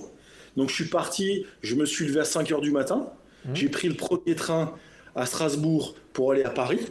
Donc 0.57 0.69
je 0.69 0.76
suis 0.76 0.85
parti, 0.89 1.45
je 1.61 1.76
me 1.76 1.85
suis 1.85 2.06
levé 2.06 2.19
à 2.19 2.26
5 2.26 2.51
heures 2.51 2.61
du 2.61 2.72
matin. 2.72 3.10
J'ai 3.53 3.69
pris 3.69 3.88
le 3.88 3.93
premier 3.95 4.35
train 4.35 4.76
à 5.15 5.26
Strasbourg 5.26 5.95
pour 6.14 6.31
aller 6.34 6.43
à 6.43 6.49
Paris. 6.49 6.81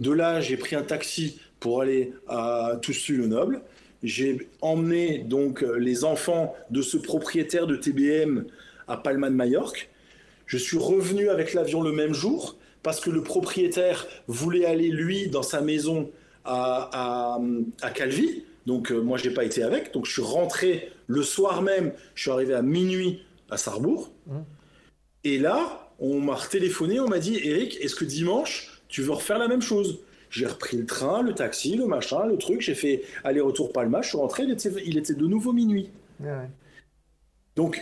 De 0.00 0.10
là, 0.12 0.40
j'ai 0.40 0.56
pris 0.56 0.74
un 0.76 0.82
taxi 0.82 1.38
pour 1.64 1.80
aller 1.80 2.12
à 2.28 2.78
Toussus-le-Noble. 2.82 3.62
J'ai 4.02 4.50
emmené 4.60 5.20
donc 5.20 5.62
euh, 5.62 5.78
les 5.78 6.04
enfants 6.04 6.54
de 6.68 6.82
ce 6.82 6.98
propriétaire 6.98 7.66
de 7.66 7.74
TBM 7.74 8.44
à 8.86 8.98
Palma 8.98 9.30
de 9.30 9.34
Majorque. 9.34 9.88
Je 10.44 10.58
suis 10.58 10.76
revenu 10.76 11.30
avec 11.30 11.54
l'avion 11.54 11.80
le 11.80 11.90
même 11.90 12.12
jour 12.12 12.58
parce 12.82 13.00
que 13.00 13.08
le 13.08 13.22
propriétaire 13.22 14.06
voulait 14.28 14.66
aller, 14.66 14.90
lui, 14.90 15.28
dans 15.28 15.42
sa 15.42 15.62
maison 15.62 16.10
à, 16.44 16.90
à, 16.92 17.40
à 17.80 17.90
Calvi. 17.92 18.44
Donc, 18.66 18.92
euh, 18.92 19.00
moi, 19.00 19.16
je 19.16 19.26
n'ai 19.26 19.34
pas 19.34 19.46
été 19.46 19.62
avec. 19.62 19.94
Donc, 19.94 20.04
je 20.04 20.12
suis 20.12 20.20
rentré 20.20 20.90
le 21.06 21.22
soir 21.22 21.62
même. 21.62 21.94
Je 22.14 22.20
suis 22.24 22.30
arrivé 22.30 22.52
à 22.52 22.60
minuit 22.60 23.22
à 23.48 23.56
Sarrebourg. 23.56 24.12
Et 25.24 25.38
là, 25.38 25.90
on 25.98 26.20
m'a 26.20 26.36
téléphoné. 26.36 27.00
On 27.00 27.08
m'a 27.08 27.20
dit 27.20 27.40
Eric, 27.42 27.78
est-ce 27.80 27.94
que 27.94 28.04
dimanche, 28.04 28.82
tu 28.88 29.00
veux 29.00 29.12
refaire 29.12 29.38
la 29.38 29.48
même 29.48 29.62
chose? 29.62 30.00
J'ai 30.34 30.46
repris 30.46 30.76
le 30.76 30.84
train, 30.84 31.22
le 31.22 31.32
taxi, 31.32 31.76
le 31.76 31.86
machin, 31.86 32.26
le 32.26 32.36
truc. 32.36 32.60
J'ai 32.60 32.74
fait 32.74 33.02
aller-retour 33.22 33.72
Palma. 33.72 34.02
Je 34.02 34.08
suis 34.08 34.18
rentré. 34.18 34.42
Il 34.42 34.50
était, 34.50 34.72
il 34.84 34.98
était 34.98 35.14
de 35.14 35.26
nouveau 35.28 35.52
minuit. 35.52 35.90
Ouais, 36.18 36.26
ouais. 36.26 36.50
Donc, 37.54 37.80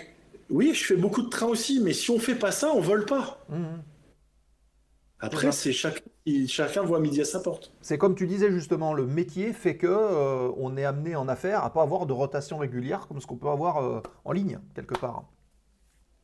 oui, 0.50 0.74
je 0.74 0.84
fais 0.84 0.96
beaucoup 0.96 1.22
de 1.22 1.30
trains 1.30 1.46
aussi, 1.46 1.80
mais 1.80 1.94
si 1.94 2.10
on 2.10 2.18
fait 2.18 2.34
pas 2.34 2.50
ça, 2.50 2.70
on 2.74 2.80
vole 2.80 3.06
pas. 3.06 3.42
Mhm. 3.48 3.82
Après, 5.20 5.50
c'est 5.50 5.72
chacun, 5.72 6.02
chacun 6.46 6.82
voit 6.82 7.00
midi 7.00 7.22
à 7.22 7.24
sa 7.24 7.40
porte. 7.40 7.72
C'est 7.80 7.96
comme 7.96 8.14
tu 8.14 8.26
disais 8.26 8.50
justement, 8.50 8.92
le 8.92 9.06
métier 9.06 9.54
fait 9.54 9.78
que 9.78 9.86
euh, 9.86 10.50
on 10.58 10.76
est 10.76 10.84
amené 10.84 11.16
en 11.16 11.28
affaires 11.28 11.64
à 11.64 11.72
pas 11.72 11.80
avoir 11.80 12.04
de 12.04 12.12
rotation 12.12 12.58
régulière 12.58 13.06
comme 13.08 13.18
ce 13.18 13.26
qu'on 13.26 13.36
peut 13.36 13.48
avoir 13.48 13.78
euh, 13.78 14.02
en 14.26 14.32
ligne 14.32 14.58
quelque 14.74 14.98
part. 14.98 15.24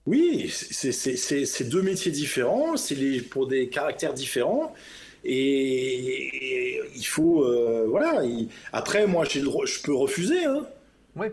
Oui, 0.05 0.50
c'est 0.50 1.68
deux 1.68 1.82
métiers 1.82 2.10
différents, 2.10 2.76
c'est 2.76 3.20
pour 3.30 3.46
des 3.46 3.68
caractères 3.68 4.14
différents. 4.14 4.74
Et, 5.24 6.76
et 6.76 6.80
il 6.96 7.04
faut, 7.06 7.44
euh, 7.44 7.86
voilà. 7.88 8.24
il- 8.24 8.48
après, 8.72 9.06
moi, 9.06 9.24
j'ai 9.28 9.40
le 9.40 9.46
droit- 9.46 9.66
je 9.66 9.80
peux 9.82 9.94
refuser. 9.94 10.44
Hein. 10.44 10.66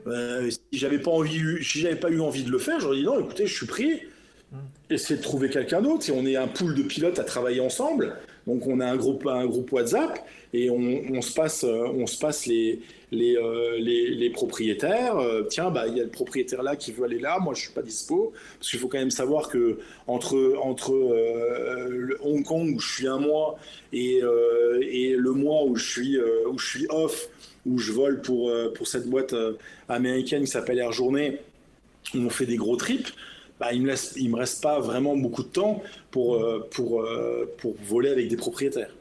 Euh, 0.08 0.50
si 0.50 0.60
j'avais 0.74 1.00
pas 1.00 1.12
envie, 1.12 1.40
si 1.64 1.80
j'avais 1.80 1.96
pas 1.96 2.10
eu 2.10 2.20
envie 2.20 2.44
de 2.44 2.50
le 2.52 2.58
faire, 2.60 2.80
j'aurais 2.80 2.98
dit 2.98 3.04
non. 3.04 3.20
Écoutez, 3.20 3.46
je 3.48 3.54
suis 3.56 3.68
pris. 3.68 4.02
Essayez 4.90 5.18
de 5.18 5.24
trouver 5.24 5.50
quelqu'un 5.50 5.82
d'autre. 5.82 6.10
Et 6.10 6.12
on 6.12 6.26
est 6.26 6.36
un 6.36 6.48
pool 6.48 6.76
de 6.76 6.84
pilotes 6.84 7.20
à 7.20 7.24
travailler 7.24 7.60
ensemble. 7.60 8.16
Donc 8.48 8.68
on 8.68 8.80
a 8.80 8.86
un 8.86 8.96
groupe, 8.96 9.26
un 9.26 9.46
groupe 9.48 9.72
WhatsApp 9.72 10.20
et 10.54 10.70
on, 10.70 11.22
se 11.22 11.34
passe, 11.34 11.64
euh, 11.64 11.88
on 11.88 12.06
se 12.06 12.18
passe 12.18 12.46
les, 12.46 12.80
les, 13.12 13.36
euh, 13.36 13.78
les, 13.80 14.30
propriétaires. 14.30 15.18
Euh, 15.18 15.44
tiens, 15.50 15.72
bah 15.72 15.88
il 15.88 15.98
y 15.98 16.00
a 16.00 16.04
le 16.04 16.10
propriétaire 16.10 16.62
là 16.62 16.76
qui 16.76 16.92
veut 16.92 17.04
aller 17.04 17.20
là. 17.20 17.40
Moi, 17.40 17.54
je 17.56 17.62
suis 17.62 17.74
pas 17.74 17.82
dispo 17.82 18.34
parce 18.60 18.70
qu'il 18.70 18.80
faut 18.80 18.88
quand 18.88 19.00
même 19.00 19.12
savoir 19.12 19.50
que 19.50 19.80
entre 20.08 20.56
entre 20.62 20.94
Hong 22.22 22.44
Kong 22.44 22.76
où 22.76 22.80
je 22.80 22.94
suis 22.94 23.08
un 23.08 23.20
mois 23.20 23.58
et, 23.92 24.22
et 24.82 25.16
le 25.16 25.32
mois 25.32 25.66
où 25.66 25.76
je 25.76 25.90
suis 25.90 26.20
où 26.20 26.58
je 26.58 26.66
suis 26.68 26.88
off, 26.90 27.30
où 27.66 27.80
je 27.80 27.92
vole 27.92 28.22
pour 28.22 28.52
pour 28.76 28.88
cette 28.88 29.08
boîte 29.08 29.36
américaine 29.90 30.42
qui 30.42 30.52
s'appelle 30.52 30.80
Air 30.80 30.92
Journée, 30.92 31.40
on 32.14 32.30
fait 32.30 32.46
des 32.46 32.58
gros 32.58 32.76
trips. 32.76 33.10
Bah, 33.60 33.72
il 33.72 33.94
il 34.18 34.30
me 34.30 34.36
reste 34.38 34.62
pas 34.62 34.80
vraiment 34.80 35.16
beaucoup 35.16 35.44
de 35.44 35.48
temps 35.48 35.82
pour 36.12 36.36
euh, 36.36 36.70
euh, 36.80 37.46
voler 37.84 38.10
avec 38.10 38.28
des 38.28 38.36
propriétaires. 38.36 38.94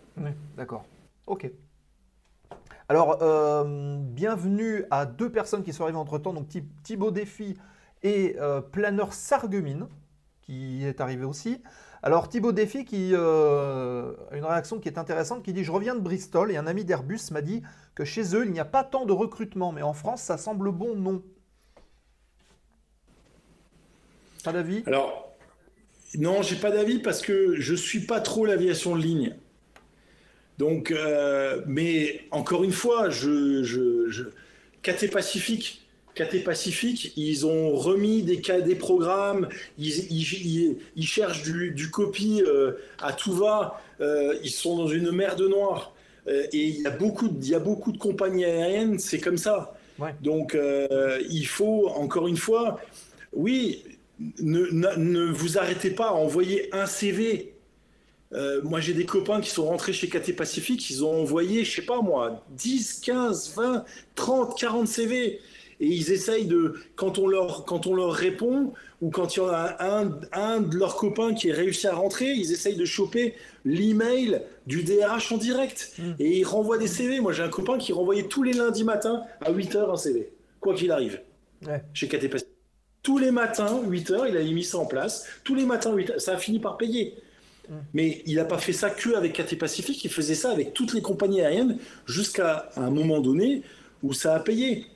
D'accord. 0.56 0.84
Ok. 1.26 1.50
Alors, 2.88 3.18
euh, 3.22 3.96
bienvenue 3.98 4.84
à 4.90 5.06
deux 5.06 5.30
personnes 5.30 5.62
qui 5.64 5.72
sont 5.72 5.84
arrivées 5.84 5.98
entre 5.98 6.18
temps, 6.18 6.32
donc 6.32 6.48
Thi- 6.48 6.64
Thibaut 6.82 7.10
Défi 7.10 7.56
et 8.02 8.36
Planeur 8.72 9.12
Sargumine, 9.14 9.86
qui 10.42 10.84
est 10.84 11.00
arrivé 11.00 11.24
aussi. 11.24 11.62
Alors, 12.02 12.28
Thibaut 12.28 12.52
Défi 12.52 12.84
qui 12.84 13.14
a 13.14 14.12
une 14.32 14.44
réaction 14.44 14.78
qui 14.78 14.88
est 14.88 14.98
intéressante, 14.98 15.42
qui 15.42 15.52
dit 15.54 15.64
Je 15.64 15.72
reviens 15.72 15.94
de 15.94 16.00
Bristol 16.00 16.52
et 16.52 16.56
un 16.58 16.66
ami 16.66 16.84
d'Airbus 16.84 17.30
m'a 17.32 17.40
dit 17.40 17.62
que 17.94 18.04
chez 18.04 18.36
eux, 18.36 18.44
il 18.44 18.52
n'y 18.52 18.60
a 18.60 18.64
pas 18.66 18.84
tant 18.84 19.06
de 19.06 19.12
recrutement, 19.12 19.72
mais 19.72 19.82
en 19.82 19.94
France, 19.94 20.20
ça 20.20 20.36
semble 20.36 20.70
bon, 20.70 20.94
non. 20.94 21.22
Pas 24.44 24.52
d'avis? 24.52 24.82
Alors 24.86 25.24
non, 26.16 26.42
j'ai 26.42 26.56
pas 26.56 26.70
d'avis 26.70 27.00
parce 27.00 27.20
que 27.22 27.56
je 27.58 27.74
suis 27.74 28.00
pas 28.00 28.20
trop 28.20 28.46
l'aviation 28.46 28.94
de 28.94 29.02
ligne. 29.02 29.34
Donc, 30.58 30.92
euh, 30.92 31.60
mais 31.66 32.20
encore 32.30 32.62
une 32.62 32.70
fois, 32.72 33.10
je, 33.10 33.64
je, 33.64 34.08
je... 34.10 34.22
KT 34.82 35.10
Pacifique, 35.10 35.84
KT 36.14 36.44
Pacifique, 36.44 37.12
ils 37.16 37.46
ont 37.46 37.74
remis 37.74 38.22
des, 38.22 38.36
des 38.36 38.74
programmes, 38.76 39.48
ils, 39.78 40.12
ils, 40.12 40.46
ils- 40.46 40.76
ils 40.94 41.06
cherchent 41.06 41.42
du, 41.42 41.72
du 41.72 41.90
copy 41.90 42.42
euh, 42.46 42.74
à 43.00 43.12
tout 43.12 43.32
va, 43.32 43.80
euh, 44.00 44.36
ils 44.44 44.50
sont 44.50 44.76
dans 44.76 44.86
une 44.86 45.10
mer 45.10 45.34
de 45.34 45.48
noir. 45.48 45.94
Euh, 46.28 46.46
et 46.52 46.68
il 46.68 46.80
y, 46.82 46.86
a 46.86 46.90
beaucoup 46.90 47.28
de, 47.28 47.42
il 47.42 47.48
y 47.50 47.54
a 47.56 47.58
beaucoup 47.58 47.90
de 47.90 47.98
compagnies 47.98 48.44
aériennes, 48.44 49.00
c'est 49.00 49.18
comme 49.18 49.38
ça. 49.38 49.74
Ouais. 49.98 50.14
Donc, 50.20 50.56
il 51.30 51.46
faut, 51.46 51.88
encore 51.88 52.28
une 52.28 52.36
fois, 52.36 52.80
oui, 53.32 53.82
ne, 54.18 54.66
ne- 54.70 54.96
ne 54.96 55.32
vous 55.32 55.58
arrêtez 55.58 55.90
pas 55.90 56.08
à 56.08 56.12
envoyer 56.12 56.74
un 56.74 56.86
CV. 56.86 57.54
Euh, 58.32 58.60
moi, 58.62 58.80
j'ai 58.80 58.94
des 58.94 59.06
copains 59.06 59.40
qui 59.40 59.50
sont 59.50 59.66
rentrés 59.66 59.92
chez 59.92 60.08
KT 60.08 60.34
Pacifique, 60.34 60.88
ils 60.90 61.04
ont 61.04 61.20
envoyé, 61.22 61.64
je 61.64 61.76
sais 61.76 61.82
pas 61.86 62.00
moi, 62.00 62.44
10, 62.50 63.00
15, 63.00 63.54
20, 63.54 63.84
30, 64.14 64.58
40 64.58 64.88
CV. 64.88 65.40
Et 65.80 65.86
ils 65.88 66.12
essayent 66.12 66.46
de, 66.46 66.74
quand 66.94 67.18
on 67.18 67.26
leur, 67.26 67.64
quand 67.64 67.86
on 67.88 67.94
leur 67.94 68.12
répond, 68.12 68.72
ou 69.02 69.10
quand 69.10 69.34
il 69.36 69.40
y 69.40 69.42
en 69.42 69.48
a 69.48 69.76
un, 69.80 70.18
un 70.32 70.60
de 70.60 70.76
leurs 70.76 70.96
copains 70.96 71.34
qui 71.34 71.48
est 71.48 71.52
réussi 71.52 71.86
à 71.88 71.94
rentrer, 71.94 72.30
ils 72.32 72.52
essayent 72.52 72.76
de 72.76 72.84
choper 72.84 73.34
l'email 73.64 74.40
du 74.68 74.84
DRH 74.84 75.32
en 75.32 75.36
direct. 75.36 75.92
Et 76.20 76.38
ils 76.38 76.44
renvoient 76.44 76.78
des 76.78 76.86
CV. 76.86 77.18
Moi, 77.20 77.32
j'ai 77.32 77.42
un 77.42 77.48
copain 77.48 77.76
qui 77.76 77.92
renvoyait 77.92 78.22
tous 78.28 78.44
les 78.44 78.52
lundis 78.52 78.84
matins 78.84 79.22
à 79.40 79.50
8 79.50 79.74
heures 79.74 79.92
un 79.92 79.96
CV, 79.96 80.30
quoi 80.60 80.74
qu'il 80.74 80.90
arrive, 80.92 81.20
Ouais. 81.66 81.82
chez 81.92 82.06
KT 82.08 82.28
Pacifique. 82.30 82.53
Tous 83.04 83.18
les 83.18 83.30
matins, 83.30 83.80
8 83.86 84.10
heures, 84.10 84.26
il 84.26 84.36
a 84.36 84.42
mis 84.42 84.64
ça 84.64 84.78
en 84.78 84.86
place. 84.86 85.26
Tous 85.44 85.54
les 85.54 85.66
matins, 85.66 85.94
8 85.94 86.10
heures. 86.10 86.20
Ça 86.20 86.32
a 86.32 86.38
fini 86.38 86.58
par 86.58 86.76
payer. 86.76 87.14
Mais 87.92 88.22
il 88.26 88.36
n'a 88.36 88.44
pas 88.44 88.58
fait 88.58 88.72
ça 88.72 88.90
que 88.90 89.14
avec 89.14 89.34
KT 89.34 89.58
Pacifique, 89.58 90.04
il 90.04 90.10
faisait 90.10 90.34
ça 90.34 90.50
avec 90.50 90.74
toutes 90.74 90.92
les 90.92 91.02
compagnies 91.02 91.42
aériennes 91.42 91.78
jusqu'à 92.06 92.68
un 92.76 92.90
moment 92.90 93.20
donné 93.20 93.62
où 94.02 94.12
ça 94.12 94.34
a 94.34 94.40
payé. 94.40 94.86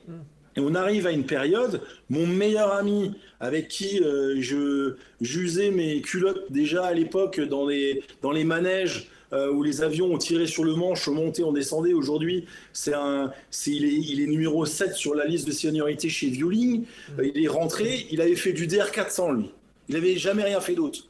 Et 0.55 0.59
on 0.59 0.75
arrive 0.75 1.07
à 1.07 1.11
une 1.11 1.25
période, 1.25 1.81
mon 2.09 2.27
meilleur 2.27 2.73
ami 2.73 3.13
avec 3.39 3.67
qui 3.67 4.01
euh, 4.03 4.35
je 4.39 4.95
j'usais 5.21 5.71
mes 5.71 6.01
culottes 6.01 6.51
déjà 6.51 6.85
à 6.85 6.93
l'époque 6.93 7.39
dans 7.39 7.67
les, 7.67 8.03
dans 8.21 8.31
les 8.31 8.43
manèges 8.43 9.09
euh, 9.33 9.51
où 9.51 9.63
les 9.63 9.81
avions 9.81 10.07
ont 10.11 10.17
tiré 10.17 10.47
sur 10.47 10.63
le 10.63 10.75
manche, 10.75 11.07
on 11.07 11.13
montait, 11.13 11.43
on 11.43 11.51
descendait. 11.51 11.93
Aujourd'hui, 11.93 12.45
c'est 12.73 12.93
un, 12.93 13.31
c'est, 13.51 13.71
il, 13.71 13.85
est, 13.85 13.93
il 13.93 14.21
est 14.21 14.27
numéro 14.27 14.65
7 14.65 14.93
sur 14.93 15.13
la 15.15 15.25
liste 15.25 15.47
de 15.47 15.51
seniorité 15.51 16.09
chez 16.09 16.29
Vueling. 16.29 16.85
Euh, 17.19 17.29
il 17.35 17.43
est 17.43 17.47
rentré, 17.47 18.07
il 18.11 18.21
avait 18.21 18.35
fait 18.35 18.53
du 18.53 18.67
DR400 18.67 19.35
lui. 19.37 19.51
Il 19.87 19.95
n'avait 19.95 20.17
jamais 20.17 20.43
rien 20.43 20.61
fait 20.61 20.75
d'autre. 20.75 21.07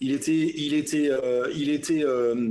Il 0.00 0.12
était, 0.12 0.52
il 0.56 0.74
était, 0.74 1.08
euh, 1.10 1.48
il 1.56 1.70
était 1.70 2.04
euh, 2.04 2.50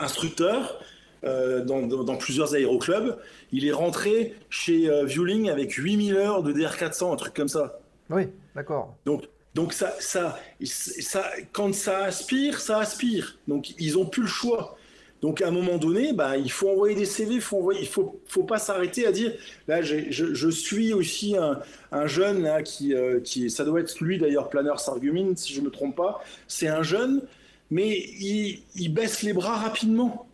instructeur 0.00 0.80
euh, 1.24 1.64
dans, 1.64 1.82
dans- 1.86 2.04
dans 2.04 2.16
plusieurs 2.16 2.54
aéroclubs. 2.54 3.16
Il 3.52 3.66
est 3.66 3.72
rentré 3.72 4.34
chez 4.50 4.88
euh, 4.88 5.04
Vueling 5.04 5.50
avec 5.50 5.72
8000 5.72 6.14
heures 6.16 6.42
de 6.42 6.52
DR400, 6.52 7.12
un 7.12 7.16
truc 7.16 7.34
comme 7.34 7.48
ça. 7.48 7.80
Oui, 8.10 8.24
d'accord. 8.54 8.94
Donc, 9.04 9.24
donc 9.58 9.72
ça, 9.72 9.94
ça, 9.98 10.38
ça, 10.62 11.24
quand 11.52 11.74
ça 11.74 12.04
aspire, 12.04 12.60
ça 12.60 12.78
aspire. 12.78 13.38
Donc 13.48 13.74
ils 13.78 13.98
ont 13.98 14.06
plus 14.06 14.22
le 14.22 14.28
choix. 14.28 14.76
Donc 15.20 15.42
à 15.42 15.48
un 15.48 15.50
moment 15.50 15.78
donné, 15.78 16.12
bah, 16.12 16.36
il 16.36 16.52
faut 16.52 16.68
envoyer 16.70 16.94
des 16.94 17.04
CV, 17.04 17.40
faut 17.40 17.72
il 17.72 17.88
faut, 17.88 18.20
faut 18.28 18.44
pas 18.44 18.58
s'arrêter 18.58 19.04
à 19.04 19.10
dire. 19.10 19.32
Là, 19.66 19.82
je, 19.82 19.96
je 20.10 20.48
suis 20.48 20.92
aussi 20.92 21.36
un, 21.36 21.58
un 21.90 22.06
jeune 22.06 22.42
là 22.44 22.62
qui, 22.62 22.94
euh, 22.94 23.18
qui, 23.20 23.50
ça 23.50 23.64
doit 23.64 23.80
être 23.80 23.98
lui 24.00 24.18
d'ailleurs, 24.18 24.48
planeur 24.48 24.78
Sargumine, 24.78 25.36
si 25.36 25.52
je 25.54 25.60
me 25.60 25.70
trompe 25.70 25.96
pas. 25.96 26.22
C'est 26.46 26.68
un 26.68 26.84
jeune, 26.84 27.22
mais 27.70 27.88
il, 28.20 28.88
baisse 28.90 29.22
les 29.24 29.32
bras 29.32 29.56
rapidement. 29.56 30.26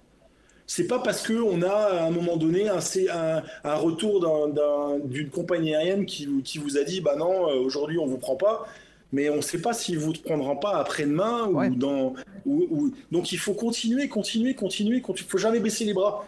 C'est 0.67 0.87
pas 0.87 0.99
parce 0.99 1.23
que 1.23 1.35
on 1.35 1.63
a 1.63 1.69
à 1.71 2.05
un 2.07 2.11
moment 2.11 2.37
donné 2.37 2.69
un, 2.69 2.79
un, 3.13 3.43
un 3.65 3.75
retour 3.77 4.21
d'un- 4.21 4.49
d'un- 4.49 4.99
d'une 5.05 5.29
compagnie 5.31 5.75
aérienne 5.75 6.07
qui, 6.07 6.29
qui 6.43 6.59
vous 6.59 6.79
a 6.79 6.85
dit 6.85 7.01
bah 7.03 7.17
non 7.17 7.49
euh, 7.51 7.57
aujourd'hui 7.57 7.99
on 7.99 8.07
vous 8.07 8.17
prend 8.19 8.37
pas, 8.37 8.67
mais 9.15 9.31
on 9.31 9.37
ne 9.37 9.41
sait 9.43 9.59
pas 9.61 9.73
s'ils 9.73 9.99
vous 9.99 10.13
prendront 10.13 10.57
pas 10.57 10.77
après-demain 10.79 11.47
ou 11.47 11.59
Ouais. 11.59 11.71
dans 11.71 12.15
ou, 12.45 12.67
ou- 12.71 12.93
donc 13.13 13.31
il 13.33 13.39
faut 13.39 13.55
continuer, 13.55 14.09
continuer, 14.09 14.55
continuer, 14.55 15.01
continuer. 15.01 15.27
Il 15.29 15.31
faut 15.31 15.39
jamais 15.39 15.61
baisser 15.61 15.85
les 15.85 15.95
bras. 15.95 16.27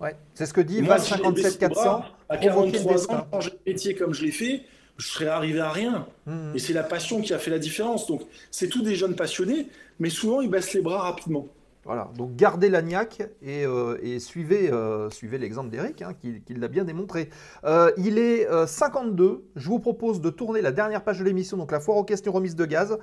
Ouais. 0.00 0.14
C'est 0.34 0.46
ce 0.46 0.54
que 0.54 0.60
dit 0.60 0.80
Moi, 0.80 0.94
Val 0.94 1.00
si 1.00 1.10
j'avais 1.10 1.22
baissé 1.32 1.50
57 1.50 1.60
les 1.60 1.68
400. 1.68 1.82
bras, 1.82 2.06
à 2.28 2.36
provoquer 2.38 2.78
le 2.78 2.84
43 2.84 3.16
ans, 3.16 3.26
changer 3.32 3.50
de 3.50 3.58
métier 3.66 3.94
comme 3.96 4.14
je 4.14 4.24
l'ai 4.24 4.30
fait, 4.30 4.62
je 4.96 5.06
serais 5.08 5.26
arrivé 5.26 5.60
à 5.60 5.70
rien. 5.70 6.06
Mhm. 6.26 6.52
Et 6.54 6.58
c'est 6.60 6.72
la 6.72 6.84
passion 6.84 7.20
qui 7.20 7.34
a 7.34 7.38
fait 7.38 7.50
la 7.50 7.58
différence. 7.58 8.06
Donc 8.06 8.22
c'est 8.52 8.68
tous 8.68 8.82
des 8.82 8.94
jeunes 8.94 9.16
passionnés, 9.16 9.66
mais 9.98 10.08
souvent 10.08 10.40
ils 10.40 10.48
baissent 10.48 10.72
les 10.72 10.82
bras 10.82 11.00
rapidement. 11.02 11.48
Voilà, 11.84 12.10
donc 12.14 12.36
gardez 12.36 12.68
l'agnac 12.68 13.22
et, 13.40 13.64
euh, 13.64 13.96
et 14.02 14.18
suivez, 14.18 14.70
euh, 14.70 15.08
suivez 15.08 15.38
l'exemple 15.38 15.70
d'Eric, 15.70 16.02
hein, 16.02 16.12
qui, 16.12 16.42
qui 16.42 16.52
l'a 16.52 16.68
bien 16.68 16.84
démontré. 16.84 17.30
Euh, 17.64 17.90
il 17.96 18.18
est 18.18 18.46
euh, 18.50 18.66
52, 18.66 19.44
je 19.56 19.68
vous 19.68 19.78
propose 19.78 20.20
de 20.20 20.28
tourner 20.28 20.60
la 20.60 20.72
dernière 20.72 21.02
page 21.02 21.18
de 21.18 21.24
l'émission, 21.24 21.56
donc 21.56 21.72
la 21.72 21.80
foire 21.80 21.96
aux 21.96 22.04
questions 22.04 22.32
remise 22.32 22.54
de 22.54 22.66
gaz. 22.66 22.98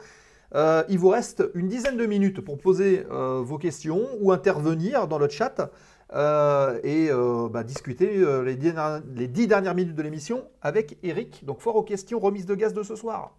Il 0.89 0.97
vous 0.97 1.09
reste 1.09 1.43
une 1.55 1.67
dizaine 1.67 1.97
de 1.97 2.05
minutes 2.05 2.39
pour 2.39 2.57
poser 2.57 3.05
vos 3.09 3.57
questions 3.57 4.07
ou 4.21 4.31
intervenir 4.31 5.09
dans 5.09 5.17
le 5.17 5.27
chat 5.27 5.69
et 6.13 7.09
bah, 7.51 7.63
discuter 7.65 8.23
les, 8.45 8.55
dix, 8.55 8.73
les 9.13 9.27
dix 9.27 9.47
dernières 9.47 9.75
minutes 9.75 9.95
de 9.95 10.01
l'émission 10.01 10.45
avec 10.61 10.97
Eric. 11.03 11.43
Donc 11.43 11.59
foire 11.59 11.75
aux 11.75 11.83
questions 11.83 12.17
remise 12.19 12.45
de 12.45 12.55
gaz 12.55 12.73
de 12.73 12.83
ce 12.83 12.95
soir. 12.95 13.35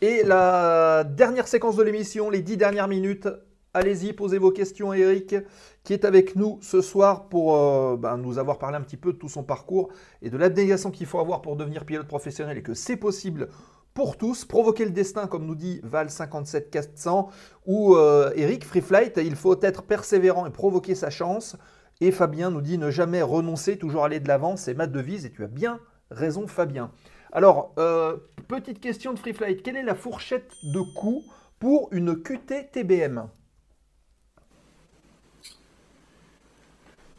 Et 0.00 0.22
la 0.22 1.02
dernière 1.02 1.48
séquence 1.48 1.74
de 1.74 1.82
l'émission, 1.82 2.30
les 2.30 2.40
dix 2.40 2.56
dernières 2.56 2.86
minutes. 2.86 3.26
Allez-y, 3.74 4.12
posez 4.12 4.38
vos 4.38 4.52
questions 4.52 4.92
à 4.92 4.96
Eric, 4.96 5.34
qui 5.82 5.92
est 5.92 6.04
avec 6.04 6.36
nous 6.36 6.60
ce 6.62 6.80
soir 6.80 7.28
pour 7.28 7.56
euh, 7.56 7.96
ben, 7.96 8.16
nous 8.16 8.38
avoir 8.38 8.58
parlé 8.58 8.76
un 8.76 8.80
petit 8.80 8.96
peu 8.96 9.12
de 9.12 9.18
tout 9.18 9.28
son 9.28 9.42
parcours 9.42 9.88
et 10.22 10.30
de 10.30 10.36
l'abnégation 10.36 10.92
qu'il 10.92 11.06
faut 11.06 11.18
avoir 11.18 11.42
pour 11.42 11.56
devenir 11.56 11.84
pilote 11.84 12.06
professionnel 12.06 12.56
et 12.56 12.62
que 12.62 12.74
c'est 12.74 12.96
possible 12.96 13.48
pour 13.92 14.16
tous. 14.16 14.44
Provoquer 14.44 14.84
le 14.84 14.92
destin, 14.92 15.26
comme 15.26 15.44
nous 15.44 15.56
dit 15.56 15.80
Val 15.82 16.10
57 16.10 16.70
400, 16.70 17.28
ou 17.66 17.96
Eric 18.36 18.64
Free 18.64 18.80
Flight, 18.80 19.18
il 19.22 19.34
faut 19.34 19.60
être 19.62 19.82
persévérant 19.82 20.46
et 20.46 20.50
provoquer 20.50 20.94
sa 20.94 21.10
chance. 21.10 21.56
Et 22.00 22.12
Fabien 22.12 22.50
nous 22.50 22.60
dit 22.60 22.78
ne 22.78 22.92
jamais 22.92 23.22
renoncer, 23.22 23.76
toujours 23.76 24.04
aller 24.04 24.20
de 24.20 24.28
l'avant, 24.28 24.56
c'est 24.56 24.74
ma 24.74 24.86
devise 24.86 25.26
et 25.26 25.30
tu 25.30 25.42
as 25.42 25.48
bien 25.48 25.80
raison 26.10 26.46
Fabien. 26.46 26.92
Alors, 27.32 27.74
euh, 27.78 28.16
petite 28.48 28.80
question 28.80 29.12
de 29.14 29.18
Free 29.18 29.32
Flight, 29.34 29.62
quelle 29.62 29.76
est 29.76 29.82
la 29.82 29.94
fourchette 29.94 30.58
de 30.62 30.80
coût 30.80 31.24
pour 31.58 31.88
une 31.92 32.22
QT 32.22 32.70
TBM 32.72 33.28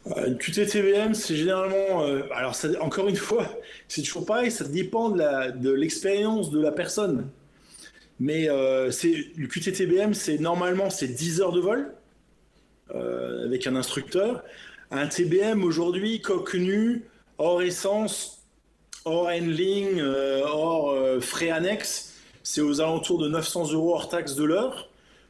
Euh, 0.06 0.26
Une 0.28 0.38
QTTBM, 0.38 1.14
c'est 1.14 1.36
généralement. 1.36 2.04
euh, 2.04 2.22
alors, 2.34 2.56
encore 2.80 3.08
une 3.08 3.16
fois, 3.16 3.46
c'est 3.88 4.02
toujours 4.02 4.24
pareil, 4.26 4.50
ça 4.50 4.64
dépend 4.64 5.10
de 5.10 5.70
l'expérience 5.70 6.50
de, 6.50 6.60
la 6.60 6.72
personne. 6.72 7.30
Mais 8.20 8.48
euh, 8.50 8.90
le 9.36 9.46
QTTBM, 9.46 10.14
c'est 10.14 10.38
normalement 10.38 10.90
c'est 10.90 11.08
10 11.08 11.40
heures 11.40 11.52
de 11.52 11.60
vol 11.60 11.94
euh, 12.94 13.46
avec 13.46 13.66
un 13.66 13.76
instructeur. 13.76 14.44
Un 14.90 15.06
TBM 15.08 15.64
aujourd'hui, 15.64 16.20
coque 16.20 16.54
nue, 16.54 17.04
hors 17.38 17.62
essence, 17.62 18.39
hors 19.04 19.28
handling, 19.28 19.98
euh, 20.00 20.42
hors 20.46 20.90
euh, 20.92 21.20
frais 21.20 21.50
annexes, 21.50 22.14
c'est 22.42 22.60
aux 22.60 22.80
alentours 22.80 23.18
de 23.18 23.28
900 23.28 23.72
euros 23.72 23.94
hors 23.94 24.08
taxe 24.08 24.34
de 24.34 24.44
l'heure. 24.44 24.88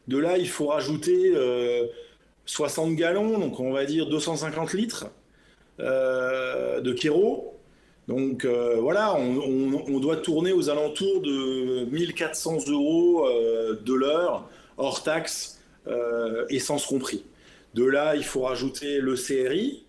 De 0.09 0.19
là, 0.19 0.39
il 0.39 0.49
faut 0.49 0.67
rajouter. 0.69 1.33
euh, 1.35 1.87
60 2.47 2.97
gallons, 2.97 3.39
donc 3.39 3.61
on 3.61 3.71
va 3.73 3.85
dire 3.85 4.09
250 4.09 4.73
litres 4.73 5.07
euh, 5.79 6.81
de 6.81 6.93
kéro. 6.93 7.55
Donc 8.09 8.45
euh, 8.45 8.77
voilà, 8.81 9.15
on, 9.15 9.37
on- 9.39 9.85
on 9.87 10.01
doit 10.01 10.17
tourner 10.17 10.53
aux 10.53 10.69
alentours 10.69 11.21
de 11.21 11.85
1400 11.85 12.59
euros 12.69 13.27
euh, 13.29 13.79
de 13.85 13.95
l'heure, 13.95 14.49
hors 14.79 15.05
taxe, 15.05 15.61
euh, 15.87 16.45
essence 16.49 16.87
compris. 16.87 17.23
De 17.75 17.85
là, 17.85 18.17
il 18.17 18.25
faut 18.25 18.41
rajouter 18.41 18.99
le 18.99 19.15
CRI, 19.15 19.85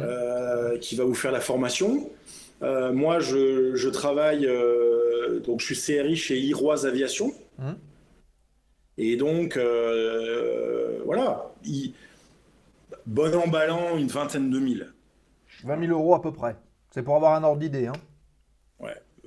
euh, 0.00 0.78
qui 0.78 0.96
va 0.96 1.04
vous 1.04 1.14
faire 1.14 1.32
la 1.32 1.40
formation. 1.40 2.08
Euh, 2.62 2.92
moi, 2.92 3.20
je, 3.20 3.74
je 3.74 3.88
travaille, 3.88 4.46
euh, 4.46 5.40
donc 5.40 5.60
je 5.60 5.72
suis 5.72 5.76
CRI 5.76 6.16
chez 6.16 6.38
Iroise 6.38 6.86
Aviation. 6.86 7.32
Mhm. 7.58 7.76
Et 8.98 9.16
donc, 9.16 9.56
euh, 9.56 11.00
voilà, 11.06 11.50
il- 11.64 11.94
bon 13.06 13.34
emballant, 13.34 13.96
une 13.96 14.08
vingtaine 14.08 14.50
de 14.50 14.58
mille. 14.58 14.92
20 15.64 15.80
000 15.86 15.92
euros 15.92 16.14
à 16.14 16.20
peu 16.22 16.32
près. 16.32 16.56
C'est 16.90 17.02
pour 17.02 17.16
avoir 17.16 17.34
un 17.34 17.44
ordre 17.44 17.60
d'idée. 17.60 17.86
hein. 17.86 17.92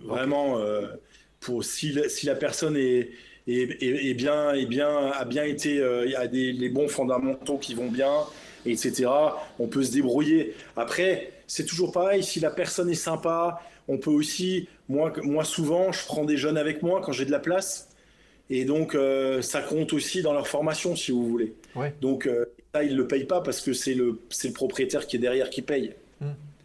Vraiment, 0.05 0.57
euh, 0.60 0.88
pour, 1.39 1.64
si, 1.64 1.93
la, 1.93 2.10
si 2.10 2.26
la 2.26 2.35
personne 2.35 2.76
est, 2.76 3.11
est, 3.47 3.81
est- 3.81 4.10
est 4.10 4.14
bien, 4.14 4.53
est 4.53 4.65
bien, 4.65 4.89
a 5.11 5.23
bien 5.23 5.43
été, 5.45 5.81
a 5.81 6.27
des, 6.27 6.51
les 6.51 6.69
bons 6.69 6.89
fondamentaux 6.89 7.57
qui 7.57 7.73
vont 7.73 7.89
bien, 7.89 8.11
etc., 8.65 9.10
on 9.60 9.68
peut 9.68 9.84
se 9.84 9.91
débrouiller. 9.91 10.56
Après, 10.76 11.31
c'est 11.48 11.65
toujours 11.65 11.91
pareil, 11.91 12.23
si 12.23 12.40
la 12.40 12.49
personne 12.49 12.90
est 12.90 12.95
sympa, 12.95 13.61
on 13.88 13.98
peut 13.98 14.11
aussi, 14.11 14.68
moi, 14.90 15.14
moi 15.23 15.44
souvent, 15.44 15.91
je 15.91 16.06
prends 16.06 16.26
des 16.26 16.38
jeunes 16.38 16.57
avec 16.57 16.81
moi 16.81 17.02
quand 17.03 17.11
j'ai 17.11 17.26
de 17.26 17.31
la 17.31 17.40
place, 17.40 17.90
et 18.49 18.65
donc 18.65 18.95
euh, 18.95 19.41
ça 19.41 19.61
compte 19.61 19.94
aussi 19.94 20.22
dans 20.22 20.34
leur 20.34 20.48
formation, 20.48 20.95
si 20.95 21.11
vous 21.11 21.27
voulez. 21.27 21.53
Ouais. 21.76 21.94
Donc 22.02 22.27
euh, 22.27 22.45
ça, 22.73 22.84
ils 22.84 22.94
ne 22.94 22.98
le 22.98 23.07
payent 23.07 23.26
pas 23.26 23.41
parce 23.41 23.61
que 23.61 23.73
c'est 23.73 23.94
le, 23.94 24.19
le 24.44 24.52
propriétaire 24.52 25.07
qui 25.07 25.18
est 25.18 25.19
derrière 25.19 25.49
qui 25.49 25.61
paye. 25.61 25.94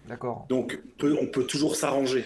D'accord. 0.09 0.47
Donc, 0.49 0.81
on 0.87 0.99
peut, 0.99 1.17
on 1.21 1.27
peut 1.27 1.45
toujours 1.45 1.77
s'arranger. 1.77 2.25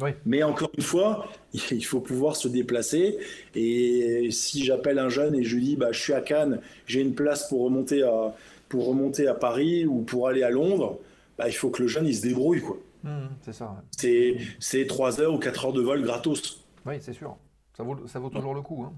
Oui. 0.00 0.10
Mais 0.24 0.42
encore 0.42 0.70
une 0.76 0.84
fois, 0.84 1.28
il 1.70 1.84
faut 1.84 2.00
pouvoir 2.00 2.36
se 2.36 2.48
déplacer. 2.48 3.18
Et 3.54 4.28
si 4.30 4.64
j'appelle 4.64 4.98
un 4.98 5.08
jeune 5.08 5.34
et 5.34 5.42
je 5.42 5.56
lui 5.56 5.62
dis, 5.62 5.76
bah, 5.76 5.92
je 5.92 6.00
suis 6.00 6.12
à 6.12 6.20
Cannes, 6.20 6.60
j'ai 6.86 7.00
une 7.00 7.14
place 7.14 7.48
pour 7.48 7.62
remonter 7.62 8.02
à, 8.02 8.34
pour 8.68 8.86
remonter 8.88 9.28
à 9.28 9.34
Paris 9.34 9.86
ou 9.86 10.02
pour 10.02 10.28
aller 10.28 10.42
à 10.42 10.50
Londres, 10.50 10.98
bah, 11.38 11.48
il 11.48 11.52
faut 11.52 11.70
que 11.70 11.82
le 11.82 11.88
jeune 11.88 12.06
il 12.06 12.14
se 12.16 12.22
débrouille. 12.22 12.60
quoi. 12.62 12.76
Mhm, 13.04 13.28
c'est 13.42 13.52
ça. 13.52 13.66
ouais. 13.66 13.82
C'est, 13.96 14.36
c'est 14.58 14.86
3 14.86 15.20
heures 15.20 15.34
ou 15.34 15.38
4 15.38 15.66
heures 15.66 15.72
de 15.72 15.80
vol 15.82 16.02
gratos. 16.02 16.64
Oui, 16.84 16.94
c'est 17.00 17.12
sûr. 17.12 17.36
Ça 17.76 17.82
vaut, 17.82 18.06
ça 18.06 18.18
vaut 18.18 18.30
toujours 18.30 18.54
le 18.54 18.62
coup. 18.62 18.82
hein. 18.84 18.92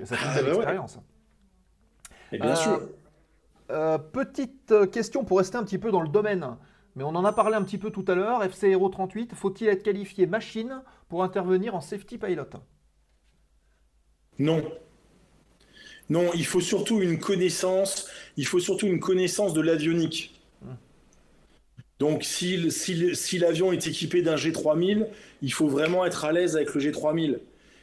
Et 0.00 0.06
ça 0.06 0.16
fait 0.16 0.26
Ah, 0.28 0.40
une 0.40 0.46
bah 0.46 0.50
ouais. 0.52 0.56
expérience. 0.58 0.98
Et 2.32 2.38
bien 2.38 2.52
Euh, 2.52 2.54
sûr. 2.56 2.80
Euh, 3.70 3.98
petite 3.98 4.72
euh, 4.72 4.86
question 4.86 5.24
pour 5.24 5.38
rester 5.38 5.56
un 5.56 5.64
petit 5.64 5.78
peu 5.78 5.90
dans 5.90 6.00
le 6.00 6.08
domaine, 6.08 6.56
mais 6.96 7.04
on 7.04 7.08
en 7.08 7.24
a 7.24 7.32
parlé 7.32 7.54
un 7.56 7.62
petit 7.62 7.78
peu 7.78 7.90
tout 7.90 8.04
à 8.08 8.14
l'heure. 8.14 8.42
FC 8.42 8.68
Hero 8.68 8.88
38, 8.88 9.34
faut-il 9.34 9.68
être 9.68 9.82
qualifié 9.82 10.26
machine 10.26 10.82
pour 11.08 11.22
intervenir 11.22 11.74
en 11.74 11.80
safety 11.80 12.18
pilot? 12.18 12.44
Non. 14.38 14.62
Non, 16.10 16.30
il 16.34 16.44
faut 16.44 16.60
surtout 16.60 17.00
une 17.00 17.18
connaissance, 17.18 18.08
il 18.36 18.46
faut 18.46 18.58
surtout 18.58 18.86
une 18.86 19.00
connaissance 19.00 19.54
de 19.54 19.60
l'avionique. 19.60 20.34
Donc 22.00 22.24
si, 22.24 22.56
l'avion 23.38 23.72
est 23.72 23.86
équipé 23.86 24.22
d'un 24.22 24.34
G3000, 24.34 25.06
il 25.42 25.52
faut 25.52 25.68
vraiment 25.68 26.04
être 26.04 26.24
à 26.24 26.32
l'aise 26.32 26.56
avec 26.56 26.74
le 26.74 26.80
G3000. 26.80 27.38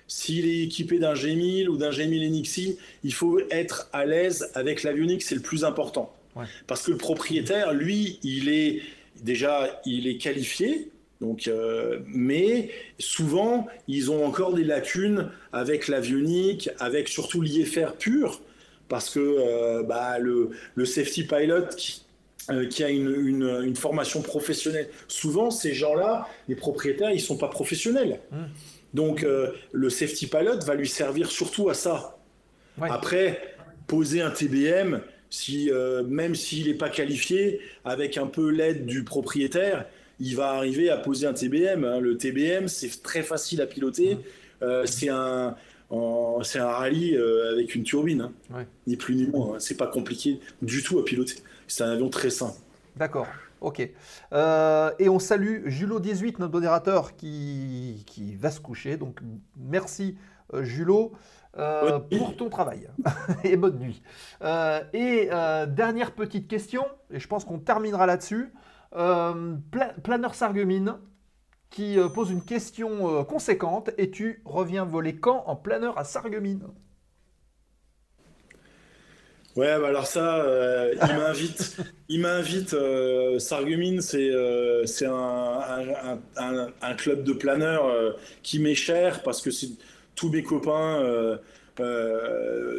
S'il 0.08 0.48
est 0.48 0.64
équipé 0.64 0.99
d'un 0.99 1.14
G1000 1.14 1.68
ou 1.68 1.78
d'un 1.78 1.91
G1000 1.91 2.40
NXI, 2.40 2.78
il 3.04 3.14
faut 3.14 3.40
être 3.52 3.90
à 3.94 4.06
l'aise 4.06 4.49
avec 4.56 4.84
l'avionique, 4.84 5.22
c'est 5.22 5.36
le 5.36 5.41
plus 5.41 5.64
important. 5.64 6.14
Ouais. 6.36 6.45
Parce 6.66 6.84
que 6.84 6.91
le 6.91 6.98
propriétaire, 6.98 7.74
lui, 7.74 8.20
il 8.24 8.49
est 8.49 8.82
déjà 9.22 9.82
il 9.86 10.08
est 10.08 10.18
qualifié, 10.18 10.90
donc, 11.19 11.48
euh, 11.48 11.99
mais 12.06 12.69
souvent, 12.99 13.68
ils 13.88 14.11
ont 14.11 14.23
encore 14.26 14.53
des 14.53 14.64
lacunes 14.64 15.30
avec 15.52 15.88
l'avionique, 15.88 16.69
avec 16.80 17.07
surtout 17.07 17.41
l'IFR 17.41 17.94
pur, 17.98 18.41
parce 18.88 19.10
que 19.10 19.19
euh, 19.19 19.84
bah, 19.84 20.19
le, 20.19 20.52
le 20.76 20.85
safety 20.85 21.23
pilot 21.23 21.65
qui, 21.76 22.06
euh, 22.52 22.68
qui 22.68 22.84
a 22.84 22.89
une, 22.89 23.10
une- 23.10 23.61
une 23.64 23.76
formation 23.76 24.22
professionnelle, 24.22 24.89
souvent, 25.07 25.49
ces 25.49 25.73
gens-là, 25.73 26.27
les 26.48 26.56
propriétaires, 26.56 27.11
ils 27.11 27.19
sont 27.19 27.38
pas 27.38 27.48
professionnels. 27.49 28.19
Mm. 28.31 28.38
Donc, 28.94 29.26
le 29.73 29.89
safety 29.89 30.27
pilot 30.27 30.60
va 30.65 30.73
lui 30.73 30.88
servir 30.88 31.30
surtout 31.30 31.69
à 31.69 31.73
ça. 31.73 32.18
Ouais. 32.77 32.88
Après, 32.89 33.56
poser 33.85 34.22
un 34.22 34.31
TBM, 34.31 35.02
si, 35.30 35.69
même 36.07 36.35
s'il 36.35 36.68
n'est 36.68 36.73
pas 36.77 36.89
qualifié, 36.89 37.60
avec 37.84 38.18
un 38.18 38.27
peu 38.27 38.49
l'aide 38.49 38.85
du 38.85 39.03
propriétaire, 39.03 39.85
il 40.19 40.35
va 40.35 40.52
arriver 40.52 40.89
à 40.89 40.98
poser 40.98 41.27
un 41.27 41.34
TBM. 41.34 41.84
hein. 41.84 41.99
Le 41.99 42.18
TBM, 42.18 42.68
c'est 42.68 43.02
très 43.03 43.23
facile 43.23 43.61
à 43.61 43.68
piloter. 43.68 44.18
Euh, 44.64 44.85
c'est 44.85 45.10
un, 45.10 45.56
en- 45.89 46.41
c'est 46.44 46.60
un 46.60 46.68
rallye 46.68 47.15
euh, 47.15 47.52
avec 47.53 47.76
une 47.76 47.84
turbine, 47.84 48.22
hein. 48.22 48.31
Ouais. 48.56 48.68
ni 48.88 48.98
plus 48.98 49.15
ni 49.15 49.27
moins. 49.27 49.56
hein. 49.56 49.60
C'est 49.60 49.77
pas 49.77 49.88
compliqué 49.88 50.39
du 50.61 50.81
tout 50.84 50.98
à 50.99 51.06
piloter. 51.06 51.35
C'est 51.68 51.84
un 51.84 51.91
avion 51.91 52.10
très 52.10 52.30
simple. 52.31 52.57
D'accord, 52.95 53.27
ok. 53.61 53.88
Euh, 54.34 54.91
et 54.98 55.07
on 55.10 55.19
salue 55.19 55.68
Julot18, 55.68 56.35
notre 56.39 56.53
modérateur, 56.53 57.15
qui, 57.15 58.03
qui 58.07 58.35
va 58.35 58.49
se 58.49 58.60
coucher. 58.60 58.98
Donc 58.98 59.19
merci 59.56 60.15
Julot 60.61 61.11
pour 62.10 62.35
ton 62.38 62.49
travail. 62.49 62.88
et 63.44 63.56
bonne 63.57 63.77
nuit. 63.77 64.02
Et 64.94 65.30
dernière 65.68 66.14
petite 66.15 66.48
question, 66.48 66.85
et 67.11 67.19
je 67.19 67.27
pense 67.27 67.45
qu'on 67.45 67.60
terminera 67.60 68.06
là-dessus. 68.07 68.52
Euh, 68.95 69.55
Pla- 69.72 69.93
Planeur 70.03 70.35
Sarreguemines 70.35 70.95
qui 71.72 71.99
euh, 71.99 72.09
pose 72.09 72.31
une 72.31 72.43
question 72.43 73.19
euh, 73.19 73.23
conséquente. 73.26 73.91
Et 73.97 74.11
tu 74.11 74.41
reviens 74.45 74.85
voler 74.85 75.18
quand 75.19 75.43
en 75.47 75.55
planeur 75.57 75.97
à 75.99 76.05
Sarreguemines? 76.05 76.68
Ouais, 79.55 79.80
bah 79.80 79.88
alors 79.88 80.05
ça, 80.05 80.43
euh, 80.43 80.93
il 81.01 81.15
m'invite, 81.15 81.76
il 82.09 82.19
m'invite. 82.22 82.73
Euh, 82.73 83.39
Sarreguemines, 83.39 84.01
c'est 84.01 84.30
euh, 84.30 84.85
c'est 84.85 85.07
un, 85.07 85.14
un, 85.14 86.19
un- 86.38 86.69
un 86.81 86.93
club 86.93 87.23
de 87.23 87.34
planeurs 87.34 88.15
qui 88.43 88.59
m'est 88.59 88.76
cher 88.76 89.23
parce 89.23 89.41
que 89.41 89.49
tous 90.15 90.30
mes 90.30 90.43
copains 90.43 91.01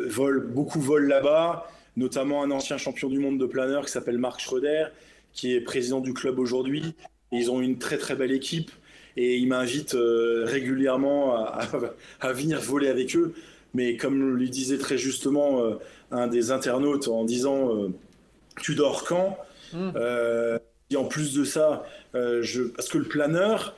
volent, 0.09 0.45
beaucoup 0.49 0.81
volent 0.81 1.09
là-bas, 1.09 1.67
notamment 1.97 2.43
un 2.43 2.51
ancien 2.51 2.79
champion 2.79 3.09
du 3.09 3.19
monde 3.19 3.39
de 3.39 3.47
planeur 3.47 3.85
qui 3.85 3.93
s'appelle 3.93 4.19
Marc 4.19 4.41
Schröder, 4.41 4.87
qui 5.33 5.55
est 5.55 5.61
président 5.61 6.01
du 6.01 6.15
club 6.15 6.39
aujourd'hui. 6.39 6.95
Ils 7.33 7.51
ont 7.51 7.61
une 7.61 7.79
très 7.79 7.99
très 7.99 8.17
belle 8.17 8.33
équipe 8.33 8.71
et 9.17 9.37
il 9.37 9.49
m'invite 9.49 9.95
euh, 9.95 10.45
régulièrement 10.47 11.35
à, 11.37 11.63
à- 12.21 12.29
à 12.29 12.33
venir 12.33 12.61
voler 12.61 12.89
avec 12.89 13.17
eux. 13.17 13.35
Mais 13.75 13.97
comme 13.97 14.37
le 14.37 14.49
disait 14.49 14.79
très 14.79 14.99
justement 14.99 15.63
euh, 15.63 15.75
un 16.11 16.27
des 16.27 16.51
internautes 16.51 17.09
en 17.09 17.25
disant 17.25 17.75
euh, 17.77 17.89
Tu 18.61 18.75
dors 18.75 19.05
quand? 19.05 19.39
Mm. 19.73 19.91
Euh, 19.97 20.59
Et 20.91 20.97
en 20.97 21.05
plus 21.05 21.35
de 21.35 21.45
ça, 21.45 21.85
je, 22.15 22.63
parce 22.63 22.89
que 22.89 22.99
le 22.99 23.05
planeur, 23.05 23.77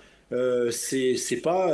c'est 0.70 1.40
pas 1.42 1.72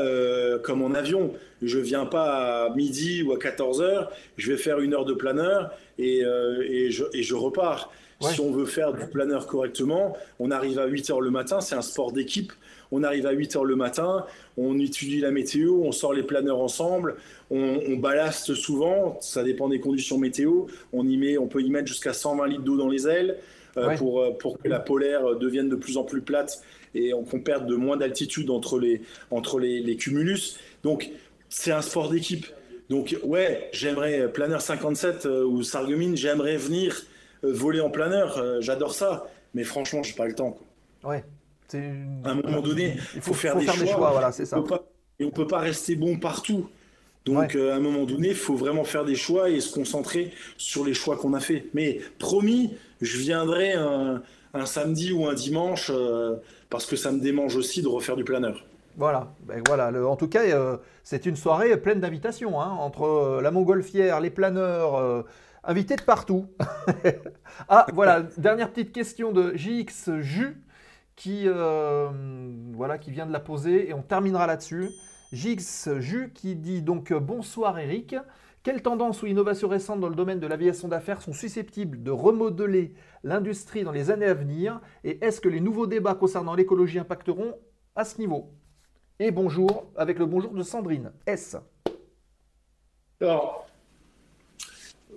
comme 0.62 0.82
en 0.82 0.94
avion. 0.94 1.32
Je 1.62 1.78
viens 1.78 2.06
pas 2.06 2.66
à 2.66 2.74
midi 2.74 3.22
ou 3.22 3.32
à 3.32 3.38
14 3.38 3.80
heures, 3.82 4.10
je 4.36 4.50
vais 4.52 4.58
faire 4.58 4.80
une 4.80 4.94
heure 4.94 5.04
de 5.04 5.14
planeur 5.14 5.72
et, 5.98 6.22
et, 6.68 6.90
je, 6.90 7.04
et 7.12 7.22
je 7.22 7.34
repars. 7.34 7.92
Ouais. 8.22 8.32
Si 8.32 8.40
on 8.40 8.50
veut 8.50 8.64
faire 8.64 8.94
du 8.94 9.06
planeur 9.06 9.46
correctement, 9.46 10.16
on 10.38 10.50
arrive 10.50 10.78
à 10.78 10.86
8 10.86 11.10
heures 11.10 11.20
le 11.20 11.30
matin, 11.30 11.60
c'est 11.60 11.74
un 11.74 11.82
sport 11.82 12.12
d'équipe. 12.12 12.52
On 12.90 13.02
arrive 13.02 13.26
à 13.26 13.32
8 13.32 13.56
heures 13.56 13.64
le 13.64 13.76
matin, 13.76 14.24
on 14.56 14.78
étudie 14.78 15.20
la 15.20 15.30
météo, 15.30 15.82
on 15.82 15.92
sort 15.92 16.12
les 16.14 16.22
planeurs 16.22 16.60
ensemble, 16.60 17.16
on, 17.50 17.80
on 17.88 17.96
ballaste 17.96 18.54
souvent, 18.54 19.18
ça 19.20 19.42
dépend 19.42 19.68
des 19.68 19.80
conditions 19.80 20.18
météo. 20.18 20.66
On, 20.92 21.06
y 21.06 21.16
met, 21.18 21.36
on 21.36 21.46
peut 21.46 21.60
y 21.62 21.68
mettre 21.68 21.88
jusqu'à 21.88 22.12
120 22.12 22.46
litres 22.46 22.62
d'eau 22.62 22.76
dans 22.76 22.88
les 22.88 23.06
ailes 23.08 23.36
euh, 23.76 23.88
Ouais. 23.88 23.96
pour, 23.96 24.20
euh, 24.22 24.30
pour 24.30 24.56
que 24.58 24.68
la 24.68 24.80
polaire 24.80 25.36
devienne 25.36 25.68
de 25.68 25.76
plus 25.76 25.98
en 25.98 26.04
plus 26.04 26.22
plate 26.22 26.62
et 26.94 27.12
on- 27.12 27.24
qu'on 27.24 27.40
perde 27.40 27.66
de 27.66 27.74
moins 27.74 27.98
d'altitude 27.98 28.48
entre 28.48 28.78
les, 28.78 29.02
entre 29.30 29.58
les, 29.58 29.80
les 29.80 29.96
cumulus. 29.96 30.56
Donc, 30.82 31.10
c'est 31.50 31.72
un 31.72 31.82
sport 31.82 32.08
d'équipe. 32.08 32.46
Donc, 32.88 33.14
ouais, 33.24 33.68
j'aimerais 33.72 34.20
euh, 34.20 34.28
planeur 34.28 34.62
57 34.62 35.26
euh, 35.26 35.44
ou 35.44 35.62
Sarreguemines, 35.62 36.16
j'aimerais 36.16 36.56
venir 36.56 36.94
euh, 36.94 37.02
voler 37.42 37.80
en 37.80 37.90
planeur, 37.90 38.38
euh, 38.38 38.60
j'adore 38.60 38.94
ça. 38.94 39.26
Mais 39.54 39.64
franchement, 39.64 40.02
j'ai 40.02 40.12
pas 40.14 40.26
le 40.26 40.34
temps. 40.34 40.56
quoi. 41.02 41.10
Ouais. 41.12 41.24
C'est 41.68 41.78
une- 41.78 42.20
À 42.24 42.30
un 42.30 42.34
moment 42.34 42.60
donné, 42.60 42.94
il 43.14 43.20
faut, 43.20 43.32
faut 43.32 43.34
faire 43.34 43.54
faut 43.54 43.60
des 43.60 43.64
faire 43.66 43.74
des 43.74 43.86
choix. 43.86 43.96
choix, 43.96 44.10
voilà, 44.12 44.32
c'est 44.32 44.44
ça. 44.44 44.60
Pas- 44.60 44.84
et 45.18 45.24
on 45.24 45.30
peut 45.30 45.46
pas 45.46 45.58
rester 45.58 45.96
bon 45.96 46.18
partout. 46.18 46.68
Donc, 47.24 47.38
Ouais. 47.38 47.56
euh, 47.56 47.72
à 47.72 47.76
un 47.76 47.80
moment 47.80 48.04
donné, 48.04 48.28
il 48.28 48.34
faut 48.36 48.54
vraiment 48.54 48.84
faire 48.84 49.04
des 49.04 49.16
choix 49.16 49.50
et 49.50 49.58
se 49.60 49.74
concentrer 49.74 50.32
sur 50.56 50.84
les 50.84 50.94
choix 50.94 51.16
qu'on 51.16 51.34
a 51.34 51.40
fait. 51.40 51.66
Mais 51.74 52.00
promis, 52.20 52.74
je 53.00 53.18
viendrai 53.18 53.72
un, 53.72 54.22
un 54.54 54.66
samedi 54.66 55.12
ou 55.12 55.26
un 55.26 55.34
dimanche 55.34 55.90
euh, 55.92 56.36
parce 56.70 56.86
que 56.86 56.94
ça 56.94 57.10
me 57.10 57.18
démange 57.20 57.56
aussi 57.56 57.82
de 57.82 57.88
refaire 57.88 58.14
du 58.16 58.22
planeur. 58.24 58.64
Voilà, 58.96 59.28
ben 59.42 59.60
voilà. 59.66 59.90
le- 59.90 60.06
en 60.06 60.16
tout 60.16 60.28
cas, 60.28 60.42
euh, 60.44 60.76
c'est 61.02 61.26
une 61.26 61.36
soirée 61.36 61.76
pleine 61.78 62.00
d'invitations, 62.00 62.60
hein, 62.60 62.70
entre 62.78 63.02
euh, 63.02 63.42
la 63.42 63.50
montgolfière, 63.50 64.20
les 64.20 64.30
planeurs, 64.30 65.24
invités 65.66 65.96
de 65.96 66.02
partout. 66.02 66.46
ah, 67.68 67.86
voilà, 67.92 68.22
dernière 68.38 68.70
petite 68.70 68.92
question 68.92 69.32
de 69.32 69.54
JX 69.54 70.20
Ju, 70.20 70.62
qui, 71.16 71.44
euh, 71.46 72.08
qui 73.00 73.10
vient 73.10 73.26
de 73.26 73.32
la 73.32 73.40
poser, 73.40 73.88
et 73.88 73.94
on 73.94 74.02
terminera 74.02 74.46
là-dessus. 74.46 74.90
JX 75.32 75.98
Ju 75.98 76.32
qui 76.32 76.54
dit 76.54 76.82
donc 76.82 77.10
euh, 77.10 77.20
bonsoir 77.20 77.78
Eric. 77.78 78.16
Quelles 78.62 78.82
tendances 78.82 79.22
ou 79.22 79.26
innovations 79.26 79.68
récentes 79.68 80.00
dans 80.00 80.08
le 80.08 80.16
domaine 80.16 80.40
de 80.40 80.46
l'aviation 80.46 80.88
d'affaires 80.88 81.22
sont 81.22 81.32
susceptibles 81.32 82.02
de 82.02 82.10
remodeler 82.10 82.94
l'industrie 83.22 83.84
dans 83.84 83.92
les 83.92 84.10
années 84.10 84.26
à 84.26 84.34
venir 84.34 84.80
Et 85.04 85.24
est-ce 85.24 85.40
que 85.40 85.48
les 85.48 85.60
nouveaux 85.60 85.86
débats 85.86 86.14
concernant 86.14 86.54
l'écologie 86.54 86.98
impacteront 86.98 87.54
à 87.94 88.04
ce 88.04 88.18
niveau? 88.18 88.50
Et 89.20 89.30
bonjour, 89.30 89.86
avec 89.96 90.18
le 90.18 90.26
bonjour 90.26 90.52
de 90.52 90.62
Sandrine. 90.62 91.12
S. 91.26 91.56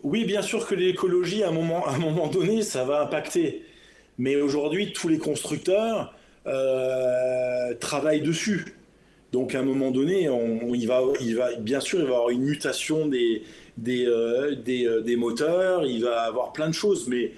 oui, 0.04 0.26
bien 0.26 0.42
sûr 0.42 0.66
que 0.66 0.76
l'écologie, 0.76 1.44
à 1.44 1.50
un 1.50 1.52
moment, 1.52 2.28
donné, 2.28 2.62
ça 2.62 2.84
va 2.84 3.02
impacter. 3.02 3.64
Mais 4.18 4.36
aujourd'hui, 4.36 4.94
tous 4.94 5.08
les 5.08 5.18
constructeurs 5.18 6.14
euh, 6.48 7.74
travaillent 7.80 8.22
dessus. 8.22 8.76
Donc, 9.32 9.56
à 9.56 9.60
un 9.60 9.64
moment 9.64 9.92
donné, 9.92 10.30
on, 10.30 10.74
il 10.74 10.88
va, 10.88 11.02
bien 11.60 11.80
sûr, 11.80 12.00
il 12.00 12.06
va 12.06 12.12
y 12.12 12.14
avoir 12.16 12.30
une 12.30 12.42
mutation 12.42 13.08
des, 13.08 13.44
des, 13.78 14.06
euh, 14.06 14.56
euh, 14.68 15.02
des 15.02 15.16
moteurs, 15.16 15.86
il 15.86 16.04
va 16.04 16.26
y 16.26 16.28
avoir 16.28 16.54
plein 16.54 16.68
de 16.68 16.74
choses. 16.74 17.08
Mais 17.08 17.32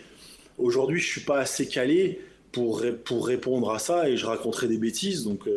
aujourd'hui, 0.58 1.00
je 1.00 1.08
suis 1.08 1.22
pas 1.22 1.40
assez 1.40 1.68
calé 1.68 2.22
pour, 2.52 2.84
pour 3.06 3.28
répondre 3.28 3.72
à 3.72 3.80
ça 3.80 4.10
et 4.10 4.18
je 4.18 4.26
raconterai 4.26 4.68
des 4.68 4.78
bêtises, 4.78 5.24
donc 5.24 5.48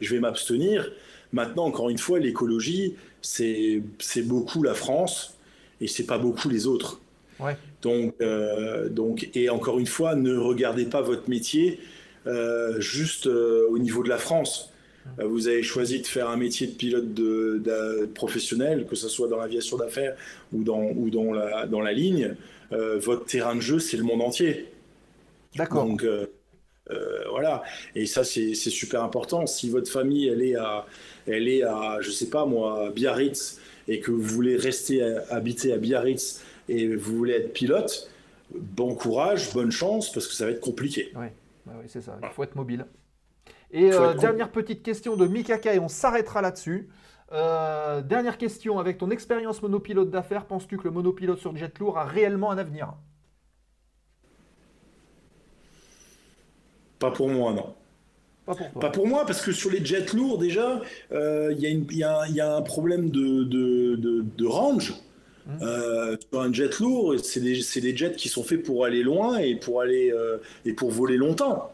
je 0.00 0.14
vais 0.14 0.20
m'abstenir. 0.20 0.92
Maintenant, 1.32 1.64
encore 1.64 1.90
une 1.90 1.98
fois, 1.98 2.20
l'écologie, 2.20 2.94
c'est 3.22 3.82
beaucoup 4.22 4.62
la 4.62 4.74
France 4.74 5.33
et 5.84 5.88
c'est 5.88 6.06
pas 6.06 6.18
beaucoup 6.18 6.48
les 6.48 6.66
autres. 6.66 7.00
Ouais. 7.38 7.56
Donc, 7.82 8.14
euh, 8.20 8.88
donc, 8.88 9.28
et 9.34 9.50
encore 9.50 9.78
une 9.78 9.86
fois, 9.96 10.14
ne 10.16 10.36
regardez 10.36 10.86
pas 10.86 11.02
votre 11.02 11.28
métier 11.28 11.78
euh, 12.26 12.80
juste 12.80 13.26
euh, 13.26 13.68
au 13.68 13.78
niveau 13.78 14.02
de 14.02 14.08
la 14.08 14.18
France. 14.18 14.70
Vous 15.22 15.48
avez 15.48 15.62
choisi 15.62 16.00
de 16.00 16.06
faire 16.06 16.30
un 16.30 16.38
métier 16.38 16.66
de 16.66 16.72
pilote 16.72 17.12
de, 17.12 17.60
de- 17.62 18.06
professionnel, 18.06 18.86
que 18.88 18.96
ce 18.96 19.08
soit 19.10 19.28
dans 19.28 19.36
l'aviation 19.36 19.76
d'affaires 19.76 20.16
ou 20.50 20.64
dans, 20.64 20.84
ou 20.96 21.10
dans 21.10 21.30
la, 21.34 21.66
dans 21.66 21.82
la 21.82 21.92
ligne. 21.92 22.34
Votre 22.70 23.26
terrain 23.26 23.54
de 23.54 23.60
jeu, 23.60 23.78
c'est 23.78 23.98
le 23.98 24.02
monde 24.02 24.22
entier. 24.22 24.66
D'accord. 25.56 25.84
Donc 25.84 26.06
voilà, 27.30 27.62
et 27.94 28.06
ça 28.06 28.24
c'est 28.24 28.54
c'est 28.54 28.70
super 28.70 29.02
important. 29.02 29.46
Si 29.46 29.68
votre 29.68 29.90
famille 29.90 30.28
elle 30.28 30.42
est 30.42 30.56
à, 30.56 30.86
elle 31.26 31.48
est 31.48 31.62
à, 31.62 31.98
je 32.00 32.10
sais 32.10 32.30
pas 32.30 32.46
moi, 32.46 32.90
Biarritz 32.96 33.60
et 33.88 34.00
que 34.00 34.10
vous 34.10 34.22
voulez 34.22 34.56
rester 34.56 35.02
à- 35.02 35.24
habiter 35.30 35.72
à 35.72 35.78
Biarritz 35.78 36.42
et 36.68 36.94
vous 36.96 37.16
voulez 37.16 37.34
être 37.34 37.52
pilote, 37.52 38.10
bon 38.54 38.94
courage, 38.94 39.52
bonne 39.52 39.70
chance 39.70 40.12
parce 40.12 40.26
que 40.26 40.34
ça 40.34 40.46
va 40.46 40.52
être 40.52 40.60
compliqué. 40.60 41.12
Ouais, 41.16 41.32
c'est 41.88 42.00
ça. 42.02 42.18
Il 42.22 42.28
faut 42.30 42.42
être 42.44 42.56
mobile. 42.56 42.86
Et 43.70 43.92
euh, 43.92 44.12
être 44.12 44.20
dernière 44.20 44.50
petite 44.50 44.82
question 44.82 45.16
de 45.16 45.26
Mikaka 45.26 45.74
et 45.74 45.78
on 45.78 45.88
s'arrêtera 45.88 46.40
là-dessus. 46.42 46.88
Euh, 47.32 48.00
dernière 48.02 48.38
question, 48.38 48.78
avec 48.78 48.98
ton 48.98 49.10
expérience 49.10 49.60
monopilote 49.62 50.10
d'affaires, 50.10 50.46
penses-tu 50.46 50.76
que 50.76 50.84
le 50.84 50.90
monopilote 50.90 51.38
sur 51.38 51.56
jet 51.56 51.76
lourd 51.78 51.98
a 51.98 52.04
réellement 52.04 52.50
un 52.50 52.58
avenir? 52.58 52.94
Pas 56.98 57.10
pour 57.10 57.28
moi, 57.28 57.52
non. 57.52 57.74
Pas 58.46 58.54
pour 58.54 58.70
toi. 58.72 58.80
Pas 58.80 58.90
pour 58.90 59.06
moi, 59.06 59.24
parce 59.26 59.40
que 59.42 59.52
sur 59.52 59.70
les 59.70 59.84
jets 59.84 60.06
lourds, 60.14 60.38
déjà, 60.38 60.80
euh, 61.12 61.52
il 61.56 61.60
y, 61.60 61.66
a 61.66 61.70
y 61.70 62.04
un- 62.04 62.26
il 62.28 62.34
y 62.34 62.40
a 62.40 62.54
un 62.56 62.62
problème 62.62 63.10
de, 63.10 63.44
de, 63.44 63.96
de- 63.96 64.24
de 64.36 64.46
range. 64.46 64.94
Mhm. 65.46 65.58
Euh, 65.62 66.16
sur 66.30 66.40
un 66.40 66.52
jet 66.52 66.78
lourd, 66.80 67.14
c'est 67.22 67.40
des, 67.40 67.96
jets 67.96 68.14
qui 68.16 68.28
sont 68.28 68.42
faits 68.42 68.62
pour 68.62 68.84
aller 68.84 69.02
loin 69.02 69.38
et 69.38 69.56
pour, 69.56 69.80
aller, 69.82 70.10
euh, 70.12 70.38
et 70.64 70.72
pour 70.72 70.90
voler 70.90 71.16
longtemps. 71.16 71.70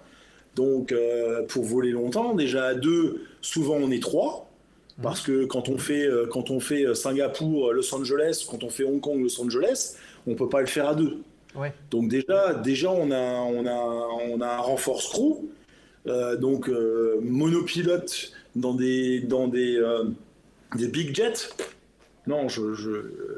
Donc, 0.56 0.92
pour 1.48 1.64
voler 1.64 1.90
longtemps, 1.90 2.34
déjà 2.34 2.64
à 2.66 2.74
deux, 2.74 3.22
souvent 3.40 3.76
on 3.76 3.90
est 3.90 4.02
trois. 4.02 4.48
Parce 5.02 5.22
que 5.22 5.46
quand 5.46 5.70
on 5.70 5.78
fait, 5.78 6.06
quand 6.30 6.50
on 6.50 6.60
fait 6.60 6.94
Singapour, 6.94 7.72
Los 7.72 7.94
Angeles, 7.94 8.44
quand 8.50 8.62
on 8.64 8.68
fait 8.68 8.84
Hong 8.84 9.00
Kong, 9.00 9.22
Los 9.22 9.40
Angeles, 9.40 9.94
on 10.26 10.34
peut 10.34 10.48
pas 10.48 10.60
le 10.60 10.66
faire 10.66 10.88
à 10.88 10.94
deux. 10.94 11.18
Ouais. 11.54 11.72
Donc 11.90 12.08
déjà, 12.10 12.52
déjà 12.54 12.90
on, 12.90 13.10
a, 13.10 13.40
on, 13.40 13.64
a, 13.64 14.08
on 14.28 14.40
a 14.42 14.46
un 14.46 14.58
renforce 14.58 15.08
crew, 15.08 15.48
donc 16.06 16.68
euh, 16.68 17.18
monopilote 17.22 18.32
dans 18.56 18.74
des, 18.74 19.20
dans 19.20 19.48
des, 19.48 19.76
euh, 19.76 20.04
des 20.76 20.88
big 20.88 21.14
jets. 21.14 21.50
Non, 22.26 22.48
je 22.48 22.74
je, 22.74 22.90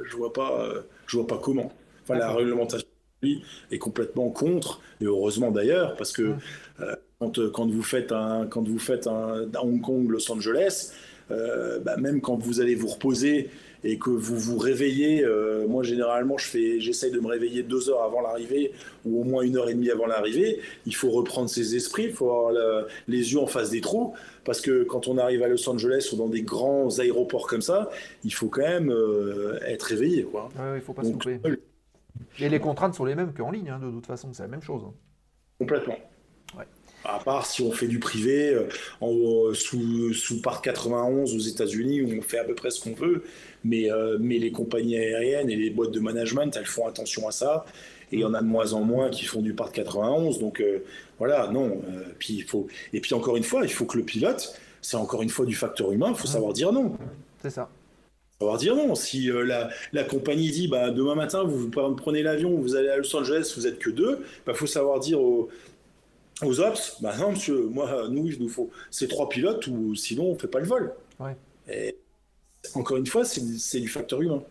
je 0.04 0.16
vois 0.16 0.32
pas, 0.32 0.62
euh, 0.62 0.82
je 1.06 1.16
vois 1.16 1.26
pas 1.26 1.38
comment. 1.38 1.72
Enfin, 2.02 2.18
la 2.18 2.32
réglementation 2.32 2.88
est 3.22 3.78
complètement 3.78 4.30
contre, 4.30 4.80
et 5.00 5.04
heureusement 5.04 5.52
d'ailleurs, 5.52 5.96
parce 5.96 6.12
que 6.12 6.34
euh, 6.80 6.96
quand, 7.20 7.38
euh, 7.38 7.50
quand 7.50 7.70
vous 7.70 7.82
faites 7.82 8.10
un, 8.10 8.46
quand 8.46 8.66
vous 8.66 8.80
faites 8.80 9.06
un, 9.06 9.48
un 9.54 9.60
Hong 9.60 9.80
Kong, 9.80 10.10
Los 10.10 10.30
Angeles, 10.30 10.92
euh, 11.30 11.78
bah, 11.78 11.96
même 11.96 12.20
quand 12.20 12.36
vous 12.36 12.60
allez 12.60 12.74
vous 12.74 12.88
reposer 12.88 13.50
et 13.84 13.98
que 13.98 14.10
vous 14.10 14.38
vous 14.38 14.58
réveillez, 14.58 15.24
euh, 15.24 15.66
moi 15.66 15.82
généralement 15.82 16.38
je 16.38 16.46
fais, 16.46 16.80
j'essaye 16.80 17.10
de 17.10 17.18
me 17.20 17.26
réveiller 17.26 17.62
deux 17.62 17.90
heures 17.90 18.02
avant 18.02 18.20
l'arrivée 18.20 18.72
ou 19.04 19.20
au 19.20 19.24
moins 19.24 19.42
une 19.42 19.56
heure 19.56 19.68
et 19.68 19.74
demie 19.74 19.90
avant 19.90 20.06
l'arrivée. 20.06 20.60
Il 20.86 20.94
faut 20.94 21.10
reprendre 21.10 21.48
ses 21.50 21.74
esprits, 21.74 22.04
il 22.04 22.12
faut 22.12 22.30
avoir 22.30 22.52
le- 22.52 22.86
les 23.08 23.32
yeux 23.32 23.40
en 23.40 23.46
face 23.46 23.70
des 23.70 23.80
trous 23.80 24.14
parce 24.44 24.60
que 24.60 24.84
quand 24.84 25.08
on 25.08 25.18
arrive 25.18 25.42
à 25.42 25.48
Los 25.48 25.68
Angeles 25.68 26.10
ou 26.12 26.16
dans 26.16 26.28
des 26.28 26.42
grands 26.42 26.98
aéroports 26.98 27.46
comme 27.48 27.62
ça, 27.62 27.90
il 28.24 28.32
faut 28.32 28.48
quand 28.48 28.62
même 28.62 28.90
euh, 28.90 29.58
être 29.66 29.82
réveillé. 29.82 30.22
Quoi. 30.24 30.48
Ouais, 30.56 30.70
ouais, 30.72 30.76
il 30.78 30.82
faut 30.82 30.92
pas 30.92 31.02
se 31.04 31.10
Donc, 31.10 31.24
louper. 31.24 31.40
Et 32.38 32.48
les 32.48 32.60
contraintes 32.60 32.94
sont 32.94 33.04
les 33.04 33.14
mêmes 33.14 33.32
qu'en 33.32 33.50
ligne, 33.50 33.70
hein, 33.70 33.80
de 33.82 33.90
toute 33.90 34.06
façon, 34.06 34.28
c'est 34.32 34.42
la 34.42 34.48
même 34.48 34.62
chose. 34.62 34.82
hein. 34.86 34.92
complètement. 35.58 35.96
À 37.04 37.18
part 37.18 37.46
si 37.46 37.62
on 37.62 37.72
fait 37.72 37.88
du 37.88 37.98
privé 37.98 38.50
euh, 38.54 38.68
en- 39.00 39.52
sous, 39.54 40.12
sous 40.14 40.40
Parc 40.40 40.64
91 40.64 41.34
aux 41.34 41.38
États-Unis, 41.38 42.02
où 42.02 42.10
on 42.18 42.22
fait 42.22 42.38
à 42.38 42.44
peu 42.44 42.54
près 42.54 42.70
ce 42.70 42.80
qu'on 42.80 42.94
veut. 42.94 43.24
Mais, 43.64 43.90
euh, 43.90 44.18
mais 44.20 44.38
les 44.38 44.52
compagnies 44.52 44.96
aériennes 44.96 45.50
et 45.50 45.56
les 45.56 45.70
boîtes 45.70 45.90
de 45.92 46.00
management, 46.00 46.56
elles 46.56 46.66
font 46.66 46.86
attention 46.86 47.26
à 47.28 47.32
ça. 47.32 47.64
Et 48.12 48.16
il 48.16 48.20
y 48.20 48.24
en 48.24 48.34
a 48.34 48.40
de 48.42 48.46
moins 48.46 48.72
en 48.74 48.80
moins 48.82 49.08
qui 49.10 49.24
font 49.24 49.40
du 49.40 49.54
Parc 49.54 49.74
91. 49.74 50.38
Donc 50.38 50.60
euh, 50.60 50.84
voilà, 51.18 51.48
non. 51.48 51.80
euh, 51.88 52.04
puis 52.18 52.34
il 52.34 52.44
faut... 52.44 52.66
Et 52.92 53.00
puis 53.00 53.14
encore 53.14 53.36
une 53.36 53.42
fois, 53.44 53.62
il 53.64 53.72
faut 53.72 53.84
que 53.86 53.96
le 53.96 54.04
pilote, 54.04 54.54
c'est 54.80 54.96
encore 54.96 55.22
une 55.22 55.28
fois 55.30 55.46
du 55.46 55.54
facteur 55.54 55.92
humain, 55.92 56.08
il 56.10 56.16
faut 56.16 56.26
savoir 56.26 56.52
dire 56.52 56.72
non. 56.72 56.92
C'est 57.40 57.50
ça. 57.50 57.68
savoir 58.40 58.58
dire 58.58 58.74
non. 58.76 58.94
Si 58.94 59.30
euh, 59.30 59.44
la, 59.44 59.70
la 59.92 60.04
compagnie 60.04 60.50
dit 60.50 60.68
bah, 60.68 60.90
demain 60.90 61.14
matin, 61.14 61.42
vous, 61.44 61.70
vous 61.70 61.94
prenez 61.96 62.22
l'avion, 62.22 62.56
vous 62.58 62.74
allez 62.76 62.88
à 62.88 62.96
Los 62.98 63.14
Angeles, 63.16 63.52
vous 63.56 63.66
êtes 63.66 63.78
que 63.78 63.90
deux, 63.90 64.18
il 64.20 64.42
bah, 64.46 64.54
faut 64.54 64.66
savoir 64.66 65.00
dire 65.00 65.20
aux, 65.20 65.48
aux 66.46 66.60
ops 66.60 67.00
bah, 67.00 67.16
non, 67.18 67.30
monsieur, 67.32 67.66
moi, 67.68 68.08
nous, 68.10 68.26
il 68.26 68.40
nous 68.40 68.48
faut 68.48 68.70
ces 68.90 69.08
trois 69.08 69.28
pilotes 69.28 69.66
ou 69.66 69.94
sinon 69.94 70.30
on 70.30 70.32
ne 70.34 70.38
fait 70.38 70.48
pas 70.48 70.60
le 70.60 70.66
vol. 70.66 70.92
Ouais. 71.20 71.36
Et 71.68 71.96
encore 72.74 72.96
une 72.96 73.06
fois, 73.06 73.24
c'est 73.24 73.80
du 73.80 73.88
facteur 73.88 74.20
humain. 74.22 74.42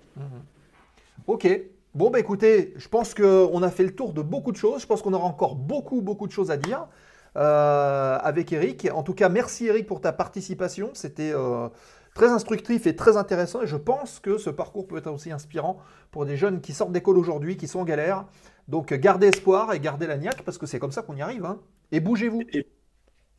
Ok. 1.27 1.47
Bon, 1.93 2.09
bah 2.09 2.19
écoutez, 2.19 2.73
je 2.77 2.87
pense 2.87 3.13
qu'on 3.13 3.63
a 3.63 3.69
fait 3.69 3.83
le 3.83 3.93
tour 3.93 4.13
de 4.13 4.21
beaucoup 4.21 4.51
de 4.53 4.57
choses. 4.57 4.81
Je 4.81 4.87
pense 4.87 5.01
qu'on 5.01 5.13
aura 5.13 5.25
encore 5.25 5.55
beaucoup, 5.55 6.01
beaucoup 6.01 6.25
de 6.25 6.31
choses 6.31 6.49
à 6.49 6.55
dire 6.57 6.87
euh, 7.35 8.17
avec 8.21 8.53
Eric. 8.53 8.87
En 8.93 9.03
tout 9.03 9.13
cas, 9.13 9.27
merci 9.27 9.67
Eric 9.67 9.87
pour 9.87 9.99
ta 9.99 10.13
participation. 10.13 10.91
C'était 10.93 11.33
euh, 11.33 11.67
très 12.13 12.27
instructif 12.29 12.87
et 12.87 12.95
très 12.95 13.17
intéressant. 13.17 13.61
Et 13.61 13.67
je 13.67 13.75
pense 13.75 14.19
que 14.19 14.37
ce 14.37 14.49
parcours 14.49 14.87
peut 14.87 14.97
être 14.97 15.11
aussi 15.11 15.31
inspirant 15.31 15.79
pour 16.11 16.25
des 16.25 16.37
jeunes 16.37 16.61
qui 16.61 16.71
sortent 16.73 16.93
d'école 16.93 17.17
aujourd'hui, 17.17 17.57
qui 17.57 17.67
sont 17.67 17.79
en 17.79 17.85
galère. 17.85 18.25
Donc, 18.69 18.93
gardez 18.93 19.27
espoir 19.27 19.73
et 19.73 19.79
gardez 19.81 20.07
la 20.07 20.17
niaque 20.17 20.43
parce 20.43 20.57
que 20.57 20.65
c'est 20.65 20.79
comme 20.79 20.93
ça 20.93 21.01
qu'on 21.01 21.15
y 21.17 21.21
arrive. 21.21 21.43
hein. 21.45 21.59
Et 21.91 21.99
bougez-vous. 21.99 22.43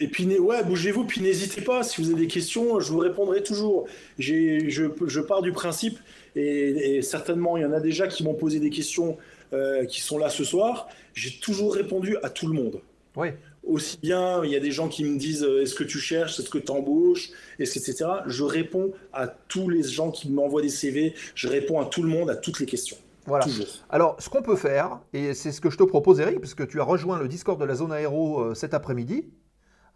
Et 0.01 0.09
puis, 0.09 0.27
ouais, 0.39 0.65
bougez-vous, 0.65 1.05
puis 1.05 1.21
n'hésitez 1.21 1.61
pas, 1.61 1.85
si 1.85 2.03
vous 2.03 2.11
avez 2.11 2.23
des 2.23 2.27
questions, 2.27 2.81
je 2.81 2.91
vous 2.91 2.99
répondrai 2.99 3.43
toujours. 3.43 3.87
Je, 4.19 4.69
je 4.69 5.21
pars 5.21 5.43
du 5.43 5.53
principe, 5.53 5.99
et, 6.35 6.97
et 6.97 7.03
certainement 7.03 7.57
il 7.57 7.63
y 7.63 7.67
en 7.67 7.73
a 7.73 7.81
déjà 7.81 8.09
qui 8.09 8.25
m'ont 8.25 8.35
posé 8.35 8.59
des 8.59 8.71
questions 8.71 9.17
euh, 9.53 9.85
qui 9.85 10.01
sont 10.01 10.17
là 10.17 10.31
ce 10.31 10.45
soir, 10.45 10.89
j'ai 11.13 11.39
toujours 11.39 11.75
répondu 11.75 12.17
à 12.23 12.31
tout 12.31 12.47
le 12.47 12.55
monde. 12.55 12.81
Oui. 13.17 13.29
Aussi 13.65 13.99
bien, 13.99 14.43
il 14.45 14.51
y 14.51 14.57
a 14.57 14.61
des 14.61 14.73
gens 14.73 14.89
qui 14.89 15.05
me 15.05 15.19
disent 15.19 15.45
euh, 15.45 15.61
est-ce 15.61 15.75
que 15.75 15.85
tu 15.85 15.99
cherches, 15.99 16.41
est-ce 16.41 16.49
que 16.49 16.57
tu 16.57 16.73
embauches, 16.73 17.29
est-ce 17.59 17.79
etc. 17.79 18.09
Je 18.27 18.45
réponds 18.45 18.93
à 19.13 19.29
tous 19.29 19.69
les 19.69 19.83
gens 19.83 20.11
qui 20.11 20.31
m'envoient 20.31 20.63
des 20.63 20.71
CV, 20.71 21.13
je 21.35 21.49
réponds 21.49 21.81
à 21.81 21.85
tout 21.85 22.03
le 22.03 22.09
monde, 22.09 22.31
à 22.31 22.37
toutes 22.37 22.61
les 22.61 22.67
questions. 22.67 22.97
Voilà. 23.27 23.45
Alors, 23.91 24.17
ce 24.19 24.29
qu'on 24.29 24.43
peut 24.43 24.57
faire, 24.57 25.01
et 25.13 25.35
c'est 25.35 25.53
ce 25.53 25.61
que 25.61 25.71
je 25.71 25.79
te 25.79 25.85
propose, 25.85 26.19
Eric, 26.21 26.41
puisque 26.41 26.67
tu 26.67 26.81
as 26.81 26.85
rejoint 26.85 27.19
le 27.19 27.29
Discord 27.29 27.59
de 27.61 27.65
la 27.65 27.75
zone 27.75 27.93
aéro 27.93 28.41
euh, 28.41 28.55
cet 28.55 28.75
après-midi, 28.75 29.31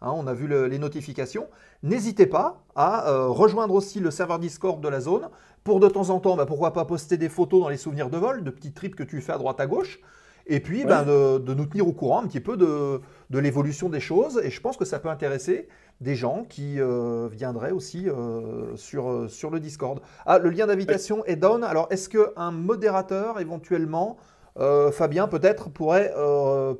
hein, 0.01 0.11
on 0.15 0.27
a 0.27 0.33
vu 0.33 0.47
le- 0.47 0.67
les 0.67 0.79
notifications, 0.79 1.47
n'hésitez 1.83 2.25
pas 2.25 2.63
à 2.75 3.09
euh, 3.09 3.27
rejoindre 3.27 3.73
aussi 3.73 3.99
le 3.99 4.11
serveur 4.11 4.39
Discord 4.39 4.79
de 4.81 4.87
la 4.87 5.01
zone 5.01 5.29
pour 5.63 5.79
de 5.81 5.89
temps 5.89 6.09
en 6.09 6.19
temps, 6.19 6.37
bah, 6.37 6.45
pourquoi 6.45 6.71
pas 6.71 6.85
poster 6.85 7.17
des 7.17 7.29
photos 7.29 7.59
dans 7.61 7.69
les 7.69 7.77
souvenirs 7.77 8.09
de 8.09 8.17
vol, 8.17 8.43
de 8.43 8.49
petits 8.51 8.71
trips 8.73 8.95
que 8.95 9.03
tu 9.03 9.19
fais 9.21 9.33
à 9.33 9.37
droite 9.37 9.59
à 9.59 9.67
gauche, 9.67 9.99
et 10.45 10.61
puis 10.61 10.85
Ouais. 10.85 11.05
de, 11.05 11.39
de 11.39 11.53
nous 11.53 11.65
tenir 11.65 11.85
au 11.87 11.91
courant 11.93 12.21
un 12.23 12.27
petit 12.27 12.39
peu 12.39 12.55
de, 12.55 13.01
de 13.29 13.39
l'évolution 13.39 13.89
des 13.89 13.99
choses, 13.99 14.39
et 14.41 14.49
je 14.51 14.61
pense 14.61 14.77
que 14.77 14.85
ça 14.85 14.99
peut 14.99 15.09
intéresser 15.09 15.67
des 15.99 16.15
gens 16.15 16.45
qui 16.47 16.79
euh, 16.79 17.27
viendraient 17.31 17.71
aussi 17.71 18.07
euh, 18.09 18.75
sur, 18.75 19.09
euh, 19.09 19.27
sur 19.27 19.49
le 19.49 19.59
Discord. 19.59 19.99
Ah, 20.25 20.39
le 20.39 20.49
lien 20.49 20.67
d'invitation 20.67 21.25
est 21.25 21.35
down. 21.35 21.63
Alors, 21.63 21.87
est-ce 21.89 22.09
qu'un 22.09 22.51
modérateur, 22.51 23.39
éventuellement, 23.39 24.17
euh, 24.59 24.91
Fabien, 24.91 25.27
peut-être, 25.27 25.69
pourrait 25.69 26.13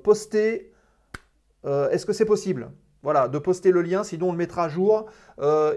poster. 0.04 0.72
est-ce 1.66 2.06
que 2.06 2.14
c'est 2.14 2.26
possible? 2.26 2.72
Voilà, 3.04 3.28
de 3.28 3.40
poster 3.40 3.72
le 3.72 3.82
lien, 3.82 4.04
sinon 4.04 4.30
on 4.30 4.32
le 4.32 4.38
mettra 4.38 4.66
à 4.66 4.70
jour 4.70 5.06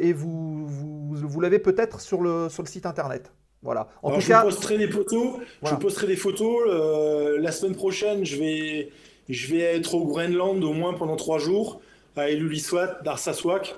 et 0.01 0.13
vous, 0.13 0.67
vous, 0.67 1.15
vous 1.15 1.41
l'avez 1.41 1.59
peut-être 1.59 2.01
sur 2.01 2.23
le, 2.23 2.49
sur 2.49 2.63
le 2.63 2.69
site 2.69 2.87
internet. 2.87 3.33
Voilà. 3.63 3.89
En 4.03 4.09
Alors, 4.09 4.19
tout 4.21 4.25
je 4.25 4.29
cas, 4.29 4.43
posterai 4.43 4.79
des 4.79 4.89
photos. 4.89 5.35
Voilà. 5.61 5.77
Je 5.77 5.81
posterai 5.81 6.07
des 6.07 6.17
photos. 6.17 6.63
euh, 6.67 7.39
la 7.39 7.53
semaine 7.53 7.75
prochaine, 7.75 8.25
je 8.25 8.37
vais, 8.37 8.91
je 9.29 9.53
vais 9.53 9.61
être 9.61 9.95
au 9.95 10.07
Groenland 10.07 10.63
au 10.65 10.73
moins 10.73 10.95
pendant 10.95 11.17
trois 11.17 11.39
jours, 11.39 11.81
à 12.17 12.31
Ilulissat, 12.31 12.99
d'Arsaswak. 13.05 13.77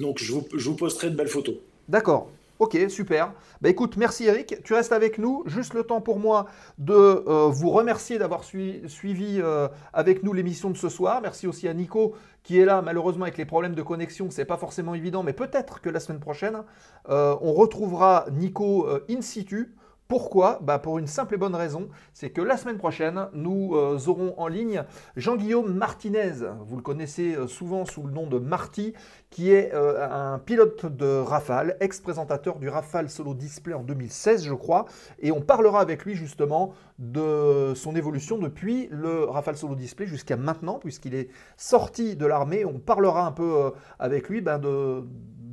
Donc, 0.00 0.18
je 0.18 0.32
vous, 0.32 0.44
je 0.54 0.68
vous 0.68 0.76
posterai 0.76 1.10
de 1.10 1.16
belles 1.16 1.28
photos. 1.28 1.56
D'accord. 1.88 2.28
Ok, 2.60 2.78
super. 2.88 3.32
Bah 3.60 3.68
écoute, 3.68 3.96
merci 3.96 4.26
Eric. 4.26 4.62
Tu 4.62 4.74
restes 4.74 4.92
avec 4.92 5.18
nous. 5.18 5.42
Juste 5.46 5.74
le 5.74 5.82
temps 5.82 6.00
pour 6.00 6.20
moi 6.20 6.46
de 6.78 6.94
euh, 6.94 7.48
vous 7.48 7.70
remercier 7.70 8.16
d'avoir 8.16 8.44
sui- 8.44 8.80
suivi 8.86 9.40
euh, 9.42 9.66
avec 9.92 10.22
nous 10.22 10.32
l'émission 10.32 10.70
de 10.70 10.76
ce 10.76 10.88
soir. 10.88 11.20
Merci 11.20 11.48
aussi 11.48 11.66
à 11.66 11.74
Nico 11.74 12.14
qui 12.44 12.60
est 12.60 12.64
là. 12.64 12.80
Malheureusement, 12.80 13.24
avec 13.24 13.38
les 13.38 13.44
problèmes 13.44 13.74
de 13.74 13.82
connexion, 13.82 14.28
c'est 14.30 14.44
pas 14.44 14.56
forcément 14.56 14.94
évident, 14.94 15.24
mais 15.24 15.32
peut-être 15.32 15.80
que 15.80 15.90
la 15.90 15.98
semaine 15.98 16.20
prochaine, 16.20 16.62
euh, 17.08 17.34
on 17.40 17.52
retrouvera 17.54 18.26
Nico 18.30 18.88
in 19.10 19.20
situ. 19.20 19.74
Pourquoi? 20.06 20.58
Bah 20.60 20.78
Pour 20.78 20.98
une 20.98 21.06
simple 21.06 21.34
et 21.34 21.38
bonne 21.38 21.54
raison, 21.54 21.88
c'est 22.12 22.28
que 22.28 22.42
la 22.42 22.58
semaine 22.58 22.76
prochaine, 22.76 23.28
nous 23.32 23.74
euh, 23.74 23.98
aurons 24.06 24.34
en 24.36 24.48
ligne 24.48 24.84
Jean-Guillaume 25.16 25.72
Martinez. 25.72 26.32
Vous 26.66 26.76
le 26.76 26.82
connaissez 26.82 27.34
euh, 27.34 27.46
souvent 27.46 27.86
sous 27.86 28.02
le 28.02 28.12
nom 28.12 28.26
de 28.26 28.38
Marty, 28.38 28.92
qui 29.30 29.50
est 29.50 29.72
euh, 29.72 30.06
un 30.06 30.38
pilote 30.38 30.84
de 30.84 31.06
Rafale, 31.06 31.78
ex-présentateur 31.80 32.58
du 32.58 32.68
Rafale 32.68 33.08
Solo 33.08 33.32
Display 33.32 33.72
en 33.72 33.82
2016, 33.82 34.44
je 34.44 34.52
crois. 34.52 34.84
Et 35.20 35.32
on 35.32 35.40
parlera 35.40 35.80
avec 35.80 36.04
lui 36.04 36.14
justement 36.14 36.74
de 36.98 37.72
son 37.74 37.96
évolution 37.96 38.36
depuis 38.36 38.88
le 38.90 39.24
Rafale 39.24 39.56
Solo 39.56 39.74
Display 39.74 40.06
jusqu'à 40.06 40.36
maintenant, 40.36 40.78
puisqu'il 40.78 41.14
est 41.14 41.30
sorti 41.56 42.14
de 42.14 42.26
l'armée. 42.26 42.66
On 42.66 42.78
parlera 42.78 43.26
un 43.26 43.32
peu 43.32 43.72
avec 43.98 44.28
lui 44.28 44.42
ben, 44.42 44.58
de, 44.58 45.02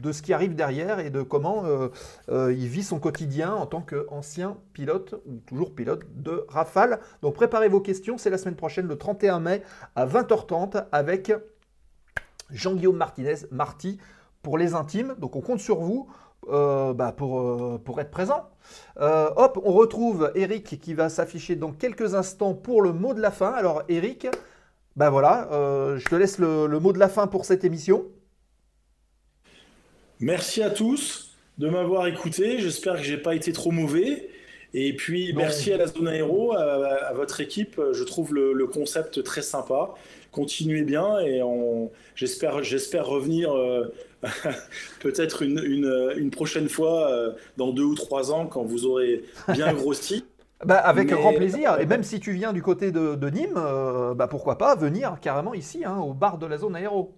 de 0.01 0.11
ce 0.11 0.21
qui 0.21 0.33
arrive 0.33 0.55
derrière 0.55 0.99
et 0.99 1.09
de 1.09 1.21
comment 1.21 1.63
euh, 1.65 1.89
euh, 2.29 2.53
il 2.53 2.67
vit 2.67 2.83
son 2.83 2.99
quotidien 2.99 3.53
en 3.53 3.65
tant 3.65 3.81
qu'ancien 3.81 4.57
pilote 4.73 5.21
ou 5.27 5.37
toujours 5.45 5.73
pilote 5.73 6.03
de 6.15 6.45
Rafale. 6.49 6.99
Donc 7.21 7.35
préparez 7.35 7.69
vos 7.69 7.81
questions, 7.81 8.17
c'est 8.17 8.29
la 8.29 8.37
semaine 8.37 8.55
prochaine, 8.55 8.87
le 8.87 8.97
31 8.97 9.39
mai 9.39 9.61
à 9.95 10.05
20h30 10.05 10.85
avec 10.91 11.31
Jean-Guillaume 12.49 12.97
Martinez, 12.97 13.35
Marty, 13.51 13.99
pour 14.41 14.57
les 14.57 14.73
intimes. 14.73 15.15
Donc 15.19 15.35
on 15.35 15.41
compte 15.41 15.59
sur 15.59 15.79
vous 15.79 16.09
euh, 16.49 16.93
bah, 16.93 17.11
pour, 17.11 17.99
être 17.99 18.11
présent. 18.11 18.49
Hop, 18.99 19.59
on 19.63 19.71
retrouve 19.71 20.31
Eric 20.33 20.79
qui 20.81 20.95
va 20.95 21.09
s'afficher 21.09 21.55
dans 21.55 21.71
quelques 21.71 22.15
instants 22.15 22.55
pour 22.55 22.81
le 22.81 22.91
mot 22.91 23.13
de 23.13 23.21
la 23.21 23.31
fin. 23.31 23.51
Alors 23.51 23.83
Eric, 23.87 24.27
bah 24.95 25.11
voilà, 25.11 25.47
je 25.51 26.05
te 26.09 26.15
laisse 26.15 26.39
le 26.39 26.79
mot 26.79 26.91
de 26.91 26.99
la 26.99 27.07
fin 27.07 27.27
pour 27.27 27.45
cette 27.45 27.63
émission. 27.63 28.05
Merci 30.21 30.61
à 30.63 30.69
tous 30.69 31.35
de 31.57 31.67
m'avoir 31.67 32.07
écouté. 32.07 32.59
J'espère 32.59 32.95
que 32.95 33.03
j'ai 33.03 33.17
pas 33.17 33.35
été 33.35 33.51
trop 33.51 33.71
mauvais. 33.71 34.29
Et 34.73 34.95
puis, 34.95 35.33
Non. 35.33 35.39
merci 35.41 35.73
à 35.73 35.77
la 35.77 35.87
zone 35.87 36.07
aéro, 36.07 36.53
à, 36.53 36.61
à 36.61 37.13
votre 37.13 37.41
équipe. 37.41 37.79
Je 37.91 38.03
trouve 38.03 38.33
le, 38.33 38.53
le 38.53 38.67
concept 38.67 39.21
très 39.23 39.41
sympa. 39.41 39.93
Continuez 40.31 40.83
bien 40.83 41.19
et 41.19 41.41
j'espère, 42.15 42.63
j'espère 42.63 43.05
revenir 43.05 43.51
euh, 43.53 43.93
peut-être 45.01 45.41
une, 45.41 45.59
une- 45.65 46.13
une 46.15 46.31
prochaine 46.31 46.69
fois 46.69 47.11
euh, 47.11 47.31
dans 47.57 47.71
deux 47.73 47.83
ou 47.83 47.95
trois 47.95 48.31
ans 48.31 48.45
quand 48.47 48.63
vous 48.63 48.85
aurez 48.85 49.23
bien 49.49 49.73
grossi. 49.73 50.23
Bah, 50.63 50.77
avec 50.77 51.09
Mais- 51.09 51.17
grand 51.17 51.33
plaisir. 51.33 51.77
Et 51.81 51.85
même 51.85 52.03
si 52.03 52.19
tu 52.21 52.31
viens 52.31 52.53
du 52.53 52.61
côté 52.61 52.91
de, 52.91 53.15
de 53.15 53.29
Nîmes, 53.29 53.57
euh, 53.57 54.13
bah, 54.13 54.27
pourquoi 54.27 54.57
pas 54.57 54.75
venir 54.75 55.17
carrément 55.21 55.53
ici, 55.53 55.83
hein, 55.83 55.97
au 55.97 56.13
bar 56.13 56.37
de 56.37 56.45
la 56.45 56.57
zone 56.59 56.75
aéro. 56.77 57.11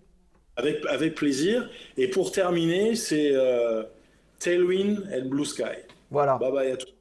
Avec, 0.56 0.86
avec 0.88 1.16
plaisir. 1.16 1.70
Et 1.98 2.08
pour 2.08 2.32
terminer, 2.32 2.96
c'est 2.96 3.32
euh, 3.34 3.84
Tailwind 4.40 5.10
and 5.14 5.28
Blue 5.30 5.46
Sky. 5.46 5.64
Voilà. 6.12 6.38
Bye 6.38 6.52
bye 6.52 6.72
à 6.72 6.78
tous. 6.78 6.94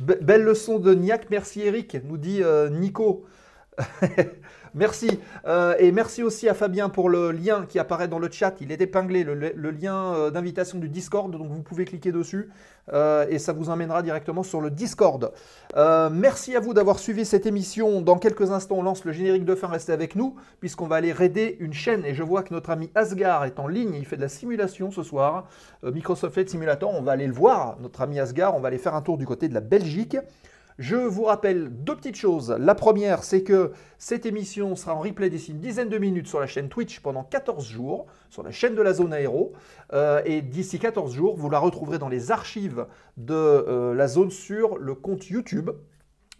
Be- 0.00 0.20
belle 0.20 0.42
leçon 0.42 0.78
de 0.78 0.94
Niac, 0.94 1.30
merci 1.30 1.62
Eric, 1.62 1.96
nous 2.04 2.16
dit 2.18 2.42
euh, 2.42 2.68
Nico. 2.68 3.24
merci. 4.78 5.20
Euh, 5.46 5.74
et 5.78 5.92
merci 5.92 6.22
aussi 6.22 6.48
à 6.48 6.54
Fabien 6.54 6.88
pour 6.88 7.10
le 7.10 7.32
lien 7.32 7.66
qui 7.68 7.78
apparaît 7.78 8.08
dans 8.08 8.18
le 8.18 8.30
chat. 8.30 8.54
Il 8.60 8.72
est 8.72 8.80
épinglé, 8.80 9.24
le, 9.24 9.70
lien 9.70 10.14
euh, 10.14 10.30
d'invitation 10.30 10.78
du 10.78 10.88
Discord, 10.88 11.30
donc 11.30 11.50
vous 11.50 11.62
pouvez 11.62 11.84
cliquer 11.84 12.12
dessus 12.12 12.48
euh, 12.92 13.26
et 13.28 13.38
ça 13.38 13.52
vous 13.52 13.68
emmènera 13.68 14.02
directement 14.02 14.42
sur 14.42 14.60
le 14.60 14.70
Discord. 14.70 15.32
Merci 16.10 16.56
à 16.56 16.60
vous 16.60 16.72
d'avoir 16.72 16.98
suivi 16.98 17.26
cette 17.26 17.44
émission. 17.44 18.00
Dans 18.00 18.16
quelques 18.16 18.50
instants, 18.50 18.76
on 18.78 18.82
lance 18.82 19.04
le 19.04 19.12
générique 19.12 19.44
de 19.44 19.54
fin. 19.54 19.68
Restez 19.68 19.92
avec 19.92 20.16
nous, 20.16 20.36
puisqu'on 20.60 20.86
va 20.86 20.96
aller 20.96 21.12
raider 21.12 21.56
une 21.60 21.74
chaîne. 21.74 22.04
Et 22.06 22.14
je 22.14 22.22
vois 22.22 22.42
que 22.42 22.54
notre 22.54 22.70
ami 22.70 22.90
Asgard 22.94 23.44
est 23.44 23.58
en 23.58 23.66
ligne. 23.66 23.94
Il 23.94 24.06
fait 24.06 24.16
de 24.16 24.22
la 24.22 24.28
simulation 24.28 24.90
ce 24.90 25.02
soir. 25.02 25.48
Microsoft 25.82 26.32
Flight 26.32 26.48
Simulator, 26.48 26.94
on 26.94 27.02
va 27.02 27.12
aller 27.12 27.26
le 27.26 27.34
voir. 27.34 27.76
Notre 27.80 28.00
ami 28.00 28.18
Asgard, 28.18 28.56
on 28.56 28.60
va 28.60 28.68
aller 28.68 28.78
faire 28.78 28.94
un 28.94 29.02
tour 29.02 29.18
du 29.18 29.26
côté 29.26 29.48
de 29.48 29.54
la 29.54 29.60
Belgique. 29.60 30.16
Je 30.78 30.94
vous 30.94 31.24
rappelle 31.24 31.70
deux 31.70 31.96
petites 31.96 32.14
choses. 32.14 32.54
La 32.56 32.76
première, 32.76 33.24
c'est 33.24 33.42
que 33.42 33.72
cette 33.98 34.26
émission 34.26 34.76
sera 34.76 34.94
en 34.94 35.00
replay 35.00 35.28
d'ici 35.28 35.50
une 35.50 35.58
dizaine 35.58 35.88
de 35.88 35.98
minutes 35.98 36.28
sur 36.28 36.38
la 36.38 36.46
chaîne 36.46 36.68
Twitch 36.68 37.00
pendant 37.00 37.24
14 37.24 37.66
jours, 37.66 38.06
sur 38.30 38.44
la 38.44 38.52
chaîne 38.52 38.76
de 38.76 38.82
la 38.82 38.92
zone 38.92 39.12
aéro. 39.12 39.54
Euh, 39.92 40.22
et 40.24 40.40
d'ici 40.40 40.78
14 40.78 41.12
jours, 41.12 41.36
vous 41.36 41.50
la 41.50 41.58
retrouverez 41.58 41.98
dans 41.98 42.08
les 42.08 42.30
archives 42.30 42.86
de 43.16 43.34
euh, 43.34 43.92
la 43.92 44.06
zone 44.06 44.30
sur 44.30 44.78
le 44.78 44.94
compte 44.94 45.28
YouTube 45.28 45.70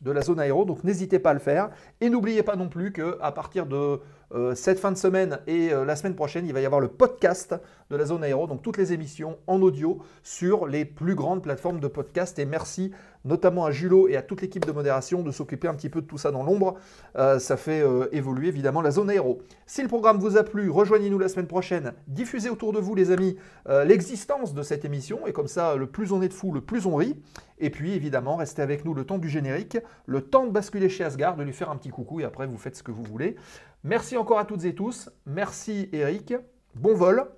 de 0.03 0.13
la 0.13 0.21
zone 0.21 0.39
aéro. 0.39 0.65
Donc 0.65 0.85
n'hésitez 0.85 1.19
pas 1.19 1.31
à 1.31 1.35
le 1.35 1.41
faire. 1.41 1.71
Et 2.01 2.09
n'oubliez 2.09 2.45
pas 2.45 2.55
non 2.55 2.69
plus 2.69 2.93
qu'à 2.93 3.33
partir 3.33 3.67
de 3.67 4.01
euh, 4.35 4.55
cette 4.55 4.79
fin 4.79 4.93
de 4.93 4.97
semaine 4.97 5.39
et 5.47 5.73
euh, 5.73 5.87
la 5.87 5.97
semaine 5.97 6.15
prochaine, 6.15 6.47
il 6.47 6.53
va 6.53 6.61
y 6.61 6.67
avoir 6.67 6.81
le 6.81 6.89
podcast 6.89 7.55
de 7.91 7.97
la 7.97 8.05
zone 8.05 8.23
aéro, 8.23 8.47
donc 8.47 8.61
toutes 8.61 8.77
les 8.77 8.93
émissions 8.93 9.39
en 9.47 9.63
audio 9.63 10.01
sur 10.23 10.67
les 10.67 10.85
plus 10.85 11.15
grandes 11.15 11.43
plateformes 11.43 11.81
de 11.81 11.89
podcast. 11.89 12.39
Et 12.39 12.45
merci 12.45 12.93
notamment 13.25 13.65
à 13.65 13.71
Julot 13.71 14.07
et 14.09 14.17
à 14.17 14.23
toute 14.23 14.43
l'équipe 14.43 14.65
de 14.65 14.73
modération 14.73 15.23
de 15.23 15.33
s'occuper 15.33 15.67
un 15.67 15.75
petit 15.75 15.89
peu 15.89 16.03
de 16.03 16.07
tout 16.07 16.19
ça 16.19 16.31
dans 16.31 16.43
l'ombre. 16.43 16.77
Euh, 17.17 17.39
ça 17.39 17.57
fait 17.57 17.83
évoluer 18.13 18.49
évidemment 18.49 18.83
la 18.83 18.91
zone 18.91 19.11
aéro. 19.11 19.41
Si 19.67 19.83
le 19.83 19.89
programme 19.89 20.19
vous 20.19 20.37
a 20.37 20.45
plu, 20.45 20.71
rejoignez-nous 20.71 21.19
la 21.19 21.29
semaine 21.29 21.47
prochaine. 21.47 21.95
Diffusez 22.07 22.51
autour 22.51 22.73
de 22.73 22.79
vous, 22.79 22.95
les 22.95 23.11
amis, 23.11 23.37
l'existence 23.85 24.55
de 24.55 24.63
cette 24.63 24.85
émission. 24.85 25.27
Et 25.27 25.33
comme 25.33 25.49
ça, 25.49 25.75
le 25.75 25.87
plus 25.87 26.13
on 26.13 26.23
est 26.23 26.29
de 26.29 26.35
fous, 26.35 26.53
le 26.53 26.61
plus 26.61 26.87
on 26.87 26.97
rit. 26.97 27.17
Et 27.61 27.71
puis 27.71 27.93
évidemment, 27.93 28.37
restez 28.37 28.63
avec 28.63 28.85
nous 28.85 28.95
le 28.95 29.05
temps 29.05 29.19
du 29.19 29.29
générique, 29.29 29.79
le 30.07 30.21
temps 30.21 30.47
de 30.47 30.51
basculer 30.51 30.89
chez 30.89 31.05
Asgard, 31.05 31.37
de 31.37 31.43
lui 31.43 31.53
faire 31.53 31.71
un 31.71 31.77
petit 31.77 31.91
coucou 31.91 32.21
et 32.21 32.25
après 32.25 32.47
vous 32.47 32.57
faites 32.59 32.77
ce 32.77 32.83
que 32.83 32.93
vous 32.93 33.03
voulez. 33.03 33.37
Merci 33.85 34.17
encore 34.17 34.39
à 34.39 34.45
toutes 34.45 34.65
et 34.65 34.75
tous. 34.75 35.11
Merci 35.27 35.89
Eric. 35.93 36.35
Bon 36.75 36.95
vol. 36.95 37.31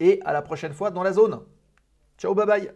Et 0.00 0.20
à 0.24 0.32
la 0.32 0.42
prochaine 0.42 0.72
fois 0.72 0.90
dans 0.90 1.02
la 1.02 1.12
zone. 1.12 1.40
Ciao, 2.16 2.34
bye 2.34 2.46
bye. 2.46 2.72